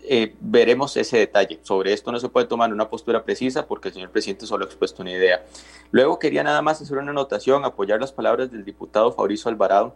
eh, 0.09 0.35
veremos 0.41 0.97
ese 0.97 1.19
detalle. 1.19 1.61
Sobre 1.63 1.93
esto 1.93 2.11
no 2.11 2.19
se 2.19 2.29
puede 2.29 2.47
tomar 2.47 2.73
una 2.73 2.89
postura 2.89 3.25
precisa 3.25 3.67
porque 3.67 3.89
el 3.89 3.95
señor 3.95 4.11
presidente 4.11 4.47
solo 4.47 4.65
ha 4.65 4.69
expuesto 4.69 5.03
una 5.03 5.13
idea. 5.13 5.45
Luego 5.91 6.19
quería 6.19 6.43
nada 6.43 6.63
más 6.63 6.81
hacer 6.81 6.99
una 6.99 7.11
anotación, 7.11 7.65
apoyar 7.65 8.01
las 8.01 8.13
palabras 8.13 8.51
del 8.51 8.65
diputado 8.65 9.13
Fabricio 9.13 9.51
Alvarado 9.51 9.95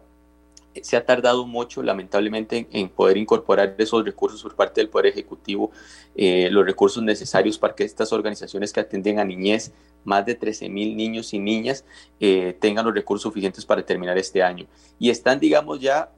se 0.80 0.96
ha 0.96 1.04
tardado 1.04 1.46
mucho, 1.46 1.82
lamentablemente, 1.82 2.66
en, 2.72 2.88
poder 2.88 3.16
incorporar 3.16 3.74
esos 3.78 4.04
recursos 4.04 4.42
por 4.42 4.54
parte 4.54 4.80
del 4.80 4.88
Poder 4.88 5.06
Ejecutivo, 5.06 5.70
eh, 6.14 6.48
los 6.50 6.64
recursos 6.64 7.02
necesarios 7.02 7.58
para 7.58 7.74
que 7.74 7.84
estas 7.84 8.12
organizaciones 8.12 8.72
que 8.72 8.80
atienden 8.80 9.18
a 9.18 9.24
niñez, 9.24 9.72
más 10.04 10.24
de 10.24 10.34
13 10.34 10.68
mil 10.68 10.96
niños 10.96 11.34
y 11.34 11.38
niñas, 11.38 11.84
eh, 12.20 12.56
tengan 12.58 12.86
los 12.86 12.94
recursos 12.94 13.22
suficientes 13.22 13.64
para 13.66 13.84
terminar 13.84 14.16
este 14.16 14.42
año. 14.42 14.66
Y 14.98 15.10
están, 15.10 15.38
digamos, 15.38 15.80
ya 15.80 16.10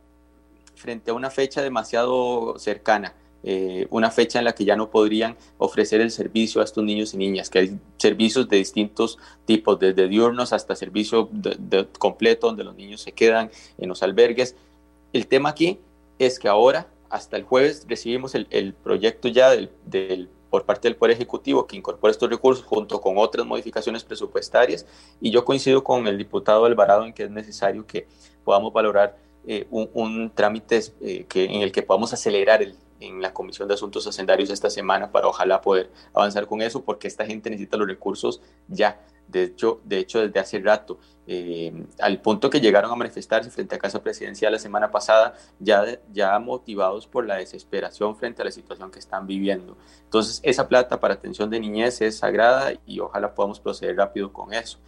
frente 0.76 1.10
a 1.10 1.14
una 1.14 1.30
fecha 1.30 1.62
demasiado 1.62 2.58
cercana. 2.58 3.14
Eh, 3.46 3.86
una 3.90 4.10
fecha 4.10 4.38
en 4.38 4.46
la 4.46 4.54
que 4.54 4.64
ya 4.64 4.74
no 4.74 4.88
podrían 4.88 5.36
ofrecer 5.58 6.00
el 6.00 6.10
servicio 6.10 6.62
a 6.62 6.64
estos 6.64 6.82
niños 6.82 7.12
y 7.12 7.18
niñas, 7.18 7.50
que 7.50 7.58
hay 7.58 7.78
servicios 7.98 8.48
de 8.48 8.56
distintos 8.56 9.18
tipos, 9.44 9.78
desde 9.78 10.08
diurnos 10.08 10.54
hasta 10.54 10.74
servicio 10.74 11.28
de, 11.30 11.86
completo, 11.98 12.46
donde 12.46 12.64
los 12.64 12.74
niños 12.74 13.02
se 13.02 13.12
quedan 13.12 13.50
en 13.76 13.90
los 13.90 14.02
albergues. 14.02 14.56
El 15.12 15.26
tema 15.26 15.50
aquí 15.50 15.78
es 16.18 16.38
que 16.38 16.48
ahora, 16.48 16.86
hasta 17.10 17.36
el 17.36 17.42
jueves, 17.42 17.84
recibimos 17.86 18.34
el, 18.34 18.74
proyecto 18.82 19.28
ya 19.28 19.50
del, 19.50 20.28
por 20.48 20.64
parte 20.64 20.88
del 20.88 20.96
Poder 20.96 21.14
Ejecutivo 21.14 21.66
que 21.66 21.76
incorpora 21.76 22.12
estos 22.12 22.30
recursos 22.30 22.64
junto 22.64 22.98
con 23.02 23.18
otras 23.18 23.44
modificaciones 23.46 24.04
presupuestarias 24.04 24.86
y 25.20 25.30
yo 25.30 25.44
coincido 25.44 25.84
con 25.84 26.06
el 26.06 26.16
diputado 26.16 26.64
Alvarado 26.64 27.04
en 27.04 27.12
que 27.12 27.24
es 27.24 27.30
necesario 27.30 27.86
que 27.86 28.06
podamos 28.42 28.72
valorar 28.72 29.18
eh, 29.46 29.66
un, 29.70 30.30
trámite 30.34 30.80
eh, 31.00 31.26
que, 31.28 31.44
en 31.44 31.62
el 31.62 31.72
que 31.72 31.82
podamos 31.82 32.12
acelerar 32.12 32.62
el, 32.62 32.76
en 33.00 33.20
la 33.20 33.32
Comisión 33.32 33.68
de 33.68 33.74
Asuntos 33.74 34.06
Hacendarios 34.06 34.50
esta 34.50 34.70
semana 34.70 35.10
para 35.10 35.28
ojalá 35.28 35.60
poder 35.60 35.90
avanzar 36.12 36.46
con 36.46 36.62
eso, 36.62 36.82
porque 36.82 37.08
esta 37.08 37.26
gente 37.26 37.50
necesita 37.50 37.76
los 37.76 37.88
recursos 37.88 38.40
ya. 38.68 39.00
De 39.28 39.44
hecho, 39.44 39.80
de 39.84 39.98
hecho 39.98 40.20
desde 40.20 40.38
hace 40.38 40.58
rato, 40.58 40.98
eh, 41.26 41.72
al 41.98 42.20
punto 42.20 42.50
que 42.50 42.60
llegaron 42.60 42.90
a 42.90 42.94
manifestarse 42.94 43.50
frente 43.50 43.74
a 43.74 43.78
Casa 43.78 44.02
Presidencial 44.02 44.52
la 44.52 44.58
semana 44.58 44.90
pasada, 44.90 45.34
ya, 45.58 45.98
ya 46.12 46.38
motivados 46.38 47.06
por 47.06 47.26
la 47.26 47.36
desesperación 47.36 48.16
frente 48.16 48.42
a 48.42 48.44
la 48.44 48.50
situación 48.50 48.90
que 48.90 48.98
están 48.98 49.26
viviendo. 49.26 49.76
Entonces, 50.04 50.40
esa 50.42 50.68
plata 50.68 51.00
para 51.00 51.14
atención 51.14 51.48
de 51.48 51.58
niñez 51.58 52.02
es 52.02 52.18
sagrada 52.18 52.74
y 52.86 53.00
ojalá 53.00 53.34
podamos 53.34 53.60
proceder 53.60 53.96
rápido 53.96 54.32
con 54.32 54.52
eso. 54.52 54.78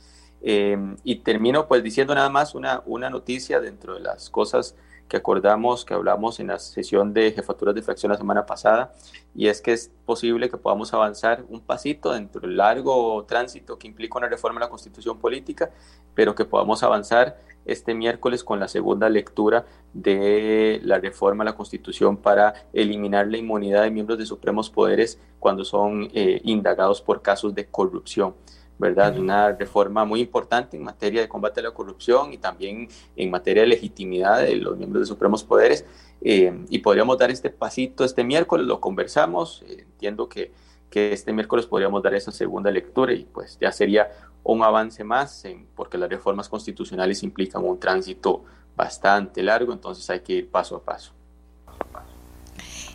Eh, 0.43 0.77
y 1.03 1.17
termino 1.17 1.67
pues 1.67 1.83
diciendo 1.83 2.15
nada 2.15 2.29
más 2.29 2.55
una, 2.55 2.83
una 2.87 3.11
noticia 3.11 3.61
dentro 3.61 3.95
de 3.95 4.01
las 4.01 4.31
cosas 4.31 4.77
que 5.09 5.17
acordamos, 5.17 5.85
que 5.85 5.95
hablamos 5.95 6.41
en 6.41 6.49
la 6.49 6.59
sesión 6.59 7.13
de 7.13 7.33
jefaturas 7.33 7.75
de 7.75 7.83
fracción 7.83 8.11
la 8.11 8.19
semana 8.19 8.45
pasada, 8.45 8.93
y 9.35 9.49
es 9.49 9.61
que 9.61 9.73
es 9.73 9.93
posible 10.05 10.51
que 10.51 10.57
podamos 10.57 10.93
avanzar 10.95 11.45
un 11.49 11.61
pasito 11.61 12.13
dentro 12.13 12.41
del 12.41 12.57
largo 12.57 13.25
tránsito 13.25 13.79
que 13.79 13.87
implica 13.87 14.19
una 14.19 14.29
reforma 14.29 14.59
de 14.59 14.67
la 14.67 14.71
constitución 14.71 15.19
política, 15.19 15.71
pero 16.15 16.35
que 16.35 16.45
podamos 16.45 16.83
avanzar 16.83 17.39
este 17.67 17.95
miércoles 17.95 18.43
con 18.45 18.61
la 18.61 18.69
segunda 18.69 19.09
lectura 19.09 19.67
de 19.93 20.81
la 20.85 20.99
reforma 20.99 21.43
a 21.43 21.47
la 21.47 21.57
Constitución 21.57 22.17
para 22.17 22.55
eliminar 22.73 23.27
la 23.27 23.39
inmunidad 23.39 23.83
de 23.83 23.91
miembros 23.91 24.19
de 24.19 24.27
supremos 24.27 24.71
poderes 24.71 25.19
cuando 25.41 25.65
son 25.65 26.09
eh, 26.15 26.41
indagados 26.45 27.03
por 27.03 27.23
casos 27.23 27.55
de 27.55 27.67
corrupción. 27.67 28.35
¿Verdad? 28.79 29.19
Una 29.19 29.53
reforma 29.53 30.05
muy 30.05 30.21
importante 30.21 30.77
en 30.77 30.83
materia 30.83 31.21
de 31.21 31.29
combate 31.29 31.61
a 31.61 31.65
la 31.65 31.71
corrupción 31.71 32.33
y 32.33 32.39
también 32.39 32.89
en 33.17 33.31
materia 33.31 33.63
de 33.63 33.69
legitimidad 33.69 34.43
de 34.43 34.57
los 34.57 34.77
miembros 34.77 35.03
de 35.03 35.07
supremos 35.07 35.43
poderes. 35.45 35.85
Eh, 36.21 36.65
y 36.69 36.79
podríamos 36.79 37.19
dar 37.19 37.31
este 37.31 37.51
pasito 37.51 38.05
este 38.05 38.25
miércoles, 38.25 38.67
lo 38.67 38.81
conversamos. 38.81 39.63
Eh, 39.67 39.83
entiendo 39.83 40.29
que, 40.29 40.53
que, 40.91 41.13
este 41.13 41.33
miércoles 41.33 41.67
podríamos 41.67 42.03
dar 42.03 42.15
esa 42.15 42.33
segunda 42.33 42.71
lectura 42.71 43.13
y 43.13 43.25
pues 43.25 43.59
ya 43.61 43.73
sería 43.73 44.11
un 44.43 44.63
avance 44.63 45.03
más, 45.03 45.45
porque 45.75 45.99
las 45.99 46.09
reformas 46.09 46.49
constitucionales 46.49 47.23
implican 47.23 47.65
un 47.65 47.81
tránsito 47.81 48.45
bastante 48.77 49.43
largo, 49.43 49.73
entonces 49.73 50.09
hay 50.09 50.21
que 50.21 50.35
ir 50.35 50.51
paso 50.51 50.77
a 50.77 50.83
paso. 50.83 51.13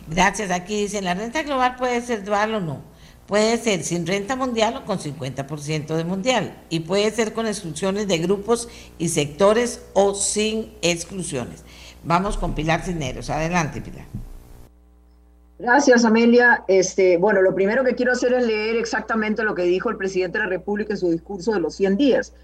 Gracias. 0.08 0.50
Aquí 0.50 0.82
dicen, 0.82 1.04
¿la 1.04 1.14
renta 1.14 1.42
global 1.42 1.76
puede 1.76 2.00
ser 2.00 2.24
dual 2.24 2.54
o 2.54 2.60
no? 2.60 2.91
Puede 3.32 3.56
ser 3.56 3.82
sin 3.82 4.06
renta 4.06 4.36
mundial 4.36 4.76
o 4.76 4.84
con 4.84 4.98
50% 4.98 5.96
de 5.96 6.04
mundial. 6.04 6.54
Y 6.68 6.80
puede 6.80 7.10
ser 7.10 7.32
con 7.32 7.46
exclusiones 7.46 8.06
de 8.06 8.18
grupos 8.18 8.68
y 8.98 9.08
sectores 9.08 9.80
o 9.94 10.14
sin 10.14 10.74
exclusiones. 10.82 11.64
Vamos 12.04 12.36
con 12.36 12.54
Pilar 12.54 12.82
Cineros. 12.82 13.30
Adelante, 13.30 13.80
Pilar. 13.80 14.04
Gracias, 15.58 16.04
Amelia. 16.04 16.62
Este, 16.68 17.16
bueno, 17.16 17.40
lo 17.40 17.54
primero 17.54 17.82
que 17.84 17.94
quiero 17.94 18.12
hacer 18.12 18.34
es 18.34 18.46
leer 18.46 18.76
exactamente 18.76 19.42
lo 19.44 19.54
que 19.54 19.62
dijo 19.62 19.88
el 19.88 19.96
presidente 19.96 20.36
de 20.36 20.44
la 20.44 20.50
República 20.50 20.92
en 20.92 20.98
su 20.98 21.10
discurso 21.10 21.52
de 21.52 21.60
los 21.60 21.74
100 21.76 21.96
días. 21.96 22.34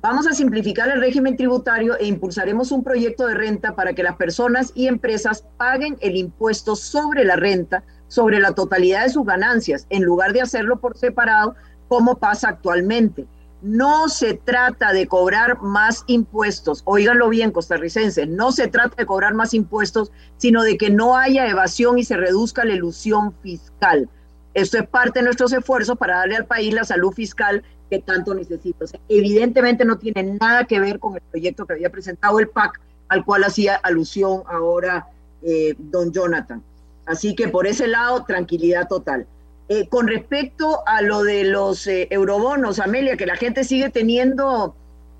Vamos 0.00 0.28
a 0.28 0.32
simplificar 0.32 0.88
el 0.90 1.00
régimen 1.00 1.36
tributario 1.36 1.98
e 1.98 2.06
impulsaremos 2.06 2.70
un 2.70 2.84
proyecto 2.84 3.26
de 3.26 3.34
renta 3.34 3.74
para 3.74 3.94
que 3.94 4.04
las 4.04 4.14
personas 4.14 4.70
y 4.76 4.86
empresas 4.86 5.44
paguen 5.56 5.96
el 6.00 6.16
impuesto 6.16 6.76
sobre 6.76 7.24
la 7.24 7.34
renta, 7.34 7.82
sobre 8.08 8.40
la 8.40 8.52
totalidad 8.52 9.04
de 9.04 9.10
sus 9.10 9.24
ganancias, 9.24 9.86
en 9.90 10.02
lugar 10.02 10.32
de 10.32 10.42
hacerlo 10.42 10.78
por 10.78 10.96
separado, 10.96 11.54
como 11.88 12.18
pasa 12.18 12.48
actualmente. 12.48 13.26
No 13.62 14.08
se 14.08 14.34
trata 14.34 14.92
de 14.92 15.06
cobrar 15.06 15.60
más 15.62 16.04
impuestos, 16.06 16.82
oíganlo 16.84 17.28
bien, 17.28 17.50
costarricenses, 17.50 18.28
no 18.28 18.52
se 18.52 18.68
trata 18.68 18.94
de 18.96 19.06
cobrar 19.06 19.34
más 19.34 19.54
impuestos, 19.54 20.12
sino 20.36 20.62
de 20.62 20.76
que 20.76 20.90
no 20.90 21.16
haya 21.16 21.48
evasión 21.48 21.98
y 21.98 22.04
se 22.04 22.16
reduzca 22.16 22.64
la 22.64 22.74
ilusión 22.74 23.34
fiscal. 23.42 24.08
Esto 24.54 24.78
es 24.78 24.88
parte 24.88 25.18
de 25.18 25.24
nuestros 25.24 25.52
esfuerzos 25.52 25.98
para 25.98 26.18
darle 26.18 26.36
al 26.36 26.46
país 26.46 26.72
la 26.72 26.84
salud 26.84 27.12
fiscal 27.12 27.62
que 27.90 28.00
tanto 28.00 28.34
necesita. 28.34 28.84
evidentemente 29.08 29.84
no 29.84 29.98
tiene 29.98 30.36
nada 30.40 30.64
que 30.64 30.80
ver 30.80 30.98
con 30.98 31.14
el 31.14 31.22
proyecto 31.22 31.66
que 31.66 31.74
había 31.74 31.90
presentado 31.90 32.38
el 32.38 32.48
PAC, 32.48 32.80
al 33.08 33.24
cual 33.24 33.44
hacía 33.44 33.76
alusión 33.76 34.42
ahora 34.46 35.08
eh, 35.42 35.74
don 35.78 36.12
Jonathan. 36.12 36.62
Así 37.06 37.34
que 37.34 37.48
por 37.48 37.66
ese 37.66 37.86
lado, 37.86 38.24
tranquilidad 38.24 38.88
total. 38.88 39.26
Eh, 39.68 39.88
con 39.88 40.06
respecto 40.06 40.86
a 40.86 41.02
lo 41.02 41.24
de 41.24 41.44
los 41.44 41.86
eh, 41.86 42.06
eurobonos, 42.10 42.78
Amelia, 42.78 43.16
que 43.16 43.26
la 43.26 43.36
gente 43.36 43.64
sigue 43.64 43.90
teniendo 43.90 44.76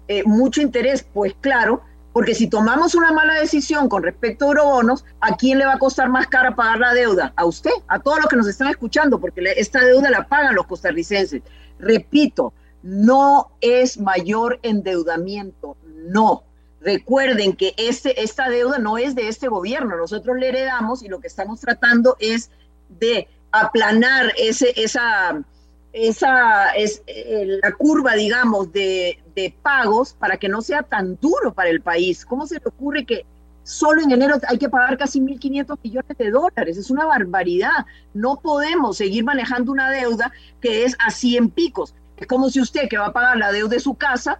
eh, 0.06 0.22
mucho 0.24 0.60
interés, 0.60 1.04
pues 1.12 1.34
claro, 1.40 1.82
porque 2.12 2.34
si 2.34 2.48
tomamos 2.48 2.94
una 2.94 3.12
mala 3.12 3.34
decisión 3.34 3.88
con 3.88 4.02
respecto 4.02 4.44
a 4.44 4.48
eurobonos, 4.48 5.04
¿a 5.20 5.36
quién 5.36 5.58
le 5.58 5.66
va 5.66 5.74
a 5.74 5.78
costar 5.78 6.08
más 6.08 6.28
cara 6.28 6.54
pagar 6.54 6.78
la 6.78 6.94
deuda? 6.94 7.32
A 7.36 7.44
usted, 7.44 7.72
a 7.88 7.98
todos 7.98 8.18
los 8.18 8.26
que 8.28 8.36
nos 8.36 8.46
están 8.46 8.68
escuchando, 8.68 9.20
porque 9.20 9.42
esta 9.56 9.84
deuda 9.84 10.10
la 10.10 10.26
pagan 10.26 10.54
los 10.54 10.66
costarricenses. 10.66 11.42
Repito, 11.78 12.52
no 12.82 13.50
es 13.60 13.98
mayor 13.98 14.60
endeudamiento, 14.62 15.76
no. 16.08 16.44
Recuerden 16.86 17.56
que 17.56 17.74
esta 17.76 18.48
deuda 18.48 18.78
no 18.78 18.96
es 18.96 19.16
de 19.16 19.26
este 19.26 19.48
gobierno, 19.48 19.96
nosotros 19.96 20.36
le 20.36 20.50
heredamos 20.50 21.02
y 21.02 21.08
lo 21.08 21.18
que 21.18 21.26
estamos 21.26 21.58
tratando 21.60 22.16
es 22.20 22.48
de 22.88 23.26
aplanar 23.50 24.32
esa, 24.36 25.44
es, 25.92 26.22
eh, 27.08 27.58
la 27.60 27.72
curva, 27.72 28.14
digamos, 28.14 28.72
de, 28.72 29.18
pagos 29.62 30.14
para 30.14 30.36
que 30.36 30.48
no 30.48 30.62
sea 30.62 30.84
tan 30.84 31.18
duro 31.20 31.52
para 31.52 31.70
el 31.70 31.80
país. 31.80 32.24
¿Cómo 32.24 32.46
se 32.46 32.54
le 32.54 32.62
ocurre 32.64 33.04
que 33.04 33.26
solo 33.64 34.00
en 34.00 34.12
enero 34.12 34.36
hay 34.46 34.56
que 34.56 34.68
pagar 34.68 34.96
casi 34.96 35.20
1.500 35.20 35.78
millones 35.82 36.16
de 36.16 36.30
dólares? 36.30 36.76
Es 36.76 36.88
una 36.88 37.04
barbaridad. 37.04 37.84
No 38.14 38.38
podemos 38.40 38.98
seguir 38.98 39.24
manejando 39.24 39.72
una 39.72 39.90
deuda 39.90 40.30
que 40.60 40.84
es 40.84 40.96
a 41.04 41.10
100 41.10 41.50
picos. 41.50 41.94
Es 42.16 42.28
como 42.28 42.48
si 42.48 42.60
usted 42.60 42.88
que 42.88 42.96
va 42.96 43.06
a 43.06 43.12
pagar 43.12 43.38
la 43.38 43.50
deuda 43.50 43.74
de 43.74 43.80
su 43.80 43.94
casa, 43.94 44.38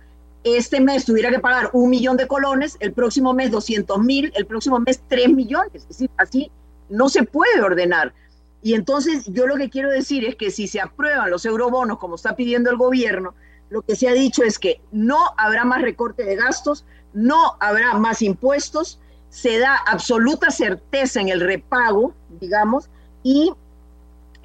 este 0.55 0.81
mes 0.81 1.05
tuviera 1.05 1.31
que 1.31 1.41
pagar 1.41 1.71
un 1.73 1.91
millón 1.91 2.17
de 2.17 2.29
colones, 2.29 2.77
el 2.79 2.93
próximo 2.93 3.35
mes 3.35 3.51
200 3.51 3.99
mil, 3.99 4.33
el 4.37 4.47
próximo 4.47 4.79
mes 4.79 5.03
3 5.09 5.31
millones. 5.31 5.75
Es 5.75 5.89
decir, 5.89 6.11
así 6.19 6.53
no 6.89 7.09
se 7.09 7.25
puede 7.25 7.61
ordenar. 7.61 8.15
Y 8.63 8.75
entonces 8.75 9.25
yo 9.27 9.47
lo 9.47 9.57
que 9.57 9.71
quiero 9.71 9.91
decir 9.91 10.25
es 10.25 10.37
que 10.37 10.51
si 10.51 10.69
se 10.69 10.81
aprueban 10.81 11.31
los 11.31 11.45
eurobonos 11.45 11.99
como 11.99 12.15
está 12.15 12.37
pidiendo 12.37 12.71
el 12.71 12.77
gobierno, 12.77 13.35
lo 13.71 13.83
que 13.83 13.97
se 13.97 14.09
ha 14.09 14.13
dicho 14.13 14.45
es 14.45 14.59
que 14.59 14.81
no 14.93 15.19
habrá 15.37 15.65
más 15.65 15.83
recorte 15.83 16.25
de 16.25 16.37
gastos, 16.37 16.85
no 17.13 17.57
habrá 17.59 17.95
más 17.95 18.23
impuestos, 18.23 19.01
se 19.29 19.59
da 19.59 19.77
absoluta 19.87 20.51
certeza 20.51 21.21
en 21.21 21.29
el 21.29 21.41
repago, 21.41 22.15
digamos, 22.41 22.89
y 23.23 23.53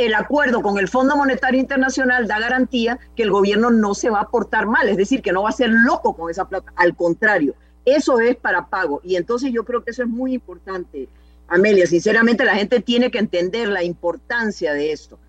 el 0.06 0.14
acuerdo 0.14 0.62
con 0.62 0.78
el 0.78 0.88
Fondo 0.88 1.16
Monetario 1.16 1.60
Internacional 1.60 2.28
da 2.28 2.40
garantía 2.40 3.00
que 3.16 3.24
el 3.24 3.32
gobierno 3.32 3.70
no 3.70 3.94
se 3.94 4.10
va 4.10 4.22
a 4.22 4.30
portar 4.30 4.66
mal, 4.66 4.90
es 4.90 4.98
decir, 4.98 5.22
que 5.22 5.32
no 5.32 5.44
va 5.44 5.50
a 5.50 5.54
ser 5.54 5.70
loco 5.70 6.16
con 6.16 6.30
esa 6.30 6.46
plata, 6.46 6.72
al 6.76 6.96
contrario, 6.96 7.56
eso 7.86 8.20
es 8.20 8.36
para 8.36 8.68
pago. 8.68 9.02
Y 9.04 9.16
entonces 9.16 9.52
yo 9.52 9.64
creo 9.64 9.84
que 9.84 9.92
eso 9.92 10.04
es 10.04 10.10
muy 10.10 10.34
importante, 10.34 11.08
Amelia, 11.48 11.86
sinceramente 11.86 12.46
la 12.46 12.56
gente 12.56 12.80
tiene 12.80 13.12
que 13.12 13.20
entender 13.20 13.68
la 13.68 13.84
importancia 13.84 14.74
de 14.74 14.92
esto. 14.92 15.20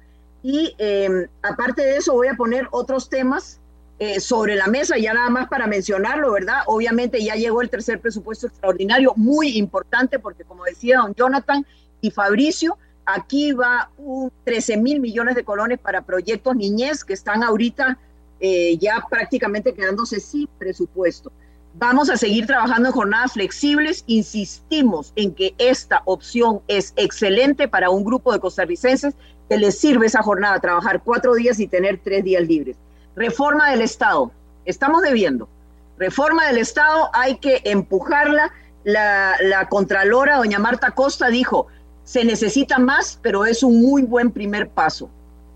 Y 0.42 0.74
em, 0.78 1.26
aparte 1.42 1.82
de 1.82 1.96
eso, 1.96 2.14
voy 2.14 2.28
a 2.28 2.34
poner 2.34 2.68
otros 2.70 3.08
temas 3.08 3.60
eh, 3.98 4.20
sobre 4.20 4.56
la 4.56 4.66
mesa, 4.66 4.98
ya 4.98 5.14
nada 5.14 5.30
más 5.30 5.48
para 5.48 5.66
mencionarlo, 5.66 6.32
¿verdad? 6.32 6.62
Obviamente 6.66 7.22
ya 7.22 7.34
llegó 7.34 7.62
el 7.62 7.70
tercer 7.70 8.00
presupuesto 8.00 8.48
extraordinario, 8.48 9.12
muy 9.16 9.56
importante, 9.58 10.18
porque 10.18 10.44
como 10.44 10.64
decía 10.64 10.98
don 10.98 11.14
Jonathan 11.14 11.64
y 12.00 12.10
Fabricio, 12.10 12.78
aquí 13.06 13.52
va 13.52 13.90
un 13.96 14.32
13 14.44 14.76
mil 14.76 15.00
millones 15.00 15.34
de 15.34 15.44
colones 15.44 15.78
para 15.78 16.02
proyectos 16.02 16.56
niñez 16.56 17.04
que 17.04 17.12
están 17.12 17.42
ahorita 17.42 17.98
eh, 18.40 18.76
ya 18.78 19.04
prácticamente 19.08 19.72
quedándose 19.72 20.20
sin 20.20 20.48
presupuesto. 20.58 21.32
Vamos 21.74 22.10
a 22.10 22.16
seguir 22.16 22.46
trabajando 22.46 22.88
en 22.88 22.94
jornadas 22.94 23.32
flexibles. 23.32 24.04
Insistimos 24.06 25.12
en 25.16 25.34
que 25.34 25.54
esta 25.58 26.02
opción 26.04 26.60
es 26.68 26.92
excelente 26.96 27.66
para 27.66 27.88
un 27.88 28.04
grupo 28.04 28.32
de 28.32 28.40
costarricenses 28.40 29.14
que 29.48 29.56
les 29.56 29.78
sirve 29.78 30.06
esa 30.06 30.22
jornada, 30.22 30.60
trabajar 30.60 31.02
cuatro 31.02 31.34
días 31.34 31.60
y 31.60 31.66
tener 31.66 32.00
tres 32.02 32.24
días 32.24 32.42
libres. 32.42 32.76
Reforma 33.16 33.70
del 33.70 33.80
Estado. 33.80 34.32
Estamos 34.64 35.02
debiendo. 35.02 35.48
Reforma 35.96 36.46
del 36.46 36.58
Estado 36.58 37.10
hay 37.14 37.38
que 37.38 37.62
empujarla. 37.64 38.52
La, 38.84 39.36
la 39.40 39.68
Contralora, 39.68 40.38
doña 40.38 40.58
Marta 40.58 40.90
Costa, 40.90 41.28
dijo, 41.28 41.68
se 42.04 42.24
necesita 42.24 42.78
más, 42.78 43.18
pero 43.22 43.44
es 43.44 43.62
un 43.62 43.80
muy 43.80 44.02
buen 44.02 44.30
primer 44.30 44.68
paso. 44.68 45.10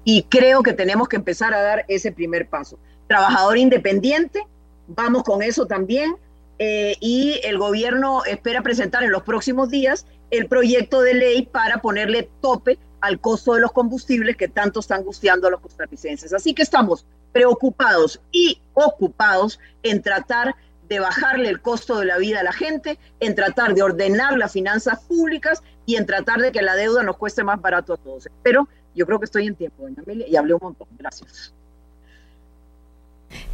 Y 0.05 0.23
creo 0.25 0.63
que 0.63 0.73
tenemos 0.73 1.09
que 1.09 1.17
empezar 1.17 1.53
a 1.55 1.63
dar 1.63 1.85
ese 1.89 2.13
primer 2.13 2.49
paso. 2.49 2.79
Trabajador 3.09 3.59
independiente, 3.59 4.47
Vamos 4.89 5.25
con 5.25 5.43
eso 5.43 5.67
también. 5.67 6.17
Eh, 6.59 6.97
y 7.01 7.41
el 7.45 7.59
gobierno 7.59 8.25
espera 8.25 8.63
presentar 8.63 9.03
en 9.05 9.13
los 9.13 9.25
próximos 9.25 9.69
días 9.69 10.07
el 10.31 10.47
proyecto 10.47 11.03
de 11.03 11.13
ley 11.13 11.45
para 11.45 11.83
ponerle 11.83 12.31
tope 12.41 12.79
al 13.03 13.21
costo 13.21 13.55
de 13.55 13.61
los 13.61 13.73
combustibles 13.73 14.39
que 14.39 14.49
tanto 14.49 14.81
están 14.81 15.01
angustiando 15.01 15.49
a 15.49 15.51
los 15.51 15.61
costarricenses. 15.61 16.33
Así 16.33 16.55
que 16.55 16.63
estamos 16.63 17.05
preocupados 17.33 18.21
y 18.33 18.59
ocupados 18.73 19.61
en 19.83 20.01
tratar 20.01 20.55
de 20.89 21.01
bajarle 21.01 21.51
el 21.51 21.61
costo 21.61 21.99
de 21.99 22.07
la 22.07 22.17
vida 22.17 22.41
a 22.41 22.45
la 22.45 22.53
gente, 22.53 22.99
en 23.21 23.35
tratar 23.35 23.75
de 23.75 23.83
ordenar 23.83 24.39
las 24.39 24.53
finanzas 24.53 25.01
públicas 25.01 25.63
y 25.87 25.97
en 25.97 26.05
tratar 26.05 26.41
de 26.41 26.53
que 26.53 26.61
la 26.61 26.75
deuda 26.75 27.03
nos 27.03 27.17
cueste 27.17 27.45
más 27.45 27.61
barato 27.61 27.95
a 27.95 27.97
todos. 27.97 28.29
Pero 28.43 28.69
yo 28.95 29.07
creo 29.07 29.19
que 29.19 29.25
estoy 29.25 29.47
en 29.47 29.55
tiempo, 29.55 29.85
doña 29.85 30.03
Amelia, 30.03 30.27
y 30.29 30.37
hablé 30.37 30.55
un 30.55 30.61
montón. 30.63 30.89
Gracias. 30.99 31.55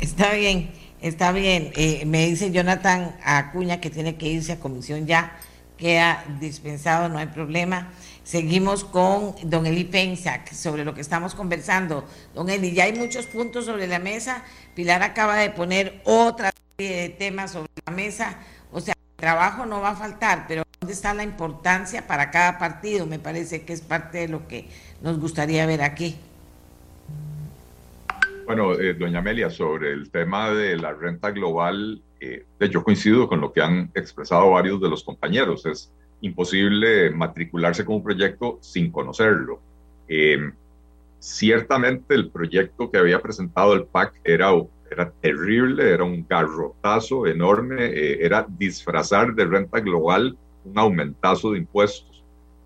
Está 0.00 0.32
bien. 0.32 0.72
Está 1.00 1.32
bien. 1.32 1.72
Eh, 1.74 2.04
me 2.06 2.26
dice 2.26 2.52
Jonathan 2.52 3.16
Acuña 3.24 3.80
que 3.80 3.90
tiene 3.90 4.16
que 4.16 4.28
irse 4.28 4.52
a 4.52 4.60
comisión 4.60 5.06
ya. 5.06 5.36
Queda 5.76 6.24
dispensado, 6.38 7.08
no 7.08 7.18
hay 7.18 7.26
problema. 7.26 7.90
Seguimos 8.22 8.84
con 8.84 9.34
don 9.42 9.66
Eli 9.66 9.82
Pensac 9.82 10.52
sobre 10.52 10.84
lo 10.84 10.94
que 10.94 11.00
estamos 11.00 11.34
conversando. 11.34 12.04
Don 12.34 12.48
Eli, 12.48 12.72
ya 12.72 12.84
hay 12.84 12.92
muchos 12.92 13.26
puntos 13.26 13.64
sobre 13.64 13.88
la 13.88 13.98
mesa. 13.98 14.44
Pilar 14.76 15.02
acaba 15.02 15.36
de 15.36 15.50
poner 15.50 16.00
otra 16.04 16.52
serie 16.76 17.02
de 17.02 17.08
temas 17.08 17.50
sobre 17.50 17.70
la 17.84 17.92
mesa. 17.92 18.38
Trabajo 19.22 19.66
no 19.66 19.80
va 19.80 19.90
a 19.90 19.94
faltar, 19.94 20.46
pero 20.48 20.64
¿Dónde 20.80 20.94
está 20.94 21.14
la 21.14 21.22
importancia 21.22 22.08
para 22.08 22.32
cada 22.32 22.58
partido? 22.58 23.06
Me 23.06 23.20
parece 23.20 23.64
que 23.64 23.72
es 23.72 23.80
parte 23.80 24.18
de 24.18 24.26
lo 24.26 24.48
que 24.48 24.66
nos 25.00 25.20
gustaría 25.20 25.64
ver 25.64 25.80
aquí. 25.80 26.16
Bueno, 28.46 28.72
eh, 28.72 28.94
doña 28.94 29.20
Amelia, 29.20 29.48
sobre 29.48 29.92
el 29.92 30.10
tema 30.10 30.50
de 30.50 30.76
la 30.76 30.92
renta 30.92 31.30
global, 31.30 32.02
eh, 32.18 32.44
yo 32.68 32.82
coincido 32.82 33.28
con 33.28 33.40
lo 33.40 33.52
que 33.52 33.60
han 33.60 33.92
expresado 33.94 34.50
varios 34.50 34.80
de 34.80 34.88
los 34.88 35.04
compañeros. 35.04 35.66
Es 35.66 35.92
imposible 36.20 37.10
matricularse 37.10 37.84
con 37.84 37.94
un 37.94 38.02
proyecto 38.02 38.58
sin 38.60 38.90
conocerlo. 38.90 39.60
Eh, 40.08 40.50
ciertamente 41.20 42.16
el 42.16 42.28
proyecto 42.28 42.90
que 42.90 42.98
había 42.98 43.20
presentado 43.20 43.74
el 43.74 43.84
PAC 43.84 44.14
era, 44.24 44.48
era 44.92 45.10
terrible, 45.10 45.90
era 45.90 46.04
un 46.04 46.26
garrotazo 46.28 47.26
enorme, 47.26 47.90
era 48.24 48.46
disfrazar 48.48 49.34
de 49.34 49.44
renta 49.44 49.80
global 49.80 50.36
un 50.64 50.78
aumentazo 50.78 51.52
de 51.52 51.58
impuestos 51.58 52.12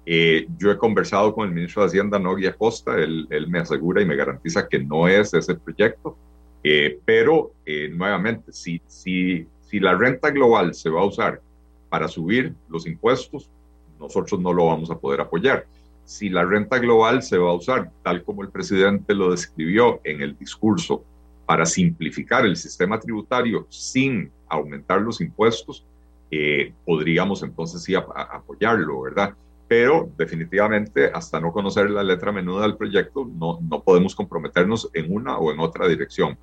eh, 0.09 0.47
yo 0.57 0.71
he 0.71 0.79
conversado 0.79 1.35
con 1.35 1.49
el 1.49 1.55
ministro 1.55 1.83
de 1.83 1.89
Hacienda, 1.89 2.21
Nogui 2.21 2.47
Acosta, 2.47 2.95
él, 2.95 3.27
él, 3.29 3.49
me 3.49 3.59
asegura 3.59 4.01
y 4.01 4.07
me 4.07 4.15
garantiza 4.15 4.69
que 4.69 4.79
no 4.79 5.09
es 5.09 5.35
ese 5.35 5.57
proyecto, 5.57 6.17
eh, 6.63 7.01
pero 7.05 7.51
eh, 7.67 7.89
nuevamente, 7.89 8.53
si, 8.53 8.81
si, 8.87 9.49
si 9.63 9.81
la 9.81 9.97
renta 9.97 10.31
global 10.31 10.75
se 10.75 10.91
va 10.91 11.01
a 11.01 11.07
usar 11.07 11.41
para 11.89 12.07
subir 12.07 12.55
los 12.69 12.87
impuestos, 12.87 13.51
nosotros 13.99 14.39
no 14.41 14.53
lo 14.53 14.67
vamos 14.67 14.93
a 14.93 14.99
poder 14.99 15.23
apoyar. 15.23 15.67
Si 16.05 16.29
la 16.29 16.45
renta 16.45 16.79
global 16.79 17.25
se 17.25 17.37
va 17.37 17.51
a 17.51 17.55
usar, 17.55 17.91
tal 18.05 18.23
como 18.23 18.43
el 18.43 18.51
presidente 18.51 19.13
lo 19.13 19.33
describió 19.33 20.01
en 20.05 20.21
el 20.21 20.39
discurso, 20.39 21.03
para 21.47 21.65
simplificar 21.65 22.45
el 22.45 22.57
sistema 22.57 23.01
tributario 23.01 23.67
sin 23.71 24.31
aumentar 24.49 25.01
los 25.01 25.21
impuestos, 25.21 25.87
podríamos 26.85 27.43
entonces 27.43 27.83
sí 27.83 27.95
apoyarlo, 27.95 29.01
¿verdad? 29.01 29.35
pero 29.69 30.11
definitivamente 30.17 31.11
hasta 31.13 31.41
no 31.41 31.53
conocer 31.53 31.91
la 31.91 32.03
letra 32.03 32.31
menuda 32.31 32.63
del 32.63 32.77
proyecto 32.77 33.29
no, 33.35 33.59
no 33.61 33.83
podemos 33.83 34.15
comprometernos 34.15 34.89
en 34.93 35.13
una 35.13 35.39
o 35.39 35.53
en 35.53 35.59
otra 35.59 35.89
dirección. 35.89 36.39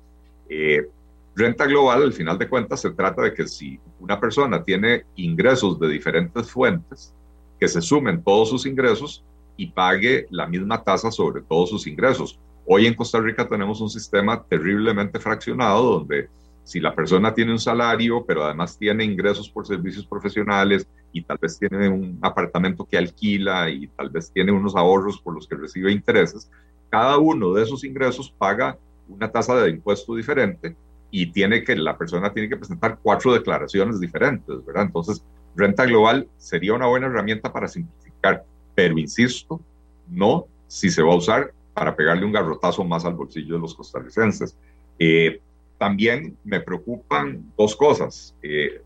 Eh, 0.48 0.86
renta 1.34 1.64
global, 1.64 2.02
al 2.02 2.12
final 2.12 2.38
de 2.38 2.48
cuentas, 2.48 2.80
se 2.82 2.90
trata 2.90 3.22
de 3.22 3.32
que 3.32 3.48
si 3.48 3.80
una 3.98 4.20
persona 4.20 4.62
tiene 4.62 5.04
ingresos 5.16 5.80
de 5.80 5.88
diferentes 5.88 6.50
fuentes, 6.50 7.14
que 7.58 7.66
se 7.66 7.80
sumen 7.80 8.22
todos 8.22 8.50
sus 8.50 8.66
ingresos 8.66 9.24
y 9.56 9.68
pague 9.68 10.26
la 10.30 10.46
misma 10.46 10.82
tasa 10.82 11.10
sobre 11.10 11.40
todos 11.42 11.70
sus 11.70 11.86
ingresos. 11.86 12.38
Hoy 12.66 12.86
en 12.86 12.94
Costa 12.94 13.20
Rica 13.20 13.46
tenemos 13.46 13.80
un 13.80 13.90
sistema 13.90 14.42
terriblemente 14.42 15.18
fraccionado 15.18 15.98
donde 15.98 16.28
si 16.64 16.80
la 16.80 16.94
persona 16.94 17.34
tiene 17.34 17.52
un 17.52 17.58
salario, 17.58 18.24
pero 18.26 18.42
además 18.42 18.78
tiene 18.78 19.04
ingresos 19.04 19.50
por 19.50 19.66
servicios 19.66 20.06
profesionales 20.06 20.88
y 21.12 21.22
tal 21.22 21.36
vez 21.36 21.58
tiene 21.58 21.88
un 21.90 22.18
apartamento 22.22 22.86
que 22.86 22.96
alquila 22.96 23.68
y 23.68 23.86
tal 23.88 24.08
vez 24.08 24.30
tiene 24.32 24.50
unos 24.50 24.74
ahorros 24.74 25.20
por 25.20 25.34
los 25.34 25.46
que 25.46 25.56
recibe 25.56 25.92
intereses, 25.92 26.50
cada 26.88 27.18
uno 27.18 27.52
de 27.52 27.64
esos 27.64 27.84
ingresos 27.84 28.32
paga 28.38 28.78
una 29.08 29.30
tasa 29.30 29.56
de 29.56 29.70
impuesto 29.70 30.14
diferente 30.14 30.74
y 31.10 31.26
tiene 31.26 31.62
que 31.62 31.76
la 31.76 31.98
persona 31.98 32.32
tiene 32.32 32.48
que 32.48 32.56
presentar 32.56 32.98
cuatro 33.02 33.34
declaraciones 33.34 34.00
diferentes, 34.00 34.64
¿verdad? 34.64 34.84
Entonces, 34.84 35.22
renta 35.54 35.84
global 35.84 36.28
sería 36.38 36.72
una 36.72 36.86
buena 36.86 37.08
herramienta 37.08 37.52
para 37.52 37.68
simplificar, 37.68 38.44
pero 38.74 38.98
insisto, 38.98 39.60
no 40.08 40.46
si 40.66 40.90
se 40.90 41.02
va 41.02 41.12
a 41.12 41.16
usar 41.16 41.52
para 41.74 41.94
pegarle 41.94 42.24
un 42.24 42.32
garrotazo 42.32 42.84
más 42.84 43.04
al 43.04 43.14
bolsillo 43.14 43.56
de 43.56 43.60
los 43.60 43.74
costarricenses. 43.74 44.56
Eh, 44.98 45.40
también 45.76 46.36
me 46.44 46.60
preocupan 46.60 47.52
dos 47.58 47.76
cosas, 47.76 48.34
eh, 48.42 48.80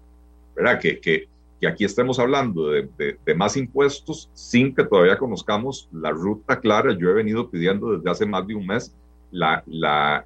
¿verdad? 0.57 0.80
Que, 0.80 0.99
que, 0.99 1.28
aquí 1.66 1.84
estemos 1.84 2.18
hablando 2.18 2.70
de, 2.70 2.89
de, 2.99 3.34
más 3.34 3.57
impuestos 3.57 4.30
sin 4.32 4.74
que 4.74 4.84
todavía 4.84 5.18
conozcamos 5.18 5.89
la 5.93 6.11
ruta 6.11 6.61
clara. 6.61 6.97
Yo 6.97 7.11
he 7.11 7.14
venido 7.14 7.51
pidiendo 7.51 7.97
desde 7.97 8.11
hace 8.11 8.26
más 8.26 8.47
de 8.47 8.55
un 8.55 8.66
mes 8.66 8.95
la, 9.32 9.62
la, 9.66 10.24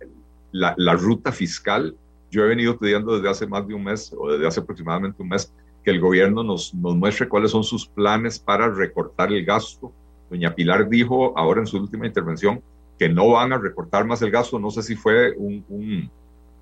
la, 0.53 0.75
la 0.77 0.95
ruta 0.95 1.33
fiscal. 1.33 1.97
Yo 2.31 2.45
he 2.45 2.49
venido 2.49 2.79
pidiendo 2.79 3.17
desde 3.17 3.31
hace 3.31 3.47
más 3.47 3.67
de 3.67 3.75
un 3.75 3.85
mes 3.85 4.15
o 4.17 4.31
desde 4.31 4.47
hace 4.47 4.61
aproximadamente 4.61 5.23
un 5.23 5.31
mes 5.31 5.53
que 5.85 5.91
el 5.91 6.01
gobierno 6.01 6.43
nos, 6.45 6.75
nos 6.75 6.97
muestre 6.97 7.29
cuáles 7.29 7.51
son 7.51 7.65
sus 7.65 7.87
planes 7.87 8.39
para 8.39 8.69
recortar 8.69 9.33
el 9.33 9.45
gasto. 9.45 9.93
Doña 10.33 10.55
Pilar 10.55 10.89
dijo 10.89 11.37
ahora 11.37 11.61
en 11.61 11.66
su 11.66 11.76
última 11.76 12.07
intervención 12.07 12.62
que 12.99 13.09
no 13.09 13.28
van 13.28 13.53
a 13.53 13.59
recortar 13.59 14.07
más 14.07 14.22
el 14.22 14.30
gasto. 14.30 14.59
No 14.59 14.70
sé 14.70 14.83
si 14.83 14.97
fue 14.97 15.33
un, 15.37 15.62
un 15.68 16.11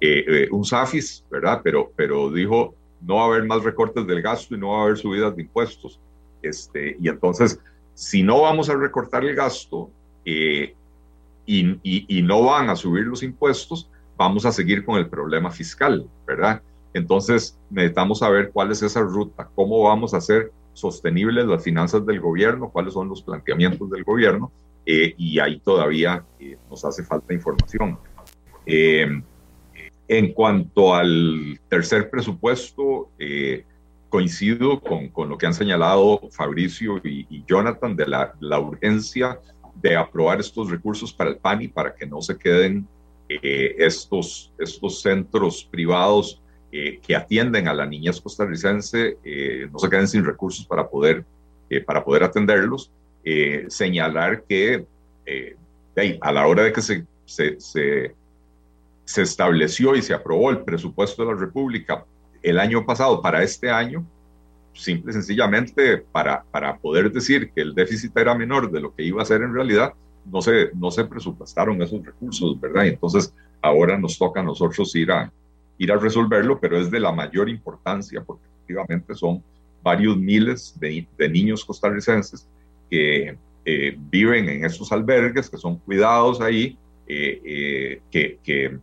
eh, 0.00 0.24
eh, 0.26 0.48
un 0.50 0.64
SAFIS, 0.64 1.24
¿verdad? 1.30 1.60
Pero, 1.62 1.92
pero 1.94 2.32
dijo, 2.32 2.74
no 3.00 3.16
va 3.16 3.22
a 3.22 3.26
haber 3.26 3.44
más 3.44 3.62
recortes 3.62 4.04
del 4.06 4.22
gasto 4.22 4.54
y 4.56 4.58
no 4.58 4.70
va 4.70 4.80
a 4.80 4.82
haber 4.84 4.96
subidas 4.96 5.36
de 5.36 5.42
impuestos. 5.42 6.00
Este, 6.42 6.96
y 6.98 7.08
entonces, 7.08 7.60
si 7.94 8.24
no 8.24 8.40
vamos 8.40 8.68
a 8.70 8.76
recortar 8.76 9.24
el 9.24 9.36
gasto 9.36 9.90
eh, 10.24 10.74
y, 11.46 11.78
y, 11.82 12.22
no 12.22 12.44
van 12.44 12.70
a 12.70 12.76
subir 12.76 13.04
los 13.04 13.22
impuestos, 13.22 13.90
vamos 14.16 14.46
a 14.46 14.52
seguir 14.52 14.84
con 14.84 14.96
el 14.96 15.08
problema 15.08 15.50
fiscal, 15.50 16.08
¿verdad? 16.26 16.62
Entonces, 16.94 17.58
necesitamos 17.68 18.20
saber 18.20 18.50
cuál 18.52 18.72
es 18.72 18.82
esa 18.82 19.00
ruta, 19.00 19.48
cómo 19.54 19.82
vamos 19.82 20.14
a 20.14 20.18
hacer 20.18 20.50
sostenibles 20.80 21.46
las 21.46 21.62
finanzas 21.62 22.04
del 22.06 22.20
gobierno, 22.20 22.70
cuáles 22.70 22.94
son 22.94 23.08
los 23.08 23.22
planteamientos 23.22 23.90
del 23.90 24.04
gobierno, 24.04 24.50
y 24.84 25.38
ahí 25.38 25.60
todavía 25.60 26.24
nos 26.68 26.84
hace 26.84 27.04
falta 27.04 27.32
información. 27.32 27.98
Eh, 28.66 29.22
en 30.08 30.32
cuanto 30.32 30.94
al 30.94 31.60
tercer 31.68 32.10
presupuesto, 32.10 33.10
eh, 33.18 33.64
coincido 34.08 34.80
con, 34.80 35.08
con, 35.08 35.28
lo 35.28 35.38
que 35.38 35.46
han 35.46 35.54
señalado 35.54 36.20
Fabricio 36.32 37.00
y, 37.04 37.44
Jonathan 37.46 37.94
de 37.94 38.08
la, 38.08 38.34
la, 38.40 38.58
urgencia 38.58 39.38
de 39.76 39.96
aprobar 39.96 40.40
estos 40.40 40.68
recursos 40.68 41.12
para 41.12 41.30
el 41.30 41.36
PANI 41.36 41.68
para 41.68 41.94
que 41.94 42.06
no 42.06 42.20
se 42.20 42.36
queden 42.36 42.88
eh, 43.28 43.76
estos, 43.78 44.52
estos 44.58 45.00
centros 45.00 45.64
privados 45.70 46.39
eh, 46.72 47.00
que 47.02 47.16
atienden 47.16 47.68
a 47.68 47.74
la 47.74 47.86
niñez 47.86 48.20
costarricense, 48.20 49.16
no 49.72 49.78
se 49.78 49.90
queden 49.90 50.08
sin 50.08 50.24
recursos 50.24 50.66
para 50.66 50.88
poder, 50.88 51.24
para 51.86 52.04
poder 52.04 52.24
atenderlos. 52.24 52.90
señalar 53.68 54.44
que 54.44 54.84
a 56.20 56.32
la 56.32 56.46
hora 56.46 56.62
de 56.62 56.72
que 56.72 56.80
se, 56.80 57.04
se, 57.26 57.60
se 57.60 58.14
se 59.10 59.22
estableció 59.22 59.96
y 59.96 60.02
se 60.02 60.14
aprobó 60.14 60.50
el 60.50 60.60
presupuesto 60.60 61.24
de 61.24 61.32
la 61.32 61.40
República 61.40 62.04
el 62.44 62.60
año 62.60 62.86
pasado 62.86 63.20
para 63.20 63.42
este 63.42 63.68
año, 63.68 64.06
simple 64.72 65.10
y 65.10 65.14
sencillamente 65.14 65.98
para, 65.98 66.44
para 66.44 66.78
poder 66.78 67.10
decir 67.10 67.50
que 67.52 67.60
el 67.60 67.74
déficit 67.74 68.16
era 68.16 68.36
menor 68.36 68.70
de 68.70 68.80
lo 68.80 68.94
que 68.94 69.02
iba 69.02 69.20
a 69.20 69.24
ser 69.24 69.42
en 69.42 69.52
realidad, 69.52 69.94
no 70.24 70.40
se, 70.40 70.70
no 70.74 70.92
se 70.92 71.04
presupuestaron 71.06 71.82
esos 71.82 72.06
recursos, 72.06 72.60
¿verdad? 72.60 72.84
Y 72.84 72.88
entonces 72.90 73.34
ahora 73.60 73.98
nos 73.98 74.16
toca 74.16 74.40
a 74.40 74.44
nosotros 74.44 74.94
ir 74.94 75.10
a, 75.10 75.32
ir 75.80 75.90
a 75.90 75.96
resolverlo, 75.96 76.60
pero 76.60 76.78
es 76.78 76.90
de 76.90 77.00
la 77.00 77.10
mayor 77.10 77.48
importancia 77.48 78.22
porque 78.22 78.44
efectivamente 78.54 79.14
son 79.14 79.42
varios 79.82 80.14
miles 80.18 80.78
de, 80.78 81.06
niños 81.30 81.64
costarricenses 81.64 82.46
que 82.90 83.34
eh, 83.64 83.96
viven 83.98 84.50
en 84.50 84.64
esos 84.66 84.92
albergues, 84.92 85.48
que 85.48 85.56
son 85.56 85.78
cuidados 85.78 86.42
ahí, 86.42 86.76
eh, 87.08 87.40
eh, 87.42 88.00
que, 88.10 88.78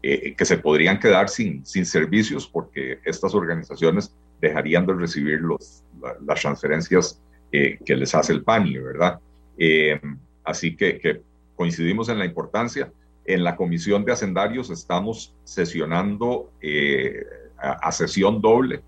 que 0.00 0.44
se 0.44 0.58
podrían 0.58 1.00
quedar 1.00 1.28
sin, 1.28 1.66
sin 1.66 1.84
servicios 1.84 2.46
porque 2.46 3.00
estas 3.04 3.34
organizaciones 3.34 4.14
dejarían 4.40 4.86
de 4.86 4.94
recibir 4.94 5.40
los, 5.40 5.82
las 6.24 6.40
transferencias 6.40 7.20
que 7.50 7.96
les 7.96 8.14
hace 8.14 8.32
el 8.32 8.44
PANI, 8.44 8.78
¿verdad? 8.78 9.18
Así 10.44 10.76
que, 10.76 11.20
coincidimos 11.56 12.08
en 12.08 12.20
la 12.20 12.26
importancia. 12.26 12.92
En 13.28 13.44
la 13.44 13.56
comisión 13.56 14.04
de 14.04 14.12
hacendarios 14.12 14.70
estamos 14.70 15.34
sesionando 15.44 16.50
a, 17.58 17.92
sesión 17.92 18.40
doble. 18.40 18.82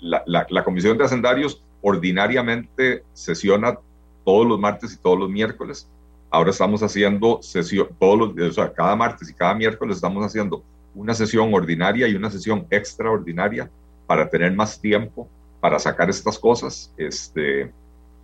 La, 0.00 0.22
la, 0.26 0.46
la 0.48 0.64
comisión 0.64 0.98
de 0.98 1.04
hacendarios 1.04 1.62
ordinariamente 1.80 3.04
sesiona 3.14 3.78
todos 4.24 4.46
los 4.46 4.60
martes 4.60 4.92
y 4.92 4.98
todos 4.98 5.18
los 5.18 5.30
miércoles 5.30 5.88
Ahora 6.30 6.50
estamos 6.50 6.82
haciendo 6.82 7.40
sesión, 7.40 7.88
todos 7.98 8.18
los, 8.36 8.50
o 8.50 8.52
sea, 8.52 8.72
cada 8.72 8.96
martes 8.96 9.30
y 9.30 9.34
cada 9.34 9.54
miércoles 9.54 9.96
estamos 9.96 10.24
haciendo 10.24 10.64
una 10.94 11.14
sesión 11.14 11.52
ordinaria 11.54 12.08
y 12.08 12.14
una 12.14 12.30
sesión 12.30 12.66
extraordinaria 12.70 13.70
para 14.06 14.28
tener 14.28 14.52
más 14.52 14.80
tiempo 14.80 15.28
para 15.60 15.78
sacar 15.78 16.10
estas 16.10 16.38
cosas. 16.38 16.92
Este, 16.96 17.72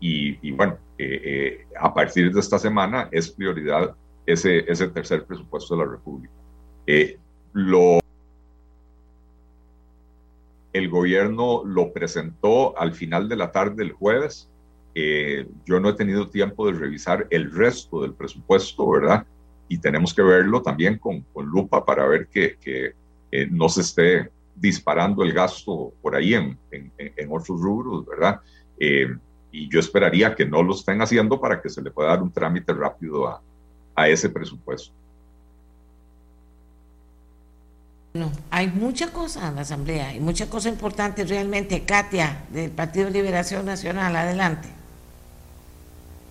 y, 0.00 0.50
bueno, 0.50 0.76
eh, 0.98 1.20
eh, 1.24 1.66
a 1.80 1.94
partir 1.94 2.32
de 2.32 2.40
esta 2.40 2.58
semana 2.58 3.08
es 3.12 3.30
prioridad 3.30 3.94
ese, 4.26 4.70
ese 4.70 4.88
tercer 4.88 5.24
presupuesto 5.24 5.76
de 5.76 5.84
la 5.84 5.90
República. 5.90 6.34
Eh, 6.86 7.18
el 10.72 10.88
gobierno 10.88 11.62
lo 11.64 11.92
presentó 11.92 12.78
al 12.78 12.92
final 12.92 13.28
de 13.28 13.36
la 13.36 13.52
tarde 13.52 13.76
del 13.76 13.92
jueves 13.92 14.48
eh, 14.94 15.46
yo 15.64 15.80
no 15.80 15.88
he 15.88 15.94
tenido 15.94 16.28
tiempo 16.28 16.66
de 16.66 16.78
revisar 16.78 17.26
el 17.30 17.50
resto 17.50 18.02
del 18.02 18.12
presupuesto, 18.12 18.90
¿verdad? 18.90 19.26
Y 19.68 19.78
tenemos 19.78 20.12
que 20.12 20.22
verlo 20.22 20.60
también 20.60 20.98
con, 20.98 21.24
lupa 21.34 21.84
para 21.84 22.06
ver 22.06 22.28
que, 22.28 22.58
eh, 23.30 23.48
no 23.50 23.68
se 23.68 23.80
esté 23.80 24.30
disparando 24.54 25.22
el 25.22 25.32
gasto 25.32 25.94
por 26.02 26.14
ahí 26.14 26.34
en, 26.34 26.58
en, 26.70 26.92
en 26.98 27.28
otros 27.30 27.60
rubros, 27.60 28.04
¿verdad? 28.04 28.40
Y 28.78 29.68
yo 29.68 29.80
esperaría 29.80 30.34
que 30.34 30.44
no 30.44 30.62
lo 30.62 30.74
estén 30.74 31.00
haciendo 31.00 31.40
para 31.40 31.60
que 31.60 31.70
se 31.70 31.82
le 31.82 31.90
pueda 31.90 32.10
dar 32.10 32.22
un 32.22 32.32
trámite 32.32 32.72
rápido 32.74 33.28
a, 33.28 33.40
a 33.94 34.08
ese 34.08 34.28
presupuesto. 34.28 34.92
No, 38.14 38.30
hay 38.50 38.68
mucha 38.68 39.10
cosa 39.10 39.48
en 39.48 39.54
la 39.54 39.62
Asamblea, 39.62 40.08
hay 40.08 40.20
mucha 40.20 40.50
cosa 40.50 40.68
importante 40.68 41.24
realmente. 41.24 41.84
Katia, 41.84 42.44
del 42.50 42.70
Partido 42.70 43.06
de 43.06 43.12
Liberación 43.12 43.64
Nacional, 43.64 44.14
adelante. 44.14 44.68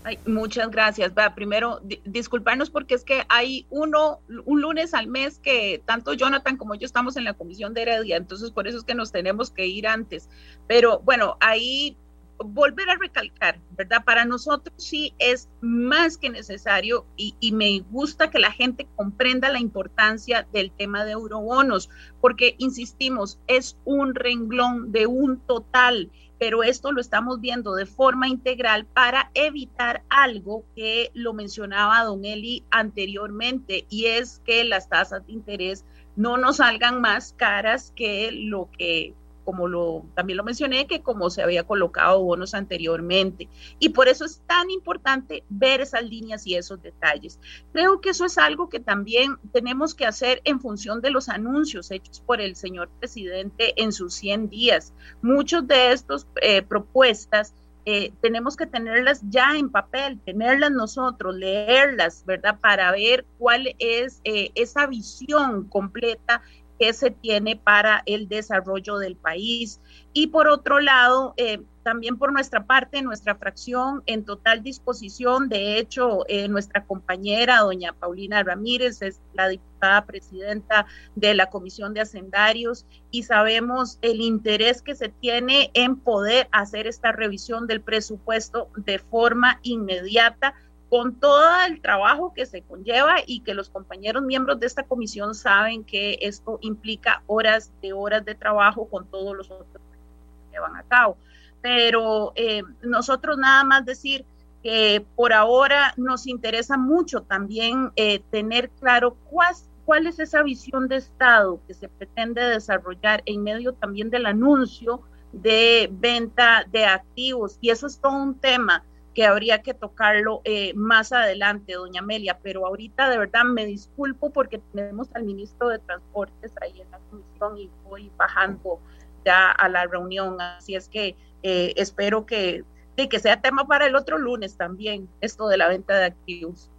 Ay, 0.04 0.20
muchas 0.26 0.70
gracias. 0.70 1.12
Va, 1.18 1.34
primero, 1.34 1.80
disculparnos 2.06 2.70
porque 2.70 2.96
es 2.96 3.04
que 3.04 3.24
hay 3.30 3.66
uno, 3.70 4.20
un 4.46 4.62
lunes 4.62 4.94
al 4.94 5.08
mes 5.08 5.40
que 5.40 5.82
tanto 5.86 6.14
Jonathan 6.14 6.58
como 6.58 6.76
yo 6.76 6.86
estamos 6.86 7.18
en 7.18 7.24
la 7.24 7.34
comisión 7.34 7.74
de 7.74 7.84
Heredia, 7.84 8.18
entonces 8.18 8.52
por 8.52 8.68
eso 8.68 8.78
es 8.78 8.84
que 8.84 8.96
nos 8.96 9.12
tenemos 9.12 9.52
que 9.52 9.68
ir 9.68 9.88
antes. 9.88 10.30
Pero 10.68 11.00
bueno, 11.00 11.38
ahí 11.40 11.98
volver 12.44 12.90
a 12.90 12.98
recalcar, 12.98 13.60
¿verdad? 13.72 14.04
Para 14.04 14.26
nosotros 14.26 14.74
sí 14.78 15.14
es 15.20 15.50
más 15.62 16.18
que 16.18 16.30
necesario 16.30 17.06
y, 17.16 17.52
me 17.52 17.82
gusta 17.92 18.30
que 18.30 18.40
la 18.40 18.52
gente 18.52 18.88
comprenda 18.96 19.50
la 19.50 19.60
importancia 19.60 20.48
del 20.52 20.72
tema 20.72 21.06
de 21.06 21.12
eurobonos, 21.12 21.90
porque, 22.20 22.56
insistimos, 22.58 23.40
es 23.48 23.78
un 23.86 24.16
renglón 24.16 24.92
de 24.92 25.08
un 25.08 25.40
total, 25.42 26.10
pero 26.40 26.64
esto 26.64 26.92
lo 26.92 27.02
estamos 27.02 27.40
viendo 27.40 27.76
de 27.76 27.86
forma 27.86 28.28
integral 28.28 28.86
para 28.86 29.30
evitar 29.34 30.04
algo 30.10 30.64
que 30.76 31.12
lo 31.14 31.34
mencionaba 31.34 32.04
don 32.04 32.26
Eli 32.26 32.64
anteriormente, 32.72 33.86
y 33.90 34.06
es 34.06 34.42
que 34.46 34.64
las 34.64 34.90
tasas 34.90 35.26
de 35.28 35.34
interés 35.34 35.86
no 36.16 36.38
nos 36.38 36.58
salgan 36.58 37.02
más 37.02 37.34
caras 37.34 37.94
que 37.96 38.32
lo 38.32 38.70
que 38.78 39.16
como 39.52 39.68
lo 39.68 40.06
también 40.16 40.38
lo 40.38 40.46
mencioné, 40.46 40.88
que 40.88 41.02
como 41.02 41.30
se 41.30 41.42
había 41.44 41.66
colocado 41.66 42.24
bonos 42.24 42.54
anteriormente. 42.54 43.50
Y 43.80 43.90
por 43.90 44.08
eso 44.08 44.24
es 44.24 44.42
tan 44.48 44.72
importante 44.72 45.44
ver 45.50 45.82
esas 45.82 46.04
líneas 46.04 46.48
y 46.48 46.56
esos 46.56 46.82
detalles. 46.82 47.38
Creo 47.74 48.00
que 48.00 48.12
eso 48.12 48.24
es 48.24 48.38
algo 48.38 48.70
que 48.70 48.80
también 48.80 49.38
tenemos 49.52 49.94
que 49.94 50.06
hacer 50.06 50.40
en 50.46 50.62
función 50.62 51.02
de 51.02 51.10
los 51.10 51.28
anuncios 51.28 51.92
hechos 51.92 52.22
por 52.22 52.40
el 52.40 52.56
señor 52.56 52.88
presidente 52.98 53.74
en 53.76 53.92
sus 53.92 54.14
100 54.14 54.48
días. 54.48 54.94
Muchos 55.22 55.68
de 55.68 55.92
estos 55.92 56.26
eh, 56.42 56.62
propuestas 56.62 57.54
eh, 57.84 58.14
tenemos 58.22 58.56
que 58.56 58.68
tenerlas 58.68 59.22
ya 59.30 59.58
en 59.58 59.70
papel, 59.70 60.20
tenerlas 60.24 60.72
nosotros, 60.72 61.36
leerlas, 61.36 62.24
¿verdad? 62.26 62.58
Para 62.62 62.92
ver 62.92 63.26
cuál 63.38 63.76
es 63.80 64.22
eh, 64.24 64.52
esa 64.56 64.86
visión 64.86 65.68
completa 65.68 66.42
que 66.82 66.94
se 66.94 67.12
tiene 67.12 67.56
para 67.58 68.02
el 68.08 68.28
desarrollo 68.28 68.98
del 68.98 69.16
país. 69.16 69.80
Y 70.14 70.28
por 70.28 70.48
otro 70.48 70.80
lado, 70.80 71.36
eh, 71.38 71.62
también 71.84 72.18
por 72.18 72.34
nuestra 72.34 72.66
parte, 72.66 73.04
nuestra 73.04 73.36
fracción 73.36 74.02
en 74.08 74.26
total 74.26 74.64
disposición. 74.64 75.48
De 75.48 75.78
hecho, 75.78 76.26
eh, 76.28 76.48
nuestra 76.48 76.84
compañera, 76.84 77.60
doña 77.60 77.94
Paulina 77.94 78.42
Ramírez, 78.42 79.04
es 79.04 79.22
la 79.36 79.48
diputada 79.48 80.08
presidenta 80.08 80.88
de 81.16 81.36
la 81.36 81.52
Comisión 81.52 81.94
de 81.94 82.02
Hacendarios 82.02 82.88
y 83.12 83.24
sabemos 83.24 84.00
el 84.02 84.20
interés 84.20 84.82
que 84.82 84.96
se 84.96 85.10
tiene 85.10 85.70
en 85.76 85.98
poder 85.98 86.50
hacer 86.52 86.88
esta 86.88 87.12
revisión 87.12 87.68
del 87.68 87.82
presupuesto 87.82 88.70
de 88.76 88.98
forma 88.98 89.60
inmediata 89.62 90.56
con 90.92 91.16
todo 91.16 91.42
el 91.66 91.80
trabajo 91.80 92.34
que 92.34 92.46
se 92.46 92.64
conlleva 92.64 93.16
y 93.26 93.40
que 93.40 93.54
los 93.54 93.70
compañeros 93.70 94.24
miembros 94.24 94.60
de 94.60 94.68
esta 94.68 94.84
comisión 94.84 95.34
saben 95.34 95.86
que 95.86 96.18
esto 96.20 96.60
implica 96.62 97.24
horas 97.28 97.72
de 97.82 97.94
horas 97.94 98.26
de 98.26 98.36
trabajo 98.36 98.86
con 98.90 99.08
todos 99.08 99.34
los 99.38 99.50
otros 99.50 99.68
que 99.70 100.52
llevan 100.52 100.76
a 100.76 100.84
cabo. 100.84 101.16
Pero 101.62 102.34
eh, 102.36 102.64
nosotros 102.82 103.38
nada 103.38 103.64
más 103.64 103.86
decir 103.86 104.26
que 104.62 105.06
por 105.16 105.32
ahora 105.32 105.94
nos 105.96 106.28
interesa 106.28 106.76
mucho 106.76 107.22
también 107.22 107.94
eh, 107.96 108.22
tener 108.30 108.70
claro 108.72 109.16
cuál, 109.30 109.56
cuál 109.86 110.08
es 110.08 110.20
esa 110.20 110.44
visión 110.44 110.90
de 110.90 110.98
Estado 110.98 111.62
que 111.68 111.74
se 111.74 111.88
pretende 111.88 112.42
desarrollar 112.42 113.24
en 113.26 113.44
medio 113.44 113.72
también 113.72 114.10
del 114.10 114.26
anuncio 114.26 115.00
de 115.32 115.90
venta 115.90 116.66
de 116.70 116.84
activos. 116.84 117.58
Y 117.62 117.70
eso 117.70 117.88
es 117.88 117.98
todo 117.98 118.12
un 118.12 118.36
tema 118.36 118.84
que 119.14 119.26
habría 119.26 119.62
que 119.62 119.74
tocarlo 119.74 120.42
eh, 120.46 120.74
más 120.74 121.12
adelante, 121.12 121.74
doña 121.74 122.00
Amelia, 122.02 122.40
pero 122.42 122.66
ahorita 122.66 123.10
de 123.10 123.18
verdad 123.18 123.44
me 123.44 123.66
disculpo 123.66 124.30
porque 124.30 124.62
tenemos 124.74 125.10
al 125.14 125.24
ministro 125.24 125.68
de 125.68 125.80
Transportes 125.80 126.52
ahí 126.62 126.80
en 126.80 126.90
la 126.92 127.00
comisión 127.10 127.58
y 127.58 127.70
voy 127.84 128.12
bajando 128.18 128.80
ya 129.26 129.52
a 129.52 129.70
la 129.70 129.86
reunión, 129.86 130.40
así 130.40 130.76
es 130.76 130.88
que 130.88 131.16
eh, 131.44 131.74
espero 131.76 132.26
que, 132.26 132.64
de 132.96 133.10
que 133.10 133.20
sea 133.20 133.42
tema 133.42 133.68
para 133.68 133.86
el 133.86 133.96
otro 133.96 134.18
lunes 134.18 134.56
también, 134.56 135.10
esto 135.20 135.48
de 135.48 135.58
la 135.58 135.68
venta 135.68 135.98
de 135.98 136.06
activos. 136.06 136.70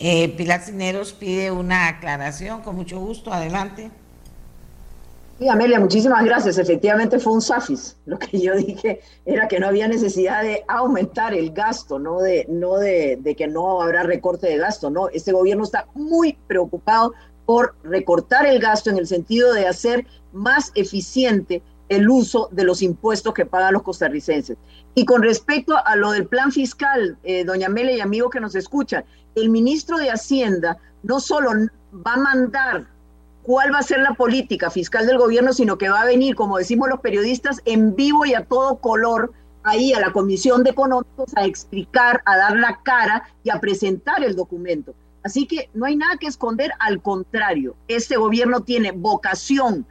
Eh, 0.00 0.28
Pilar 0.30 0.62
Cineros 0.62 1.12
pide 1.12 1.50
una 1.50 1.88
aclaración, 1.88 2.62
con 2.62 2.76
mucho 2.76 2.98
gusto, 2.98 3.32
adelante. 3.32 3.90
Sí, 5.38 5.48
Amelia, 5.48 5.78
muchísimas 5.78 6.24
gracias. 6.24 6.58
Efectivamente 6.58 7.20
fue 7.20 7.32
un 7.32 7.40
SAFIS. 7.40 7.96
Lo 8.06 8.18
que 8.18 8.40
yo 8.40 8.56
dije 8.56 9.00
era 9.24 9.46
que 9.46 9.60
no 9.60 9.68
había 9.68 9.86
necesidad 9.86 10.42
de 10.42 10.64
aumentar 10.66 11.32
el 11.32 11.52
gasto, 11.52 12.00
no 12.00 12.18
de, 12.18 12.44
no 12.48 12.76
de, 12.76 13.34
que 13.36 13.46
no 13.46 13.80
habrá 13.80 14.02
recorte 14.02 14.48
de 14.48 14.58
gasto. 14.58 14.90
No, 14.90 15.08
este 15.10 15.30
gobierno 15.30 15.62
está 15.62 15.86
muy 15.94 16.36
preocupado 16.48 17.14
por 17.46 17.76
recortar 17.84 18.46
el 18.46 18.58
gasto 18.58 18.90
en 18.90 18.98
el 18.98 19.06
sentido 19.06 19.52
de 19.52 19.68
hacer 19.68 20.06
más 20.32 20.72
eficiente 20.74 21.62
el 21.88 22.10
uso 22.10 22.48
de 22.50 22.64
los 22.64 22.82
impuestos 22.82 23.32
que 23.32 23.46
pagan 23.46 23.74
los 23.74 23.82
costarricenses. 23.84 24.58
Y 24.96 25.04
con 25.04 25.22
respecto 25.22 25.74
a 25.76 25.94
lo 25.94 26.10
del 26.10 26.26
plan 26.26 26.50
fiscal, 26.50 27.16
eh, 27.22 27.44
doña 27.44 27.68
Amelia 27.68 27.96
y 27.96 28.00
amigos 28.00 28.32
que 28.32 28.40
nos 28.40 28.56
escuchan, 28.56 29.04
el 29.36 29.50
ministro 29.50 29.98
de 29.98 30.10
Hacienda 30.10 30.78
no 31.04 31.20
solo 31.20 31.52
va 31.94 32.14
a 32.14 32.18
mandar 32.18 32.97
cuál 33.48 33.72
va 33.72 33.78
a 33.78 33.82
ser 33.82 34.00
la 34.00 34.12
política 34.12 34.70
fiscal 34.70 35.06
del 35.06 35.16
gobierno, 35.16 35.54
sino 35.54 35.78
que 35.78 35.88
va 35.88 36.02
a 36.02 36.04
venir, 36.04 36.34
como 36.34 36.58
decimos 36.58 36.90
los 36.90 37.00
periodistas, 37.00 37.62
en 37.64 37.96
vivo 37.96 38.26
y 38.26 38.34
a 38.34 38.44
todo 38.44 38.76
color 38.76 39.32
ahí 39.62 39.94
a 39.94 40.00
la 40.00 40.12
Comisión 40.12 40.64
de 40.64 40.70
Económicos 40.72 41.34
a 41.34 41.46
explicar, 41.46 42.20
a 42.26 42.36
dar 42.36 42.58
la 42.58 42.78
cara 42.82 43.26
y 43.44 43.48
a 43.48 43.58
presentar 43.58 44.22
el 44.22 44.36
documento. 44.36 44.94
Así 45.24 45.46
que 45.46 45.70
no 45.72 45.86
hay 45.86 45.96
nada 45.96 46.18
que 46.18 46.26
esconder, 46.26 46.72
al 46.78 47.00
contrario, 47.00 47.74
este 47.88 48.18
gobierno 48.18 48.64
tiene 48.64 48.92
vocación 48.92 49.86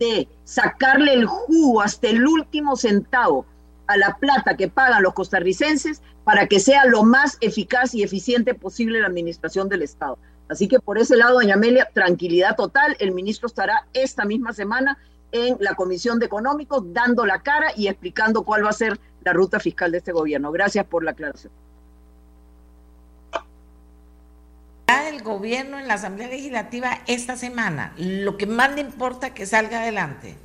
de 0.00 0.26
sacarle 0.42 1.12
el 1.12 1.26
jugo 1.26 1.82
hasta 1.82 2.08
el 2.08 2.26
último 2.26 2.74
centavo 2.74 3.46
a 3.86 3.96
la 3.96 4.16
plata 4.16 4.56
que 4.56 4.66
pagan 4.66 5.04
los 5.04 5.14
costarricenses 5.14 6.02
para 6.24 6.48
que 6.48 6.58
sea 6.58 6.84
lo 6.86 7.04
más 7.04 7.38
eficaz 7.40 7.94
y 7.94 8.02
eficiente 8.02 8.54
posible 8.54 9.00
la 9.00 9.06
administración 9.06 9.68
del 9.68 9.82
Estado. 9.82 10.18
Así 10.48 10.68
que 10.68 10.78
por 10.78 10.98
ese 10.98 11.16
lado, 11.16 11.34
doña 11.34 11.54
Amelia, 11.54 11.88
tranquilidad 11.92 12.56
total. 12.56 12.96
El 12.98 13.12
ministro 13.12 13.46
estará 13.46 13.86
esta 13.92 14.24
misma 14.24 14.52
semana 14.52 14.98
en 15.32 15.56
la 15.60 15.74
Comisión 15.74 16.18
de 16.18 16.26
Económicos 16.26 16.82
dando 16.92 17.26
la 17.26 17.42
cara 17.42 17.72
y 17.76 17.88
explicando 17.88 18.44
cuál 18.44 18.64
va 18.64 18.70
a 18.70 18.72
ser 18.72 18.98
la 19.22 19.32
ruta 19.32 19.58
fiscal 19.58 19.90
de 19.90 19.98
este 19.98 20.12
gobierno. 20.12 20.52
Gracias 20.52 20.86
por 20.86 21.02
la 21.02 21.10
aclaración. 21.12 21.52
El 25.08 25.22
gobierno 25.22 25.78
en 25.78 25.88
la 25.88 25.94
Asamblea 25.94 26.28
Legislativa 26.28 27.00
esta 27.06 27.36
semana, 27.36 27.92
lo 27.96 28.36
que 28.36 28.46
más 28.46 28.74
le 28.74 28.82
importa 28.82 29.34
que 29.34 29.46
salga 29.46 29.80
adelante. 29.80 30.36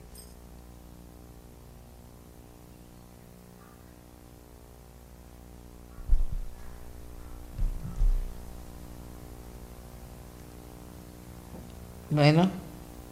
Bueno, 12.11 12.51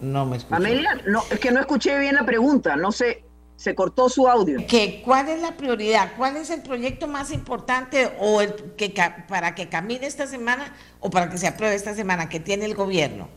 no 0.02 0.26
me 0.26 0.38
escuché. 0.38 0.56
Amelia, 0.56 1.02
no, 1.08 1.24
es 1.32 1.40
que 1.40 1.52
no 1.52 1.60
escuché 1.60 1.98
bien 1.98 2.16
la 2.16 2.26
pregunta, 2.26 2.76
no 2.76 2.92
sé, 2.92 3.24
se 3.56 3.74
cortó 3.74 4.10
su 4.10 4.28
audio. 4.28 4.60
¿Qué, 4.68 5.02
¿Cuál 5.04 5.30
es 5.30 5.42
la 5.42 5.58
prioridad? 5.58 6.12
¿Cuál 6.18 6.38
es 6.38 6.50
el 6.50 6.62
proyecto 6.62 7.08
más 7.08 7.32
importante 7.32 8.12
o 8.20 8.42
el 8.42 8.54
que 8.78 8.94
para 9.28 9.56
que 9.56 9.70
camine 9.70 10.06
esta 10.06 10.28
semana 10.28 10.74
o 11.00 11.10
para 11.10 11.30
que 11.30 11.38
se 11.38 11.48
apruebe 11.48 11.76
esta 11.76 11.96
semana 11.96 12.30
que 12.30 12.40
tiene 12.40 12.66
el 12.66 12.76
gobierno? 12.76 13.30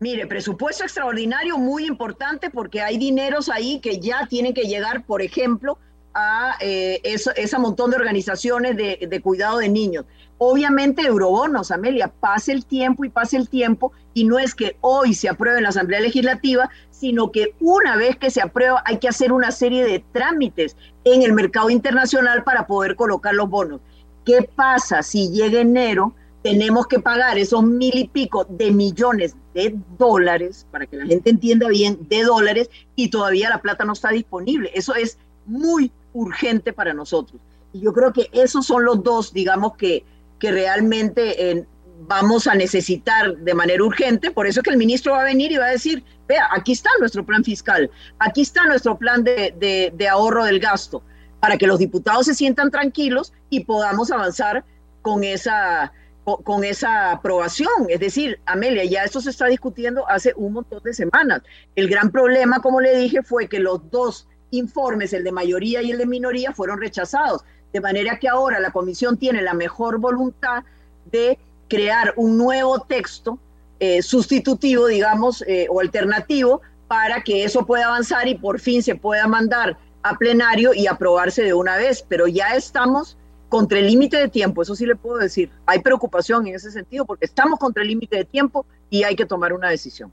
Mire, 0.00 0.26
presupuesto 0.26 0.84
extraordinario 0.84 1.58
muy 1.58 1.86
importante 1.86 2.50
porque 2.50 2.80
hay 2.80 2.98
dineros 2.98 3.48
ahí 3.48 3.80
que 3.80 3.98
ya 3.98 4.26
tienen 4.26 4.54
que 4.54 4.62
llegar, 4.62 5.04
por 5.04 5.22
ejemplo, 5.22 5.78
a 6.18 6.56
eh, 6.60 7.00
ese 7.04 7.58
montón 7.58 7.90
de 7.90 7.96
organizaciones 7.96 8.76
de, 8.76 9.06
de, 9.08 9.20
cuidado 9.20 9.58
de 9.58 9.68
niños. 9.68 10.04
Obviamente 10.38 11.02
eurobonos, 11.02 11.70
Amelia, 11.70 12.08
pase 12.08 12.52
el 12.52 12.66
tiempo 12.66 13.04
y 13.04 13.08
pase 13.08 13.36
el 13.36 13.48
tiempo 13.48 13.92
y 14.14 14.24
no 14.24 14.38
es 14.38 14.54
que 14.54 14.76
hoy 14.80 15.14
se 15.14 15.28
apruebe 15.28 15.58
en 15.58 15.64
la 15.64 15.68
Asamblea 15.68 16.00
Legislativa, 16.00 16.70
sino 16.90 17.30
que 17.30 17.54
una 17.60 17.96
vez 17.96 18.16
que 18.16 18.30
se 18.30 18.40
aprueba 18.40 18.82
hay 18.84 18.98
que 18.98 19.08
hacer 19.08 19.32
una 19.32 19.52
serie 19.52 19.84
de 19.84 20.04
trámites 20.12 20.76
en 21.04 21.22
el 21.22 21.32
mercado 21.32 21.70
internacional 21.70 22.42
para 22.42 22.66
poder 22.66 22.96
colocar 22.96 23.34
los 23.34 23.48
bonos. 23.48 23.80
¿Qué 24.24 24.48
pasa 24.54 25.02
si 25.02 25.30
llega 25.30 25.60
enero? 25.60 26.14
tenemos 26.42 26.86
que 26.86 27.00
pagar 27.00 27.36
esos 27.36 27.62
mil 27.62 27.96
y 27.96 28.08
pico 28.08 28.46
de 28.48 28.70
millones 28.70 29.36
de 29.54 29.76
dólares, 29.98 30.66
para 30.70 30.86
que 30.86 30.96
la 30.96 31.06
gente 31.06 31.30
entienda 31.30 31.68
bien, 31.68 32.06
de 32.08 32.22
dólares, 32.22 32.70
y 32.94 33.10
todavía 33.10 33.50
la 33.50 33.60
plata 33.60 33.84
no 33.84 33.92
está 33.92 34.10
disponible. 34.10 34.70
Eso 34.74 34.94
es 34.94 35.18
muy 35.46 35.90
urgente 36.12 36.72
para 36.72 36.94
nosotros. 36.94 37.40
Y 37.72 37.80
yo 37.80 37.92
creo 37.92 38.12
que 38.12 38.28
esos 38.32 38.66
son 38.66 38.84
los 38.84 39.02
dos, 39.02 39.32
digamos, 39.32 39.76
que, 39.76 40.04
que 40.38 40.50
realmente 40.50 41.50
eh, 41.50 41.66
vamos 42.00 42.46
a 42.46 42.54
necesitar 42.54 43.36
de 43.36 43.54
manera 43.54 43.82
urgente. 43.84 44.30
Por 44.30 44.46
eso 44.46 44.60
es 44.60 44.64
que 44.64 44.70
el 44.70 44.76
ministro 44.76 45.12
va 45.12 45.20
a 45.20 45.24
venir 45.24 45.52
y 45.52 45.56
va 45.56 45.66
a 45.66 45.70
decir, 45.70 46.02
vea, 46.26 46.48
aquí 46.50 46.72
está 46.72 46.90
nuestro 47.00 47.24
plan 47.24 47.44
fiscal, 47.44 47.90
aquí 48.18 48.42
está 48.42 48.64
nuestro 48.64 48.96
plan 48.96 49.24
de, 49.24 49.92
de 49.94 50.08
ahorro 50.08 50.44
del 50.44 50.60
gasto, 50.60 51.02
para 51.40 51.56
que 51.56 51.66
los 51.66 51.78
diputados 51.78 52.26
se 52.26 52.34
sientan 52.34 52.70
tranquilos 52.70 53.32
y 53.50 53.64
podamos 53.64 54.10
avanzar 54.10 54.64
con 55.02 55.24
esa, 55.24 55.92
con 56.24 56.64
esa 56.64 57.12
aprobación. 57.12 57.86
Es 57.88 58.00
decir, 58.00 58.40
Amelia, 58.46 58.84
ya 58.84 59.04
esto 59.04 59.20
se 59.20 59.30
está 59.30 59.46
discutiendo 59.46 60.08
hace 60.08 60.34
un 60.36 60.52
montón 60.54 60.82
de 60.82 60.92
semanas. 60.92 61.42
El 61.76 61.88
gran 61.88 62.10
problema, 62.10 62.60
como 62.60 62.80
le 62.80 62.96
dije, 62.96 63.22
fue 63.22 63.48
que 63.48 63.60
los 63.60 63.90
dos 63.90 64.28
informes, 64.50 65.12
el 65.12 65.24
de 65.24 65.32
mayoría 65.32 65.82
y 65.82 65.90
el 65.90 65.98
de 65.98 66.06
minoría, 66.06 66.52
fueron 66.52 66.80
rechazados. 66.80 67.42
De 67.72 67.80
manera 67.80 68.18
que 68.18 68.28
ahora 68.28 68.60
la 68.60 68.70
comisión 68.70 69.16
tiene 69.16 69.42
la 69.42 69.54
mejor 69.54 69.98
voluntad 69.98 70.64
de 71.10 71.38
crear 71.68 72.14
un 72.16 72.38
nuevo 72.38 72.80
texto 72.80 73.38
eh, 73.80 74.02
sustitutivo, 74.02 74.86
digamos, 74.86 75.44
eh, 75.46 75.66
o 75.70 75.80
alternativo, 75.80 76.62
para 76.88 77.22
que 77.22 77.44
eso 77.44 77.66
pueda 77.66 77.86
avanzar 77.86 78.26
y 78.26 78.34
por 78.34 78.58
fin 78.58 78.82
se 78.82 78.94
pueda 78.94 79.28
mandar 79.28 79.76
a 80.02 80.16
plenario 80.16 80.72
y 80.72 80.86
aprobarse 80.86 81.42
de 81.42 81.52
una 81.52 81.76
vez. 81.76 82.04
Pero 82.08 82.26
ya 82.26 82.54
estamos 82.54 83.18
contra 83.48 83.78
el 83.78 83.86
límite 83.86 84.16
de 84.16 84.28
tiempo, 84.28 84.62
eso 84.62 84.74
sí 84.74 84.86
le 84.86 84.96
puedo 84.96 85.18
decir. 85.18 85.50
Hay 85.66 85.80
preocupación 85.80 86.46
en 86.46 86.54
ese 86.54 86.70
sentido 86.70 87.04
porque 87.04 87.26
estamos 87.26 87.58
contra 87.58 87.82
el 87.82 87.88
límite 87.88 88.16
de 88.16 88.24
tiempo 88.24 88.66
y 88.90 89.04
hay 89.04 89.16
que 89.16 89.26
tomar 89.26 89.52
una 89.52 89.68
decisión. 89.68 90.12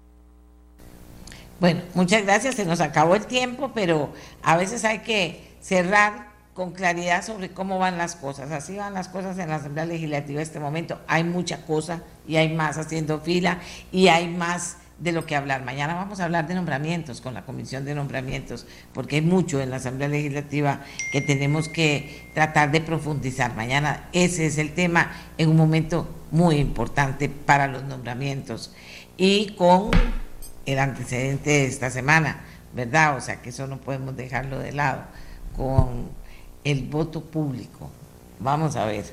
Bueno, 1.59 1.81
muchas 1.93 2.23
gracias. 2.23 2.55
Se 2.55 2.65
nos 2.65 2.81
acabó 2.81 3.15
el 3.15 3.25
tiempo, 3.25 3.71
pero 3.73 4.13
a 4.43 4.57
veces 4.57 4.83
hay 4.85 4.99
que 4.99 5.55
cerrar 5.61 6.35
con 6.53 6.71
claridad 6.71 7.23
sobre 7.23 7.49
cómo 7.49 7.79
van 7.79 7.97
las 7.97 8.15
cosas. 8.15 8.51
Así 8.51 8.77
van 8.77 8.93
las 8.93 9.09
cosas 9.09 9.37
en 9.39 9.49
la 9.49 9.55
Asamblea 9.55 9.85
Legislativa 9.85 10.39
en 10.39 10.43
este 10.43 10.59
momento. 10.59 10.99
Hay 11.07 11.23
mucha 11.23 11.65
cosa 11.65 12.01
y 12.27 12.37
hay 12.37 12.53
más 12.53 12.77
haciendo 12.77 13.19
fila 13.19 13.59
y 13.91 14.07
hay 14.07 14.27
más 14.27 14.77
de 14.99 15.11
lo 15.11 15.25
que 15.25 15.35
hablar. 15.35 15.63
Mañana 15.63 15.95
vamos 15.95 16.19
a 16.19 16.25
hablar 16.25 16.47
de 16.47 16.55
nombramientos 16.55 17.19
con 17.19 17.33
la 17.33 17.45
Comisión 17.45 17.83
de 17.83 17.95
Nombramientos, 17.95 18.65
porque 18.93 19.17
hay 19.17 19.21
mucho 19.21 19.59
en 19.59 19.69
la 19.69 19.77
Asamblea 19.77 20.07
Legislativa 20.07 20.81
que 21.11 21.21
tenemos 21.21 21.67
que 21.67 22.29
tratar 22.33 22.71
de 22.71 22.81
profundizar. 22.81 23.53
Mañana 23.55 24.07
ese 24.13 24.45
es 24.45 24.57
el 24.57 24.73
tema 24.73 25.11
en 25.37 25.49
un 25.49 25.57
momento 25.57 26.07
muy 26.31 26.55
importante 26.55 27.27
para 27.29 27.67
los 27.67 27.83
nombramientos 27.83 28.73
y 29.17 29.53
con 29.57 29.91
el 30.65 30.79
antecedente 30.79 31.49
de 31.49 31.65
esta 31.65 31.89
semana, 31.89 32.41
¿verdad? 32.73 33.17
O 33.17 33.21
sea 33.21 33.41
que 33.41 33.49
eso 33.49 33.67
no 33.67 33.77
podemos 33.77 34.15
dejarlo 34.15 34.59
de 34.59 34.71
lado, 34.71 35.03
con 35.55 36.09
el 36.63 36.83
voto 36.83 37.21
público. 37.23 37.89
Vamos 38.39 38.75
a 38.75 38.85
ver 38.85 39.05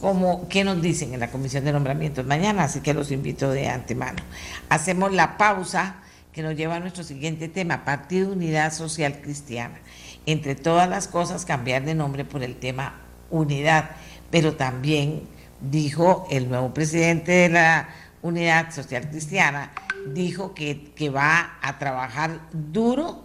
cómo, 0.00 0.48
qué 0.48 0.64
nos 0.64 0.80
dicen 0.80 1.14
en 1.14 1.20
la 1.20 1.30
Comisión 1.30 1.64
de 1.64 1.72
Nombramientos 1.72 2.24
mañana, 2.24 2.64
así 2.64 2.80
que 2.80 2.94
los 2.94 3.10
invito 3.10 3.50
de 3.50 3.68
antemano. 3.68 4.22
Hacemos 4.68 5.12
la 5.12 5.36
pausa 5.36 5.96
que 6.32 6.42
nos 6.42 6.56
lleva 6.56 6.76
a 6.76 6.80
nuestro 6.80 7.04
siguiente 7.04 7.48
tema, 7.48 7.84
Partido 7.84 8.32
Unidad 8.32 8.72
Social 8.72 9.20
Cristiana. 9.20 9.78
Entre 10.26 10.54
todas 10.54 10.88
las 10.88 11.06
cosas, 11.06 11.44
cambiar 11.44 11.84
de 11.84 11.94
nombre 11.94 12.24
por 12.24 12.42
el 12.42 12.56
tema 12.56 12.94
unidad, 13.30 13.90
pero 14.30 14.54
también 14.54 15.22
dijo 15.60 16.26
el 16.30 16.48
nuevo 16.48 16.74
presidente 16.74 17.32
de 17.32 17.48
la 17.50 17.88
Unidad 18.22 18.72
Social 18.72 19.08
Cristiana, 19.08 19.70
dijo 20.12 20.54
que, 20.54 20.92
que 20.94 21.10
va 21.10 21.58
a 21.62 21.78
trabajar 21.78 22.48
duro, 22.52 23.24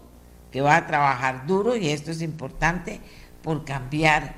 que 0.51 0.61
va 0.61 0.77
a 0.77 0.87
trabajar 0.87 1.45
duro, 1.45 1.75
y 1.75 1.89
esto 1.89 2.11
es 2.11 2.21
importante, 2.21 3.01
por 3.41 3.65
cambiar 3.65 4.35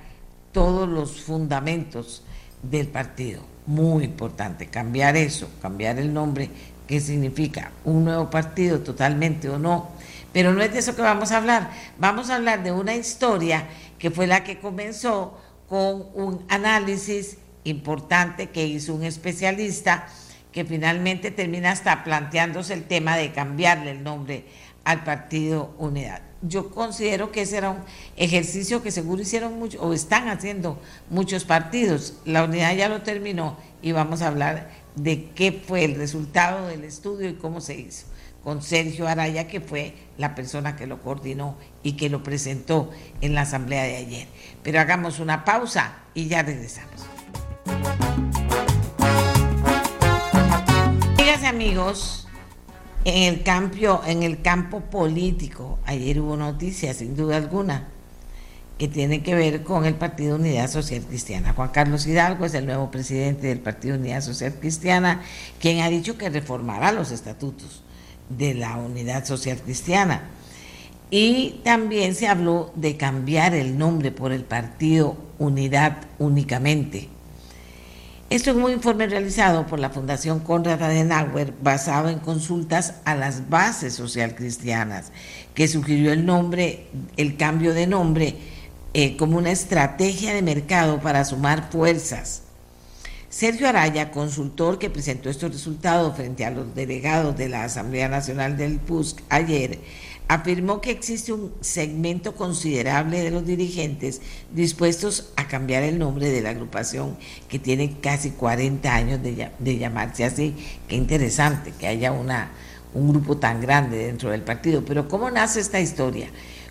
todos 0.52 0.88
los 0.88 1.22
fundamentos 1.22 2.24
del 2.62 2.88
partido. 2.88 3.44
Muy 3.66 4.04
importante, 4.04 4.68
cambiar 4.68 5.16
eso, 5.16 5.50
cambiar 5.62 6.00
el 6.00 6.14
nombre, 6.14 6.50
que 6.88 7.00
significa 7.00 7.72
un 7.86 8.06
nuevo 8.06 8.30
partido 8.30 8.80
totalmente 8.80 9.50
o 9.50 9.58
no. 9.58 9.92
Pero 10.34 10.54
no 10.54 10.62
es 10.62 10.74
de 10.74 10.80
eso 10.80 10.96
que 10.96 11.02
vamos 11.02 11.32
a 11.32 11.38
hablar. 11.38 11.72
Vamos 11.98 12.30
a 12.30 12.36
hablar 12.36 12.64
de 12.64 12.72
una 12.72 12.96
historia 12.96 13.68
que 13.98 14.12
fue 14.12 14.28
la 14.28 14.44
que 14.44 14.60
comenzó 14.60 15.38
con 15.70 16.08
un 16.14 16.46
análisis 16.50 17.38
importante 17.64 18.50
que 18.50 18.66
hizo 18.66 18.94
un 18.94 19.04
especialista 19.04 20.08
que 20.52 20.66
finalmente 20.66 21.32
termina 21.32 21.72
hasta 21.72 22.04
planteándose 22.04 22.74
el 22.74 22.84
tema 22.84 23.18
de 23.18 23.32
cambiarle 23.32 23.92
el 23.92 24.04
nombre 24.04 24.46
al 24.84 25.04
partido 25.04 25.74
Unidad. 25.78 26.22
Yo 26.42 26.72
considero 26.72 27.32
que 27.32 27.42
ese 27.42 27.58
era 27.58 27.70
un 27.70 27.84
ejercicio 28.18 28.82
que 28.82 28.92
seguro 28.92 29.22
hicieron 29.22 29.60
mucho, 29.60 29.82
o 29.82 29.94
están 29.94 30.28
haciendo 30.28 30.82
muchos 31.10 31.46
partidos. 31.46 32.16
La 32.26 32.44
unidad 32.44 32.76
ya 32.76 32.90
lo 32.90 33.04
terminó 33.04 33.58
y 33.82 33.92
vamos 33.92 34.22
a 34.22 34.28
hablar 34.28 34.72
de 34.96 35.30
qué 35.36 35.52
fue 35.52 35.86
el 35.86 35.96
resultado 35.96 36.68
del 36.68 36.84
estudio 36.84 37.30
y 37.30 37.36
cómo 37.36 37.62
se 37.62 37.76
hizo. 37.76 38.08
Con 38.44 38.64
Sergio 38.64 39.08
Araya, 39.08 39.48
que 39.48 39.62
fue 39.62 39.94
la 40.18 40.34
persona 40.34 40.76
que 40.76 40.88
lo 40.88 41.00
coordinó 41.04 41.58
y 41.84 41.92
que 41.94 42.10
lo 42.10 42.24
presentó 42.24 42.90
en 43.22 43.36
la 43.36 43.42
asamblea 43.42 43.84
de 43.84 43.98
ayer. 43.98 44.28
Pero 44.64 44.80
hagamos 44.80 45.20
una 45.20 45.46
pausa 45.46 46.00
y 46.16 46.28
ya 46.28 46.42
regresamos. 46.42 47.06
Amigos, 51.52 52.28
en 53.04 53.24
el, 53.24 53.44
campo, 53.44 54.02
en 54.06 54.24
el 54.24 54.42
campo 54.42 54.80
político, 54.80 55.80
ayer 55.86 56.22
hubo 56.22 56.38
noticias, 56.38 56.98
sin 56.98 57.16
duda 57.16 57.36
alguna, 57.36 57.90
que 58.78 58.88
tiene 58.88 59.22
que 59.22 59.36
ver 59.36 59.62
con 59.62 59.86
el 59.86 59.96
Partido 59.96 60.38
Unidad 60.38 60.70
Social 60.70 61.02
Cristiana. 61.02 61.52
Juan 61.54 61.70
Carlos 61.70 62.08
Hidalgo 62.08 62.46
es 62.46 62.54
el 62.54 62.66
nuevo 62.66 62.90
presidente 62.90 63.48
del 63.48 63.60
Partido 63.60 63.98
Unidad 63.98 64.22
Social 64.22 64.54
Cristiana, 64.60 65.24
quien 65.60 65.82
ha 65.82 65.90
dicho 65.90 66.18
que 66.18 66.30
reformará 66.30 66.94
los 66.94 67.12
estatutos 67.12 67.84
de 68.30 68.54
la 68.54 68.78
Unidad 68.78 69.26
Social 69.26 69.58
Cristiana. 69.58 70.30
Y 71.10 71.60
también 71.66 72.16
se 72.16 72.30
habló 72.30 72.72
de 72.76 72.96
cambiar 72.96 73.54
el 73.54 73.78
nombre 73.78 74.12
por 74.12 74.32
el 74.32 74.46
Partido 74.46 75.18
Unidad 75.38 75.98
únicamente 76.18 77.10
esto 78.32 78.52
es 78.52 78.56
un 78.56 78.72
informe 78.72 79.08
realizado 79.08 79.68
por 79.68 79.78
la 79.78 79.90
Fundación 79.90 80.40
Conrad 80.40 80.82
Adenauer 80.82 81.54
basado 81.62 82.08
en 82.08 82.20
consultas 82.20 82.94
a 83.04 83.14
las 83.14 83.50
bases 83.50 83.94
social 83.94 84.36
cristianas, 84.36 85.12
que 85.54 85.68
sugirió 85.68 86.14
el 86.14 86.26
nombre, 86.26 86.88
el 87.18 87.36
cambio 87.36 87.74
de 87.74 87.88
nombre 87.88 88.38
eh, 88.94 89.18
como 89.18 89.38
una 89.38 89.52
estrategia 89.52 90.34
de 90.34 90.42
mercado 90.42 91.02
para 91.02 91.26
sumar 91.26 91.70
fuerzas. 91.72 92.44
Sergio 93.30 93.68
Araya, 93.68 94.12
consultor 94.12 94.80
que 94.80 94.90
presentó 94.90 95.30
estos 95.30 95.52
resultados 95.52 96.16
frente 96.16 96.46
a 96.46 96.52
los 96.52 96.74
delegados 96.74 97.36
de 97.36 97.50
la 97.50 97.66
Asamblea 97.66 98.08
Nacional 98.08 98.56
del 98.56 98.80
PUSC 98.80 99.24
ayer, 99.28 99.80
afirmó 100.28 100.80
que 100.80 100.92
existe 100.92 101.34
un 101.34 101.54
segmento 101.60 102.36
considerable 102.36 103.22
de 103.22 103.32
los 103.32 103.46
dirigentes 103.46 104.22
dispuestos 104.54 105.32
a 105.36 105.48
cambiar 105.48 105.84
el 105.84 106.00
nombre 106.00 106.30
de 106.30 106.42
la 106.42 106.52
agrupación 106.52 107.18
que 107.50 107.60
tiene 107.60 107.98
casi 108.00 108.32
40 108.32 108.94
años 108.94 109.20
de, 109.22 109.78
llamarse 109.78 110.24
así. 110.24 110.56
Qué 110.88 110.96
interesante 110.96 111.74
que 111.78 111.88
haya 111.88 112.12
una, 112.12 112.52
un 112.94 113.10
grupo 113.10 113.38
tan 113.38 113.60
grande 113.60 113.98
dentro 113.98 114.32
del 114.32 114.42
partido. 114.42 114.86
Pero 114.86 115.08
¿cómo 115.10 115.30
nace 115.30 115.60
esta 115.60 115.82
historia? 115.82 116.30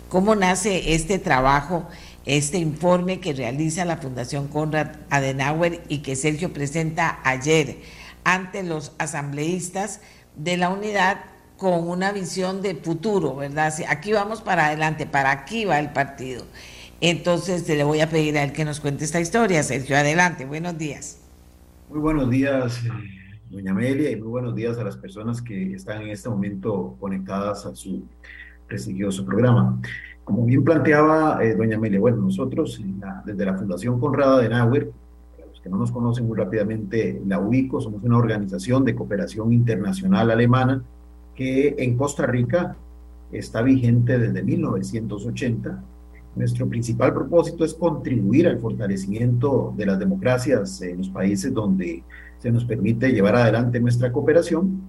¿Cómo 0.09 0.35
nace 0.35 0.95
este 0.95 1.19
trabajo, 1.19 1.87
este 2.25 2.57
informe 2.57 3.19
que 3.19 3.33
realiza 3.33 3.85
la 3.85 3.97
Fundación 3.97 4.47
Conrad 4.47 4.95
Adenauer 5.09 5.83
y 5.87 5.99
que 5.99 6.15
Sergio 6.15 6.51
presenta 6.51 7.19
ayer 7.23 7.77
ante 8.23 8.63
los 8.63 8.91
asambleístas 8.97 9.99
de 10.35 10.57
la 10.57 10.69
unidad 10.69 11.30
con 11.61 11.87
una 11.87 12.11
visión 12.11 12.63
de 12.63 12.73
futuro, 12.73 13.35
¿verdad? 13.35 13.71
Aquí 13.87 14.11
vamos 14.13 14.41
para 14.41 14.65
adelante, 14.65 15.05
para 15.05 15.29
aquí 15.29 15.63
va 15.63 15.77
el 15.77 15.91
partido. 15.91 16.43
Entonces 17.01 17.69
le 17.69 17.83
voy 17.83 18.01
a 18.01 18.09
pedir 18.09 18.35
a 18.39 18.43
él 18.43 18.51
que 18.51 18.65
nos 18.65 18.79
cuente 18.79 19.05
esta 19.05 19.19
historia. 19.19 19.61
Sergio, 19.61 19.95
adelante, 19.95 20.43
buenos 20.45 20.75
días. 20.79 21.21
Muy 21.87 21.99
buenos 21.99 22.31
días, 22.31 22.83
eh, 22.83 22.89
doña 23.51 23.73
Amelia, 23.73 24.09
y 24.09 24.15
muy 24.15 24.29
buenos 24.29 24.55
días 24.55 24.79
a 24.79 24.83
las 24.83 24.97
personas 24.97 25.39
que 25.39 25.75
están 25.75 26.01
en 26.01 26.09
este 26.09 26.29
momento 26.29 26.97
conectadas 26.99 27.63
a 27.67 27.75
su 27.75 28.07
prestigioso 28.67 29.23
programa. 29.23 29.79
Como 30.23 30.47
bien 30.47 30.63
planteaba 30.63 31.45
eh, 31.45 31.53
doña 31.53 31.77
Amelia, 31.77 31.99
bueno, 31.99 32.17
nosotros 32.17 32.81
desde 33.23 33.45
la 33.45 33.53
Fundación 33.55 33.99
Conrada 33.99 34.39
de 34.39 34.49
Nauer, 34.49 34.89
para 35.35 35.47
los 35.47 35.61
que 35.61 35.69
no 35.69 35.77
nos 35.77 35.91
conocen 35.91 36.27
muy 36.27 36.39
rápidamente, 36.39 37.21
la 37.27 37.37
UICO, 37.37 37.81
somos 37.81 38.01
una 38.01 38.17
organización 38.17 38.83
de 38.83 38.95
cooperación 38.95 39.53
internacional 39.53 40.31
alemana 40.31 40.83
que 41.35 41.75
en 41.77 41.97
Costa 41.97 42.25
Rica 42.25 42.75
está 43.31 43.61
vigente 43.61 44.17
desde 44.19 44.43
1980 44.43 45.83
Nuestro 46.35 46.67
principal 46.67 47.13
propósito 47.13 47.65
es 47.65 47.73
contribuir 47.73 48.47
al 48.47 48.59
fortalecimiento 48.59 49.73
de 49.75 49.85
las 49.85 49.99
democracias 49.99 50.81
en 50.81 50.99
los 50.99 51.09
países 51.09 51.53
donde 51.53 52.03
se 52.39 52.51
nos 52.51 52.63
permite 52.63 53.11
llevar 53.11 53.35
adelante 53.35 53.81
nuestra 53.81 54.11
cooperación. 54.13 54.81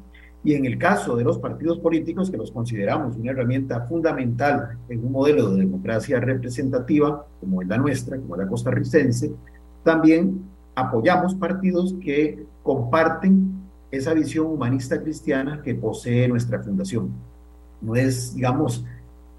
Y 0.44 0.54
en 0.54 0.66
el 0.66 0.78
caso 0.78 1.16
de 1.16 1.24
los 1.24 1.38
partidos 1.38 1.78
políticos, 1.78 2.30
que 2.30 2.36
los 2.36 2.52
consideramos 2.52 3.16
una 3.16 3.32
herramienta 3.32 3.82
fundamental 3.82 4.78
en 4.88 5.04
un 5.04 5.12
modelo 5.12 5.50
de 5.50 5.60
democracia 5.60 6.20
representativa, 6.20 7.26
como 7.40 7.62
es 7.62 7.68
la 7.68 7.78
nuestra, 7.78 8.18
como 8.18 8.36
la 8.36 8.46
costarricense, 8.46 9.32
también 9.82 10.42
apoyamos 10.76 11.34
partidos 11.34 11.94
que 12.00 12.44
comparten 12.62 13.61
esa 13.92 14.14
visión 14.14 14.46
humanista 14.46 15.00
cristiana 15.00 15.60
que 15.62 15.74
posee 15.74 16.26
nuestra 16.26 16.60
fundación. 16.60 17.10
No 17.82 17.94
es, 17.94 18.34
digamos, 18.34 18.84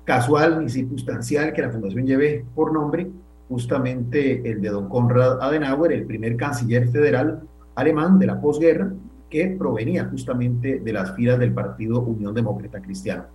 casual 0.05 0.63
ni 0.63 0.69
circunstancial 0.69 1.53
que 1.53 1.63
la 1.63 1.71
fundación 1.71 2.05
lleve 2.05 2.45
por 2.55 2.71
nombre 2.71 3.09
justamente 3.49 4.49
el 4.49 4.61
de 4.61 4.69
don 4.69 4.87
Konrad 4.89 5.41
Adenauer, 5.41 5.91
el 5.91 6.05
primer 6.05 6.37
canciller 6.37 6.87
federal 6.89 7.41
alemán 7.75 8.19
de 8.19 8.27
la 8.27 8.39
posguerra, 8.39 8.93
que 9.29 9.47
provenía 9.57 10.05
justamente 10.05 10.79
de 10.79 10.93
las 10.93 11.15
filas 11.15 11.39
del 11.39 11.53
partido 11.53 12.01
Unión 12.01 12.35
Demócrata 12.35 12.79
Cristiana. 12.79 13.25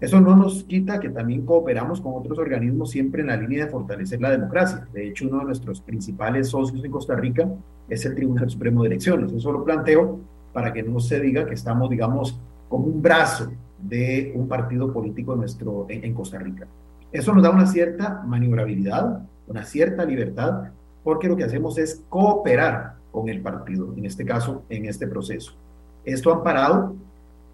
Eso 0.00 0.20
no 0.20 0.36
nos 0.36 0.64
quita 0.64 1.00
que 1.00 1.08
también 1.08 1.46
cooperamos 1.46 2.00
con 2.00 2.14
otros 2.14 2.38
organismos 2.38 2.90
siempre 2.90 3.22
en 3.22 3.28
la 3.28 3.36
línea 3.36 3.64
de 3.64 3.70
fortalecer 3.70 4.20
la 4.20 4.30
democracia. 4.30 4.86
De 4.92 5.08
hecho, 5.08 5.26
uno 5.26 5.38
de 5.38 5.44
nuestros 5.44 5.80
principales 5.80 6.48
socios 6.48 6.84
en 6.84 6.90
Costa 6.90 7.14
Rica 7.14 7.48
es 7.88 8.04
el 8.04 8.14
Tribunal 8.14 8.50
Supremo 8.50 8.82
de 8.82 8.88
Elecciones. 8.88 9.32
Eso 9.32 9.52
lo 9.52 9.64
planteo 9.64 10.18
para 10.52 10.72
que 10.72 10.82
no 10.82 11.00
se 11.00 11.20
diga 11.20 11.46
que 11.46 11.54
estamos, 11.54 11.88
digamos, 11.90 12.38
como 12.68 12.86
un 12.86 13.02
brazo 13.02 13.50
de 13.78 14.32
un 14.34 14.48
partido 14.48 14.92
político 14.92 15.34
nuestro, 15.34 15.86
en, 15.88 16.14
Costa 16.14 16.38
Rica. 16.38 16.66
Eso 17.10 17.34
nos 17.34 17.42
da 17.42 17.50
una 17.50 17.66
cierta 17.66 18.22
maniobrabilidad, 18.24 19.26
una 19.46 19.64
cierta 19.64 20.04
libertad, 20.04 20.70
porque 21.02 21.28
lo 21.28 21.36
que 21.36 21.44
hacemos 21.44 21.78
es 21.78 22.02
cooperar 22.08 22.94
con 23.10 23.28
el 23.28 23.42
partido, 23.42 23.92
en 23.96 24.06
este 24.06 24.24
caso, 24.24 24.62
en 24.68 24.86
este 24.86 25.06
proceso. 25.06 25.52
Esto 26.04 26.32
amparado 26.32 26.94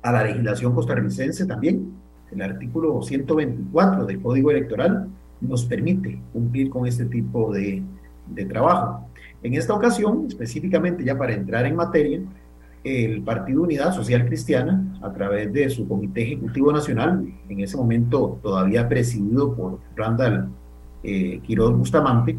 a 0.03 0.13
la 0.13 0.25
legislación 0.25 0.75
costarricense 0.75 1.47
también. 1.47 1.93
El 2.31 2.43
artículo 2.43 3.03
124 3.03 4.05
del 4.05 4.23
Código 4.23 4.51
Electoral 4.51 5.09
nos 5.41 5.65
permite 5.65 6.21
cumplir 6.33 6.69
con 6.69 6.87
este 6.87 7.07
tipo 7.07 7.53
de, 7.53 7.83
de 8.29 8.45
trabajo. 8.45 9.09
En 9.43 9.55
esta 9.55 9.75
ocasión, 9.75 10.27
específicamente 10.29 11.05
ya 11.05 11.17
para 11.17 11.33
entrar 11.33 11.65
en 11.67 11.77
materia, 11.77 12.21
el 12.85 13.23
Partido 13.23 13.63
Unidad 13.63 13.93
Social 13.93 14.25
Cristiana, 14.27 14.99
a 15.03 15.13
través 15.13 15.53
de 15.53 15.69
su 15.71 15.87
Comité 15.87 16.23
Ejecutivo 16.23 16.73
Nacional, 16.73 17.27
en 17.49 17.61
ese 17.61 17.77
momento 17.77 18.39
todavía 18.43 18.89
presidido 18.89 19.55
por 19.55 19.79
Randall 19.97 20.49
eh, 21.03 21.41
Quiroz 21.43 21.77
Bustamante, 21.77 22.39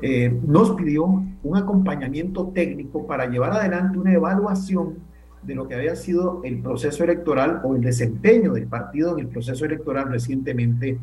eh, 0.00 0.38
nos 0.46 0.72
pidió 0.72 1.04
un 1.04 1.56
acompañamiento 1.56 2.48
técnico 2.54 3.06
para 3.06 3.26
llevar 3.26 3.52
adelante 3.52 3.98
una 3.98 4.12
evaluación 4.12 4.98
de 5.42 5.54
lo 5.54 5.68
que 5.68 5.74
había 5.74 5.94
sido 5.94 6.40
el 6.44 6.60
proceso 6.60 7.04
electoral 7.04 7.60
o 7.64 7.74
el 7.76 7.82
desempeño 7.82 8.52
del 8.54 8.66
partido 8.66 9.12
en 9.12 9.20
el 9.20 9.28
proceso 9.28 9.64
electoral 9.64 10.10
recientemente 10.10 10.98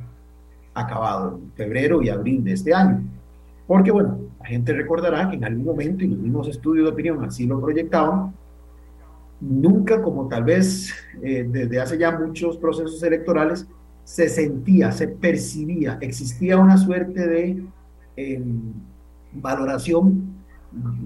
acabado, 0.73 1.39
en 1.41 1.52
febrero 1.53 2.02
y 2.02 2.10
abril 2.10 2.43
de 2.43 2.53
este 2.53 2.73
año. 2.73 3.03
Porque, 3.68 3.91
bueno, 3.91 4.19
la 4.39 4.45
gente 4.45 4.73
recordará 4.73 5.30
que 5.30 5.35
en 5.35 5.45
algún 5.45 5.65
momento, 5.65 6.03
y 6.03 6.07
los 6.07 6.19
mismos 6.19 6.48
estudios 6.48 6.85
de 6.85 6.91
opinión 6.91 7.23
así 7.23 7.45
lo 7.45 7.61
proyectaban, 7.61 8.34
nunca 9.42 10.02
como 10.02 10.28
tal 10.28 10.44
vez 10.44 10.94
eh, 11.22 11.46
desde 11.50 11.82
hace 11.82 11.98
ya 11.98 12.18
muchos 12.18 12.58
procesos 12.58 13.02
electorales 13.04 13.68
se 14.04 14.30
sentía, 14.30 14.92
se 14.92 15.08
percibía, 15.08 15.98
existía 16.02 16.58
una 16.58 16.78
suerte 16.78 17.28
de 17.28 17.64
em, 18.16 18.74
valoración 19.34 20.36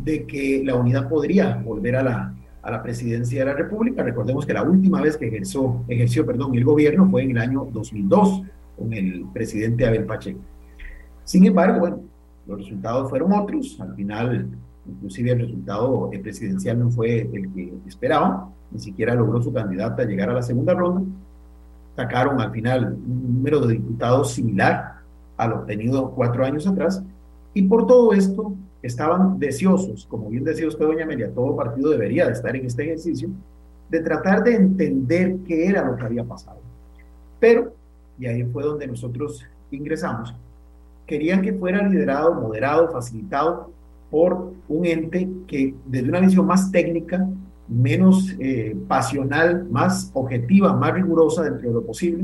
de 0.03 0.25
que 0.25 0.61
la 0.63 0.75
unidad 0.75 1.09
podría 1.09 1.55
volver 1.57 1.95
a 1.95 2.03
la, 2.03 2.35
a 2.61 2.71
la 2.71 2.83
presidencia 2.83 3.39
de 3.39 3.45
la 3.45 3.53
República. 3.53 4.03
Recordemos 4.03 4.45
que 4.45 4.53
la 4.53 4.63
última 4.63 5.01
vez 5.01 5.17
que 5.17 5.27
ejerció, 5.27 5.83
ejerció 5.87 6.25
perdón, 6.25 6.55
el 6.55 6.63
gobierno 6.63 7.09
fue 7.09 7.23
en 7.23 7.31
el 7.31 7.37
año 7.37 7.67
2002 7.71 8.43
con 8.77 8.93
el 8.93 9.25
presidente 9.33 9.85
Abel 9.85 10.05
Pacheco. 10.05 10.39
Sin 11.23 11.45
embargo, 11.45 11.79
bueno, 11.79 12.01
los 12.45 12.59
resultados 12.59 13.09
fueron 13.09 13.33
otros. 13.33 13.79
Al 13.79 13.95
final 13.95 14.49
inclusive 14.87 15.31
el 15.31 15.39
resultado 15.39 16.09
presidencial 16.21 16.79
no 16.79 16.91
fue 16.91 17.21
el 17.21 17.53
que 17.53 17.73
esperaban, 17.87 18.47
ni 18.71 18.79
siquiera 18.79 19.15
logró 19.15 19.41
su 19.41 19.53
candidata 19.53 20.03
llegar 20.03 20.29
a 20.29 20.33
la 20.33 20.41
segunda 20.41 20.73
ronda. 20.73 21.01
Sacaron 21.95 22.41
al 22.41 22.51
final 22.51 22.93
un 22.93 23.35
número 23.35 23.61
de 23.61 23.73
diputados 23.73 24.33
similar 24.33 24.95
al 25.37 25.53
obtenido 25.53 26.11
cuatro 26.11 26.45
años 26.45 26.67
atrás, 26.67 27.01
y 27.53 27.63
por 27.63 27.87
todo 27.87 28.13
esto 28.13 28.53
estaban 28.81 29.39
deseosos, 29.39 30.05
como 30.05 30.29
bien 30.29 30.43
decía 30.43 30.67
usted, 30.67 30.85
doña 30.85 31.05
Amelia, 31.05 31.31
todo 31.33 31.55
partido 31.55 31.89
debería 31.89 32.25
de 32.25 32.33
estar 32.33 32.55
en 32.55 32.65
este 32.65 32.83
ejercicio, 32.83 33.29
de 33.89 33.99
tratar 34.01 34.43
de 34.43 34.55
entender 34.55 35.37
qué 35.47 35.67
era 35.67 35.83
lo 35.83 35.95
que 35.95 36.03
había 36.03 36.23
pasado. 36.23 36.59
Pero, 37.39 37.73
y 38.19 38.27
ahí 38.27 38.43
fue 38.43 38.63
donde 38.63 38.87
nosotros 38.87 39.45
ingresamos, 39.71 40.35
querían 41.05 41.41
que 41.41 41.53
fuera 41.53 41.87
liderado, 41.87 42.33
moderado, 42.33 42.91
facilitado 42.91 43.71
por 44.15 44.53
un 44.69 44.85
ente 44.85 45.27
que 45.45 45.75
desde 45.85 46.07
una 46.07 46.21
visión 46.21 46.45
más 46.45 46.71
técnica, 46.71 47.27
menos 47.67 48.33
eh, 48.39 48.73
pasional, 48.87 49.67
más 49.69 50.09
objetiva, 50.13 50.71
más 50.71 50.93
rigurosa 50.93 51.43
dentro 51.43 51.67
de 51.67 51.73
lo 51.73 51.85
posible, 51.85 52.23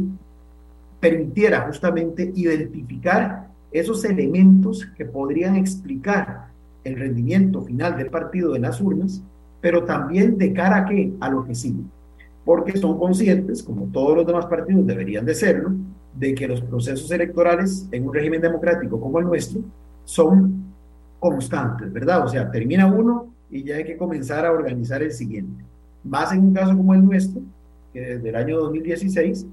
permitiera 1.02 1.68
justamente 1.68 2.32
identificar 2.34 3.50
esos 3.74 4.06
elementos 4.06 4.88
que 4.96 5.04
podrían 5.04 5.58
explicar 5.58 6.48
el 6.86 6.98
rendimiento 6.98 7.62
final 7.62 7.98
del 7.98 8.10
partido 8.10 8.56
en 8.56 8.62
las 8.62 8.80
urnas, 8.80 9.22
pero 9.60 9.84
también 9.84 10.38
de 10.38 10.54
cara 10.54 10.78
a 10.78 10.86
qué, 10.86 11.12
a 11.20 11.30
lo 11.30 11.44
que 11.44 11.56
sigue. 11.56 11.84
Porque 12.46 12.78
son 12.78 12.98
conscientes, 12.98 13.62
como 13.62 13.88
todos 13.88 14.16
los 14.16 14.26
demás 14.26 14.46
partidos 14.46 14.88
deberían 14.88 15.26
de 15.26 15.36
serlo, 15.36 15.74
de 16.18 16.36
que 16.36 16.48
los 16.48 16.62
procesos 16.62 17.12
electorales 17.12 17.86
en 17.92 18.08
un 18.08 18.14
régimen 18.14 18.40
democrático 18.40 18.98
como 18.98 19.20
el 19.20 19.26
nuestro 19.26 19.60
son 20.06 20.71
constantes, 21.22 21.94
¿verdad? 21.94 22.26
O 22.26 22.28
sea, 22.28 22.50
termina 22.50 22.88
uno 22.88 23.28
y 23.52 23.64
ya 23.64 23.76
hay 23.76 23.86
que 23.86 23.96
comenzar 23.96 24.44
a 24.44 24.52
organizar 24.52 25.04
el 25.04 25.12
siguiente. 25.12 25.64
Más 26.04 26.34
en 26.34 26.40
un 26.40 26.54
caso 26.54 26.76
como 26.76 26.96
el 26.96 27.06
nuestro, 27.06 27.42
que 27.94 28.02
desde 28.02 28.30
el 28.30 28.36
año 28.36 28.58
2016, 28.58 29.46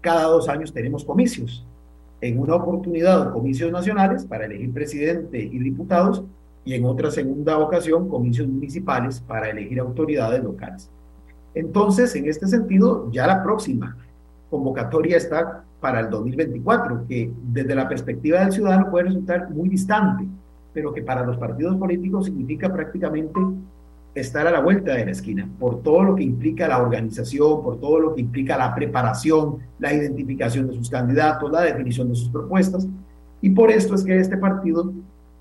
cada 0.00 0.24
dos 0.24 0.48
años 0.48 0.72
tenemos 0.72 1.04
comicios. 1.04 1.64
En 2.20 2.40
una 2.40 2.56
oportunidad, 2.56 3.32
comicios 3.32 3.70
nacionales 3.70 4.24
para 4.26 4.46
elegir 4.46 4.72
presidente 4.72 5.38
y 5.38 5.58
diputados, 5.60 6.24
y 6.64 6.74
en 6.74 6.84
otra 6.86 7.10
segunda 7.10 7.58
ocasión, 7.58 8.08
comicios 8.08 8.48
municipales 8.48 9.20
para 9.20 9.50
elegir 9.50 9.78
autoridades 9.78 10.42
locales. 10.42 10.90
Entonces, 11.54 12.16
en 12.16 12.28
este 12.28 12.48
sentido, 12.48 13.10
ya 13.12 13.28
la 13.28 13.44
próxima 13.44 13.96
convocatoria 14.50 15.18
está 15.18 15.62
para 15.80 16.00
el 16.00 16.10
2024, 16.10 17.04
que 17.06 17.30
desde 17.44 17.74
la 17.76 17.88
perspectiva 17.88 18.40
del 18.40 18.50
ciudadano 18.50 18.90
puede 18.90 19.04
resultar 19.04 19.50
muy 19.50 19.68
distante, 19.68 20.26
pero 20.74 20.92
que 20.92 21.02
para 21.02 21.24
los 21.24 21.38
partidos 21.38 21.76
políticos 21.76 22.26
significa 22.26 22.70
prácticamente 22.70 23.40
estar 24.14 24.46
a 24.46 24.50
la 24.50 24.60
vuelta 24.60 24.94
de 24.94 25.06
la 25.06 25.12
esquina, 25.12 25.48
por 25.58 25.82
todo 25.82 26.02
lo 26.02 26.14
que 26.14 26.22
implica 26.22 26.68
la 26.68 26.78
organización, 26.78 27.62
por 27.62 27.80
todo 27.80 27.98
lo 27.98 28.14
que 28.14 28.20
implica 28.20 28.56
la 28.56 28.74
preparación, 28.74 29.58
la 29.78 29.92
identificación 29.92 30.68
de 30.68 30.74
sus 30.74 30.90
candidatos, 30.90 31.50
la 31.50 31.62
definición 31.62 32.08
de 32.08 32.16
sus 32.16 32.28
propuestas. 32.28 32.86
Y 33.40 33.50
por 33.50 33.70
esto 33.70 33.94
es 33.94 34.04
que 34.04 34.18
este 34.18 34.36
partido 34.36 34.92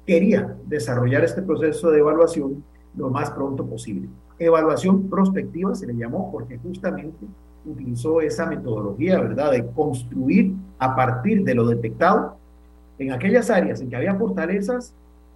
quería 0.05 0.55
desarrollar 0.65 1.23
este 1.23 1.41
proceso 1.41 1.91
de 1.91 1.99
evaluación 1.99 2.63
lo 2.95 3.09
más 3.09 3.31
pronto 3.31 3.65
posible. 3.65 4.09
Evaluación 4.39 5.09
prospectiva 5.09 5.73
se 5.75 5.87
le 5.87 5.95
llamó 5.95 6.31
porque 6.31 6.57
justamente 6.57 7.25
utilizó 7.65 8.21
esa 8.21 8.45
metodología, 8.45 9.19
¿verdad?, 9.19 9.51
de 9.51 9.65
construir 9.67 10.53
a 10.79 10.95
partir 10.95 11.43
de 11.43 11.55
lo 11.55 11.65
detectado 11.67 12.37
en 12.97 13.11
aquellas 13.11 13.49
áreas 13.49 13.81
en 13.81 13.89
que 13.89 13.95
había 13.95 14.15
fortalezas, 14.15 14.93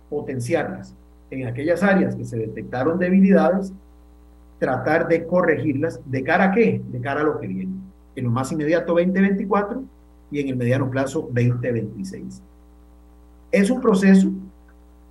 potenciarlas. 0.09 0.95
En 1.29 1.45
aquellas 1.45 1.83
áreas 1.83 2.15
que 2.15 2.25
se 2.25 2.37
detectaron 2.37 2.99
debilidades, 2.99 3.73
tratar 4.59 5.07
de 5.07 5.25
corregirlas. 5.25 5.99
¿De 6.05 6.23
cara 6.23 6.45
a 6.45 6.51
qué? 6.51 6.81
De 6.91 6.99
cara 7.01 7.21
a 7.21 7.23
lo 7.23 7.39
que 7.39 7.47
viene. 7.47 7.73
En 8.15 8.25
lo 8.25 8.31
más 8.31 8.51
inmediato 8.51 8.93
2024 8.93 9.83
y 10.31 10.39
en 10.39 10.49
el 10.49 10.55
mediano 10.55 10.89
plazo 10.89 11.29
2026. 11.33 12.41
Es 13.51 13.69
un 13.69 13.81
proceso 13.81 14.29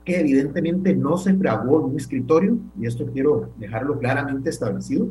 que 0.04 0.20
evidentemente 0.20 0.94
no 0.94 1.16
se 1.16 1.34
fraguó 1.34 1.80
en 1.80 1.86
un 1.86 1.96
escritorio, 1.96 2.56
y 2.78 2.86
esto 2.86 3.06
quiero 3.12 3.50
dejarlo 3.58 3.98
claramente 3.98 4.50
establecido. 4.50 5.08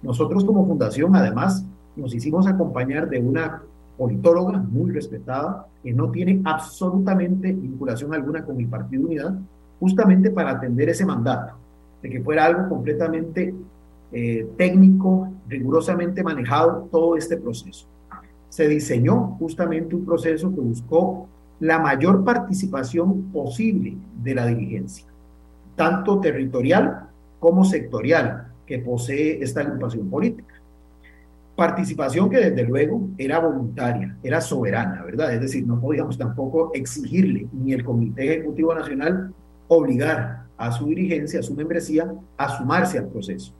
Nosotros 0.00 0.44
como 0.44 0.64
fundación, 0.64 1.16
además, 1.16 1.64
nos 1.96 2.14
hicimos 2.14 2.46
acompañar 2.46 3.08
de 3.08 3.18
una 3.18 3.62
politóloga 3.98 4.58
muy 4.58 4.92
respetada, 4.92 5.66
que 5.82 5.92
no 5.92 6.10
tiene 6.10 6.40
absolutamente 6.44 7.52
vinculación 7.52 8.14
alguna 8.14 8.44
con 8.44 8.58
el 8.58 8.68
Partido 8.68 9.04
Unidad, 9.04 9.34
justamente 9.80 10.30
para 10.30 10.52
atender 10.52 10.88
ese 10.88 11.04
mandato, 11.04 11.54
de 12.00 12.08
que 12.08 12.22
fuera 12.22 12.46
algo 12.46 12.68
completamente 12.68 13.54
eh, 14.12 14.46
técnico, 14.56 15.32
rigurosamente 15.48 16.22
manejado 16.22 16.88
todo 16.90 17.16
este 17.16 17.36
proceso. 17.36 17.86
se 18.48 18.66
diseñó 18.66 19.36
justamente 19.38 19.94
un 19.94 20.06
proceso 20.06 20.48
que 20.54 20.60
buscó 20.60 21.28
la 21.60 21.78
mayor 21.78 22.24
participación 22.24 23.24
posible 23.24 23.98
de 24.22 24.34
la 24.34 24.46
dirigencia, 24.46 25.04
tanto 25.76 26.18
territorial 26.20 27.08
como 27.38 27.64
sectorial, 27.64 28.48
que 28.64 28.78
posee 28.78 29.42
esta 29.42 29.60
agrupación 29.60 30.08
política. 30.08 30.54
Participación 31.58 32.30
que 32.30 32.36
desde 32.36 32.62
luego 32.62 33.08
era 33.18 33.40
voluntaria, 33.40 34.16
era 34.22 34.40
soberana, 34.40 35.02
¿verdad? 35.02 35.34
Es 35.34 35.40
decir, 35.40 35.66
no 35.66 35.80
podíamos 35.80 36.16
tampoco 36.16 36.70
exigirle 36.72 37.48
ni 37.52 37.72
el 37.72 37.84
Comité 37.84 38.32
Ejecutivo 38.32 38.72
Nacional 38.72 39.34
obligar 39.66 40.44
a 40.56 40.70
su 40.70 40.86
dirigencia, 40.86 41.40
a 41.40 41.42
su 41.42 41.56
membresía, 41.56 42.14
a 42.36 42.56
sumarse 42.56 42.98
al 42.98 43.08
proceso. 43.08 43.52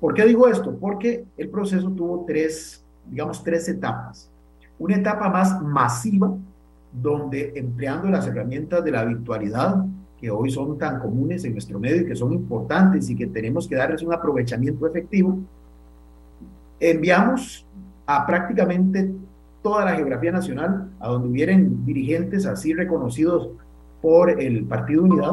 ¿Por 0.00 0.14
qué 0.14 0.24
digo 0.24 0.48
esto? 0.48 0.74
Porque 0.78 1.26
el 1.36 1.50
proceso 1.50 1.90
tuvo 1.90 2.24
tres, 2.26 2.82
digamos, 3.10 3.44
tres 3.44 3.68
etapas. 3.68 4.30
Una 4.78 4.96
etapa 4.96 5.28
más 5.28 5.60
masiva, 5.60 6.34
donde 6.90 7.52
empleando 7.54 8.08
las 8.08 8.26
herramientas 8.28 8.82
de 8.82 8.92
la 8.92 9.04
virtualidad, 9.04 9.84
que 10.18 10.30
hoy 10.30 10.50
son 10.50 10.78
tan 10.78 10.98
comunes 10.98 11.44
en 11.44 11.52
nuestro 11.52 11.78
medio 11.78 12.00
y 12.00 12.06
que 12.06 12.16
son 12.16 12.32
importantes 12.32 13.10
y 13.10 13.14
que 13.14 13.26
tenemos 13.26 13.68
que 13.68 13.76
darles 13.76 14.00
un 14.02 14.14
aprovechamiento 14.14 14.86
efectivo, 14.86 15.38
enviamos 16.80 17.66
a 18.06 18.26
prácticamente 18.26 19.10
toda 19.62 19.84
la 19.84 19.94
geografía 19.94 20.32
nacional, 20.32 20.90
a 20.98 21.08
donde 21.08 21.28
hubieran 21.28 21.84
dirigentes 21.84 22.46
así 22.46 22.72
reconocidos 22.72 23.50
por 24.00 24.30
el 24.40 24.64
Partido 24.64 25.04
Unidad, 25.04 25.32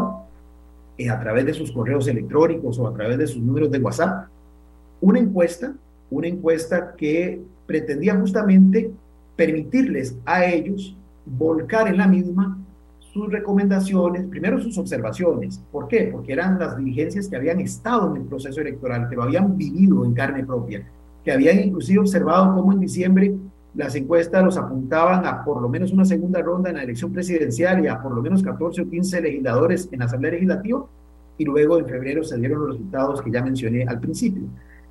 eh, 0.97 1.09
a 1.09 1.19
través 1.19 1.45
de 1.45 1.53
sus 1.53 1.71
correos 1.71 2.07
electrónicos 2.07 2.77
o 2.79 2.87
a 2.87 2.93
través 2.93 3.17
de 3.17 3.27
sus 3.27 3.41
números 3.41 3.71
de 3.71 3.79
WhatsApp, 3.79 4.27
una 4.99 5.19
encuesta, 5.19 5.73
una 6.09 6.27
encuesta 6.27 6.95
que 6.95 7.41
pretendía 7.65 8.15
justamente 8.15 8.91
permitirles 9.35 10.15
a 10.25 10.45
ellos 10.45 10.95
volcar 11.25 11.87
en 11.87 11.97
la 11.97 12.07
misma 12.07 12.57
sus 12.99 13.31
recomendaciones, 13.31 14.25
primero 14.25 14.59
sus 14.59 14.77
observaciones. 14.77 15.61
¿Por 15.71 15.87
qué? 15.87 16.09
Porque 16.11 16.33
eran 16.33 16.59
las 16.59 16.77
dirigencias 16.77 17.27
que 17.27 17.35
habían 17.35 17.59
estado 17.59 18.11
en 18.11 18.21
el 18.21 18.27
proceso 18.27 18.61
electoral, 18.61 19.09
que 19.09 19.15
lo 19.15 19.23
habían 19.23 19.57
vivido 19.57 20.03
en 20.05 20.13
carne 20.13 20.43
propia, 20.43 20.85
que 21.27 21.33
habían 21.33 21.59
inclusive 21.59 21.99
observado 21.99 22.55
cómo 22.55 22.71
en 22.71 22.79
diciembre 22.79 23.35
las 23.75 23.93
encuestas 23.95 24.41
los 24.45 24.55
apuntaban 24.55 25.25
a 25.25 25.43
por 25.43 25.61
lo 25.61 25.67
menos 25.67 25.91
una 25.91 26.05
segunda 26.05 26.41
ronda 26.41 26.69
en 26.69 26.77
la 26.77 26.83
elección 26.83 27.11
presidencial 27.11 27.83
y 27.83 27.89
a 27.89 28.01
por 28.01 28.15
lo 28.15 28.21
menos 28.21 28.41
14 28.41 28.83
o 28.83 28.89
15 28.89 29.19
legisladores 29.19 29.89
en 29.91 29.99
la 29.99 30.05
Asamblea 30.05 30.31
Legislativa, 30.31 30.85
y 31.37 31.43
luego 31.43 31.79
en 31.79 31.85
febrero 31.85 32.23
se 32.23 32.37
dieron 32.37 32.59
los 32.59 32.69
resultados 32.69 33.21
que 33.21 33.29
ya 33.29 33.43
mencioné 33.43 33.83
al 33.83 33.99
principio. 33.99 34.43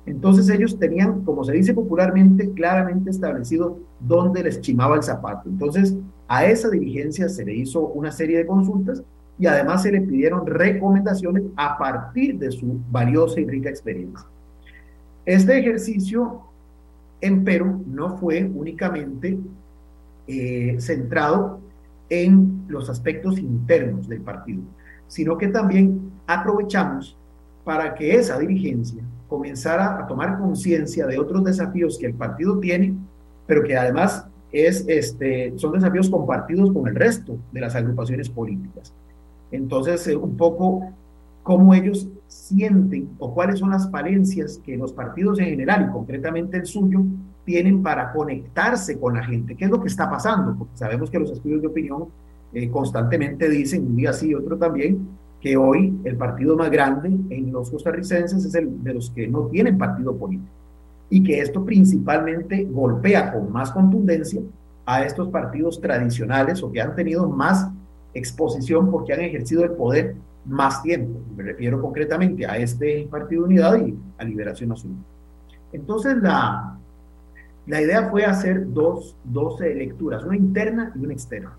Entonces 0.05 0.47
ellos 0.49 0.77
tenían, 0.77 1.23
como 1.23 1.43
se 1.43 1.53
dice 1.53 1.73
popularmente, 1.73 2.51
claramente 2.51 3.09
establecido 3.09 3.79
dónde 3.99 4.43
les 4.43 4.61
chimaba 4.61 4.95
el 4.95 5.01
zapato. 5.01 5.49
Entonces 5.49 5.97
a 6.27 6.45
esa 6.45 6.69
dirigencia 6.69 7.29
se 7.29 7.45
le 7.45 7.55
hizo 7.55 7.81
una 7.81 8.11
serie 8.11 8.37
de 8.37 8.45
consultas 8.45 9.01
y 9.39 9.47
además 9.47 9.81
se 9.81 9.91
le 9.91 10.01
pidieron 10.01 10.45
recomendaciones 10.45 11.45
a 11.55 11.79
partir 11.79 12.37
de 12.37 12.51
su 12.51 12.79
valiosa 12.91 13.39
y 13.39 13.47
rica 13.47 13.71
experiencia. 13.71 14.27
Este 15.27 15.59
ejercicio, 15.59 16.39
empero, 17.19 17.81
no 17.85 18.17
fue 18.17 18.45
únicamente 18.45 19.37
eh, 20.25 20.77
centrado 20.79 21.59
en 22.09 22.63
los 22.69 22.89
aspectos 22.89 23.37
internos 23.37 24.07
del 24.07 24.21
partido, 24.21 24.61
sino 25.09 25.37
que 25.37 25.49
también 25.49 26.13
aprovechamos 26.27 27.17
para 27.65 27.93
que 27.93 28.15
esa 28.15 28.39
dirigencia 28.39 29.03
comenzara 29.27 29.99
a 29.99 30.07
tomar 30.07 30.39
conciencia 30.39 31.05
de 31.05 31.19
otros 31.19 31.43
desafíos 31.43 31.97
que 31.99 32.05
el 32.05 32.13
partido 32.13 32.59
tiene, 32.59 32.95
pero 33.45 33.63
que 33.63 33.75
además 33.75 34.25
es, 34.53 34.85
este, 34.87 35.51
son 35.57 35.73
desafíos 35.73 36.09
compartidos 36.09 36.71
con 36.71 36.87
el 36.87 36.95
resto 36.95 37.37
de 37.51 37.59
las 37.59 37.75
agrupaciones 37.75 38.29
políticas. 38.29 38.93
Entonces, 39.51 40.07
eh, 40.07 40.15
un 40.15 40.37
poco 40.37 40.93
cómo 41.43 41.73
ellos 41.73 42.07
sienten 42.27 43.09
o 43.19 43.33
cuáles 43.33 43.59
son 43.59 43.69
las 43.69 43.89
falencias 43.89 44.61
que 44.65 44.77
los 44.77 44.93
partidos 44.93 45.39
en 45.39 45.45
general 45.45 45.87
y 45.87 45.91
concretamente 45.91 46.57
el 46.57 46.65
suyo 46.65 47.03
tienen 47.45 47.81
para 47.81 48.11
conectarse 48.11 48.99
con 48.99 49.15
la 49.15 49.23
gente. 49.23 49.55
¿Qué 49.55 49.65
es 49.65 49.71
lo 49.71 49.81
que 49.81 49.87
está 49.87 50.09
pasando? 50.09 50.55
Porque 50.57 50.77
sabemos 50.77 51.09
que 51.09 51.19
los 51.19 51.31
estudios 51.31 51.61
de 51.61 51.67
opinión 51.67 52.05
eh, 52.53 52.69
constantemente 52.69 53.49
dicen, 53.49 53.87
un 53.87 53.95
día 53.95 54.13
sí, 54.13 54.33
otro 54.33 54.57
también, 54.57 55.07
que 55.39 55.55
hoy 55.55 55.97
el 56.03 56.17
partido 56.17 56.57
más 56.57 56.69
grande 56.69 57.09
en 57.29 57.51
los 57.51 57.69
costarricenses 57.69 58.43
es 58.43 58.55
el 58.55 58.83
de 58.83 58.93
los 58.93 59.11
que 59.11 59.27
no 59.27 59.47
tienen 59.47 59.77
partido 59.77 60.15
político 60.17 60.51
y 61.09 61.23
que 61.23 61.39
esto 61.39 61.63
principalmente 61.63 62.65
golpea 62.65 63.31
con 63.31 63.51
más 63.51 63.71
contundencia 63.71 64.41
a 64.85 65.03
estos 65.03 65.29
partidos 65.29 65.79
tradicionales 65.79 66.61
o 66.63 66.71
que 66.71 66.81
han 66.81 66.95
tenido 66.95 67.29
más 67.29 67.69
exposición 68.13 68.91
porque 68.91 69.13
han 69.13 69.21
ejercido 69.21 69.63
el 69.63 69.71
poder 69.71 70.15
más 70.47 70.81
tiempo. 70.81 71.19
Me 71.35 71.43
refiero 71.43 71.81
concretamente 71.81 72.45
a 72.45 72.57
este 72.57 73.07
Partido 73.09 73.45
Unidad 73.45 73.77
y 73.85 73.95
a 74.17 74.23
Liberación 74.23 74.69
Nacional. 74.69 74.99
Entonces, 75.71 76.17
la, 76.17 76.77
la 77.65 77.81
idea 77.81 78.09
fue 78.09 78.25
hacer 78.25 78.71
dos, 78.73 79.15
dos 79.23 79.59
lecturas, 79.59 80.23
una 80.23 80.37
interna 80.37 80.91
y 80.95 80.99
una 80.99 81.13
externa. 81.13 81.53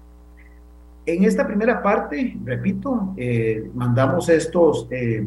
En 1.09 1.24
esta 1.24 1.47
primera 1.47 1.82
parte, 1.82 2.36
repito, 2.44 3.15
eh, 3.16 3.70
mandamos 3.74 4.28
estos, 4.28 4.86
eh, 4.90 5.27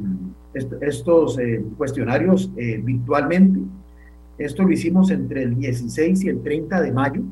estos 0.54 1.40
eh, 1.40 1.64
cuestionarios 1.76 2.52
virtualmente. 2.56 3.62
Esto 4.38 4.62
lo 4.62 4.72
hicimos 4.72 5.10
entre 5.10 5.42
el 5.42 5.56
16 5.58 6.24
y 6.24 6.30
el 6.30 6.44
30 6.44 6.82
de 6.82 6.92
mayo. 6.92 7.24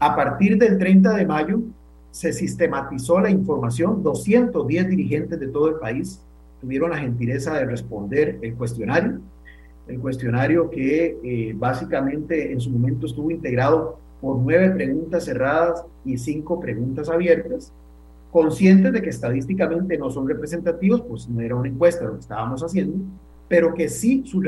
A 0.00 0.14
partir 0.14 0.58
del 0.58 0.76
30 0.76 1.14
de 1.14 1.24
mayo 1.24 1.62
se 2.16 2.32
sistematizó 2.32 3.20
la 3.20 3.28
información. 3.28 4.02
210 4.02 4.88
dirigentes 4.88 5.38
de 5.38 5.48
todo 5.48 5.68
el 5.68 5.74
país 5.74 6.18
tuvieron 6.62 6.88
la 6.88 6.96
gentileza 6.96 7.52
de 7.52 7.66
responder 7.66 8.38
el 8.40 8.54
cuestionario. 8.54 9.20
El 9.86 10.00
cuestionario 10.00 10.70
que 10.70 11.54
básicamente 11.58 12.52
en 12.52 12.58
su 12.58 12.70
momento 12.70 13.04
estuvo 13.04 13.30
integrado 13.30 13.98
por 14.22 14.38
nueve 14.38 14.70
preguntas 14.70 15.26
cerradas 15.26 15.84
y 16.06 16.16
cinco 16.16 16.58
preguntas 16.58 17.10
abiertas, 17.10 17.70
conscientes 18.32 18.94
de 18.94 19.02
que 19.02 19.10
estadísticamente 19.10 19.98
no 19.98 20.10
son 20.10 20.26
representativos, 20.26 21.02
pues 21.02 21.28
no 21.28 21.42
era 21.42 21.54
una 21.54 21.68
encuesta 21.68 22.06
lo 22.06 22.14
que 22.14 22.20
estábamos 22.20 22.62
haciendo, 22.62 22.96
pero 23.46 23.74
que 23.74 23.90
sí 23.90 24.24
sus 24.24 24.42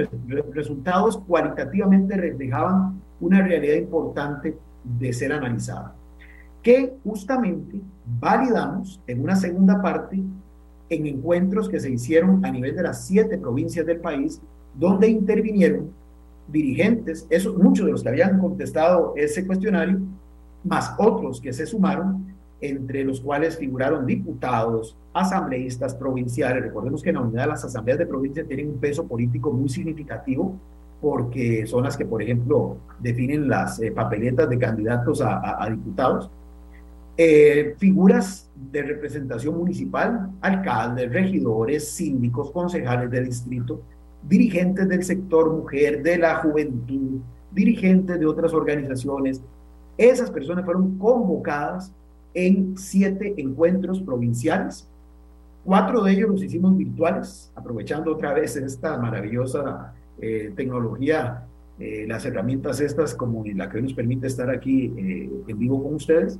resultados 0.54 1.18
cualitativamente 1.18 2.16
reflejaban 2.16 2.98
una 3.20 3.46
realidad 3.46 3.76
importante 3.76 4.56
de 4.84 5.12
ser 5.12 5.34
analizada, 5.34 5.94
que 6.68 6.92
justamente 7.02 7.80
validamos 8.20 9.00
en 9.06 9.22
una 9.22 9.36
segunda 9.36 9.80
parte 9.80 10.22
en 10.90 11.06
encuentros 11.06 11.66
que 11.66 11.80
se 11.80 11.90
hicieron 11.90 12.44
a 12.44 12.50
nivel 12.50 12.76
de 12.76 12.82
las 12.82 13.06
siete 13.06 13.38
provincias 13.38 13.86
del 13.86 14.00
país, 14.00 14.38
donde 14.74 15.08
intervinieron 15.08 15.90
dirigentes, 16.46 17.26
esos, 17.30 17.56
muchos 17.56 17.86
de 17.86 17.92
los 17.92 18.02
que 18.02 18.10
habían 18.10 18.38
contestado 18.38 19.14
ese 19.16 19.46
cuestionario, 19.46 19.98
más 20.62 20.94
otros 20.98 21.40
que 21.40 21.54
se 21.54 21.64
sumaron, 21.64 22.34
entre 22.60 23.02
los 23.02 23.22
cuales 23.22 23.56
figuraron 23.56 24.04
diputados, 24.04 24.94
asambleístas 25.14 25.94
provinciales. 25.94 26.64
Recordemos 26.64 27.02
que 27.02 27.08
en 27.08 27.14
la 27.14 27.22
unidad 27.22 27.48
las 27.48 27.64
asambleas 27.64 27.98
de 27.98 28.06
provincia 28.06 28.44
tienen 28.46 28.68
un 28.68 28.78
peso 28.78 29.06
político 29.06 29.50
muy 29.50 29.70
significativo 29.70 30.54
porque 31.00 31.66
son 31.66 31.84
las 31.84 31.96
que, 31.96 32.04
por 32.04 32.22
ejemplo, 32.22 32.76
definen 32.98 33.48
las 33.48 33.80
eh, 33.80 33.90
papeletas 33.90 34.50
de 34.50 34.58
candidatos 34.58 35.22
a, 35.22 35.66
diputados. 35.70 36.30
Eh, 37.20 37.74
figuras 37.78 38.48
de 38.54 38.80
representación 38.80 39.58
municipal, 39.58 40.30
alcaldes, 40.40 41.12
regidores, 41.12 41.88
síndicos, 41.88 42.52
concejales 42.52 43.10
de 43.10 43.22
distrito, 43.22 43.82
dirigentes 44.22 44.88
del 44.88 45.02
sector 45.02 45.50
mujer, 45.50 46.00
de 46.04 46.16
la 46.16 46.36
juventud, 46.36 47.18
dirigentes 47.50 48.20
de 48.20 48.24
otras 48.24 48.54
organizaciones. 48.54 49.42
Esas 49.96 50.30
personas 50.30 50.64
fueron 50.64 50.96
convocadas 50.96 51.92
en 52.34 52.78
siete 52.78 53.34
encuentros 53.36 54.00
provinciales. 54.00 54.88
Cuatro 55.64 56.04
de 56.04 56.12
ellos 56.12 56.30
los 56.30 56.42
hicimos 56.44 56.76
virtuales, 56.76 57.50
aprovechando 57.56 58.12
otra 58.12 58.32
vez 58.32 58.54
esta 58.54 58.96
maravillosa 58.96 59.92
eh, 60.20 60.52
tecnología, 60.54 61.42
eh, 61.80 62.04
las 62.06 62.24
herramientas 62.24 62.78
estas 62.80 63.12
como 63.12 63.44
la 63.44 63.68
que 63.68 63.82
nos 63.82 63.92
permite 63.92 64.28
estar 64.28 64.50
aquí 64.50 64.94
en 64.96 65.58
vivo 65.58 65.82
con 65.82 65.94
ustedes, 65.94 66.38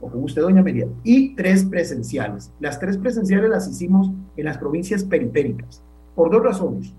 o 0.00 0.10
con 0.10 0.22
usted, 0.22 0.42
doña 0.42 0.62
María, 0.62 0.86
y 1.02 1.34
tres 1.34 1.64
presenciales. 1.64 2.52
Las 2.60 2.78
tres 2.78 2.98
presenciales 2.98 3.50
las 3.50 3.68
hicimos 3.68 4.10
en 4.36 4.44
las 4.44 4.58
provincias 4.58 5.04
periféricas, 5.04 5.82
por 6.14 6.30
dos 6.30 6.42
razones. 6.42 6.92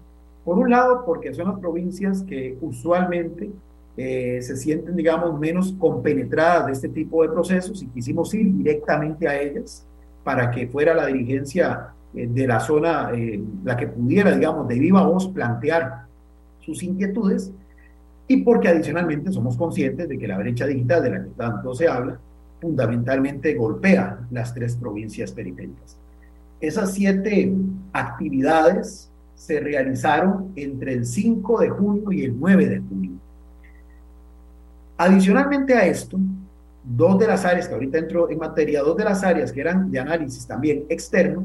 Por 0.43 0.57
un 0.57 0.69
lado, 0.69 1.03
porque 1.05 1.33
son 1.33 1.49
las 1.49 1.59
provincias 1.59 2.23
que 2.23 2.57
usualmente 2.61 3.51
eh, 3.97 4.39
se 4.41 4.57
sienten, 4.57 4.95
digamos, 4.95 5.39
menos 5.39 5.73
compenetradas 5.73 6.67
de 6.67 6.71
este 6.73 6.89
tipo 6.89 7.23
de 7.23 7.29
procesos 7.29 7.81
y 7.81 7.87
quisimos 7.87 8.33
ir 8.33 8.53
directamente 8.53 9.27
a 9.27 9.41
ellas 9.41 9.87
para 10.23 10.51
que 10.51 10.67
fuera 10.67 10.93
la 10.93 11.05
dirigencia 11.05 11.93
eh, 12.13 12.27
de 12.27 12.47
la 12.47 12.59
zona 12.59 13.11
eh, 13.13 13.41
la 13.63 13.77
que 13.77 13.87
pudiera, 13.87 14.35
digamos, 14.35 14.67
de 14.67 14.79
viva 14.79 15.05
voz 15.05 15.29
plantear 15.29 16.05
sus 16.59 16.83
inquietudes. 16.83 17.51
y 18.27 18.37
porque 18.37 18.67
adicionalmente 18.67 19.31
somos 19.31 19.55
conscientes 19.55 20.09
de 20.09 20.17
que 20.17 20.27
la 20.27 20.39
brecha 20.39 20.65
digital 20.65 21.03
de 21.03 21.09
la 21.11 21.23
que 21.23 21.29
tanto 21.37 21.75
se 21.75 21.87
habla 21.87 22.19
fundamentalmente 22.61 23.53
golpea 23.53 24.19
las 24.31 24.53
tres 24.53 24.75
provincias 24.75 25.31
periféricas. 25.31 25.97
Esas 26.59 26.93
siete 26.93 27.53
actividades 27.93 29.11
se 29.35 29.59
realizaron 29.59 30.51
entre 30.55 30.93
el 30.93 31.05
5 31.05 31.59
de 31.59 31.69
junio 31.69 32.11
y 32.11 32.23
el 32.23 32.39
9 32.39 32.69
de 32.69 32.79
junio. 32.79 33.11
Adicionalmente 34.97 35.73
a 35.73 35.85
esto, 35.85 36.17
dos 36.83 37.19
de 37.19 37.27
las 37.27 37.43
áreas 37.43 37.67
que 37.67 37.73
ahorita 37.73 37.97
entro 37.97 38.29
en 38.29 38.39
materia, 38.39 38.81
dos 38.81 38.95
de 38.95 39.03
las 39.03 39.23
áreas 39.23 39.51
que 39.51 39.61
eran 39.61 39.91
de 39.91 39.99
análisis 39.99 40.47
también 40.47 40.85
externo, 40.87 41.43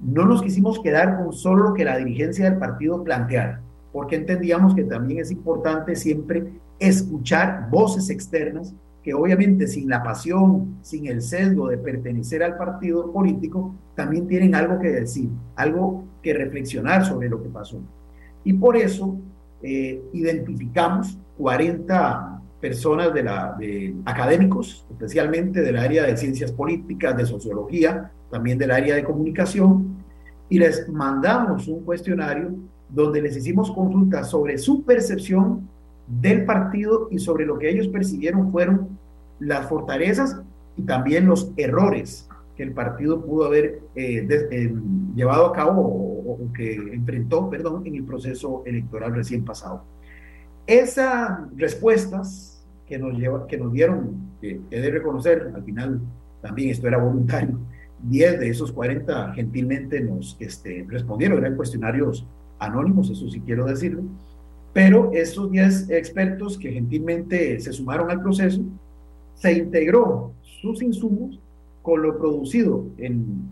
no 0.00 0.24
nos 0.24 0.42
quisimos 0.42 0.80
quedar 0.80 1.16
con 1.16 1.32
solo 1.32 1.70
lo 1.70 1.74
que 1.74 1.84
la 1.84 1.96
dirigencia 1.96 2.48
del 2.48 2.58
partido 2.58 3.02
planteara, 3.02 3.60
porque 3.92 4.16
entendíamos 4.16 4.74
que 4.74 4.84
también 4.84 5.20
es 5.20 5.30
importante 5.30 5.96
siempre 5.96 6.52
escuchar 6.78 7.68
voces 7.70 8.10
externas 8.10 8.74
que 9.04 9.12
obviamente 9.12 9.66
sin 9.66 9.88
la 9.90 10.02
pasión, 10.02 10.78
sin 10.80 11.06
el 11.06 11.20
sesgo 11.20 11.68
de 11.68 11.76
pertenecer 11.76 12.42
al 12.42 12.56
partido 12.56 13.12
político, 13.12 13.74
también 13.94 14.26
tienen 14.26 14.54
algo 14.54 14.78
que 14.78 14.88
decir, 14.88 15.28
algo 15.56 16.06
que 16.22 16.32
reflexionar 16.32 17.04
sobre 17.04 17.28
lo 17.28 17.42
que 17.42 17.50
pasó. 17.50 17.80
Y 18.44 18.54
por 18.54 18.78
eso 18.78 19.18
eh, 19.62 20.02
identificamos 20.14 21.18
40 21.36 22.40
personas 22.62 23.12
de 23.12 23.22
la, 23.22 23.54
de 23.58 23.94
académicos, 24.06 24.86
especialmente 24.90 25.60
del 25.60 25.76
área 25.76 26.04
de 26.04 26.16
ciencias 26.16 26.50
políticas, 26.50 27.14
de 27.14 27.26
sociología, 27.26 28.10
también 28.30 28.56
del 28.56 28.70
área 28.70 28.94
de 28.94 29.04
comunicación, 29.04 29.98
y 30.48 30.58
les 30.58 30.88
mandamos 30.88 31.68
un 31.68 31.84
cuestionario 31.84 32.54
donde 32.88 33.20
les 33.20 33.36
hicimos 33.36 33.70
consultas 33.70 34.30
sobre 34.30 34.56
su 34.56 34.82
percepción 34.82 35.68
del 36.06 36.44
partido 36.44 37.08
y 37.10 37.18
sobre 37.18 37.46
lo 37.46 37.58
que 37.58 37.70
ellos 37.70 37.88
percibieron 37.88 38.50
fueron 38.52 38.98
las 39.38 39.68
fortalezas 39.68 40.40
y 40.76 40.82
también 40.82 41.26
los 41.26 41.52
errores 41.56 42.28
que 42.56 42.62
el 42.62 42.72
partido 42.72 43.24
pudo 43.24 43.46
haber 43.46 43.80
eh, 43.94 44.26
eh, 44.50 44.74
llevado 45.14 45.46
a 45.46 45.52
cabo 45.52 45.82
o, 45.82 46.38
que 46.54 46.74
enfrentó, 46.74 47.50
perdón, 47.50 47.82
en 47.84 47.96
el 47.96 48.04
proceso 48.04 48.62
electoral 48.64 49.14
recién 49.14 49.44
pasado. 49.44 49.82
Esas 50.66 51.40
respuestas 51.56 52.64
que 52.86 52.98
nos, 52.98 53.18
lleva, 53.18 53.46
que 53.46 53.56
nos 53.56 53.72
dieron, 53.72 54.36
que 54.40 54.60
he 54.70 54.80
de 54.80 54.90
reconocer, 54.90 55.52
al 55.54 55.64
final 55.64 56.00
también 56.40 56.70
esto 56.70 56.86
era 56.86 56.98
voluntario, 56.98 57.58
10 58.02 58.40
de 58.40 58.48
esos 58.50 58.70
40 58.72 59.32
gentilmente 59.34 60.00
nos 60.00 60.36
este, 60.38 60.84
respondieron, 60.88 61.38
eran 61.38 61.56
cuestionarios 61.56 62.26
anónimos, 62.58 63.10
eso 63.10 63.28
sí 63.28 63.40
quiero 63.40 63.64
decirlo, 63.64 64.02
pero 64.74 65.12
estos 65.14 65.50
10 65.52 65.88
expertos 65.90 66.58
que 66.58 66.72
gentilmente 66.72 67.60
se 67.60 67.72
sumaron 67.72 68.10
al 68.10 68.20
proceso, 68.20 68.60
se 69.36 69.52
integró 69.52 70.32
sus 70.42 70.82
insumos 70.82 71.40
con 71.80 72.02
lo 72.02 72.18
producido 72.18 72.84
en 72.98 73.48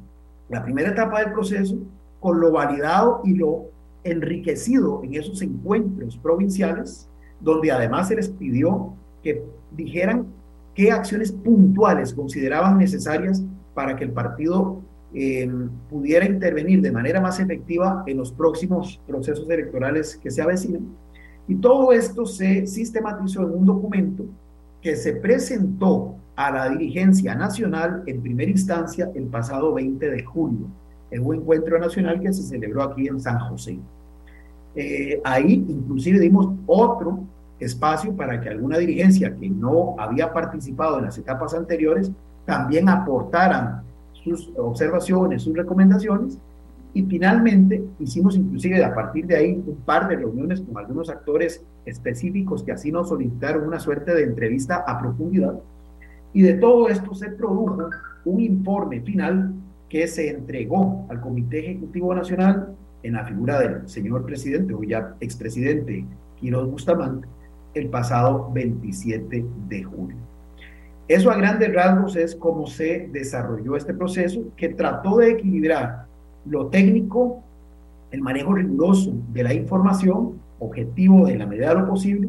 la 0.49 0.65
primera 0.65 0.91
etapa 0.91 1.21
del 1.21 1.33
proceso, 1.33 1.79
con 2.19 2.41
lo 2.41 2.51
validado 2.51 3.21
y 3.25 3.35
lo 3.35 3.67
enriquecido 4.03 5.03
en 5.05 5.15
esos 5.15 5.41
encuentros 5.43 6.17
provinciales, 6.17 7.09
donde 7.41 7.71
además 7.71 8.09
se 8.09 8.17
les 8.17 8.29
pidió 8.29 8.95
que 9.23 9.45
dijeran 9.71 10.27
qué 10.75 10.91
acciones 10.91 11.31
puntuales 11.31 12.13
consideraban 12.15 12.79
necesarias 12.79 13.45
para 13.75 13.95
que 13.95 14.05
el 14.05 14.11
partido 14.11 14.81
eh, 15.15 15.49
pudiera 15.89 16.25
intervenir 16.25 16.81
de 16.81 16.91
manera 16.91 17.21
más 17.21 17.39
efectiva 17.39 18.03
en 18.07 18.17
los 18.17 18.33
próximos 18.33 19.01
procesos 19.07 19.49
electorales 19.49 20.17
que 20.17 20.31
se 20.31 20.43
avecinan. 20.43 20.97
Y 21.49 21.57
todo 21.57 21.93
esto 21.93 22.25
se 22.25 22.67
sistematizó 22.67 23.43
en 23.43 23.59
un 23.59 23.67
documento 23.67 24.25
que 24.81 24.97
se 24.97 25.15
presentó 25.15 26.17
a 26.37 26.51
la 26.51 26.69
dirigencia 26.71 27.35
nacional 27.35 28.03
en 28.07 28.23
primera 28.23 28.51
instancia 28.51 29.11
el 29.15 29.25
pasado 29.25 29.75
20 29.75 30.11
de 30.11 30.25
julio, 30.25 30.67
en 31.11 31.27
un 31.27 31.37
encuentro 31.37 31.79
nacional 31.79 32.21
que 32.21 32.33
se 32.33 32.43
celebró 32.43 32.83
aquí 32.83 33.07
en 33.07 33.21
San 33.21 33.39
José. 33.39 33.79
Eh, 34.75 35.21
ahí 35.25 35.65
inclusive 35.69 36.19
dimos 36.19 36.55
otro 36.67 37.21
espacio 37.61 38.17
para 38.17 38.41
que 38.41 38.49
alguna 38.49 38.79
dirigencia 38.79 39.37
que 39.37 39.49
no 39.49 39.95
había 39.99 40.33
participado 40.33 40.99
en 40.99 41.05
las 41.05 41.19
etapas 41.19 41.55
anteriores 41.55 42.11
también 42.47 42.89
aportaran 42.89 43.83
sus 44.13 44.51
observaciones, 44.57 45.43
sus 45.43 45.57
recomendaciones 45.57 46.39
y 46.95 47.03
finalmente 47.05 47.83
hicimos 47.99 48.37
inclusive 48.37 48.85
a 48.85 48.95
partir 48.95 49.27
de 49.27 49.37
ahí 49.37 49.63
un 49.67 49.77
par 49.85 50.09
de 50.09 50.17
reuniones 50.17 50.61
con 50.61 50.77
algunos 50.77 51.09
actores 51.09 51.65
específicos 51.87 52.63
que 52.63 52.73
así 52.73 52.93
nos 52.93 53.09
solicitaron 53.09 53.67
una 53.67 53.81
suerte 53.81 54.15
de 54.15 54.25
entrevista 54.25 54.85
a 54.87 55.01
profundidad. 55.01 55.55
Y 56.35 56.43
de 56.43 56.55
todo 56.55 56.89
esto 56.89 57.15
se 57.15 57.31
produjo 57.31 57.91
un 58.25 58.41
informe 58.41 59.01
final 59.01 59.53
que 59.89 60.07
se 60.07 60.31
entregó 60.31 61.07
al 61.09 61.21
Comité 61.21 61.61
Ejecutivo 61.61 62.15
Nacional 62.15 62.75
en 63.03 63.15
la 63.15 63.25
figura 63.25 63.59
del 63.59 63.89
señor 63.89 64.25
presidente, 64.25 64.75
o 64.75 64.83
ya 64.83 65.17
expresidente 65.21 66.05
Quiroz 66.37 66.71
Bustamante, 66.71 67.27
el 67.75 67.89
pasado 67.89 68.51
27 68.53 69.45
de 69.69 69.83
julio. 69.83 70.17
Eso 71.09 71.31
a 71.31 71.37
grandes 71.37 71.75
rasgos 71.75 72.17
es 72.17 72.37
cómo 72.37 72.67
se 72.67 73.09
desarrolló 73.13 73.77
este 73.77 73.93
proceso 73.93 74.45
que 74.57 74.69
trató 74.69 75.19
de 75.19 75.33
equilibrar 75.33 76.07
lo 76.47 76.67
técnico, 76.67 77.43
el 78.11 78.21
manejo 78.21 78.55
riguroso 78.55 79.13
de 79.33 79.43
la 79.43 79.55
información, 79.55 80.41
objetivo 80.59 81.29
en 81.29 81.39
la 81.39 81.47
medida 81.47 81.71
de 81.71 81.81
lo 81.81 81.89
posible, 81.89 82.29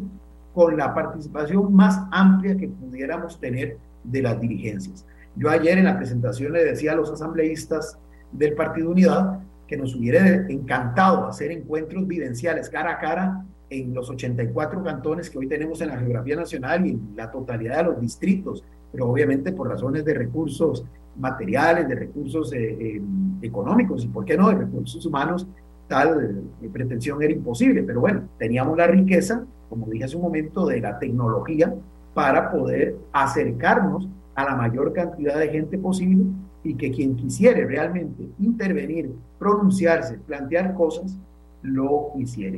con 0.53 0.77
la 0.77 0.93
participación 0.93 1.73
más 1.73 1.99
amplia 2.11 2.55
que 2.55 2.67
pudiéramos 2.67 3.39
tener 3.39 3.77
de 4.03 4.21
las 4.21 4.39
dirigencias. 4.39 5.05
Yo 5.35 5.49
ayer 5.49 5.77
en 5.77 5.85
la 5.85 5.97
presentación 5.97 6.53
le 6.53 6.63
decía 6.63 6.91
a 6.91 6.95
los 6.95 7.11
asambleístas 7.11 7.97
del 8.31 8.53
Partido 8.53 8.91
Unidad 8.91 9.39
que 9.67 9.77
nos 9.77 9.95
hubiera 9.95 10.27
encantado 10.47 11.27
hacer 11.27 11.51
encuentros 11.51 12.07
vivenciales 12.07 12.69
cara 12.69 12.91
a 12.91 12.99
cara 12.99 13.45
en 13.69 13.93
los 13.93 14.09
84 14.09 14.83
cantones 14.83 15.29
que 15.29 15.39
hoy 15.39 15.47
tenemos 15.47 15.81
en 15.81 15.87
la 15.87 15.97
geografía 15.97 16.35
nacional 16.35 16.85
y 16.85 16.91
en 16.91 17.13
la 17.15 17.31
totalidad 17.31 17.77
de 17.77 17.83
los 17.85 17.99
distritos, 17.99 18.63
pero 18.91 19.09
obviamente 19.09 19.51
por 19.51 19.69
razones 19.69 20.05
de 20.05 20.13
recursos 20.13 20.85
materiales, 21.17 21.87
de 21.87 21.95
recursos 21.95 22.53
eh, 22.53 22.77
eh, 22.79 23.01
económicos 23.41 24.03
y, 24.03 24.07
¿por 24.07 24.25
qué 24.25 24.37
no?, 24.37 24.49
de 24.49 24.55
recursos 24.55 25.05
humanos, 25.05 25.47
tal 25.87 26.45
eh, 26.61 26.69
pretensión 26.71 27.21
era 27.21 27.33
imposible. 27.33 27.83
Pero 27.83 28.01
bueno, 28.01 28.23
teníamos 28.37 28.77
la 28.77 28.87
riqueza, 28.87 29.43
como 29.69 29.87
dije 29.87 30.05
hace 30.05 30.15
un 30.15 30.23
momento, 30.23 30.65
de 30.67 30.81
la 30.81 30.99
tecnología 30.99 31.73
para 32.13 32.51
poder 32.51 32.95
acercarnos 33.11 34.07
a 34.35 34.45
la 34.45 34.55
mayor 34.55 34.93
cantidad 34.93 35.37
de 35.37 35.49
gente 35.49 35.77
posible 35.77 36.25
y 36.63 36.75
que 36.75 36.91
quien 36.91 37.15
quisiera 37.15 37.65
realmente 37.67 38.27
intervenir, 38.39 39.11
pronunciarse, 39.37 40.17
plantear 40.19 40.73
cosas, 40.73 41.17
lo 41.61 42.11
hiciera. 42.17 42.57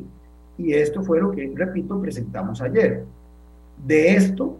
Y 0.57 0.73
esto 0.73 1.03
fue 1.03 1.19
lo 1.19 1.32
que, 1.32 1.52
repito, 1.53 1.99
presentamos 2.02 2.61
ayer. 2.61 3.03
De 3.86 4.15
esto 4.15 4.57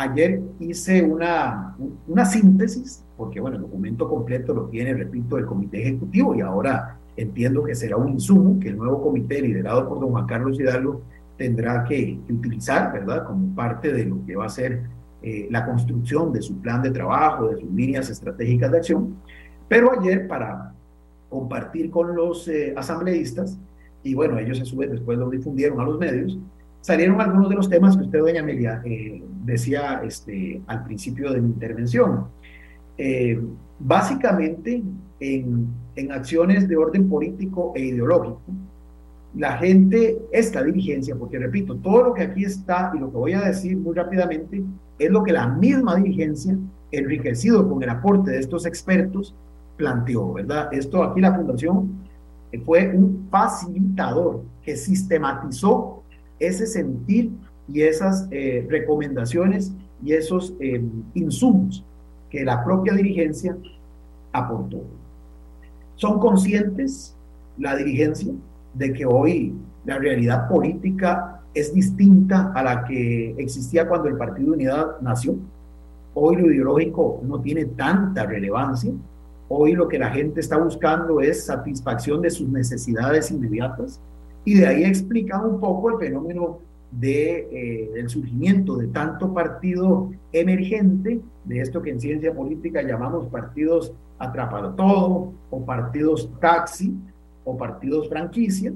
Ayer 0.00 0.40
hice 0.58 1.02
una, 1.02 1.76
una 2.08 2.24
síntesis, 2.24 3.04
porque 3.20 3.38
bueno, 3.38 3.56
el 3.56 3.62
documento 3.64 4.08
completo 4.08 4.54
lo 4.54 4.64
tiene, 4.68 4.94
repito, 4.94 5.36
el 5.36 5.44
comité 5.44 5.82
ejecutivo 5.82 6.34
y 6.34 6.40
ahora 6.40 6.96
entiendo 7.18 7.62
que 7.62 7.74
será 7.74 7.98
un 7.98 8.08
insumo 8.08 8.58
que 8.58 8.70
el 8.70 8.78
nuevo 8.78 9.02
comité 9.02 9.42
liderado 9.42 9.86
por 9.86 10.00
don 10.00 10.08
Juan 10.08 10.26
Carlos 10.26 10.58
Hidalgo 10.58 11.02
tendrá 11.36 11.84
que, 11.84 12.18
utilizar, 12.30 12.90
¿verdad? 12.94 13.26
Como 13.26 13.54
parte 13.54 13.92
de 13.92 14.06
lo 14.06 14.24
que 14.24 14.36
va 14.36 14.46
a 14.46 14.48
ser 14.48 14.84
eh, 15.20 15.48
la 15.50 15.66
construcción 15.66 16.32
de 16.32 16.40
su 16.40 16.62
plan 16.62 16.80
de 16.80 16.92
trabajo, 16.92 17.48
de 17.48 17.60
sus 17.60 17.70
líneas 17.70 18.08
estratégicas 18.08 18.70
de 18.72 18.78
acción. 18.78 19.16
Pero 19.68 19.92
ayer, 20.00 20.26
para 20.26 20.72
compartir 21.28 21.90
con 21.90 22.16
los 22.16 22.48
eh, 22.48 22.72
asambleístas, 22.74 23.58
y 24.02 24.14
bueno, 24.14 24.38
ellos 24.38 24.62
a 24.62 24.64
su 24.64 24.78
vez 24.78 24.90
después 24.90 25.18
lo 25.18 25.28
difundieron 25.28 25.78
a 25.78 25.84
los 25.84 25.98
medios, 25.98 26.38
salieron 26.80 27.20
algunos 27.20 27.50
de 27.50 27.56
los 27.56 27.68
temas 27.68 27.98
que 27.98 28.04
usted, 28.04 28.18
doña 28.18 28.40
Amelia, 28.40 28.80
eh, 28.82 29.22
decía 29.44 30.00
este, 30.04 30.62
al 30.68 30.84
principio 30.84 31.30
de 31.34 31.42
mi 31.42 31.48
intervención. 31.48 32.28
Eh, 33.02 33.40
básicamente, 33.78 34.82
en, 35.20 35.68
en, 35.96 36.12
acciones 36.12 36.68
de 36.68 36.76
orden 36.76 37.08
político 37.08 37.72
e 37.74 37.80
ideológico, 37.80 38.42
la 39.34 39.56
gente, 39.56 40.18
esta 40.32 40.62
dirigencia, 40.62 41.16
porque 41.16 41.38
repito, 41.38 41.76
todo 41.76 42.02
lo 42.02 42.12
que 42.12 42.24
aquí 42.24 42.44
está 42.44 42.92
y 42.94 42.98
lo 42.98 43.10
que 43.10 43.16
voy 43.16 43.32
a 43.32 43.40
decir 43.40 43.78
muy 43.78 43.94
rápidamente 43.94 44.62
es 44.98 45.10
lo 45.10 45.22
que 45.22 45.32
la 45.32 45.48
misma 45.48 45.96
dirigencia, 45.96 46.58
enriquecido 46.92 47.66
con 47.66 47.82
el 47.82 47.88
aporte 47.88 48.32
de 48.32 48.40
estos 48.40 48.66
expertos, 48.66 49.34
planteó, 49.78 50.34
¿verdad? 50.34 50.68
Esto 50.70 51.02
aquí 51.02 51.22
la 51.22 51.34
fundación 51.34 51.90
fue 52.66 52.94
un 52.94 53.28
facilitador 53.30 54.42
que 54.62 54.76
sistematizó 54.76 56.02
ese 56.38 56.66
sentir 56.66 57.30
y 57.66 57.80
esas 57.80 58.28
eh, 58.30 58.66
recomendaciones 58.68 59.72
y 60.04 60.12
esos 60.12 60.54
eh, 60.60 60.82
insumos 61.14 61.82
que 62.30 62.44
la 62.44 62.64
propia 62.64 62.94
dirigencia 62.94 63.56
aportó. 64.32 64.82
Son 65.96 66.18
conscientes 66.18 67.14
la 67.58 67.76
dirigencia 67.76 68.32
de 68.74 68.92
que 68.92 69.04
hoy 69.04 69.54
la 69.84 69.98
realidad 69.98 70.48
política 70.48 71.42
es 71.52 71.74
distinta 71.74 72.52
a 72.54 72.62
la 72.62 72.84
que 72.84 73.34
existía 73.38 73.88
cuando 73.88 74.08
el 74.08 74.16
Partido 74.16 74.50
de 74.50 74.56
Unidad 74.56 75.00
nació. 75.00 75.36
Hoy 76.14 76.36
lo 76.36 76.50
ideológico 76.50 77.20
no 77.24 77.40
tiene 77.40 77.66
tanta 77.66 78.24
relevancia. 78.24 78.92
Hoy 79.48 79.72
lo 79.72 79.88
que 79.88 79.98
la 79.98 80.10
gente 80.10 80.40
está 80.40 80.58
buscando 80.58 81.20
es 81.20 81.44
satisfacción 81.44 82.22
de 82.22 82.30
sus 82.30 82.48
necesidades 82.48 83.30
inmediatas 83.30 84.00
y 84.44 84.54
de 84.54 84.66
ahí 84.66 84.84
explica 84.84 85.44
un 85.44 85.58
poco 85.60 85.90
el 85.90 85.98
fenómeno 85.98 86.60
de, 86.90 87.48
eh, 87.50 87.90
del 87.94 88.08
surgimiento 88.08 88.76
de 88.76 88.88
tanto 88.88 89.32
partido 89.32 90.10
emergente, 90.32 91.20
de 91.44 91.60
esto 91.60 91.82
que 91.82 91.90
en 91.90 92.00
ciencia 92.00 92.34
política 92.34 92.82
llamamos 92.82 93.26
partidos 93.28 93.92
atrapado 94.18 94.74
todo 94.74 95.32
o 95.50 95.64
partidos 95.64 96.30
taxi 96.40 96.94
o 97.44 97.56
partidos 97.56 98.08
franquicia, 98.08 98.72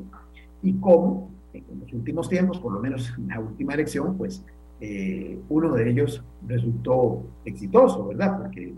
y 0.63 0.73
cómo 0.75 1.31
en 1.53 1.81
los 1.81 1.93
últimos 1.93 2.29
tiempos, 2.29 2.59
por 2.59 2.73
lo 2.73 2.81
menos 2.81 3.13
en 3.17 3.29
la 3.29 3.39
última 3.39 3.75
elección, 3.75 4.17
pues 4.17 4.45
eh, 4.81 5.39
uno 5.49 5.73
de 5.75 5.89
ellos 5.89 6.23
resultó 6.47 7.23
exitoso, 7.45 8.09
¿verdad? 8.09 8.39
Porque 8.39 8.75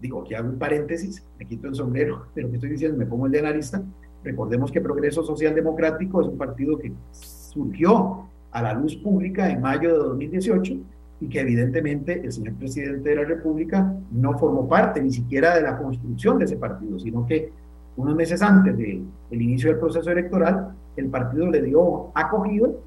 digo, 0.00 0.22
aquí 0.22 0.34
hago 0.34 0.48
un 0.48 0.58
paréntesis, 0.58 1.24
me 1.38 1.46
quito 1.46 1.68
el 1.68 1.74
sombrero 1.74 2.26
de 2.34 2.42
lo 2.42 2.48
que 2.48 2.56
estoy 2.56 2.70
diciendo, 2.70 2.98
me 2.98 3.06
pongo 3.06 3.26
el 3.26 3.32
de 3.32 3.38
analista. 3.40 3.82
Recordemos 4.22 4.70
que 4.70 4.80
Progreso 4.80 5.22
Social 5.22 5.54
Democrático 5.54 6.20
es 6.20 6.28
un 6.28 6.36
partido 6.36 6.78
que 6.78 6.92
surgió 7.10 8.26
a 8.52 8.62
la 8.62 8.74
luz 8.74 8.96
pública 8.96 9.50
en 9.50 9.60
mayo 9.60 9.92
de 9.92 9.98
2018 9.98 10.74
y 11.20 11.28
que 11.28 11.40
evidentemente 11.40 12.20
el 12.24 12.32
señor 12.32 12.54
presidente 12.54 13.10
de 13.10 13.16
la 13.16 13.24
República 13.24 13.94
no 14.10 14.38
formó 14.38 14.68
parte 14.68 15.02
ni 15.02 15.12
siquiera 15.12 15.54
de 15.54 15.62
la 15.62 15.76
construcción 15.76 16.38
de 16.38 16.46
ese 16.46 16.56
partido, 16.56 16.98
sino 16.98 17.26
que 17.26 17.52
unos 17.96 18.14
meses 18.14 18.40
antes 18.40 18.76
del 18.76 19.04
inicio 19.30 19.70
del 19.70 19.78
proceso 19.78 20.10
electoral, 20.10 20.72
el 20.96 21.06
partido 21.08 21.46
le 21.50 21.62
dio 21.62 22.10
acogido 22.14 22.80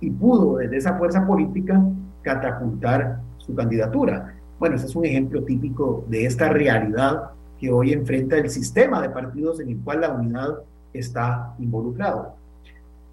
y 0.00 0.10
pudo 0.10 0.56
desde 0.56 0.78
esa 0.78 0.98
fuerza 0.98 1.26
política 1.26 1.80
catapultar 2.22 3.20
su 3.38 3.54
candidatura. 3.54 4.34
Bueno, 4.58 4.76
ese 4.76 4.86
es 4.86 4.96
un 4.96 5.04
ejemplo 5.04 5.44
típico 5.44 6.04
de 6.08 6.26
esta 6.26 6.48
realidad 6.48 7.30
que 7.60 7.70
hoy 7.70 7.92
enfrenta 7.92 8.36
el 8.36 8.50
sistema 8.50 9.00
de 9.00 9.10
partidos 9.10 9.60
en 9.60 9.70
el 9.70 9.78
cual 9.78 10.00
la 10.00 10.10
unidad 10.10 10.58
está 10.92 11.54
involucrado. 11.58 12.34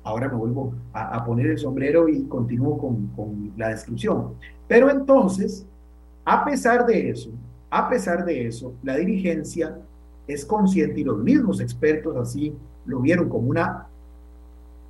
Ahora 0.04 0.28
me 0.28 0.36
vuelvo 0.36 0.74
a, 0.92 1.24
poner 1.26 1.48
el 1.48 1.58
sombrero 1.58 2.10
y 2.10 2.24
continúo 2.24 2.78
con, 2.78 3.08
con 3.16 3.54
la 3.56 3.70
descripción. 3.70 4.34
Pero 4.68 4.90
entonces, 4.90 5.66
a 6.26 6.44
pesar 6.44 6.86
de 6.86 7.10
eso, 7.10 7.30
a 7.70 7.90
pesar 7.90 8.26
de 8.26 8.48
eso, 8.48 8.74
la 8.84 8.98
dirigencia 8.98 9.78
es 10.28 10.46
consciente 10.46 11.02
y 11.02 11.04
los 11.04 11.18
mismos 11.20 11.62
expertos 11.62 12.16
así 12.18 12.54
lo 12.86 13.00
vieron 13.00 13.30
como 13.30 13.50
una 13.50 13.88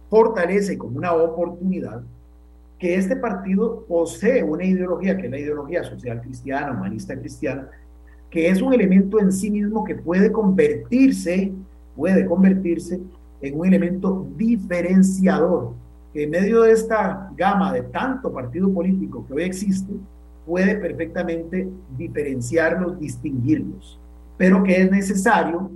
fortaleza 0.10 0.74
y 0.74 0.78
como 0.78 0.98
una 0.98 1.14
oportunidad 1.14 2.04
que 2.78 2.96
este 2.96 3.16
partido 3.16 3.86
posee 3.88 4.44
una 4.44 4.66
ideología, 4.66 5.16
que 5.16 5.28
es 5.28 5.32
la 5.32 5.40
ideología 5.40 5.84
social 5.84 6.22
cristiana, 6.22 6.74
humanista 6.74 7.18
cristiana, 7.18 7.70
que 8.30 8.50
es 8.50 8.62
un 8.62 8.74
elemento 8.74 9.20
en 9.20 9.32
sí 9.32 9.50
mismo 9.50 9.84
que 9.84 9.96
puede 9.96 10.32
convertirse, 10.32 11.54
puede 11.96 12.26
convertirse 12.26 13.00
en 13.44 13.60
un 13.60 13.68
elemento 13.68 14.26
diferenciador, 14.38 15.74
que 16.14 16.24
en 16.24 16.30
medio 16.30 16.62
de 16.62 16.72
esta 16.72 17.30
gama 17.36 17.74
de 17.74 17.82
tanto 17.84 18.32
partido 18.32 18.74
político 18.74 19.26
que 19.28 19.34
hoy 19.34 19.44
existe, 19.44 19.94
puede 20.46 20.76
perfectamente 20.76 21.68
diferenciarlos, 21.98 22.98
distinguirlos, 23.00 24.00
pero 24.38 24.64
que 24.64 24.82
es 24.82 24.90
necesario 24.90 25.72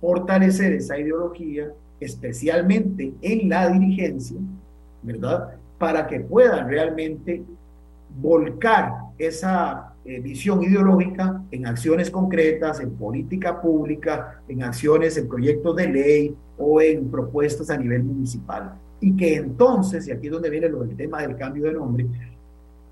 fortalecer 0.00 0.72
esa 0.72 0.98
ideología, 0.98 1.72
especialmente 2.00 3.14
en 3.22 3.48
la 3.48 3.68
dirigencia, 3.68 4.38
¿verdad? 5.02 5.54
Para 5.78 6.08
que 6.08 6.18
puedan 6.20 6.68
realmente 6.68 7.44
volcar 8.20 8.92
esa 9.16 9.94
eh, 10.04 10.20
visión 10.20 10.60
ideológica 10.62 11.40
en 11.52 11.66
acciones 11.66 12.10
concretas, 12.10 12.80
en 12.80 12.90
política 12.96 13.60
pública, 13.60 14.40
en 14.48 14.64
acciones, 14.64 15.16
en 15.16 15.28
proyectos 15.28 15.76
de 15.76 15.88
ley 15.88 16.36
o 16.58 16.80
en 16.80 17.10
propuestas 17.10 17.70
a 17.70 17.76
nivel 17.76 18.04
municipal. 18.04 18.74
Y 19.00 19.14
que 19.16 19.36
entonces, 19.36 20.08
y 20.08 20.12
aquí 20.12 20.26
es 20.26 20.32
donde 20.32 20.50
viene 20.50 20.68
lo 20.68 20.84
del 20.84 20.96
tema 20.96 21.22
del 21.22 21.36
cambio 21.36 21.64
de 21.64 21.72
nombre, 21.72 22.06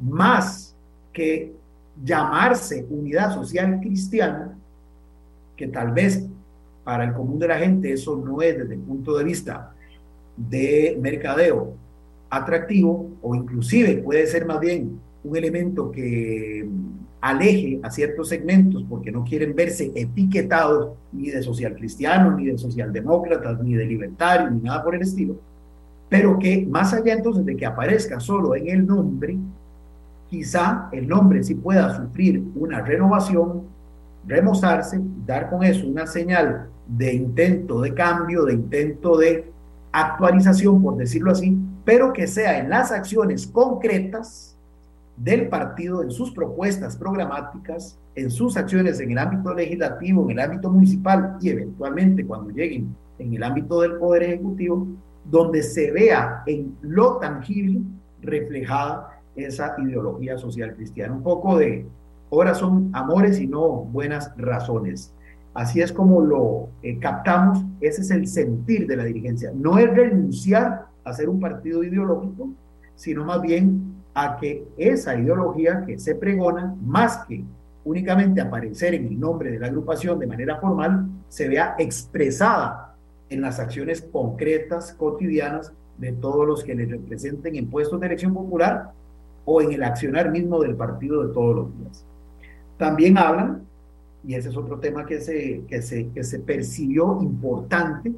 más 0.00 0.76
que 1.12 1.52
llamarse 2.02 2.86
unidad 2.90 3.32
social 3.32 3.80
cristiana, 3.80 4.56
que 5.56 5.68
tal 5.68 5.92
vez 5.92 6.26
para 6.82 7.04
el 7.04 7.14
común 7.14 7.38
de 7.38 7.48
la 7.48 7.58
gente 7.58 7.92
eso 7.92 8.16
no 8.16 8.42
es 8.42 8.58
desde 8.58 8.74
el 8.74 8.80
punto 8.80 9.16
de 9.16 9.24
vista 9.24 9.74
de 10.36 10.98
mercadeo 11.00 11.74
atractivo 12.28 13.10
o 13.22 13.34
inclusive 13.34 13.98
puede 13.98 14.26
ser 14.26 14.44
más 14.44 14.60
bien 14.60 15.00
un 15.22 15.36
elemento 15.36 15.90
que 15.90 16.68
aleje 17.24 17.80
a 17.82 17.90
ciertos 17.90 18.28
segmentos 18.28 18.84
porque 18.86 19.10
no 19.10 19.24
quieren 19.24 19.56
verse 19.56 19.90
etiquetados 19.94 20.92
ni 21.10 21.30
de 21.30 21.42
social 21.42 21.74
cristiano, 21.74 22.36
ni 22.36 22.44
de 22.44 22.58
socialdemócratas, 22.58 23.62
ni 23.62 23.72
de 23.72 23.86
libertarios, 23.86 24.52
ni 24.52 24.60
nada 24.60 24.84
por 24.84 24.94
el 24.94 25.00
estilo, 25.00 25.36
pero 26.10 26.38
que 26.38 26.66
más 26.66 26.92
allá 26.92 27.14
entonces 27.14 27.46
de 27.46 27.56
que 27.56 27.64
aparezca 27.64 28.20
solo 28.20 28.54
en 28.54 28.68
el 28.68 28.86
nombre, 28.86 29.38
quizá 30.28 30.90
el 30.92 31.08
nombre 31.08 31.42
sí 31.42 31.54
pueda 31.54 31.96
sufrir 31.96 32.44
una 32.56 32.82
renovación, 32.82 33.62
remozarse, 34.26 35.00
dar 35.24 35.48
con 35.48 35.64
eso 35.64 35.86
una 35.86 36.06
señal 36.06 36.68
de 36.86 37.14
intento 37.14 37.80
de 37.80 37.94
cambio, 37.94 38.44
de 38.44 38.52
intento 38.52 39.16
de 39.16 39.50
actualización, 39.92 40.82
por 40.82 40.98
decirlo 40.98 41.30
así, 41.30 41.56
pero 41.86 42.12
que 42.12 42.26
sea 42.26 42.58
en 42.58 42.68
las 42.68 42.92
acciones 42.92 43.46
concretas 43.46 44.53
del 45.16 45.48
partido 45.48 46.02
en 46.02 46.10
sus 46.10 46.32
propuestas 46.32 46.96
programáticas, 46.96 47.98
en 48.14 48.30
sus 48.30 48.56
acciones 48.56 49.00
en 49.00 49.12
el 49.12 49.18
ámbito 49.18 49.54
legislativo, 49.54 50.24
en 50.24 50.30
el 50.30 50.40
ámbito 50.40 50.70
municipal 50.70 51.36
y 51.40 51.50
eventualmente 51.50 52.26
cuando 52.26 52.50
lleguen 52.50 52.94
en 53.18 53.34
el 53.34 53.42
ámbito 53.42 53.80
del 53.80 53.96
Poder 53.96 54.24
Ejecutivo, 54.24 54.88
donde 55.24 55.62
se 55.62 55.90
vea 55.90 56.42
en 56.46 56.76
lo 56.82 57.18
tangible 57.18 57.80
reflejada 58.22 59.20
esa 59.36 59.74
ideología 59.78 60.36
social 60.38 60.74
cristiana. 60.74 61.14
Un 61.14 61.22
poco 61.22 61.58
de, 61.58 61.86
ahora 62.30 62.54
son 62.54 62.90
amores 62.92 63.40
y 63.40 63.46
no 63.46 63.68
buenas 63.68 64.32
razones. 64.36 65.12
Así 65.54 65.80
es 65.80 65.92
como 65.92 66.20
lo 66.20 66.68
eh, 66.82 66.98
captamos, 66.98 67.64
ese 67.80 68.00
es 68.02 68.10
el 68.10 68.26
sentir 68.26 68.88
de 68.88 68.96
la 68.96 69.04
dirigencia. 69.04 69.52
No 69.54 69.78
es 69.78 69.88
renunciar 69.88 70.86
a 71.04 71.12
ser 71.12 71.28
un 71.28 71.38
partido 71.38 71.84
ideológico, 71.84 72.48
sino 72.96 73.24
más 73.24 73.40
bien 73.40 73.93
a 74.14 74.36
que 74.36 74.66
esa 74.76 75.18
ideología 75.18 75.84
que 75.86 75.98
se 75.98 76.14
pregona, 76.14 76.74
más 76.82 77.24
que 77.26 77.44
únicamente 77.84 78.40
aparecer 78.40 78.94
en 78.94 79.06
el 79.06 79.20
nombre 79.20 79.50
de 79.50 79.58
la 79.58 79.66
agrupación 79.66 80.18
de 80.18 80.26
manera 80.26 80.56
formal, 80.58 81.06
se 81.28 81.48
vea 81.48 81.74
expresada 81.78 82.94
en 83.28 83.40
las 83.40 83.58
acciones 83.58 84.02
concretas, 84.02 84.92
cotidianas 84.94 85.72
de 85.98 86.12
todos 86.12 86.46
los 86.46 86.64
que 86.64 86.74
le 86.74 86.86
representen 86.86 87.56
en 87.56 87.68
puestos 87.68 88.00
de 88.00 88.06
elección 88.06 88.32
popular 88.32 88.92
o 89.44 89.60
en 89.60 89.72
el 89.72 89.82
accionar 89.82 90.30
mismo 90.30 90.60
del 90.60 90.74
partido 90.74 91.26
de 91.26 91.34
todos 91.34 91.56
los 91.56 91.78
días. 91.78 92.04
También 92.78 93.18
hablan, 93.18 93.62
y 94.26 94.34
ese 94.34 94.48
es 94.48 94.56
otro 94.56 94.78
tema 94.78 95.04
que 95.04 95.20
se, 95.20 95.62
que 95.68 95.82
se, 95.82 96.08
que 96.08 96.24
se 96.24 96.38
percibió 96.38 97.18
importante, 97.20 98.12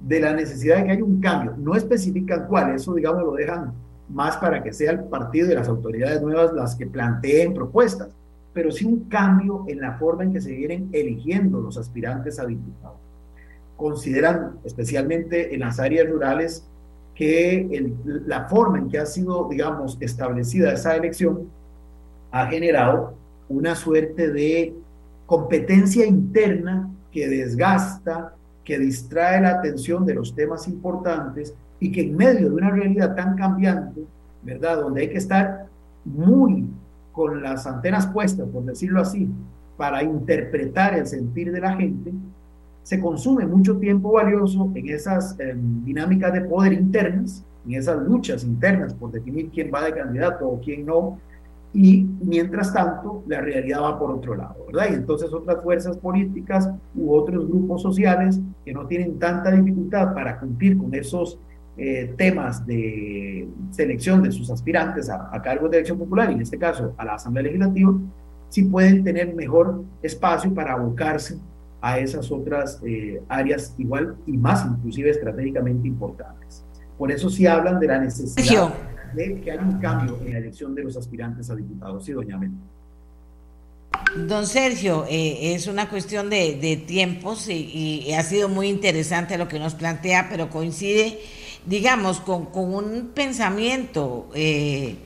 de 0.00 0.20
la 0.20 0.32
necesidad 0.32 0.78
de 0.78 0.84
que 0.84 0.90
haya 0.92 1.04
un 1.04 1.20
cambio. 1.20 1.54
No 1.58 1.74
especifican 1.74 2.46
cuál, 2.48 2.74
eso 2.74 2.94
digamos 2.94 3.22
lo 3.22 3.34
dejan 3.34 3.72
más 4.12 4.36
para 4.36 4.62
que 4.62 4.72
sea 4.72 4.92
el 4.92 5.04
partido 5.04 5.50
y 5.50 5.54
las 5.54 5.68
autoridades 5.68 6.20
nuevas 6.20 6.52
las 6.52 6.74
que 6.74 6.86
planteen 6.86 7.54
propuestas, 7.54 8.08
pero 8.52 8.72
sí 8.72 8.84
un 8.84 9.04
cambio 9.08 9.64
en 9.68 9.80
la 9.80 9.98
forma 9.98 10.24
en 10.24 10.32
que 10.32 10.40
se 10.40 10.52
vienen 10.52 10.88
eligiendo 10.92 11.60
los 11.60 11.76
aspirantes 11.78 12.38
a 12.40 12.46
diputados. 12.46 12.98
Consideran, 13.76 14.58
especialmente 14.64 15.54
en 15.54 15.60
las 15.60 15.78
áreas 15.78 16.08
rurales, 16.08 16.66
que 17.14 17.92
la 18.04 18.48
forma 18.48 18.78
en 18.78 18.88
que 18.88 18.98
ha 18.98 19.06
sido, 19.06 19.48
digamos, 19.48 19.98
establecida 20.00 20.72
esa 20.72 20.96
elección 20.96 21.48
ha 22.30 22.46
generado 22.46 23.14
una 23.48 23.74
suerte 23.74 24.30
de 24.30 24.74
competencia 25.26 26.06
interna 26.06 26.90
que 27.12 27.28
desgasta, 27.28 28.34
que 28.64 28.78
distrae 28.78 29.40
la 29.40 29.50
atención 29.50 30.06
de 30.06 30.14
los 30.14 30.34
temas 30.34 30.66
importantes 30.68 31.54
y 31.80 31.90
que 31.90 32.02
en 32.02 32.16
medio 32.16 32.50
de 32.50 32.54
una 32.54 32.70
realidad 32.70 33.16
tan 33.16 33.36
cambiante, 33.36 34.02
¿verdad? 34.42 34.82
Donde 34.82 35.00
hay 35.00 35.08
que 35.08 35.18
estar 35.18 35.66
muy 36.04 36.66
con 37.12 37.42
las 37.42 37.66
antenas 37.66 38.06
puestas, 38.06 38.46
por 38.48 38.64
decirlo 38.64 39.00
así, 39.00 39.28
para 39.76 40.02
interpretar 40.02 40.94
el 40.94 41.06
sentir 41.06 41.50
de 41.50 41.60
la 41.60 41.74
gente, 41.76 42.12
se 42.82 43.00
consume 43.00 43.46
mucho 43.46 43.78
tiempo 43.78 44.12
valioso 44.12 44.70
en 44.74 44.88
esas 44.88 45.38
em, 45.40 45.84
dinámicas 45.84 46.32
de 46.32 46.42
poder 46.42 46.72
internas, 46.72 47.44
en 47.66 47.74
esas 47.74 48.02
luchas 48.02 48.44
internas 48.44 48.94
por 48.94 49.10
definir 49.10 49.50
quién 49.50 49.70
va 49.72 49.84
de 49.84 49.94
candidato 49.94 50.48
o 50.48 50.60
quién 50.60 50.86
no, 50.86 51.18
y 51.72 52.04
mientras 52.20 52.72
tanto 52.72 53.22
la 53.26 53.40
realidad 53.40 53.82
va 53.82 53.98
por 53.98 54.10
otro 54.10 54.34
lado, 54.34 54.66
¿verdad? 54.66 54.88
Y 54.90 54.94
entonces 54.94 55.32
otras 55.32 55.62
fuerzas 55.62 55.96
políticas 55.98 56.68
u 56.96 57.12
otros 57.12 57.46
grupos 57.46 57.82
sociales 57.82 58.40
que 58.64 58.72
no 58.72 58.86
tienen 58.86 59.18
tanta 59.18 59.52
dificultad 59.52 60.12
para 60.12 60.38
cumplir 60.40 60.76
con 60.76 60.92
esos 60.94 61.38
eh, 61.82 62.12
temas 62.16 62.66
de 62.66 63.48
selección 63.70 64.22
de 64.22 64.30
sus 64.30 64.50
aspirantes 64.50 65.08
a, 65.08 65.34
a 65.34 65.40
cargos 65.40 65.70
de 65.70 65.78
elección 65.78 65.98
popular, 65.98 66.30
y 66.30 66.34
en 66.34 66.42
este 66.42 66.58
caso 66.58 66.94
a 66.98 67.04
la 67.06 67.14
Asamblea 67.14 67.44
Legislativa, 67.44 67.94
sí 68.50 68.64
pueden 68.64 69.02
tener 69.02 69.34
mejor 69.34 69.82
espacio 70.02 70.52
para 70.52 70.74
abocarse 70.74 71.38
a 71.80 71.98
esas 71.98 72.30
otras 72.30 72.80
eh, 72.84 73.22
áreas 73.28 73.74
igual 73.78 74.16
y 74.26 74.36
más 74.36 74.66
inclusive 74.66 75.10
estratégicamente 75.10 75.88
importantes. 75.88 76.64
Por 76.98 77.10
eso 77.10 77.30
sí 77.30 77.46
hablan 77.46 77.80
de 77.80 77.86
la 77.86 77.98
necesidad 77.98 78.74
de 79.14 79.40
que 79.40 79.50
haya 79.50 79.62
un 79.62 79.78
cambio 79.78 80.18
en 80.24 80.34
la 80.34 80.38
elección 80.38 80.74
de 80.74 80.84
los 80.84 80.96
aspirantes 80.96 81.50
a 81.50 81.56
diputados. 81.56 82.04
Sí, 82.04 82.12
doña 82.12 82.36
Mel. 82.36 82.50
Don 84.28 84.46
Sergio, 84.46 85.04
eh, 85.08 85.54
es 85.54 85.66
una 85.66 85.88
cuestión 85.88 86.30
de, 86.30 86.84
tiempos 86.86 87.48
y, 87.48 88.12
ha 88.12 88.22
sido 88.22 88.48
muy 88.48 88.68
interesante 88.68 89.38
lo 89.38 89.48
que 89.48 89.58
nos 89.58 89.74
plantea, 89.74 90.28
pero 90.30 90.48
coincide, 90.48 91.18
digamos, 91.66 92.20
con, 92.20 92.48
un 92.54 93.10
pensamiento, 93.14 94.30
eh, 94.34 94.96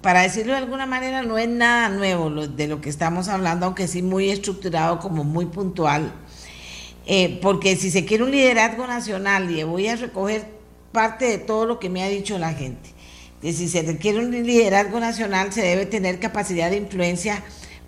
para 0.00 0.22
decirlo 0.22 0.52
de 0.52 0.58
alguna 0.58 0.86
manera, 0.86 1.22
no 1.22 1.38
es 1.38 1.48
nada 1.48 1.88
nuevo 1.88 2.30
de 2.46 2.68
lo 2.68 2.80
que 2.80 2.90
estamos 2.90 3.28
hablando, 3.28 3.66
aunque 3.66 3.88
sí 3.88 4.02
muy 4.02 4.30
estructurado, 4.30 4.98
como 4.98 5.24
muy 5.24 5.46
puntual. 5.46 6.12
Eh, 7.06 7.38
porque 7.42 7.76
si 7.76 7.90
se 7.90 8.04
quiere 8.04 8.24
un 8.24 8.30
liderazgo 8.30 8.86
nacional, 8.86 9.50
y 9.50 9.62
voy 9.62 9.88
a 9.88 9.96
recoger 9.96 10.46
parte 10.92 11.26
de 11.26 11.38
todo 11.38 11.66
lo 11.66 11.78
que 11.78 11.90
me 11.90 12.02
ha 12.02 12.08
dicho 12.08 12.38
la 12.38 12.54
gente, 12.54 12.90
que 13.42 13.52
si 13.52 13.68
se 13.68 13.82
requiere 13.82 14.18
un 14.20 14.30
liderazgo 14.30 15.00
nacional, 15.00 15.52
se 15.52 15.62
debe 15.62 15.86
tener 15.86 16.18
capacidad 16.18 16.70
de 16.70 16.78
influencia 16.78 17.42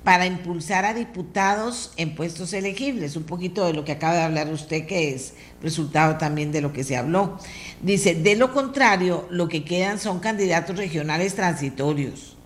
para 0.06 0.24
impulsar 0.24 0.84
a 0.84 0.94
diputados 0.94 1.90
en 1.96 2.14
puestos 2.14 2.52
elegibles, 2.52 3.16
un 3.16 3.24
poquito 3.24 3.66
de 3.66 3.72
lo 3.72 3.84
que 3.84 3.90
acaba 3.90 4.14
de 4.14 4.22
hablar 4.22 4.52
usted, 4.52 4.86
que 4.86 5.12
es 5.12 5.32
resultado 5.60 6.16
también 6.16 6.52
de 6.52 6.60
lo 6.60 6.72
que 6.72 6.84
se 6.84 6.96
habló. 6.96 7.40
Dice, 7.82 8.14
de 8.14 8.36
lo 8.36 8.52
contrario, 8.52 9.26
lo 9.30 9.48
que 9.48 9.64
quedan 9.64 9.98
son 9.98 10.20
candidatos 10.20 10.76
regionales 10.76 11.34
transitorios. 11.34 12.36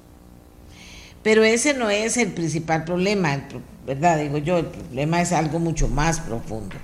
Pero 1.22 1.44
ese 1.44 1.74
no 1.74 1.90
es 1.90 2.16
el 2.16 2.32
principal 2.32 2.84
problema, 2.84 3.46
¿verdad? 3.86 4.18
Digo 4.18 4.38
yo, 4.38 4.56
el 4.56 4.66
problema 4.68 5.20
es 5.20 5.32
algo 5.32 5.58
mucho 5.58 5.86
más 5.86 6.18
profundo. 6.20 6.76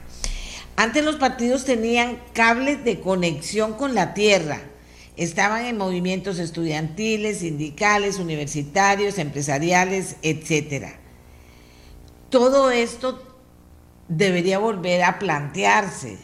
Antes 0.77 1.03
los 1.03 1.17
partidos 1.17 1.65
tenían 1.65 2.19
cables 2.35 2.85
de 2.85 3.01
conexión 3.01 3.73
con 3.73 3.95
la 3.95 4.13
tierra 4.13 4.61
estaban 5.17 5.65
en 5.65 5.79
movimientos 5.79 6.39
estudiantiles, 6.39 7.39
sindicales, 7.39 8.19
universitarios, 8.19 9.19
empresariales, 9.19 10.17
etcétera. 10.23 10.99
Todo 12.29 12.71
esto 12.71 13.23
debería 14.09 14.59
volver 14.59 15.03
a 15.03 15.19
plantearse 15.19 16.19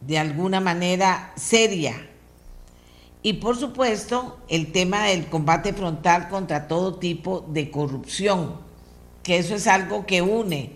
de 0.00 0.18
alguna 0.18 0.60
manera 0.60 1.32
seria. 1.36 2.08
Y 3.22 3.34
por 3.34 3.56
supuesto, 3.56 4.38
el 4.48 4.70
tema 4.70 5.04
del 5.06 5.26
combate 5.26 5.72
frontal 5.72 6.28
contra 6.28 6.68
todo 6.68 6.96
tipo 6.96 7.40
de 7.48 7.70
corrupción, 7.70 8.60
que 9.22 9.38
eso 9.38 9.54
es 9.54 9.66
algo 9.66 10.06
que 10.06 10.22
une 10.22 10.72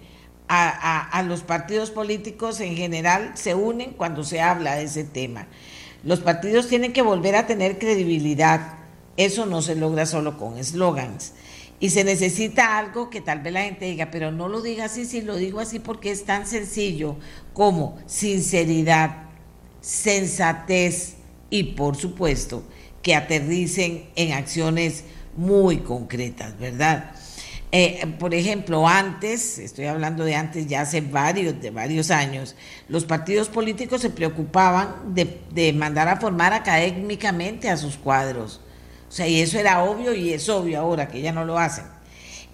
a, 0.49 1.09
a 1.11 1.23
los 1.23 1.43
partidos 1.43 1.93
políticos 1.93 2.59
en 2.61 2.75
general, 2.75 3.33
se 3.35 3.55
unen 3.55 3.93
cuando 3.93 4.25
se 4.25 4.41
habla 4.41 4.75
de 4.75 4.85
ese 4.85 5.05
tema. 5.05 5.47
Los 6.03 6.21
partidos 6.21 6.69
tienen 6.69 6.93
que 6.93 7.03
volver 7.03 7.37
a 7.37 7.47
tener 7.47 7.79
credibilidad. 7.79 8.75
Eso 9.17 9.47
no 9.47 9.63
se 9.63 9.75
logra 9.75 10.07
solo 10.07 10.39
con 10.39 10.57
eslogans. 10.57 11.33
Y 11.79 11.91
se 11.91 12.05
necesita 12.05 12.79
algo 12.79 13.09
que 13.09 13.21
tal 13.21 13.41
vez 13.41 13.53
la 13.53 13.63
gente 13.63 13.87
diga, 13.87 14.11
pero 14.11 14.33
no 14.33 14.49
lo 14.49 14.61
diga 14.61 14.85
así, 14.85 15.07
si 15.07 15.23
lo 15.23 15.37
digo 15.37 15.61
así 15.61 15.79
porque 15.79 16.11
es 16.11 16.25
tan 16.25 16.47
sencillo 16.47 17.17
como 17.55 17.99
sinceridad, 18.07 19.29
sensatez 19.81 21.15
y 21.49 21.63
por 21.63 21.97
supuesto 21.97 22.63
que 23.03 23.15
aterricen 23.15 24.11
en 24.15 24.33
acciones 24.33 25.05
muy 25.37 25.79
concretas, 25.79 26.59
¿verdad? 26.59 27.13
Eh, 27.73 28.17
por 28.19 28.35
ejemplo, 28.35 28.89
antes, 28.89 29.59
estoy 29.59 29.87
hablando 29.87 30.25
de 30.25 30.35
antes, 30.35 30.67
ya 30.67 30.81
hace 30.81 31.01
varios, 31.01 31.61
de 31.61 31.71
varios 31.71 32.11
años, 32.11 32.57
los 32.89 33.05
partidos 33.05 33.49
políticos 33.49 34.01
se 34.01 34.11
preocupaban 34.11 35.15
de, 35.15 35.73
mandar 35.73 36.09
a 36.09 36.17
formar 36.17 36.53
académicamente 36.53 37.71
a 37.71 37.77
sus 37.77 37.97
cuadros. 37.97 38.61
O 39.09 39.13
sea, 39.13 39.29
y 39.29 39.41
eso 39.41 39.59
era 39.59 39.85
obvio 39.85 40.15
y 40.15 40.33
es 40.33 40.49
obvio 40.49 40.81
ahora 40.81 41.09
que 41.09 41.21
ya 41.21 41.33
no 41.33 41.45
lo 41.45 41.59
hacen. 41.59 41.85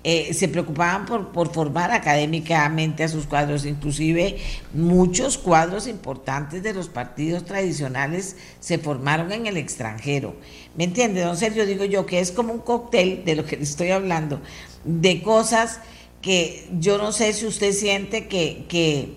Eh, 0.05 0.35
se 0.35 0.49
preocupaban 0.49 1.07
por, 1.07 1.33
por, 1.33 1.53
formar 1.53 1.91
académicamente 1.91 3.03
a 3.03 3.09
sus 3.09 3.27
cuadros, 3.27 3.65
inclusive 3.65 4.39
muchos 4.73 5.37
cuadros 5.37 5.89
importantes 5.89 6.63
de 6.63 6.75
los 6.75 6.89
partidos 6.89 7.45
tradicionales 7.45 8.37
se 8.61 8.79
formaron 8.79 9.33
en 9.33 9.47
el 9.47 9.57
extranjero. 9.57 10.37
¿Me 10.77 10.85
entiende, 10.85 11.23
don 11.23 11.37
Sergio? 11.37 11.65
Digo 11.65 11.85
yo 11.85 12.05
que 12.05 12.21
es 12.21 12.33
como 12.33 12.53
un 12.53 12.59
cóctel 12.61 13.25
de 13.25 13.35
lo 13.35 13.45
que 13.45 13.57
le 13.57 13.63
estoy 13.63 13.91
hablando 13.91 14.41
de 14.85 15.23
cosas 15.23 15.81
que 16.21 16.69
yo 16.79 16.99
no 16.99 17.13
sé 17.13 17.33
si 17.33 17.47
usted 17.47 17.73
siente 17.73 18.29
que, 18.29 18.67
que, 18.69 19.17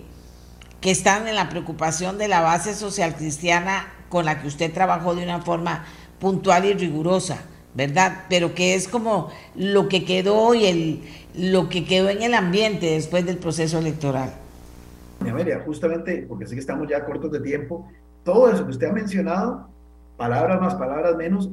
están 0.90 1.28
en 1.28 1.34
la 1.34 1.48
preocupación 1.48 2.18
de 2.18 2.28
la 2.28 2.40
base 2.40 2.74
social 2.74 3.14
cristiana 3.14 3.92
con 4.08 4.24
la 4.24 4.40
que 4.40 4.48
usted 4.48 4.72
trabajó 4.72 5.14
de 5.14 5.22
una 5.22 5.40
forma 5.40 5.84
puntual 6.18 6.64
y 6.64 6.72
rigurosa, 6.72 7.42
¿verdad? 7.74 8.24
Pero 8.28 8.54
que 8.54 8.74
es 8.74 8.88
como 8.88 9.30
lo 9.54 9.88
que 9.88 10.04
quedó 10.04 10.54
y 10.54 10.66
el, 10.66 11.02
lo 11.34 11.68
que 11.68 11.84
quedó 11.84 12.08
en 12.08 12.22
el 12.22 12.34
ambiente 12.34 12.92
después 12.92 13.26
del 13.26 13.38
proceso 13.38 13.78
electoral. 13.78 14.32
Amelia, 15.20 15.62
justamente 15.66 16.24
porque 16.28 16.46
sé 16.46 16.54
que 16.54 16.60
estamos 16.60 16.88
ya 16.88 17.04
cortos 17.04 17.30
de 17.30 17.40
tiempo, 17.40 17.88
todo 18.24 18.50
eso 18.50 18.64
que 18.64 18.70
usted 18.70 18.88
ha 18.88 18.92
mencionado, 18.92 19.68
palabras 20.20 20.60
más, 20.60 20.74
palabras 20.74 21.16
menos, 21.16 21.50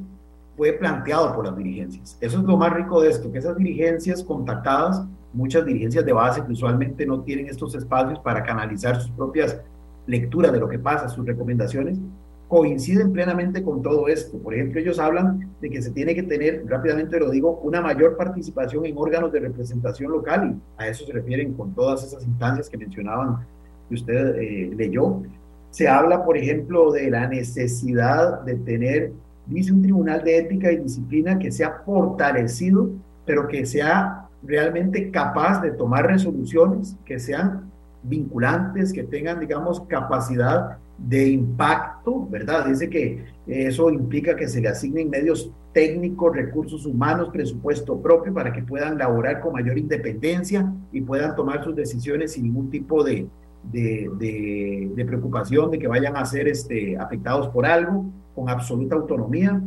fue 0.54 0.74
planteado 0.74 1.34
por 1.34 1.46
las 1.46 1.56
dirigencias. 1.56 2.18
Eso 2.20 2.38
es 2.40 2.44
lo 2.44 2.58
más 2.58 2.70
rico 2.74 3.00
de 3.00 3.08
esto, 3.08 3.32
que 3.32 3.38
esas 3.38 3.56
dirigencias 3.56 4.22
contactadas, 4.22 5.06
muchas 5.32 5.64
dirigencias 5.64 6.04
de 6.04 6.12
base 6.12 6.44
que 6.44 6.52
usualmente 6.52 7.06
no 7.06 7.22
tienen 7.22 7.46
estos 7.46 7.74
espacios 7.74 8.18
para 8.18 8.42
canalizar 8.42 9.00
sus 9.00 9.10
propias 9.12 9.58
lecturas 10.06 10.52
de 10.52 10.60
lo 10.60 10.68
que 10.68 10.78
pasa, 10.78 11.08
sus 11.08 11.24
recomendaciones, 11.24 11.98
coinciden 12.46 13.10
plenamente 13.10 13.62
con 13.62 13.80
todo 13.80 14.06
esto. 14.06 14.36
Por 14.36 14.52
ejemplo, 14.52 14.80
ellos 14.80 14.98
hablan 14.98 15.48
de 15.62 15.70
que 15.70 15.80
se 15.80 15.90
tiene 15.90 16.14
que 16.14 16.24
tener, 16.24 16.64
rápidamente 16.66 17.18
lo 17.18 17.30
digo, 17.30 17.60
una 17.62 17.80
mayor 17.80 18.18
participación 18.18 18.84
en 18.84 18.98
órganos 18.98 19.32
de 19.32 19.40
representación 19.40 20.12
local 20.12 20.56
y 20.56 20.82
a 20.82 20.88
eso 20.88 21.06
se 21.06 21.12
refieren 21.14 21.54
con 21.54 21.74
todas 21.74 22.04
esas 22.04 22.22
instancias 22.26 22.68
que 22.68 22.76
mencionaban 22.76 23.46
que 23.88 23.94
usted 23.94 24.36
eh, 24.36 24.70
leyó. 24.76 25.22
Se 25.70 25.88
habla, 25.88 26.24
por 26.24 26.36
ejemplo, 26.36 26.92
de 26.92 27.10
la 27.10 27.26
necesidad 27.28 28.42
de 28.42 28.54
tener 28.56 29.12
dice 29.48 29.72
un 29.72 29.82
tribunal 29.82 30.22
de 30.24 30.38
ética 30.38 30.70
y 30.70 30.76
disciplina 30.76 31.38
que 31.38 31.50
sea 31.50 31.82
fortalecido, 31.84 32.90
pero 33.24 33.48
que 33.48 33.64
sea 33.66 34.28
realmente 34.42 35.10
capaz 35.10 35.60
de 35.60 35.72
tomar 35.72 36.06
resoluciones 36.06 36.96
que 37.04 37.18
sean 37.18 37.70
vinculantes, 38.02 38.92
que 38.92 39.02
tengan, 39.02 39.40
digamos, 39.40 39.80
capacidad 39.88 40.78
de 40.98 41.28
impacto, 41.28 42.26
¿verdad? 42.28 42.66
Dice 42.66 42.88
que 42.88 43.24
eso 43.46 43.90
implica 43.90 44.36
que 44.36 44.48
se 44.48 44.60
le 44.60 44.68
asignen 44.68 45.10
medios 45.10 45.50
técnicos, 45.72 46.34
recursos 46.34 46.86
humanos, 46.86 47.30
presupuesto 47.32 48.00
propio 48.00 48.32
para 48.32 48.52
que 48.52 48.62
puedan 48.62 48.98
laborar 48.98 49.40
con 49.40 49.52
mayor 49.52 49.78
independencia 49.78 50.72
y 50.92 51.00
puedan 51.00 51.34
tomar 51.36 51.62
sus 51.62 51.74
decisiones 51.74 52.32
sin 52.32 52.44
ningún 52.44 52.70
tipo 52.70 53.04
de, 53.04 53.26
de, 53.62 55.04
preocupación 55.06 55.70
de 55.70 55.78
que 55.78 55.88
vayan 55.88 56.16
a 56.16 56.24
ser 56.24 56.48
este, 56.48 56.96
afectados 56.96 57.48
por 57.48 57.66
algo, 57.66 58.06
con 58.34 58.48
absoluta 58.48 58.94
autonomía. 58.94 59.60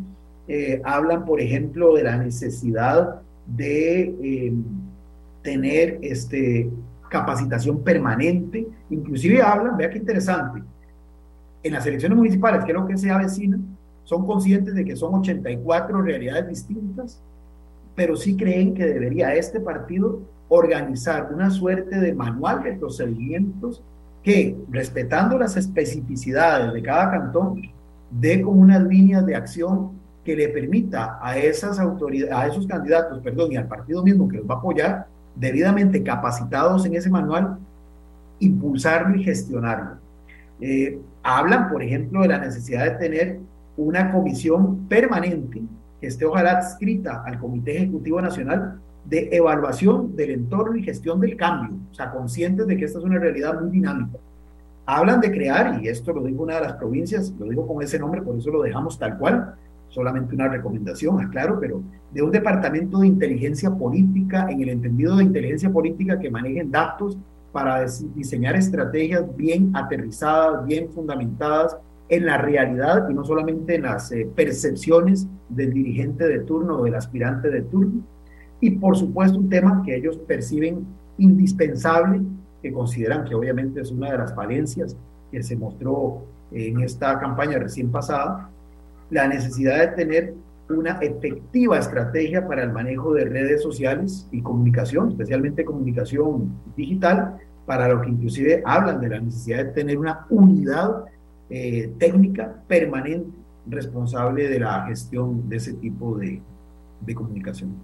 Eh, 0.47 0.81
hablan, 0.83 1.25
por 1.25 1.39
ejemplo, 1.39 1.95
de 1.95 2.03
la 2.03 2.17
necesidad 2.17 3.21
de 3.45 4.47
em, 4.47 4.63
tener 5.41 5.99
este, 6.01 6.69
capacitación 7.09 7.83
permanente. 7.83 8.67
Inclusive 8.89 9.41
hablan, 9.41 9.77
vea 9.77 9.89
qué 9.89 9.97
interesante, 9.97 10.63
en 11.63 11.73
las 11.73 11.85
elecciones 11.85 12.17
municipales, 12.17 12.63
que 12.63 12.71
es 12.71 12.77
lo 12.77 12.87
que 12.87 12.97
se 12.97 13.11
avecina, 13.11 13.59
son 14.03 14.25
conscientes 14.25 14.73
de 14.73 14.83
que 14.83 14.95
son 14.95 15.13
84 15.13 16.01
realidades 16.01 16.47
distintas, 16.47 17.21
pero 17.95 18.15
sí 18.15 18.35
creen 18.35 18.73
que 18.73 18.85
debería 18.85 19.35
este 19.35 19.59
partido 19.59 20.21
organizar 20.53 21.29
una 21.33 21.49
suerte 21.49 21.97
de 21.97 22.13
manual 22.13 22.61
de 22.61 22.73
procedimientos 22.73 23.81
que, 24.21 24.57
respetando 24.69 25.37
las 25.37 25.55
especificidades 25.55 26.73
de 26.73 26.83
cada 26.83 27.09
cantón, 27.09 27.61
dé 28.11 28.41
como 28.41 28.59
unas 28.59 28.83
líneas 28.83 29.25
de 29.25 29.33
acción 29.33 29.91
que 30.25 30.35
le 30.35 30.49
permita 30.49 31.17
a 31.21 31.37
esas 31.37 31.79
autoridades, 31.79 32.33
a 32.33 32.47
esos 32.47 32.67
candidatos, 32.67 33.19
perdón, 33.19 33.53
y 33.53 33.55
al 33.55 33.69
partido 33.69 34.03
mismo 34.03 34.27
que 34.27 34.37
los 34.37 34.49
va 34.49 34.55
a 34.55 34.57
apoyar, 34.57 35.07
debidamente 35.37 36.03
capacitados 36.03 36.85
en 36.85 36.95
ese 36.95 37.09
manual, 37.09 37.57
impulsarlo 38.39 39.15
y 39.15 39.23
gestionarlo. 39.23 39.99
Eh, 40.59 40.99
hablan, 41.23 41.69
por 41.69 41.81
ejemplo, 41.81 42.23
de 42.23 42.27
la 42.27 42.39
necesidad 42.39 42.83
de 42.83 42.97
tener 42.97 43.39
una 43.77 44.11
comisión 44.11 44.85
permanente 44.89 45.61
que 46.01 46.07
esté 46.07 46.25
ojalá 46.25 46.57
adscrita 46.57 47.23
al 47.25 47.39
Comité 47.39 47.77
Ejecutivo 47.77 48.21
Nacional 48.21 48.81
de 49.05 49.29
evaluación 49.31 50.15
del 50.15 50.31
entorno 50.31 50.75
y 50.75 50.83
gestión 50.83 51.19
del 51.19 51.35
cambio, 51.35 51.77
o 51.91 51.93
sea, 51.93 52.11
conscientes 52.11 52.67
de 52.67 52.77
que 52.77 52.85
esta 52.85 52.99
es 52.99 53.05
una 53.05 53.19
realidad 53.19 53.59
muy 53.59 53.71
dinámica 53.71 54.17
hablan 54.85 55.21
de 55.21 55.31
crear, 55.31 55.79
y 55.81 55.87
esto 55.87 56.13
lo 56.13 56.23
dijo 56.23 56.43
una 56.43 56.55
de 56.55 56.61
las 56.61 56.73
provincias, 56.73 57.33
lo 57.39 57.45
digo 57.45 57.67
con 57.67 57.81
ese 57.81 57.99
nombre, 57.99 58.21
por 58.21 58.37
eso 58.37 58.49
lo 58.49 58.61
dejamos 58.61 58.97
tal 58.97 59.17
cual, 59.17 59.55
solamente 59.89 60.35
una 60.35 60.47
recomendación, 60.47 61.21
aclaro, 61.21 61.59
pero 61.59 61.81
de 62.11 62.21
un 62.21 62.31
departamento 62.31 62.99
de 62.99 63.07
inteligencia 63.07 63.71
política, 63.71 64.47
en 64.49 64.61
el 64.61 64.69
entendido 64.69 65.17
de 65.17 65.23
inteligencia 65.23 65.71
política 65.71 66.19
que 66.19 66.29
manejen 66.29 66.71
datos 66.71 67.17
para 67.51 67.85
diseñar 68.15 68.55
estrategias 68.55 69.25
bien 69.35 69.71
aterrizadas, 69.75 70.65
bien 70.65 70.89
fundamentadas 70.89 71.77
en 72.07 72.25
la 72.25 72.37
realidad 72.37 73.09
y 73.09 73.13
no 73.13 73.23
solamente 73.23 73.75
en 73.75 73.83
las 73.83 74.11
eh, 74.11 74.29
percepciones 74.33 75.27
del 75.49 75.73
dirigente 75.73 76.27
de 76.27 76.39
turno 76.39 76.77
o 76.77 76.83
del 76.85 76.95
aspirante 76.95 77.49
de 77.49 77.61
turno. 77.61 78.01
Y 78.61 78.71
por 78.71 78.95
supuesto 78.95 79.37
un 79.37 79.49
tema 79.49 79.81
que 79.83 79.95
ellos 79.95 80.17
perciben 80.17 80.85
indispensable, 81.17 82.21
que 82.61 82.71
consideran 82.71 83.25
que 83.25 83.35
obviamente 83.35 83.81
es 83.81 83.91
una 83.91 84.11
de 84.11 84.19
las 84.19 84.33
falencias 84.33 84.95
que 85.31 85.43
se 85.43 85.55
mostró 85.55 86.23
en 86.51 86.81
esta 86.81 87.19
campaña 87.19 87.57
recién 87.57 87.91
pasada, 87.91 88.49
la 89.09 89.27
necesidad 89.27 89.79
de 89.79 89.87
tener 89.95 90.33
una 90.69 90.91
efectiva 91.01 91.77
estrategia 91.77 92.47
para 92.47 92.63
el 92.63 92.71
manejo 92.71 93.13
de 93.13 93.25
redes 93.25 93.61
sociales 93.61 94.27
y 94.31 94.41
comunicación, 94.41 95.09
especialmente 95.09 95.65
comunicación 95.65 96.53
digital, 96.77 97.37
para 97.65 97.87
lo 97.87 98.01
que 98.01 98.09
inclusive 98.09 98.61
hablan 98.65 99.01
de 99.01 99.09
la 99.09 99.19
necesidad 99.19 99.65
de 99.65 99.71
tener 99.71 99.97
una 99.97 100.25
unidad 100.29 101.05
eh, 101.49 101.91
técnica 101.99 102.63
permanente 102.67 103.29
responsable 103.67 104.49
de 104.49 104.59
la 104.59 104.85
gestión 104.87 105.47
de 105.49 105.57
ese 105.57 105.73
tipo 105.73 106.17
de, 106.17 106.41
de 107.01 107.15
comunicación. 107.15 107.75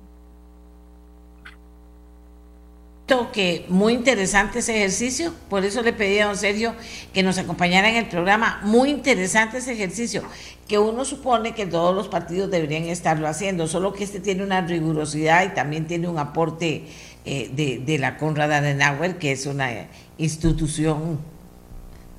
Que 3.32 3.66
muy 3.70 3.94
interesante 3.94 4.60
ese 4.60 4.76
ejercicio, 4.76 5.34
por 5.50 5.64
eso 5.64 5.82
le 5.82 5.94
pedí 5.94 6.20
a 6.20 6.28
don 6.28 6.36
Sergio 6.36 6.76
que 7.14 7.24
nos 7.24 7.38
acompañara 7.38 7.90
en 7.90 7.96
el 7.96 8.08
programa. 8.08 8.60
Muy 8.64 8.90
interesante 8.90 9.60
ese 9.60 9.74
ejercicio, 9.74 10.24
que 10.68 10.78
uno 10.78 11.06
supone 11.06 11.56
que 11.56 11.66
todos 11.66 11.96
los 11.96 12.10
partidos 12.10 12.52
deberían 12.52 12.84
estarlo 12.84 13.28
haciendo, 13.28 13.68
solo 13.68 13.94
que 13.94 14.04
este 14.04 14.20
tiene 14.20 14.44
una 14.44 14.60
rigurosidad 14.62 15.46
y 15.46 15.56
también 15.56 15.88
tiene 15.88 16.10
un 16.10 16.20
aporte 16.20 16.84
eh, 17.24 17.50
de, 17.54 17.80
de, 17.80 17.98
la 17.98 18.18
Conrad 18.18 18.52
Adenauer, 18.52 19.18
que 19.18 19.32
es 19.32 19.46
una 19.46 19.88
institución 20.18 21.20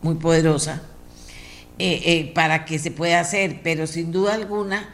muy 0.00 0.14
poderosa, 0.14 0.82
eh, 1.78 2.00
eh, 2.06 2.32
para 2.34 2.64
que 2.64 2.78
se 2.78 2.90
pueda 2.90 3.20
hacer, 3.20 3.60
pero 3.62 3.86
sin 3.86 4.10
duda 4.10 4.34
alguna 4.34 4.88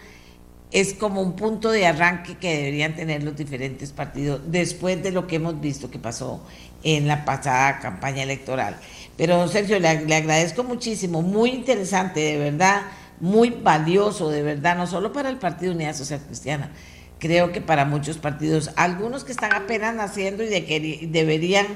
es 0.75 0.93
como 0.93 1.23
un 1.23 1.37
punto 1.37 1.71
de 1.71 1.87
arranque 1.87 2.37
que 2.37 2.57
deberían 2.57 2.97
tener 2.97 3.23
los 3.23 3.37
diferentes 3.37 3.93
partidos 3.93 4.41
después 4.49 5.01
de 5.05 5.13
lo 5.13 5.29
que 5.29 5.37
hemos 5.37 5.61
visto 5.61 5.89
que 5.89 6.01
pasó 6.01 6.45
en 6.83 7.07
la 7.07 7.25
pasada 7.25 7.79
campaña 7.79 8.25
electoral. 8.25 8.77
Pero, 9.17 9.47
Sergio, 9.47 9.79
le, 9.79 9.89
agradezco 9.89 10.65
muchísimo, 10.65 11.23
muy 11.23 11.51
interesante, 11.51 12.19
de 12.19 12.39
verdad, 12.39 12.83
muy 13.21 13.51
valioso, 13.51 14.31
de 14.31 14.43
verdad, 14.43 14.77
no 14.77 14.89
solo 14.89 15.13
para 15.13 15.29
el 15.29 15.37
Partido 15.37 15.73
Unidad 15.75 15.95
Social 15.95 16.21
Cristiana, 16.27 16.73
creo 17.21 17.53
que 17.53 17.61
para 17.61 17.85
muchos 17.85 18.19
partidos, 18.19 18.73
algunos 18.75 19.23
que 19.23 19.31
están 19.31 19.53
apenas 19.53 19.95
naciendo 19.95 20.43
y 20.43 20.49
de 20.49 20.65
que 20.65 21.07
deberían 21.09 21.67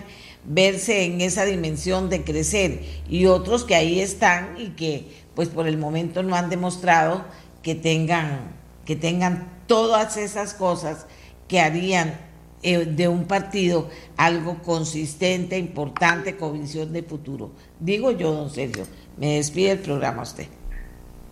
verse 0.45 1.05
en 1.05 1.21
esa 1.21 1.45
dimensión 1.45 2.11
de 2.11 2.25
crecer 2.25 2.83
y 3.09 3.27
otros 3.27 3.63
que 3.63 3.77
ahí 3.77 4.01
están 4.01 4.57
y 4.59 4.71
que 4.71 5.07
pues 5.37 5.49
por 5.51 5.69
el 5.69 5.79
momento 5.79 6.25
no 6.25 6.35
han 6.35 6.51
demostrado 6.51 7.25
que 7.63 7.77
tengan 7.77 8.58
que 8.89 8.97
tengan 8.97 9.47
todas 9.67 10.17
esas 10.17 10.55
cosas 10.55 11.07
que 11.47 11.61
harían 11.61 12.15
eh, 12.63 12.87
de 12.87 13.07
un 13.07 13.27
partido 13.27 13.91
algo 14.17 14.63
consistente, 14.63 15.59
importante, 15.59 16.39
con 16.39 16.59
visión 16.59 16.91
de 16.95 17.03
futuro. 17.03 17.51
Digo 17.79 18.13
yo, 18.13 18.33
don 18.33 18.49
Sergio, 18.49 18.85
me 19.19 19.35
despide 19.35 19.73
el 19.73 19.81
programa 19.81 20.23
usted. 20.23 20.47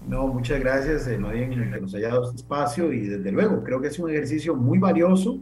No, 0.06 0.26
muchas 0.26 0.60
gracias, 0.60 1.08
eh, 1.08 1.16
bien 1.16 1.48
que 1.48 1.80
nos 1.80 1.94
haya 1.94 2.08
dado 2.08 2.24
este 2.24 2.36
espacio 2.36 2.92
y 2.92 3.06
desde 3.06 3.32
luego 3.32 3.64
creo 3.64 3.80
que 3.80 3.88
es 3.88 3.98
un 3.98 4.10
ejercicio 4.10 4.54
muy 4.54 4.78
valioso 4.78 5.38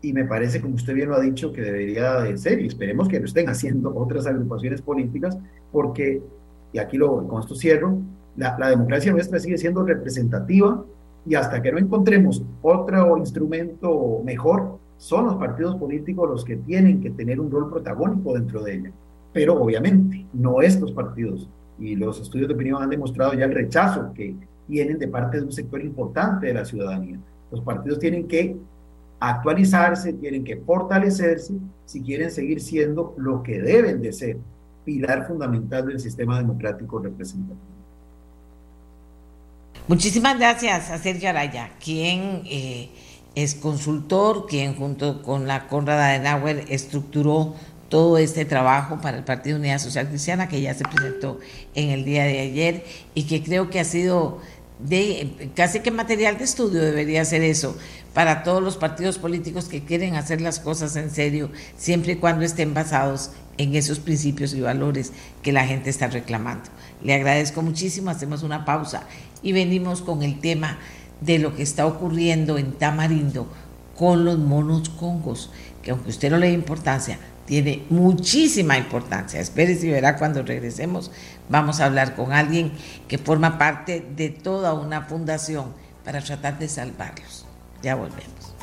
y 0.00 0.12
me 0.12 0.24
parece, 0.24 0.60
como 0.60 0.74
usted 0.74 0.94
bien 0.94 1.10
lo 1.10 1.14
ha 1.14 1.20
dicho, 1.20 1.52
que 1.52 1.60
debería 1.60 2.22
de 2.22 2.36
ser 2.38 2.60
y 2.60 2.66
esperemos 2.66 3.06
que 3.06 3.20
lo 3.20 3.26
estén 3.26 3.48
haciendo 3.48 3.94
otras 3.94 4.26
agrupaciones 4.26 4.82
políticas 4.82 5.38
porque, 5.70 6.20
y 6.72 6.80
aquí 6.80 6.96
lo, 6.96 7.24
con 7.28 7.40
esto 7.40 7.54
cierro, 7.54 7.98
la, 8.36 8.58
la 8.58 8.68
democracia 8.68 9.12
nuestra 9.12 9.38
sigue 9.38 9.58
siendo 9.58 9.84
representativa, 9.84 10.84
y 11.24 11.34
hasta 11.34 11.62
que 11.62 11.70
no 11.70 11.78
encontremos 11.78 12.42
otro 12.62 13.16
instrumento 13.16 14.20
mejor, 14.24 14.78
son 14.96 15.26
los 15.26 15.36
partidos 15.36 15.76
políticos 15.76 16.28
los 16.28 16.44
que 16.44 16.56
tienen 16.56 17.00
que 17.00 17.10
tener 17.10 17.40
un 17.40 17.50
rol 17.50 17.70
protagónico 17.70 18.34
dentro 18.34 18.62
de 18.62 18.74
ella. 18.74 18.92
Pero 19.32 19.60
obviamente, 19.60 20.26
no 20.32 20.62
estos 20.62 20.92
partidos. 20.92 21.48
Y 21.78 21.96
los 21.96 22.20
estudios 22.20 22.48
de 22.48 22.54
opinión 22.54 22.82
han 22.82 22.90
demostrado 22.90 23.34
ya 23.34 23.44
el 23.44 23.54
rechazo 23.54 24.12
que 24.14 24.36
tienen 24.68 24.98
de 24.98 25.08
parte 25.08 25.38
de 25.38 25.44
un 25.44 25.52
sector 25.52 25.80
importante 25.82 26.46
de 26.46 26.54
la 26.54 26.64
ciudadanía. 26.64 27.18
Los 27.50 27.60
partidos 27.62 27.98
tienen 27.98 28.28
que 28.28 28.56
actualizarse, 29.18 30.12
tienen 30.14 30.44
que 30.44 30.56
fortalecerse 30.56 31.54
si 31.84 32.02
quieren 32.02 32.30
seguir 32.30 32.60
siendo 32.60 33.14
lo 33.16 33.42
que 33.42 33.60
deben 33.60 34.00
de 34.00 34.12
ser, 34.12 34.38
pilar 34.84 35.26
fundamental 35.26 35.86
del 35.86 36.00
sistema 36.00 36.38
democrático 36.38 36.98
representativo. 36.98 37.81
Muchísimas 39.88 40.38
gracias 40.38 40.90
a 40.90 40.98
Sergio 40.98 41.28
Araya, 41.28 41.72
quien 41.84 42.42
eh, 42.46 42.88
es 43.34 43.56
consultor, 43.56 44.46
quien 44.46 44.76
junto 44.76 45.22
con 45.22 45.48
la 45.48 45.66
Conrad 45.66 46.00
Adenauer 46.00 46.66
estructuró 46.68 47.56
todo 47.88 48.16
este 48.16 48.44
trabajo 48.44 49.00
para 49.00 49.18
el 49.18 49.24
Partido 49.24 49.58
Unidad 49.58 49.80
Social 49.80 50.08
Cristiana 50.08 50.46
que 50.46 50.60
ya 50.60 50.72
se 50.74 50.84
presentó 50.84 51.40
en 51.74 51.90
el 51.90 52.04
día 52.04 52.22
de 52.22 52.38
ayer 52.38 52.84
y 53.14 53.24
que 53.24 53.42
creo 53.42 53.70
que 53.70 53.80
ha 53.80 53.84
sido 53.84 54.38
de 54.78 55.50
casi 55.56 55.80
que 55.80 55.90
material 55.90 56.38
de 56.38 56.44
estudio 56.44 56.80
debería 56.80 57.24
ser 57.24 57.42
eso 57.42 57.76
para 58.14 58.44
todos 58.44 58.62
los 58.62 58.76
partidos 58.76 59.18
políticos 59.18 59.64
que 59.64 59.84
quieren 59.84 60.14
hacer 60.14 60.40
las 60.40 60.60
cosas 60.60 60.94
en 60.94 61.10
serio, 61.10 61.50
siempre 61.76 62.12
y 62.12 62.16
cuando 62.16 62.44
estén 62.44 62.72
basados 62.72 63.30
en 63.58 63.74
esos 63.74 63.98
principios 63.98 64.54
y 64.54 64.60
valores 64.60 65.12
que 65.42 65.52
la 65.52 65.66
gente 65.66 65.90
está 65.90 66.06
reclamando. 66.06 66.70
Le 67.02 67.14
agradezco 67.14 67.62
muchísimo, 67.62 68.10
hacemos 68.10 68.42
una 68.42 68.64
pausa 68.64 69.04
y 69.42 69.52
venimos 69.52 70.02
con 70.02 70.22
el 70.22 70.40
tema 70.40 70.78
de 71.20 71.38
lo 71.38 71.54
que 71.54 71.62
está 71.62 71.86
ocurriendo 71.86 72.58
en 72.58 72.72
Tamarindo 72.72 73.46
con 73.96 74.24
los 74.24 74.38
monos 74.38 74.88
congos, 74.88 75.50
que 75.82 75.90
aunque 75.90 76.10
usted 76.10 76.30
no 76.30 76.38
le 76.38 76.48
dé 76.48 76.52
importancia, 76.54 77.18
tiene 77.46 77.84
muchísima 77.90 78.78
importancia. 78.78 79.40
Espérese 79.40 79.86
y 79.86 79.90
verá 79.90 80.16
cuando 80.16 80.42
regresemos. 80.42 81.10
Vamos 81.48 81.80
a 81.80 81.86
hablar 81.86 82.14
con 82.14 82.32
alguien 82.32 82.72
que 83.08 83.18
forma 83.18 83.58
parte 83.58 84.04
de 84.16 84.30
toda 84.30 84.74
una 84.74 85.02
fundación 85.02 85.66
para 86.04 86.20
tratar 86.20 86.58
de 86.58 86.68
salvarlos. 86.68 87.46
Ya 87.82 87.94
volvemos. 87.94 88.54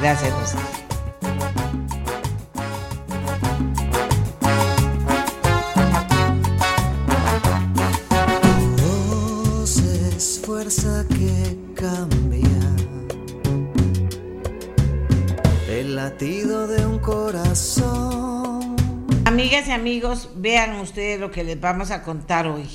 Gracias, 0.00 0.32
Que 10.74 11.58
cambia 11.74 12.48
el 15.68 15.94
latido 15.94 16.66
de 16.66 16.86
un 16.86 16.98
corazón. 16.98 18.76
Amigas 19.26 19.68
y 19.68 19.72
amigos, 19.72 20.30
vean 20.36 20.80
ustedes 20.80 21.20
lo 21.20 21.30
que 21.30 21.44
les 21.44 21.60
vamos 21.60 21.90
a 21.90 22.02
contar 22.02 22.46
hoy, 22.46 22.70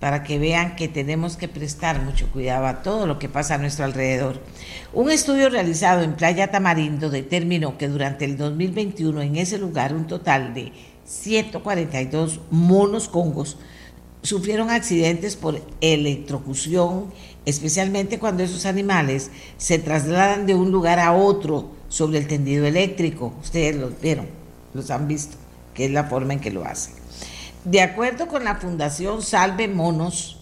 para 0.00 0.24
que 0.24 0.40
vean 0.40 0.74
que 0.74 0.88
tenemos 0.88 1.36
que 1.36 1.46
prestar 1.46 2.02
mucho 2.02 2.26
cuidado 2.32 2.66
a 2.66 2.82
todo 2.82 3.06
lo 3.06 3.20
que 3.20 3.28
pasa 3.28 3.54
a 3.54 3.58
nuestro 3.58 3.84
alrededor. 3.84 4.40
Un 4.92 5.12
estudio 5.12 5.50
realizado 5.50 6.02
en 6.02 6.16
Playa 6.16 6.50
Tamarindo 6.50 7.10
determinó 7.10 7.78
que 7.78 7.86
durante 7.86 8.24
el 8.24 8.36
2021 8.36 9.22
en 9.22 9.36
ese 9.36 9.58
lugar 9.58 9.94
un 9.94 10.08
total 10.08 10.52
de 10.52 10.72
142 11.04 12.40
monos 12.50 13.08
congos 13.08 13.56
sufrieron 14.24 14.70
accidentes 14.70 15.36
por 15.36 15.60
electrocución, 15.82 17.12
especialmente 17.44 18.18
cuando 18.18 18.42
esos 18.42 18.64
animales 18.64 19.30
se 19.58 19.78
trasladan 19.78 20.46
de 20.46 20.54
un 20.54 20.72
lugar 20.72 20.98
a 20.98 21.12
otro 21.12 21.70
sobre 21.90 22.18
el 22.18 22.26
tendido 22.26 22.64
eléctrico. 22.64 23.34
Ustedes 23.42 23.76
los 23.76 24.00
vieron, 24.00 24.26
los 24.72 24.90
han 24.90 25.06
visto, 25.06 25.36
que 25.74 25.84
es 25.84 25.90
la 25.90 26.04
forma 26.04 26.32
en 26.32 26.40
que 26.40 26.50
lo 26.50 26.64
hacen. 26.64 26.94
De 27.64 27.82
acuerdo 27.82 28.26
con 28.26 28.44
la 28.44 28.56
Fundación 28.56 29.20
Salve 29.20 29.68
Monos, 29.68 30.38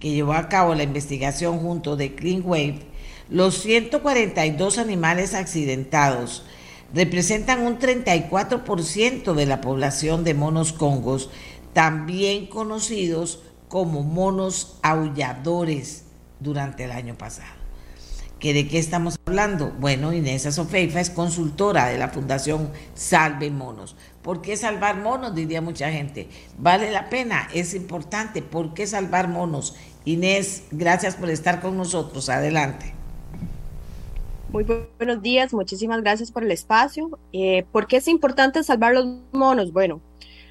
que 0.00 0.10
llevó 0.10 0.32
a 0.32 0.48
cabo 0.48 0.74
la 0.74 0.82
investigación 0.82 1.58
junto 1.58 1.96
de 1.96 2.14
Clean 2.14 2.42
Wave, 2.42 2.80
los 3.28 3.58
142 3.58 4.78
animales 4.78 5.34
accidentados 5.34 6.44
representan 6.94 7.62
un 7.62 7.78
34% 7.78 9.34
de 9.34 9.46
la 9.46 9.60
población 9.60 10.24
de 10.24 10.34
monos 10.34 10.72
congos 10.72 11.30
también 11.72 12.46
conocidos 12.46 13.42
como 13.68 14.02
monos 14.02 14.78
aulladores 14.82 16.04
durante 16.40 16.84
el 16.84 16.92
año 16.92 17.16
pasado. 17.16 17.62
¿Que 18.38 18.52
¿De 18.52 18.66
qué 18.66 18.78
estamos 18.78 19.16
hablando? 19.24 19.70
Bueno, 19.78 20.12
Inés 20.12 20.42
Sofeifa 20.42 21.00
es 21.00 21.10
consultora 21.10 21.86
de 21.86 21.96
la 21.96 22.08
Fundación 22.08 22.70
Salve 22.94 23.50
Monos. 23.50 23.94
¿Por 24.22 24.42
qué 24.42 24.56
salvar 24.56 24.98
monos? 24.98 25.34
Diría 25.34 25.60
mucha 25.60 25.90
gente. 25.90 26.28
Vale 26.58 26.90
la 26.90 27.08
pena, 27.08 27.48
es 27.54 27.72
importante. 27.74 28.42
¿Por 28.42 28.74
qué 28.74 28.86
salvar 28.86 29.28
monos? 29.28 29.76
Inés, 30.04 30.64
gracias 30.72 31.14
por 31.14 31.30
estar 31.30 31.60
con 31.60 31.76
nosotros. 31.76 32.28
Adelante. 32.28 32.94
Muy 34.50 34.64
buenos 34.64 35.22
días, 35.22 35.54
muchísimas 35.54 36.02
gracias 36.02 36.30
por 36.30 36.44
el 36.44 36.50
espacio. 36.50 37.18
Eh, 37.32 37.64
¿Por 37.72 37.86
qué 37.86 37.96
es 37.96 38.08
importante 38.08 38.62
salvar 38.62 38.92
los 38.92 39.06
monos? 39.32 39.72
Bueno, 39.72 40.00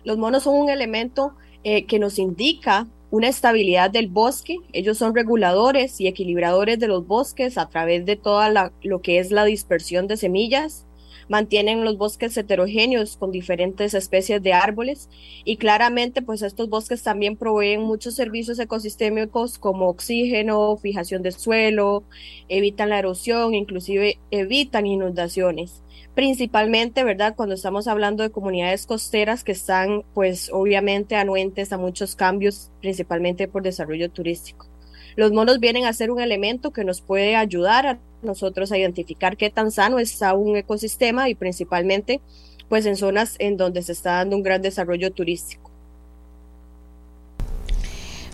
los 0.04 0.18
monos 0.18 0.44
son 0.44 0.56
un 0.56 0.70
elemento 0.70 1.34
eh, 1.64 1.86
que 1.86 2.00
nos 2.00 2.18
indica 2.20 2.88
una 3.12 3.28
estabilidad 3.28 3.92
del 3.92 4.08
bosque. 4.08 4.58
Ellos 4.74 4.98
son 4.98 5.14
reguladores 5.14 6.00
y 6.00 6.08
equilibradores 6.08 6.80
de 6.80 6.88
los 6.88 7.06
bosques 7.06 7.58
a 7.58 7.70
través 7.70 8.06
de 8.06 8.16
toda 8.16 8.72
lo 8.82 9.02
que 9.02 9.20
es 9.20 9.32
la 9.32 9.46
dispersión 9.46 10.08
de 10.08 10.18
semillas. 10.18 10.88
Mantienen 11.28 11.86
los 11.86 11.98
bosques 11.98 12.36
heterogéneos 12.36 13.16
con 13.18 13.32
diferentes 13.32 13.94
especies 13.94 14.42
de 14.42 14.54
árboles. 14.54 15.10
Y 15.46 15.58
claramente 15.58 16.22
pues 16.22 16.42
estos 16.42 16.70
bosques 16.70 17.04
también 17.04 17.38
proveen 17.38 17.82
muchos 17.82 18.16
servicios 18.16 18.60
ecosistémicos 18.60 19.60
como 19.60 19.88
oxígeno, 19.88 20.78
fijación 20.78 21.22
de 21.22 21.32
suelo, 21.32 22.04
evitan 22.48 22.90
la 22.90 23.00
erosión, 23.00 23.54
inclusive 23.54 24.20
evitan 24.32 24.88
inundaciones 24.88 25.84
principalmente, 26.16 27.04
¿verdad? 27.04 27.36
Cuando 27.36 27.56
estamos 27.56 27.88
hablando 27.88 28.24
de 28.24 28.32
comunidades 28.32 28.86
costeras 28.86 29.44
que 29.44 29.54
están, 29.54 30.04
pues, 30.14 30.50
obviamente 30.52 31.16
anuentes 31.16 31.72
a 31.72 31.78
muchos 31.78 32.16
cambios, 32.16 32.70
principalmente 32.82 33.48
por 33.48 33.64
desarrollo 33.64 34.10
turístico. 34.10 34.68
Los 35.16 35.32
monos 35.32 35.60
vienen 35.60 35.86
a 35.86 35.94
ser 35.94 36.12
un 36.12 36.22
elemento 36.22 36.72
que 36.72 36.84
nos 36.84 37.02
puede 37.02 37.36
ayudar 37.36 37.88
a 37.88 38.00
nosotros 38.22 38.72
a 38.72 38.78
identificar 38.78 39.38
qué 39.38 39.50
tan 39.50 39.72
sano 39.72 40.00
está 40.00 40.34
un 40.34 40.56
ecosistema 40.56 41.30
y 41.30 41.36
principalmente 41.36 42.22
pues 42.70 42.86
en 42.86 42.96
zonas 42.96 43.36
en 43.40 43.58
donde 43.58 43.84
se 43.84 43.92
está 43.92 44.14
dando 44.14 44.38
un 44.38 44.44
gran 44.44 44.62
desarrollo 44.62 45.12
turístico. 45.12 45.70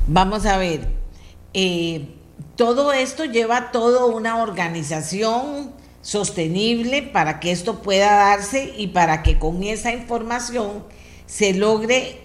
Vamos 0.05 0.45
a 0.45 0.57
ver, 0.57 0.81
eh, 1.55 2.07
todo 2.55 2.93
esto 2.93 3.25
lleva 3.25 3.71
toda 3.71 4.05
una 4.05 4.41
organización 4.43 5.71
sostenible 6.07 7.03
para 7.03 7.41
que 7.41 7.51
esto 7.51 7.81
pueda 7.81 8.09
darse 8.15 8.73
y 8.77 8.87
para 8.87 9.23
que 9.23 9.37
con 9.37 9.61
esa 9.63 9.91
información 9.91 10.85
se 11.25 11.53
logre, 11.53 12.21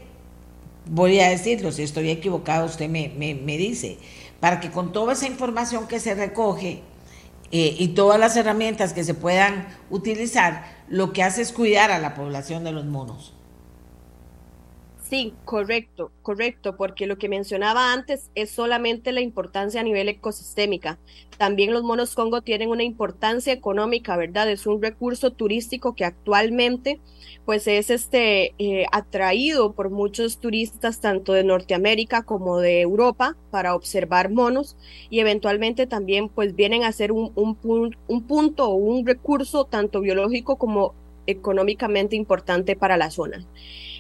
voy 0.87 1.19
a 1.19 1.31
decirlo, 1.31 1.73
si 1.73 1.83
estoy 1.83 2.11
equivocado 2.11 2.67
usted 2.67 2.89
me, 2.89 3.09
me 3.17 3.57
dice, 3.57 3.99
para 4.39 4.61
que 4.61 4.71
con 4.71 4.93
toda 4.93 5.15
esa 5.15 5.27
información 5.27 5.89
que 5.89 5.99
se 5.99 6.15
recoge 6.15 6.81
eh, 7.51 7.75
y 7.77 7.89
todas 7.89 8.21
las 8.21 8.37
herramientas 8.37 8.93
que 8.93 9.03
se 9.03 9.15
puedan 9.15 9.67
utilizar, 9.91 10.65
lo 10.89 11.13
que 11.13 11.25
hace 11.25 11.43
es 11.43 11.51
cuidar 11.51 11.91
a 11.91 11.99
la 11.99 12.15
población 12.15 12.63
de 12.63 12.71
los 12.71 12.85
monos. 12.85 13.35
Sí, 15.13 15.35
correcto, 15.45 16.11
correcto, 16.23 16.79
porque 16.79 17.07
lo 17.07 17.19
que 17.19 17.29
mencionaba 17.29 17.93
antes 17.93 18.31
es 18.35 18.51
solamente 18.51 19.13
la 19.13 19.21
importancia 19.21 19.83
a 19.83 19.85
nivel 19.85 20.09
ecosistémica. 20.09 20.99
También 21.37 21.75
los 21.75 21.83
monos 21.83 22.15
Congo 22.15 22.41
tienen 22.41 22.71
una 22.71 22.83
importancia 22.83 23.53
económica, 23.53 24.17
¿verdad? 24.17 24.51
Es 24.51 24.67
un 24.67 24.81
recurso 24.81 25.31
turístico 25.31 25.95
que 25.95 26.07
actualmente 26.07 26.99
pues 27.45 27.67
es 27.67 27.91
este 27.91 28.55
eh, 28.59 28.87
atraído 28.91 29.75
por 29.75 29.91
muchos 29.91 30.41
turistas 30.41 31.03
tanto 31.03 31.35
de 31.35 31.45
Norteamérica 31.45 32.23
como 32.23 32.59
de 32.59 32.81
Europa 32.81 33.37
para 33.51 33.75
observar 33.75 34.31
monos 34.31 34.79
y 35.11 35.21
eventualmente 35.21 35.87
también 35.87 36.31
pues 36.31 36.55
vienen 36.55 36.85
a 36.85 36.93
ser 36.93 37.13
un, 37.13 37.33
un, 37.35 37.95
un 38.09 38.27
punto 38.27 38.71
o 38.71 38.77
un 38.77 39.07
recurso 39.07 39.67
tanto 39.67 40.01
biológico 40.01 40.57
como 40.57 40.95
económicamente 41.27 42.17
importante 42.17 42.77
para 42.77 42.97
la 42.97 43.11
zona. 43.11 43.47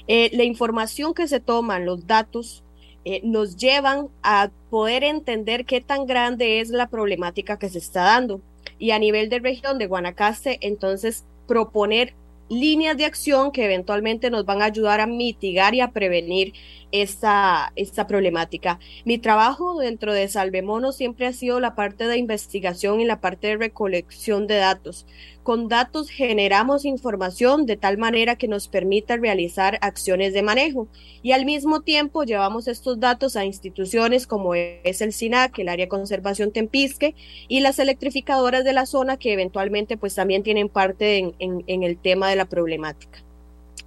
Eh, 0.07 0.31
la 0.33 0.45
información 0.45 1.15
que 1.15 1.29
se 1.29 1.41
toman, 1.41 1.87
los 1.87 2.07
datos, 2.07 2.65
eh, 3.05 3.20
nos 3.24 3.57
llevan 3.57 4.09
a 4.23 4.51
poder 4.70 5.03
entender 5.05 5.65
qué 5.65 5.81
tan 5.81 6.07
grande 6.07 6.61
es 6.61 6.70
la 6.70 6.89
problemática 6.89 7.59
que 7.59 7.69
se 7.69 7.79
está 7.79 8.03
dando. 8.05 8.41
Y 8.79 8.93
a 8.93 8.99
nivel 8.99 9.29
de 9.29 9.41
región 9.41 9.79
de 9.79 9.87
Guanacaste, 9.87 10.59
entonces 10.61 11.24
proponer 11.47 12.15
líneas 12.49 12.97
de 12.97 13.05
acción 13.05 13.51
que 13.51 13.65
eventualmente 13.65 14.31
nos 14.31 14.45
van 14.45 14.62
a 14.62 14.66
ayudar 14.66 15.01
a 15.01 15.07
mitigar 15.07 15.74
y 15.74 15.81
a 15.81 15.91
prevenir 15.91 16.53
esta, 16.93 17.73
esta 17.74 18.06
problemática. 18.06 18.78
Mi 19.05 19.19
trabajo 19.19 19.78
dentro 19.78 20.12
de 20.12 20.28
Salvemono 20.28 20.93
siempre 20.93 21.27
ha 21.27 21.32
sido 21.32 21.59
la 21.59 21.74
parte 21.74 22.06
de 22.06 22.19
investigación 22.19 23.01
y 23.01 23.06
la 23.06 23.20
parte 23.20 23.48
de 23.48 23.56
recolección 23.56 24.47
de 24.47 24.56
datos. 24.56 25.06
Con 25.43 25.66
datos 25.69 26.09
generamos 26.09 26.85
información 26.85 27.66
de 27.66 27.77
tal 27.77 27.98
manera 27.98 28.36
que 28.36 28.47
nos 28.47 28.69
permita 28.69 29.16
realizar 29.16 29.78
acciones 29.81 30.35
de 30.35 30.43
manejo 30.43 30.86
y 31.20 31.32
al 31.32 31.44
mismo 31.44 31.81
tiempo 31.81 32.23
llevamos 32.23 32.69
estos 32.69 33.01
datos 33.01 33.35
a 33.35 33.44
instituciones 33.44 34.28
como 34.28 34.55
es 34.55 35.01
el 35.01 35.12
SINAC, 35.12 35.59
el 35.59 35.69
Área 35.69 35.86
de 35.86 35.89
Conservación 35.89 36.52
Tempisque 36.52 37.16
y 37.48 37.59
las 37.60 37.81
electrificadoras 37.81 38.62
de 38.62 38.73
la 38.73 38.86
zona 38.86 39.16
que 39.16 39.32
eventualmente 39.32 39.97
pues 39.97 40.14
también 40.14 40.44
tienen 40.44 40.69
parte 40.69 41.19
en, 41.19 41.35
en, 41.39 41.82
el 41.82 41.98
tema 41.98 42.28
de 42.28 42.36
la 42.36 42.44
problemática. 42.44 43.24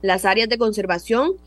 Las 0.01 0.25
áreas 0.25 0.49
de 0.49 0.57
conservación 0.57 1.37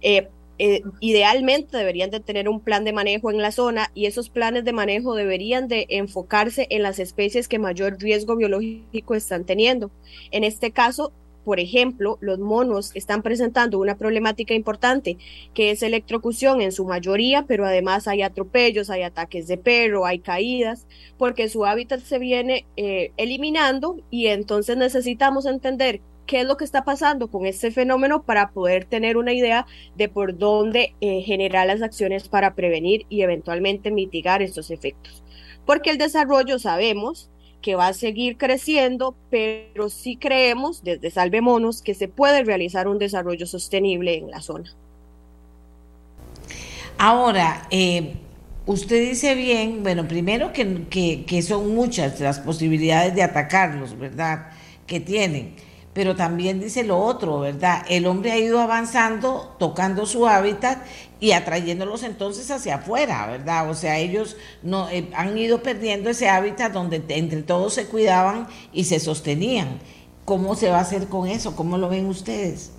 eh, 0.00 0.28
eh, 0.58 0.82
idealmente 1.00 1.76
deberían 1.76 2.10
de 2.10 2.20
tener 2.20 2.48
un 2.48 2.60
plan 2.60 2.84
de 2.84 2.92
manejo 2.92 3.30
en 3.30 3.38
la 3.38 3.52
zona 3.52 3.90
y 3.94 4.06
esos 4.06 4.30
planes 4.30 4.64
de 4.64 4.72
manejo 4.72 5.14
deberían 5.14 5.68
de 5.68 5.86
enfocarse 5.90 6.66
en 6.70 6.82
las 6.82 6.98
especies 6.98 7.48
que 7.48 7.58
mayor 7.58 7.98
riesgo 7.98 8.36
biológico 8.36 9.14
están 9.14 9.44
teniendo. 9.44 9.90
En 10.30 10.44
este 10.44 10.70
caso, 10.70 11.12
por 11.46 11.60
ejemplo, 11.60 12.18
los 12.20 12.40
monos 12.40 12.90
están 12.94 13.22
presentando 13.22 13.78
una 13.78 13.96
problemática 13.96 14.52
importante 14.52 15.16
que 15.54 15.70
es 15.70 15.84
electrocución 15.84 16.60
en 16.60 16.72
su 16.72 16.84
mayoría, 16.84 17.44
pero 17.46 17.64
además 17.64 18.08
hay 18.08 18.22
atropellos, 18.22 18.90
hay 18.90 19.02
ataques 19.02 19.46
de 19.46 19.56
perro, 19.56 20.06
hay 20.06 20.18
caídas, 20.18 20.88
porque 21.18 21.48
su 21.48 21.64
hábitat 21.64 22.00
se 22.00 22.18
viene 22.18 22.66
eh, 22.76 23.12
eliminando 23.16 23.96
y 24.10 24.26
entonces 24.26 24.76
necesitamos 24.76 25.46
entender 25.46 26.00
qué 26.26 26.40
es 26.40 26.46
lo 26.46 26.56
que 26.56 26.64
está 26.64 26.84
pasando 26.84 27.28
con 27.28 27.46
este 27.46 27.70
fenómeno 27.70 28.22
para 28.22 28.50
poder 28.50 28.84
tener 28.84 29.16
una 29.16 29.32
idea 29.32 29.66
de 29.96 30.08
por 30.08 30.36
dónde 30.36 30.94
eh, 31.00 31.22
generar 31.22 31.66
las 31.66 31.82
acciones 31.82 32.28
para 32.28 32.54
prevenir 32.54 33.06
y 33.08 33.22
eventualmente 33.22 33.90
mitigar 33.90 34.42
estos 34.42 34.70
efectos. 34.70 35.22
Porque 35.64 35.90
el 35.90 35.98
desarrollo 35.98 36.58
sabemos 36.58 37.30
que 37.62 37.74
va 37.74 37.88
a 37.88 37.94
seguir 37.94 38.36
creciendo, 38.36 39.16
pero 39.30 39.88
sí 39.88 40.16
creemos 40.16 40.84
desde 40.84 41.10
Salve 41.10 41.40
Monos 41.40 41.82
que 41.82 41.94
se 41.94 42.06
puede 42.06 42.44
realizar 42.44 42.86
un 42.86 42.98
desarrollo 42.98 43.46
sostenible 43.46 44.16
en 44.16 44.30
la 44.30 44.40
zona. 44.40 44.74
Ahora, 46.98 47.66
eh, 47.70 48.14
usted 48.66 49.10
dice 49.10 49.34
bien, 49.34 49.82
bueno, 49.82 50.06
primero 50.06 50.52
que, 50.52 51.24
que 51.26 51.42
son 51.42 51.74
muchas 51.74 52.20
las 52.20 52.38
posibilidades 52.38 53.14
de 53.14 53.22
atacarlos, 53.22 53.98
¿verdad? 53.98 54.50
Que 54.86 55.00
tienen 55.00 55.56
pero 55.96 56.14
también 56.14 56.60
dice 56.60 56.84
lo 56.84 56.98
otro, 56.98 57.40
¿verdad? 57.40 57.82
El 57.88 58.04
hombre 58.04 58.30
ha 58.30 58.36
ido 58.36 58.60
avanzando, 58.60 59.56
tocando 59.58 60.04
su 60.04 60.26
hábitat 60.26 60.76
y 61.20 61.32
atrayéndolos 61.32 62.02
entonces 62.02 62.50
hacia 62.50 62.74
afuera, 62.74 63.26
¿verdad? 63.26 63.70
O 63.70 63.72
sea, 63.72 63.98
ellos 63.98 64.36
no 64.62 64.90
eh, 64.90 65.08
han 65.14 65.38
ido 65.38 65.62
perdiendo 65.62 66.10
ese 66.10 66.28
hábitat 66.28 66.70
donde 66.70 67.02
entre 67.08 67.40
todos 67.40 67.72
se 67.72 67.86
cuidaban 67.86 68.46
y 68.74 68.84
se 68.84 69.00
sostenían. 69.00 69.78
¿Cómo 70.26 70.54
se 70.54 70.68
va 70.68 70.76
a 70.76 70.82
hacer 70.82 71.06
con 71.08 71.28
eso? 71.28 71.56
¿Cómo 71.56 71.78
lo 71.78 71.88
ven 71.88 72.04
ustedes? 72.04 72.72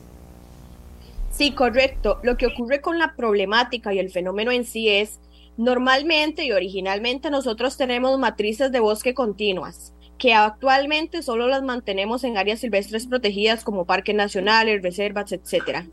Sí, 1.32 1.54
correcto. 1.54 2.20
Lo 2.22 2.38
que 2.38 2.46
ocurre 2.46 2.82
con 2.82 3.00
la 3.00 3.16
problemática 3.16 3.96
y 3.96 3.98
el 3.98 4.12
fenómeno 4.12 4.52
en 4.52 4.64
sí 4.64 4.90
es, 4.90 5.20
normalmente 5.58 6.46
y 6.46 6.52
originalmente 6.52 7.32
nosotros 7.32 7.78
tenemos 7.78 8.20
matrices 8.20 8.72
de 8.72 8.80
bosque 8.80 9.16
continuas 9.16 9.94
que 10.18 10.34
actualmente 10.34 11.22
solo 11.22 11.48
las 11.48 11.64
mantenemos 11.64 12.24
en 12.24 12.38
áreas 12.38 12.60
silvestres 12.60 13.08
protegidas 13.08 13.64
como 13.64 13.86
parques 13.86 14.16
nacionales, 14.16 14.82
reservas, 14.82 15.32
etcétera. 15.32 15.88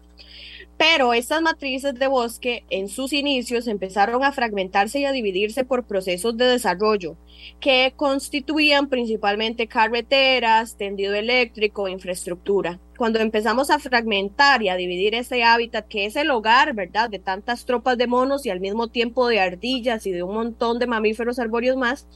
Pero 0.77 1.15
estas 1.15 1.41
matrices 1.41 1.95
de 1.95 2.09
bosque 2.09 2.65
en 2.69 2.89
sus 2.89 3.13
inicios 3.13 3.69
empezaron 3.69 4.25
a 4.25 4.33
fragmentarse 4.33 4.99
y 4.99 5.05
a 5.05 5.13
dividirse 5.13 5.65
por 5.65 5.85
procesos 5.85 6.37
de 6.37 6.47
desarrollo 6.47 7.17
que 7.61 7.93
constituían 7.95 8.89
principalmente 8.89 9.69
carreteras, 9.69 10.77
tendido 10.77 11.15
eléctrico, 11.15 11.89
infraestructura. 11.89 12.81
Cuando 12.97 13.21
empezamos 13.21 13.71
a 13.71 13.79
fragmentar 13.79 14.63
y 14.63 14.69
a 14.69 14.77
dividir 14.77 15.15
ese 15.15 15.45
hábitat 15.45 15.87
que 15.87 16.07
es 16.07 16.17
el 16.17 16.31
hogar, 16.31 16.75
¿verdad?, 16.75 17.09
de 17.09 17.19
tantas 17.19 17.67
tropas 17.67 17.97
de 17.99 18.07
monos 18.07 18.45
y 18.45 18.51
al 18.51 18.61
mismo 18.61 18.89
tiempo 18.89 19.29
de 19.29 19.41
ardillas 19.41 20.07
y 20.07 20.13
de 20.13 20.23
un 20.23 20.35
montón 20.35 20.79
de 20.79 20.87
mamíferos 20.87 21.39
arbóreos 21.39 21.77
más, 21.77 22.07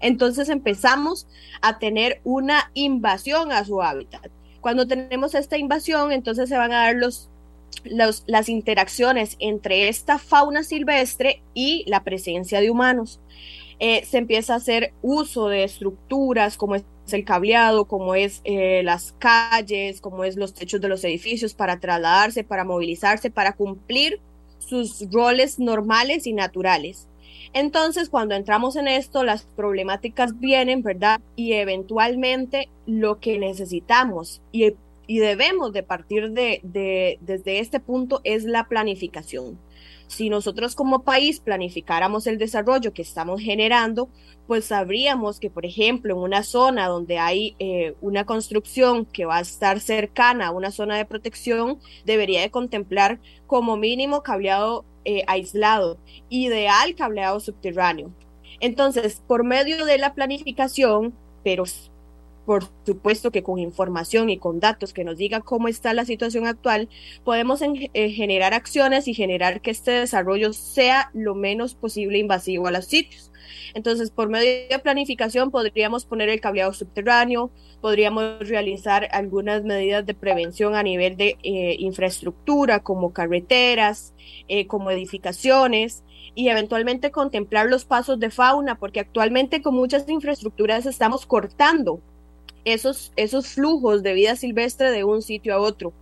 entonces 0.00 0.48
empezamos 0.48 1.26
a 1.60 1.78
tener 1.78 2.20
una 2.24 2.70
invasión 2.74 3.52
a 3.52 3.64
su 3.64 3.82
hábitat. 3.82 4.30
Cuando 4.60 4.86
tenemos 4.86 5.34
esta 5.34 5.56
invasión, 5.56 6.12
entonces 6.12 6.48
se 6.48 6.56
van 6.56 6.72
a 6.72 6.84
dar 6.84 6.96
los, 6.96 7.30
las 7.84 8.48
interacciones 8.48 9.36
entre 9.38 9.88
esta 9.88 10.18
fauna 10.18 10.62
silvestre 10.62 11.42
y 11.54 11.84
la 11.86 12.02
presencia 12.04 12.60
de 12.60 12.70
humanos. 12.70 13.20
eh, 13.80 14.04
se 14.04 14.18
empieza 14.18 14.54
a 14.54 14.56
hacer 14.56 14.92
uso 15.02 15.48
de 15.48 15.64
estructuras 15.64 16.56
como 16.56 16.74
es 16.74 16.84
el 17.12 17.24
cableado, 17.24 17.86
como 17.86 18.14
es 18.14 18.40
eh, 18.44 18.82
las 18.82 19.12
calles, 19.18 20.00
como 20.00 20.24
es 20.24 20.36
los 20.36 20.52
techos 20.52 20.80
de 20.80 20.88
los 20.88 21.04
edificios 21.04 21.54
para 21.54 21.78
trasladarse, 21.78 22.44
para 22.44 22.64
movilizarse, 22.64 23.30
para 23.30 23.52
cumplir 23.54 24.20
sus 24.58 25.10
roles 25.10 25.58
normales 25.58 26.26
y 26.26 26.32
naturales. 26.32 27.06
Entonces, 27.52 28.10
cuando 28.10 28.34
entramos 28.34 28.76
en 28.76 28.88
esto, 28.88 29.24
las 29.24 29.46
problemáticas 29.56 30.38
vienen, 30.38 30.82
¿verdad? 30.82 31.20
Y 31.36 31.54
eventualmente 31.54 32.68
lo 32.86 33.18
que 33.20 33.38
necesitamos 33.38 34.42
y, 34.52 34.74
y 35.06 35.18
debemos 35.18 35.72
de 35.72 35.82
partir 35.82 36.30
de, 36.32 36.60
de, 36.62 37.18
desde 37.20 37.60
este 37.60 37.80
punto 37.80 38.20
es 38.24 38.44
la 38.44 38.68
planificación. 38.68 39.58
Si 40.08 40.30
nosotros 40.30 40.74
como 40.74 41.02
país 41.02 41.38
planificáramos 41.38 42.26
el 42.26 42.38
desarrollo 42.38 42.94
que 42.94 43.02
estamos 43.02 43.42
generando, 43.42 44.08
pues 44.46 44.64
sabríamos 44.64 45.38
que, 45.38 45.50
por 45.50 45.66
ejemplo, 45.66 46.14
en 46.14 46.20
una 46.20 46.42
zona 46.42 46.88
donde 46.88 47.18
hay 47.18 47.54
eh, 47.58 47.94
una 48.00 48.24
construcción 48.24 49.04
que 49.04 49.26
va 49.26 49.36
a 49.36 49.42
estar 49.42 49.80
cercana 49.80 50.46
a 50.46 50.50
una 50.50 50.70
zona 50.70 50.96
de 50.96 51.04
protección, 51.04 51.78
debería 52.06 52.40
de 52.40 52.50
contemplar 52.50 53.20
como 53.46 53.76
mínimo 53.76 54.22
cableado 54.22 54.86
eh, 55.04 55.24
aislado, 55.26 55.98
ideal 56.28 56.94
cableado 56.94 57.40
subterráneo. 57.40 58.10
Entonces, 58.60 59.22
por 59.26 59.44
medio 59.44 59.84
de 59.84 59.98
la 59.98 60.14
planificación, 60.14 61.14
pero 61.44 61.64
por 62.48 62.64
supuesto 62.86 63.30
que 63.30 63.42
con 63.42 63.58
información 63.58 64.30
y 64.30 64.38
con 64.38 64.58
datos 64.58 64.94
que 64.94 65.04
nos 65.04 65.18
diga 65.18 65.40
cómo 65.40 65.68
está 65.68 65.92
la 65.92 66.06
situación 66.06 66.46
actual, 66.46 66.88
podemos 67.22 67.60
eh, 67.60 68.10
generar 68.10 68.54
acciones 68.54 69.06
y 69.06 69.12
generar 69.12 69.60
que 69.60 69.70
este 69.70 69.90
desarrollo 69.90 70.54
sea 70.54 71.10
lo 71.12 71.34
menos 71.34 71.74
posible 71.74 72.16
invasivo 72.18 72.66
a 72.66 72.70
los 72.70 72.86
sitios. 72.86 73.27
Entonces, 73.74 74.10
por 74.10 74.28
medio 74.28 74.68
de 74.68 74.78
planificación 74.78 75.50
podríamos 75.50 76.04
poner 76.04 76.28
el 76.28 76.40
cableado 76.40 76.72
subterráneo, 76.72 77.50
podríamos 77.80 78.48
realizar 78.48 79.08
algunas 79.12 79.64
medidas 79.64 80.04
de 80.06 80.14
prevención 80.14 80.74
a 80.74 80.82
nivel 80.82 81.16
de 81.16 81.36
eh, 81.42 81.76
infraestructura, 81.78 82.80
como 82.80 83.12
carreteras, 83.12 84.14
eh, 84.48 84.66
como 84.66 84.90
edificaciones, 84.90 86.02
y 86.34 86.48
eventualmente 86.48 87.10
contemplar 87.10 87.66
los 87.66 87.84
pasos 87.84 88.20
de 88.20 88.30
fauna, 88.30 88.78
porque 88.78 89.00
actualmente 89.00 89.60
con 89.60 89.74
muchas 89.74 90.08
infraestructuras 90.08 90.86
estamos 90.86 91.26
cortando 91.26 92.00
esos, 92.64 93.12
esos 93.16 93.48
flujos 93.48 94.02
de 94.02 94.14
vida 94.14 94.36
silvestre 94.36 94.90
de 94.90 95.04
un 95.04 95.22
sitio 95.22 95.54
a 95.54 95.58
otro. 95.58 95.92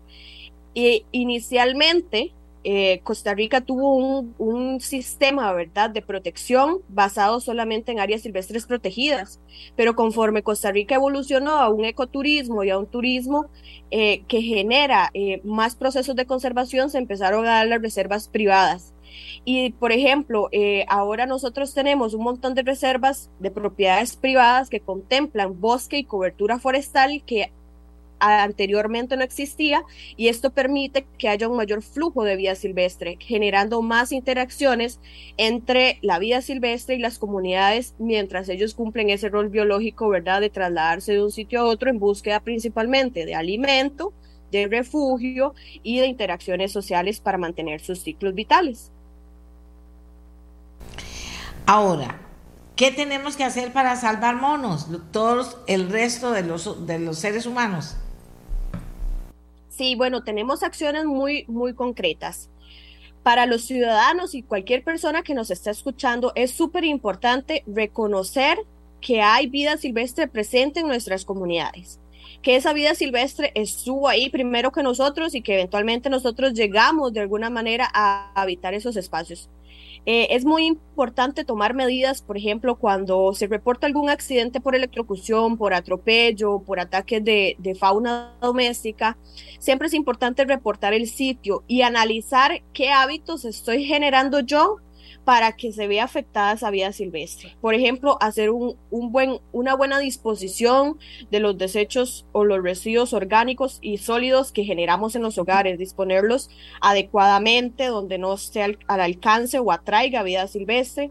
Y 0.75 1.07
inicialmente 1.11 2.35
eh, 2.69 2.99
Costa 3.05 3.33
Rica 3.33 3.61
tuvo 3.61 3.95
un, 3.95 4.35
un, 4.39 4.81
sistema, 4.81 5.53
¿verdad?, 5.53 5.89
de 5.89 6.03
protección 6.03 6.81
basado 6.89 7.39
solamente 7.39 7.93
en 7.93 8.01
áreas 8.01 8.23
silvestres 8.23 8.67
protegidas, 8.67 9.41
pero 9.77 9.95
conforme 9.95 10.43
Costa 10.43 10.73
Rica 10.73 10.97
evolucionó 10.97 11.53
a 11.61 11.69
un 11.69 11.85
ecoturismo 11.85 12.65
y 12.65 12.71
a 12.71 12.79
un 12.79 12.89
turismo 12.89 13.47
eh, 13.93 14.25
que 14.27 14.43
genera 14.43 15.11
eh, 15.15 15.41
más 15.45 15.77
procesos 15.77 16.17
de 16.17 16.27
conservación, 16.27 16.91
se 16.91 16.99
empezaron 16.99 17.47
a 17.47 17.51
dar 17.51 17.69
las 17.69 17.81
reservas 17.81 18.27
privadas. 18.27 18.95
Y, 19.45 19.71
por 19.71 19.93
ejemplo, 19.93 20.51
ahora 20.89 21.27
nosotros 21.27 21.73
tenemos 21.73 22.15
un 22.15 22.25
montón 22.25 22.55
de 22.55 22.63
reservas 22.63 23.31
de 23.39 23.53
propiedades 23.53 24.17
privadas 24.17 24.69
que 24.69 24.81
contemplan 24.81 25.61
bosque 25.61 25.99
y 25.99 26.05
cobertura 26.05 26.59
forestal 26.59 27.23
que 27.25 27.53
anteriormente 28.19 29.17
no 29.17 29.25
existía 29.25 29.83
y 30.17 30.29
esto 30.29 30.51
permite 30.51 31.07
que 31.19 31.29
haya 31.29 31.49
un 31.49 31.57
mayor 31.57 31.83
flujo 31.83 32.25
de 32.25 32.37
vida 32.37 32.55
silvestre, 32.55 33.17
generando 33.21 33.83
más 33.83 34.13
interacciones 34.13 35.01
entre 35.37 35.99
la 36.03 36.19
vida 36.19 36.41
silvestre 36.43 36.97
y 36.97 36.99
las 36.99 37.19
comunidades 37.19 37.95
mientras 37.99 38.49
ellos 38.49 38.75
cumplen 38.75 39.11
ese 39.11 39.29
rol 39.29 39.49
biológico, 39.49 40.09
¿verdad?, 40.09 40.41
de 40.41 40.51
trasladarse 40.51 41.13
de 41.13 41.23
un 41.23 41.33
sitio 41.33 41.61
a 41.61 41.65
otro 41.65 41.91
en 41.91 41.99
búsqueda 41.99 42.41
principalmente 42.41 43.27
de 43.27 43.35
alimento, 43.35 44.13
de 44.51 44.69
refugio 44.69 45.55
y 45.83 45.99
de 45.99 46.07
interacciones 46.07 46.73
sociales 46.73 47.21
para 47.21 47.39
mantener 47.39 47.81
sus 47.81 48.01
ciclos 48.01 48.35
vitales. 48.35 48.91
Ahora, 51.67 52.21
¿qué 52.77 52.93
tenemos 52.93 53.37
que 53.37 53.45
hacer 53.45 53.73
para 53.73 53.97
salvar 53.97 54.37
monos? 54.37 54.87
Todos 55.11 55.57
el 55.67 55.91
resto 55.91 56.31
de 56.31 56.43
los, 56.43 56.87
de 56.87 57.01
los 57.01 57.19
seres 57.19 57.45
humanos. 57.45 57.97
Sí, 59.77 59.95
bueno, 59.95 60.25
tenemos 60.25 60.63
acciones 60.63 61.05
muy, 61.05 61.45
muy 61.49 61.75
concretas. 61.75 62.49
Para 63.23 63.45
los 63.45 63.63
ciudadanos 63.63 64.35
y 64.35 64.43
cualquier 64.43 64.83
persona 64.83 65.23
que 65.23 65.35
nos 65.35 65.51
está 65.51 65.71
escuchando, 65.71 66.33
es 66.35 66.51
súper 66.51 66.85
importante 66.85 67.63
reconocer 67.67 68.59
que 69.03 69.21
hay 69.21 69.49
vida 69.49 69.77
silvestre 69.77 70.29
presente 70.29 70.81
en 70.81 70.87
nuestras 70.87 71.27
comunidades, 71.27 72.01
que 72.41 72.57
esa 72.57 72.73
vida 72.73 72.95
silvestre 72.95 73.53
estuvo 73.55 74.09
ahí 74.09 74.31
primero 74.31 74.73
que 74.73 74.83
nosotros 74.83 75.35
y 75.35 75.43
que 75.43 75.55
eventualmente 75.55 76.09
nosotros 76.09 76.55
llegamos 76.55 77.13
de 77.13 77.21
alguna 77.21 77.51
manera 77.51 77.91
a 77.93 78.33
habitar 78.35 78.73
esos 78.73 78.97
espacios. 78.97 79.51
Eh, 80.09 80.29
es 80.31 80.45
muy 80.45 80.67
importante 80.67 81.45
tomar 81.45 81.75
medidas, 81.75 82.23
por 82.23 82.37
ejemplo, 82.37 82.77
cuando 82.77 83.35
se 83.35 83.49
reporta 83.49 83.89
algún 83.89 84.09
accidente 84.09 84.61
por 84.61 84.77
electrocución, 84.77 85.59
por 85.59 85.75
atropello, 85.75 86.61
por 86.61 86.79
ataques 86.79 87.25
de, 87.25 87.57
de 87.59 87.75
fauna 87.75 88.33
doméstica, 88.41 89.19
siempre 89.59 89.89
es 89.89 89.95
importante 89.95 90.45
reportar 90.45 90.95
el 90.95 91.09
sitio 91.09 91.65
y 91.67 91.83
analizar 91.83 92.63
qué 92.73 92.91
hábitos 92.91 93.45
estoy 93.45 93.85
generando 93.85 94.41
yo 94.41 94.77
para 95.27 95.57
que 95.57 95.73
se 95.73 95.89
vea 95.89 96.05
afectada 96.05 96.53
esa 96.53 96.71
vida 96.71 96.93
silvestre. 96.93 97.57
Por 97.61 97.75
ejemplo, 97.75 98.17
hacer 98.21 98.51
un, 98.51 98.77
buen, 98.91 99.41
una 99.51 99.75
buena 99.75 99.99
disposición 99.99 101.01
de 101.33 101.41
los 101.41 101.59
desechos 101.59 102.27
o 102.31 102.45
los 102.45 102.63
residuos 102.63 103.13
orgánicos 103.13 103.81
y 103.83 103.99
sólidos 103.99 104.53
que 104.53 104.63
generamos 104.63 105.17
en 105.17 105.23
los 105.23 105.37
hogares, 105.37 105.81
disponerlos 105.81 106.49
adecuadamente 106.81 107.87
donde 107.87 108.19
no 108.19 108.35
esté 108.35 108.63
al, 108.63 108.79
al 108.87 109.01
alcance 109.01 109.59
o 109.59 109.73
atraiga 109.73 110.23
vida 110.23 110.47
silvestre 110.47 111.11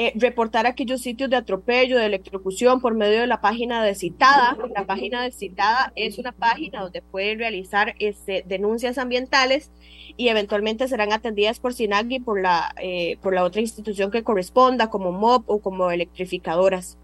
eh, 0.00 0.12
reportar 0.14 0.64
aquellos 0.66 1.00
sitios 1.00 1.28
de 1.28 1.34
atropello, 1.34 1.98
de 1.98 2.06
electrocución 2.06 2.80
por 2.80 2.94
medio 2.94 3.20
de 3.20 3.26
la 3.26 3.40
página 3.40 3.82
de 3.82 3.96
citada. 3.96 4.56
La 4.72 4.86
página 4.86 5.24
de 5.24 5.32
citada 5.32 5.92
es 5.96 6.18
una 6.18 6.30
página 6.30 6.82
donde 6.82 7.02
pueden 7.02 7.40
realizar 7.40 7.96
este, 7.98 8.44
denuncias 8.46 8.96
ambientales 8.96 9.72
y 10.18 10.28
eventualmente 10.28 10.88
serán 10.88 11.12
atendidas 11.12 11.60
por 11.60 11.72
SINAGI 11.72 12.20
por 12.20 12.42
la, 12.42 12.74
eh, 12.82 13.16
por 13.22 13.32
la 13.32 13.44
otra 13.44 13.62
institución 13.62 14.10
que 14.10 14.24
corresponda, 14.24 14.90
como 14.90 15.12
MOB 15.12 15.44
o 15.46 15.60
como 15.60 15.90
electrificadoras. 15.90 16.98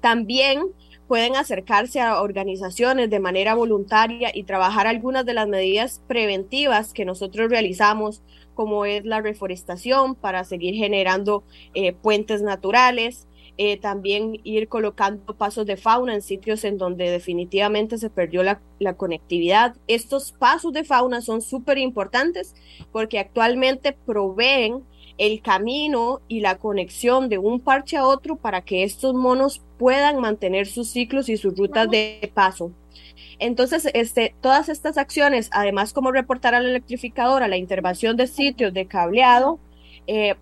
También 0.00 0.62
pueden 1.08 1.36
acercarse 1.36 2.00
a 2.00 2.22
organizaciones 2.22 3.10
de 3.10 3.18
manera 3.18 3.54
voluntaria 3.54 4.30
y 4.32 4.44
trabajar 4.44 4.86
algunas 4.86 5.26
de 5.26 5.34
las 5.34 5.48
medidas 5.48 6.00
preventivas 6.06 6.92
que 6.92 7.04
nosotros 7.04 7.50
realizamos 7.50 8.22
como 8.54 8.84
es 8.84 9.04
la 9.04 9.20
reforestación 9.20 10.16
para 10.16 10.42
seguir 10.42 10.74
generando 10.74 11.44
eh, 11.74 11.92
puentes 11.92 12.42
naturales, 12.42 13.27
eh, 13.60 13.76
también 13.76 14.40
ir 14.44 14.68
colocando 14.68 15.36
pasos 15.36 15.66
de 15.66 15.76
fauna 15.76 16.14
en 16.14 16.22
sitios 16.22 16.62
en 16.62 16.78
donde 16.78 17.10
definitivamente 17.10 17.98
se 17.98 18.08
perdió 18.08 18.44
la, 18.44 18.60
conectividad. 18.96 19.74
Estos 19.88 20.30
pasos 20.30 20.72
de 20.72 20.84
fauna 20.84 21.20
son 21.20 21.42
súper 21.42 21.76
importantes 21.76 22.54
porque 22.92 23.18
actualmente 23.18 23.92
proveen 24.06 24.84
el 25.18 25.42
camino 25.42 26.20
y 26.28 26.38
la 26.38 26.58
conexión 26.58 27.28
de 27.28 27.38
un 27.38 27.58
parche 27.58 27.96
a 27.96 28.06
otro 28.06 28.36
para 28.36 28.60
que 28.60 28.84
estos 28.84 29.14
monos 29.14 29.60
puedan 29.76 30.20
mantener 30.20 30.68
sus 30.68 30.90
ciclos 30.90 31.28
y 31.28 31.36
sus 31.36 31.56
rutas 31.56 31.90
de 31.90 32.30
paso. 32.32 32.70
Entonces, 33.40 33.90
este, 33.92 34.36
todas 34.40 34.68
estas 34.68 34.98
acciones, 34.98 35.50
además 35.52 35.92
como 35.92 36.12
reportar 36.12 36.54
a 36.54 36.60
la 36.60 36.68
electrificadora 36.68 37.48
la 37.48 37.56
intervención 37.56 38.16
de 38.16 38.28
sitios 38.28 38.72
de 38.72 38.86
cableado, 38.86 39.58
eh, 40.06 40.36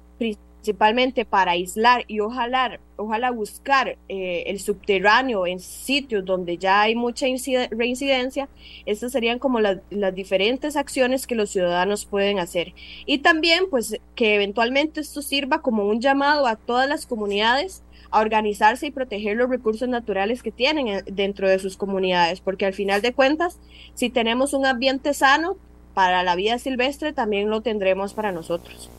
principalmente 0.67 1.25
para 1.25 1.53
aislar 1.53 2.05
y 2.09 2.19
ojalá, 2.19 2.81
ojalá 2.97 3.31
buscar 3.31 3.97
eh, 4.09 4.43
el 4.47 4.59
subterráneo 4.59 5.47
en 5.47 5.61
sitios 5.61 6.25
donde 6.25 6.59
ya 6.59 6.81
hay 6.81 6.97
mucha 6.97 7.27
reincidencia, 7.71 8.49
estas 8.85 9.13
serían 9.13 9.39
como 9.39 9.61
las 9.61 10.15
diferentes 10.15 10.75
acciones 10.75 11.29
que 11.29 11.37
los 11.37 11.51
ciudadanos 11.51 12.05
pueden 12.05 12.41
hacer. 12.41 12.75
Y 13.07 13.19
también, 13.19 13.71
pues, 13.71 14.01
que 14.17 14.35
eventualmente 14.35 15.01
esto 15.01 15.23
sirva 15.23 15.63
como 15.63 15.87
un 15.87 16.01
llamado 16.01 16.49
a 16.49 16.57
todas 16.57 16.89
las 16.89 17.07
comunidades 17.07 17.85
a 18.11 18.21
organizarse 18.21 18.87
y 18.87 18.91
proteger 18.91 19.37
los 19.37 19.49
recursos 19.49 19.89
naturales 19.89 20.43
que 20.43 20.51
tienen 20.51 20.89
eh, 20.89 21.03
dentro 21.07 21.49
de 21.49 21.61
sus 21.61 21.77
comunidades, 21.77 22.41
porque 22.41 22.67
al 22.67 22.75
final 22.75 23.03
de 23.03 23.13
cuentas, 23.13 23.61
si 23.95 24.11
tenemos 24.11 24.53
un 24.53 24.67
ambiente 24.67 25.15
sano 25.15 25.59
para 25.95 26.25
la 26.25 26.35
vida 26.35 26.59
silvestre, 26.59 27.13
también 27.13 27.51
lo 27.51 27.61
tendremos 27.61 28.15
para 28.15 28.33
nosotros. 28.33 28.91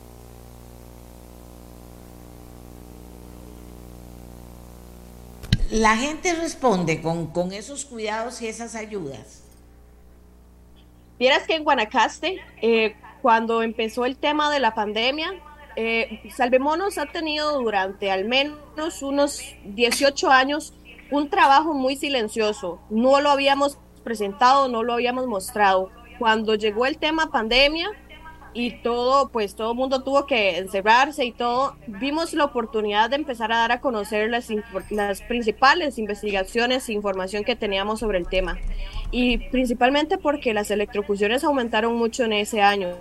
La 5.72 5.98
gente 5.98 6.34
responde 6.34 7.02
con, 7.02 7.28
con 7.28 7.52
esos 7.52 7.86
cuidados 7.86 8.42
y 8.42 8.48
esas 8.48 8.76
ayudas. 8.76 9.44
Vieras 11.20 11.46
que 11.48 11.56
en 11.56 11.64
Guanacaste, 11.64 12.40
eh, 12.62 12.96
cuando 13.22 13.64
empezó 13.64 14.06
el 14.06 14.18
tema 14.18 14.52
de 14.52 14.60
la 14.60 14.74
pandemia, 14.76 15.34
eh, 15.76 16.22
Salvemonos 16.36 16.98
ha 16.98 17.08
tenido 17.08 17.60
durante 17.60 18.12
al 18.12 18.26
menos 18.26 19.02
unos 19.02 19.42
18 19.66 20.30
años 20.30 20.74
un 21.12 21.30
trabajo 21.30 21.74
muy 21.74 21.96
silencioso. 21.96 22.80
No 22.90 23.20
lo 23.20 23.30
habíamos 23.30 23.78
presentado, 24.04 24.68
no 24.70 24.84
lo 24.84 24.94
habíamos 24.94 25.28
mostrado. 25.28 25.92
Cuando 26.20 26.56
llegó 26.56 26.86
el 26.86 26.98
tema 26.98 27.30
pandemia 27.32 27.90
y 28.58 28.72
todo, 28.72 29.30
pues 29.30 29.54
todo 29.54 29.74
el 29.74 29.78
mundo 29.78 30.02
tuvo 30.02 30.26
que 30.26 30.58
encerrarse 30.58 31.24
y 31.24 31.32
todo, 31.32 31.76
vimos 31.86 32.34
la 32.34 32.46
oportunidad 32.46 33.12
de 33.12 33.18
empezar 33.18 33.52
a 33.52 33.58
dar 33.58 33.72
a 33.72 33.82
conocer 33.82 34.32
las, 34.32 34.48
las 34.90 35.22
principales 35.22 36.00
investigaciones 36.00 36.90
e 36.90 36.94
información 36.94 37.44
que 37.44 37.56
teníamos 37.56 38.00
sobre 38.00 38.18
el 38.18 38.28
tema. 38.28 38.58
Y 39.12 39.38
principalmente 39.50 40.18
porque 40.18 40.56
las 40.56 40.72
electrocuciones 40.72 41.44
aumentaron 41.44 41.96
mucho 41.98 42.24
en 42.24 42.34
ese 42.34 42.64
año. 42.64 42.96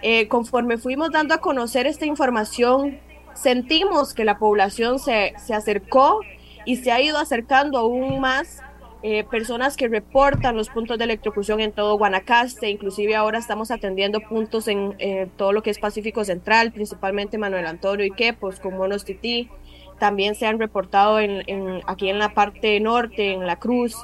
Eh, 0.00 0.28
conforme 0.28 0.78
fuimos 0.78 1.10
dando 1.10 1.34
a 1.34 1.38
conocer 1.38 1.88
esta 1.88 2.06
información, 2.06 3.00
sentimos 3.34 4.14
que 4.14 4.24
la 4.24 4.38
población 4.38 5.00
se, 5.00 5.34
se 5.44 5.54
acercó 5.54 6.20
y 6.64 6.76
se 6.76 6.92
ha 6.92 7.00
ido 7.00 7.18
acercando 7.18 7.78
aún 7.78 8.20
más 8.20 8.62
eh, 9.02 9.24
personas 9.24 9.76
que 9.76 9.86
reportan 9.86 10.56
los 10.56 10.70
puntos 10.70 10.98
de 10.98 11.04
electrocución 11.04 11.60
en 11.60 11.72
todo 11.72 11.96
Guanacaste, 11.96 12.68
inclusive 12.68 13.14
ahora 13.14 13.38
estamos 13.38 13.70
atendiendo 13.70 14.20
puntos 14.20 14.66
en 14.66 14.96
eh, 14.98 15.28
todo 15.36 15.52
lo 15.52 15.62
que 15.62 15.70
es 15.70 15.78
Pacífico 15.78 16.24
Central, 16.24 16.72
principalmente 16.72 17.38
Manuel 17.38 17.66
Antonio 17.66 18.04
y 18.04 18.10
Quepos, 18.10 18.58
con 18.58 18.76
Monos 18.76 19.04
Tití, 19.04 19.50
también 19.98 20.34
se 20.34 20.46
han 20.46 20.58
reportado 20.58 21.20
en, 21.20 21.42
aquí 21.86 22.08
en 22.08 22.18
la 22.18 22.34
parte 22.34 22.78
norte, 22.80 23.32
en 23.32 23.46
La 23.46 23.58
Cruz, 23.58 23.96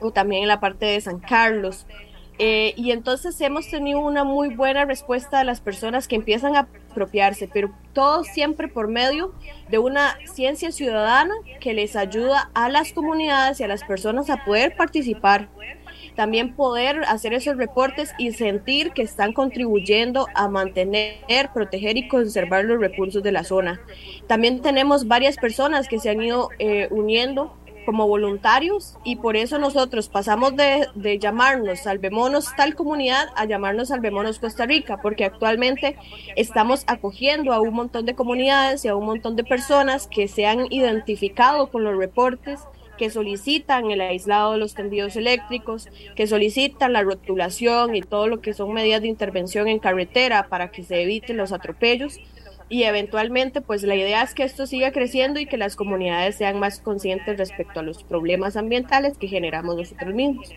o 0.00 0.10
también 0.12 0.42
en 0.42 0.48
la 0.48 0.60
parte 0.60 0.86
de 0.86 1.00
San 1.00 1.20
Carlos. 1.20 1.86
Eh, 2.44 2.74
y 2.76 2.90
entonces 2.90 3.40
hemos 3.40 3.68
tenido 3.68 4.00
una 4.00 4.24
muy 4.24 4.52
buena 4.52 4.84
respuesta 4.84 5.38
de 5.38 5.44
las 5.44 5.60
personas 5.60 6.08
que 6.08 6.16
empiezan 6.16 6.56
a 6.56 6.66
apropiarse, 6.90 7.46
pero 7.46 7.70
todo 7.92 8.24
siempre 8.24 8.66
por 8.66 8.88
medio 8.88 9.32
de 9.70 9.78
una 9.78 10.18
ciencia 10.24 10.72
ciudadana 10.72 11.32
que 11.60 11.72
les 11.72 11.94
ayuda 11.94 12.50
a 12.52 12.68
las 12.68 12.92
comunidades 12.92 13.60
y 13.60 13.62
a 13.62 13.68
las 13.68 13.84
personas 13.84 14.28
a 14.28 14.44
poder 14.44 14.74
participar, 14.74 15.50
también 16.16 16.56
poder 16.56 17.04
hacer 17.04 17.32
esos 17.32 17.56
reportes 17.56 18.12
y 18.18 18.32
sentir 18.32 18.90
que 18.90 19.02
están 19.02 19.32
contribuyendo 19.34 20.26
a 20.34 20.48
mantener, 20.48 21.50
proteger 21.54 21.96
y 21.96 22.08
conservar 22.08 22.64
los 22.64 22.80
recursos 22.80 23.22
de 23.22 23.30
la 23.30 23.44
zona. 23.44 23.80
También 24.26 24.62
tenemos 24.62 25.06
varias 25.06 25.36
personas 25.36 25.86
que 25.86 26.00
se 26.00 26.10
han 26.10 26.20
ido 26.20 26.48
eh, 26.58 26.88
uniendo 26.90 27.56
como 27.84 28.06
voluntarios 28.08 28.96
y 29.04 29.16
por 29.16 29.36
eso 29.36 29.58
nosotros 29.58 30.08
pasamos 30.08 30.56
de, 30.56 30.88
de, 30.94 31.18
llamarnos 31.18 31.80
Salvemonos 31.80 32.54
tal 32.56 32.74
comunidad 32.74 33.28
a 33.36 33.44
llamarnos 33.44 33.88
Salvemonos 33.88 34.38
Costa 34.38 34.66
Rica, 34.66 35.00
porque 35.00 35.24
actualmente 35.24 35.96
estamos 36.36 36.84
acogiendo 36.86 37.52
a 37.52 37.60
un 37.60 37.74
montón 37.74 38.06
de 38.06 38.14
comunidades 38.14 38.84
y 38.84 38.88
a 38.88 38.96
un 38.96 39.06
montón 39.06 39.36
de 39.36 39.44
personas 39.44 40.06
que 40.06 40.28
se 40.28 40.46
han 40.46 40.72
identificado 40.72 41.70
con 41.70 41.84
los 41.84 41.96
reportes 41.96 42.60
que 42.98 43.10
solicitan 43.10 43.90
el 43.90 44.00
aislado 44.00 44.52
de 44.52 44.58
los 44.58 44.74
tendidos 44.74 45.16
eléctricos, 45.16 45.88
que 46.14 46.26
solicitan 46.26 46.92
la 46.92 47.02
rotulación 47.02 47.96
y 47.96 48.02
todo 48.02 48.28
lo 48.28 48.40
que 48.40 48.54
son 48.54 48.72
medidas 48.72 49.02
de 49.02 49.08
intervención 49.08 49.66
en 49.66 49.78
carretera 49.78 50.48
para 50.48 50.70
que 50.70 50.84
se 50.84 51.02
eviten 51.02 51.36
los 51.36 51.52
atropellos 51.52 52.20
y 52.72 52.84
eventualmente 52.84 53.60
pues 53.60 53.82
la 53.82 53.94
idea 53.94 54.22
es 54.22 54.32
que 54.32 54.44
esto 54.44 54.66
siga 54.66 54.92
creciendo 54.92 55.38
y 55.38 55.44
que 55.44 55.58
las 55.58 55.76
comunidades 55.76 56.36
sean 56.36 56.58
más 56.58 56.78
conscientes 56.78 57.36
respecto 57.36 57.80
a 57.80 57.82
los 57.82 58.02
problemas 58.02 58.56
ambientales 58.56 59.18
que 59.18 59.28
generamos 59.28 59.76
nosotros 59.76 60.14
mismos. 60.14 60.48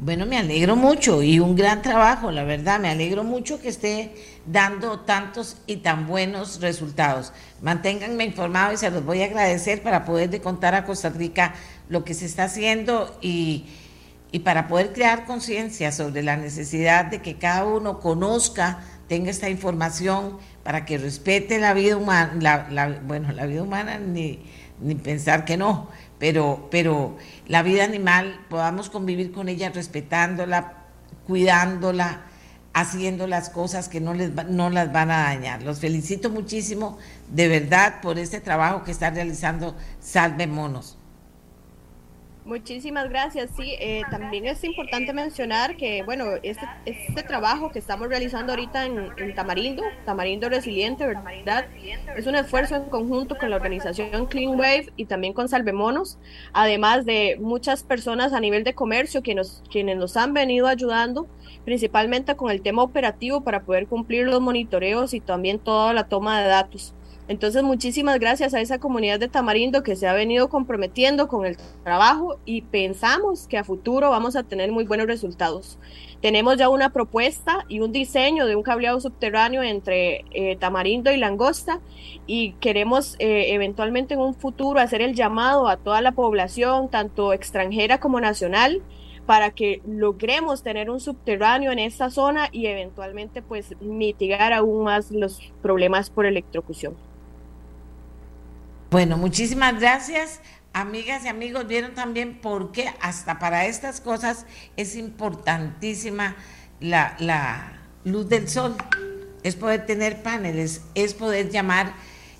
Bueno, 0.00 0.26
me 0.26 0.36
alegro 0.36 0.74
mucho 0.74 1.22
y 1.22 1.38
un 1.38 1.54
gran 1.54 1.80
trabajo, 1.80 2.32
la 2.32 2.42
verdad, 2.42 2.80
me 2.80 2.88
alegro 2.88 3.22
mucho 3.22 3.60
que 3.60 3.68
esté 3.68 4.12
dando 4.46 4.98
tantos 4.98 5.58
y 5.68 5.76
tan 5.76 6.08
buenos 6.08 6.60
resultados. 6.60 7.32
Manténganme 7.62 8.24
informado 8.24 8.72
y 8.72 8.78
se 8.78 8.90
los 8.90 9.04
voy 9.04 9.22
a 9.22 9.26
agradecer 9.26 9.80
para 9.80 10.04
poder 10.04 10.40
contar 10.40 10.74
a 10.74 10.84
Costa 10.84 11.10
Rica 11.10 11.54
lo 11.88 12.02
que 12.02 12.14
se 12.14 12.26
está 12.26 12.44
haciendo 12.44 13.16
y, 13.20 13.66
y 14.32 14.40
para 14.40 14.66
poder 14.66 14.92
crear 14.92 15.24
conciencia 15.24 15.92
sobre 15.92 16.24
la 16.24 16.36
necesidad 16.36 17.04
de 17.04 17.22
que 17.22 17.36
cada 17.36 17.64
uno 17.64 18.00
conozca 18.00 18.82
tenga 19.10 19.28
esta 19.28 19.50
información 19.50 20.38
para 20.62 20.84
que 20.84 20.96
respete 20.96 21.58
la 21.58 21.74
vida 21.74 21.96
humana, 21.96 23.00
bueno, 23.02 23.32
la 23.32 23.44
vida 23.44 23.60
humana 23.60 23.98
ni, 23.98 24.38
ni 24.80 24.94
pensar 24.94 25.44
que 25.44 25.56
no, 25.56 25.88
pero, 26.20 26.68
pero 26.70 27.16
la 27.48 27.64
vida 27.64 27.82
animal 27.82 28.46
podamos 28.48 28.88
convivir 28.88 29.32
con 29.32 29.48
ella 29.48 29.70
respetándola, 29.70 30.84
cuidándola, 31.26 32.22
haciendo 32.72 33.26
las 33.26 33.50
cosas 33.50 33.88
que 33.88 34.00
no, 34.00 34.14
les 34.14 34.32
no 34.48 34.70
las 34.70 34.92
van 34.92 35.10
a 35.10 35.22
dañar. 35.22 35.64
Los 35.64 35.80
felicito 35.80 36.30
muchísimo 36.30 36.96
de 37.34 37.48
verdad 37.48 38.00
por 38.02 38.16
este 38.16 38.40
trabajo 38.40 38.84
que 38.84 38.92
está 38.92 39.10
realizando 39.10 39.74
Salve 39.98 40.46
Monos. 40.46 40.99
Muchísimas 42.44 43.08
gracias. 43.10 43.50
Sí, 43.54 43.76
eh, 43.78 44.02
también 44.10 44.46
es 44.46 44.64
importante 44.64 45.12
mencionar 45.12 45.76
que, 45.76 46.02
bueno, 46.02 46.24
este, 46.42 46.66
este 46.86 47.22
trabajo 47.22 47.70
que 47.70 47.78
estamos 47.78 48.08
realizando 48.08 48.52
ahorita 48.52 48.86
en, 48.86 49.34
Tamarindo, 49.34 49.82
Tamarindo 50.06 50.48
Resiliente, 50.48 51.06
¿verdad? 51.06 51.66
Es 52.16 52.26
un 52.26 52.34
esfuerzo 52.34 52.76
en 52.76 52.84
conjunto 52.84 53.36
con 53.36 53.50
la 53.50 53.56
organización 53.56 54.26
Clean 54.26 54.58
Wave 54.58 54.92
y 54.96 55.04
también 55.04 55.34
con 55.34 55.48
Salvemonos, 55.48 56.18
además 56.52 57.04
de 57.04 57.36
muchas 57.40 57.82
personas 57.82 58.32
a 58.32 58.40
nivel 58.40 58.64
de 58.64 58.74
comercio 58.74 59.22
que 59.22 59.34
nos, 59.34 59.62
quienes 59.70 59.98
nos 59.98 60.16
han 60.16 60.32
venido 60.32 60.66
ayudando, 60.66 61.28
principalmente 61.66 62.36
con 62.36 62.50
el 62.50 62.62
tema 62.62 62.82
operativo 62.82 63.42
para 63.42 63.62
poder 63.62 63.86
cumplir 63.86 64.26
los 64.26 64.40
monitoreos 64.40 65.12
y 65.12 65.20
también 65.20 65.58
toda 65.58 65.92
la 65.92 66.08
toma 66.08 66.40
de 66.40 66.48
datos. 66.48 66.94
Entonces, 67.30 67.62
muchísimas 67.62 68.18
gracias 68.18 68.54
a 68.54 68.60
esa 68.60 68.80
comunidad 68.80 69.20
de 69.20 69.28
Tamarindo 69.28 69.84
que 69.84 69.94
se 69.94 70.08
ha 70.08 70.12
venido 70.12 70.48
comprometiendo 70.48 71.28
con 71.28 71.46
el 71.46 71.56
trabajo 71.84 72.40
y 72.44 72.62
pensamos 72.62 73.46
que 73.46 73.56
a 73.56 73.62
futuro 73.62 74.10
vamos 74.10 74.34
a 74.34 74.42
tener 74.42 74.72
muy 74.72 74.82
buenos 74.82 75.06
resultados. 75.06 75.78
Tenemos 76.20 76.56
ya 76.56 76.68
una 76.68 76.92
propuesta 76.92 77.64
y 77.68 77.78
un 77.78 77.92
diseño 77.92 78.46
de 78.46 78.56
un 78.56 78.64
cableado 78.64 78.98
subterráneo 78.98 79.62
entre 79.62 80.24
eh, 80.32 80.56
Tamarindo 80.56 81.12
y 81.12 81.18
Langosta 81.18 81.78
y 82.26 82.54
queremos 82.54 83.14
eh, 83.20 83.54
eventualmente 83.54 84.14
en 84.14 84.20
un 84.20 84.34
futuro 84.34 84.80
hacer 84.80 85.00
el 85.00 85.14
llamado 85.14 85.68
a 85.68 85.76
toda 85.76 86.00
la 86.00 86.10
población, 86.10 86.90
tanto 86.90 87.32
extranjera 87.32 88.00
como 88.00 88.20
nacional, 88.20 88.82
para 89.26 89.52
que 89.52 89.82
logremos 89.86 90.64
tener 90.64 90.90
un 90.90 90.98
subterráneo 90.98 91.70
en 91.70 91.78
esta 91.78 92.10
zona 92.10 92.48
y 92.50 92.66
eventualmente 92.66 93.40
pues 93.40 93.76
mitigar 93.80 94.52
aún 94.52 94.82
más 94.82 95.12
los 95.12 95.40
problemas 95.62 96.10
por 96.10 96.26
electrocución. 96.26 96.96
Bueno, 98.90 99.16
muchísimas 99.16 99.78
gracias. 99.78 100.40
Amigas 100.72 101.24
y 101.24 101.28
amigos, 101.28 101.68
vieron 101.68 101.94
también 101.94 102.40
por 102.40 102.72
qué 102.72 102.92
hasta 103.00 103.38
para 103.38 103.66
estas 103.66 104.00
cosas 104.00 104.46
es 104.76 104.96
importantísima 104.96 106.34
la, 106.80 107.72
luz 108.02 108.28
del 108.28 108.48
sol. 108.48 108.74
Es 109.44 109.54
poder 109.54 109.86
tener 109.86 110.24
paneles, 110.24 110.82
es 110.96 111.14
poder 111.14 111.50
llamar, 111.50 111.94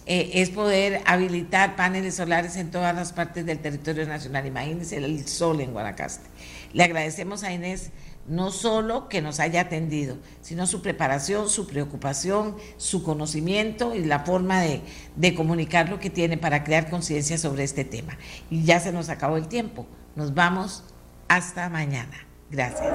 eh, 0.07 0.33
es 0.35 0.51
poder 0.51 1.03
habilitar 1.07 1.77
paneles 1.77 2.17
solares 2.17 2.57
en 2.57 2.73
todas 2.73 2.97
las 2.97 3.13
partes 3.13 3.47
del 3.47 3.61
territorio 3.61 4.05
nacional. 4.09 4.45
Imagínense 4.45 4.97
el 4.97 5.29
sol 5.29 5.61
en 5.61 5.73
Guanacaste. 5.73 6.29
Le 6.73 6.83
agradecemos 6.83 7.45
a 7.45 7.53
Inés 7.53 7.91
no 8.31 8.53
solo 8.53 9.09
que 9.09 9.21
nos 9.21 9.41
haya 9.41 9.63
atendido, 9.63 10.17
sino 10.41 10.69
su 10.69 10.83
preparación, 10.83 11.49
su 11.49 11.67
preocupación, 11.67 12.57
su 12.77 13.03
conocimiento 13.03 13.93
y 13.93 14.05
la 14.05 14.21
forma 14.21 14.61
de, 14.61 14.83
de 15.17 15.35
comunicar 15.35 15.89
lo 15.89 15.99
que 15.99 16.11
tiene 16.11 16.39
para 16.39 16.63
crear 16.63 16.89
conciencia 16.89 17.39
sobre 17.39 17.65
este 17.65 17.85
tema. 17.85 18.17
Y 18.49 18.63
ya 18.63 18.79
se 18.79 18.93
nos 18.93 19.09
acabó 19.09 19.37
el 19.37 19.49
tiempo. 19.49 19.85
Nos 20.15 20.33
vamos 20.33 20.85
hasta 21.27 21.69
mañana. 21.69 22.25
Gracias. 22.51 22.95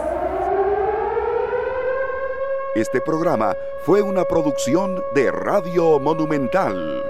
Este 2.73 3.01
programa 3.01 3.53
fue 3.85 4.01
una 4.01 4.23
producción 4.23 5.01
de 5.15 5.31
Radio 5.31 5.99
Monumental. 5.99 7.03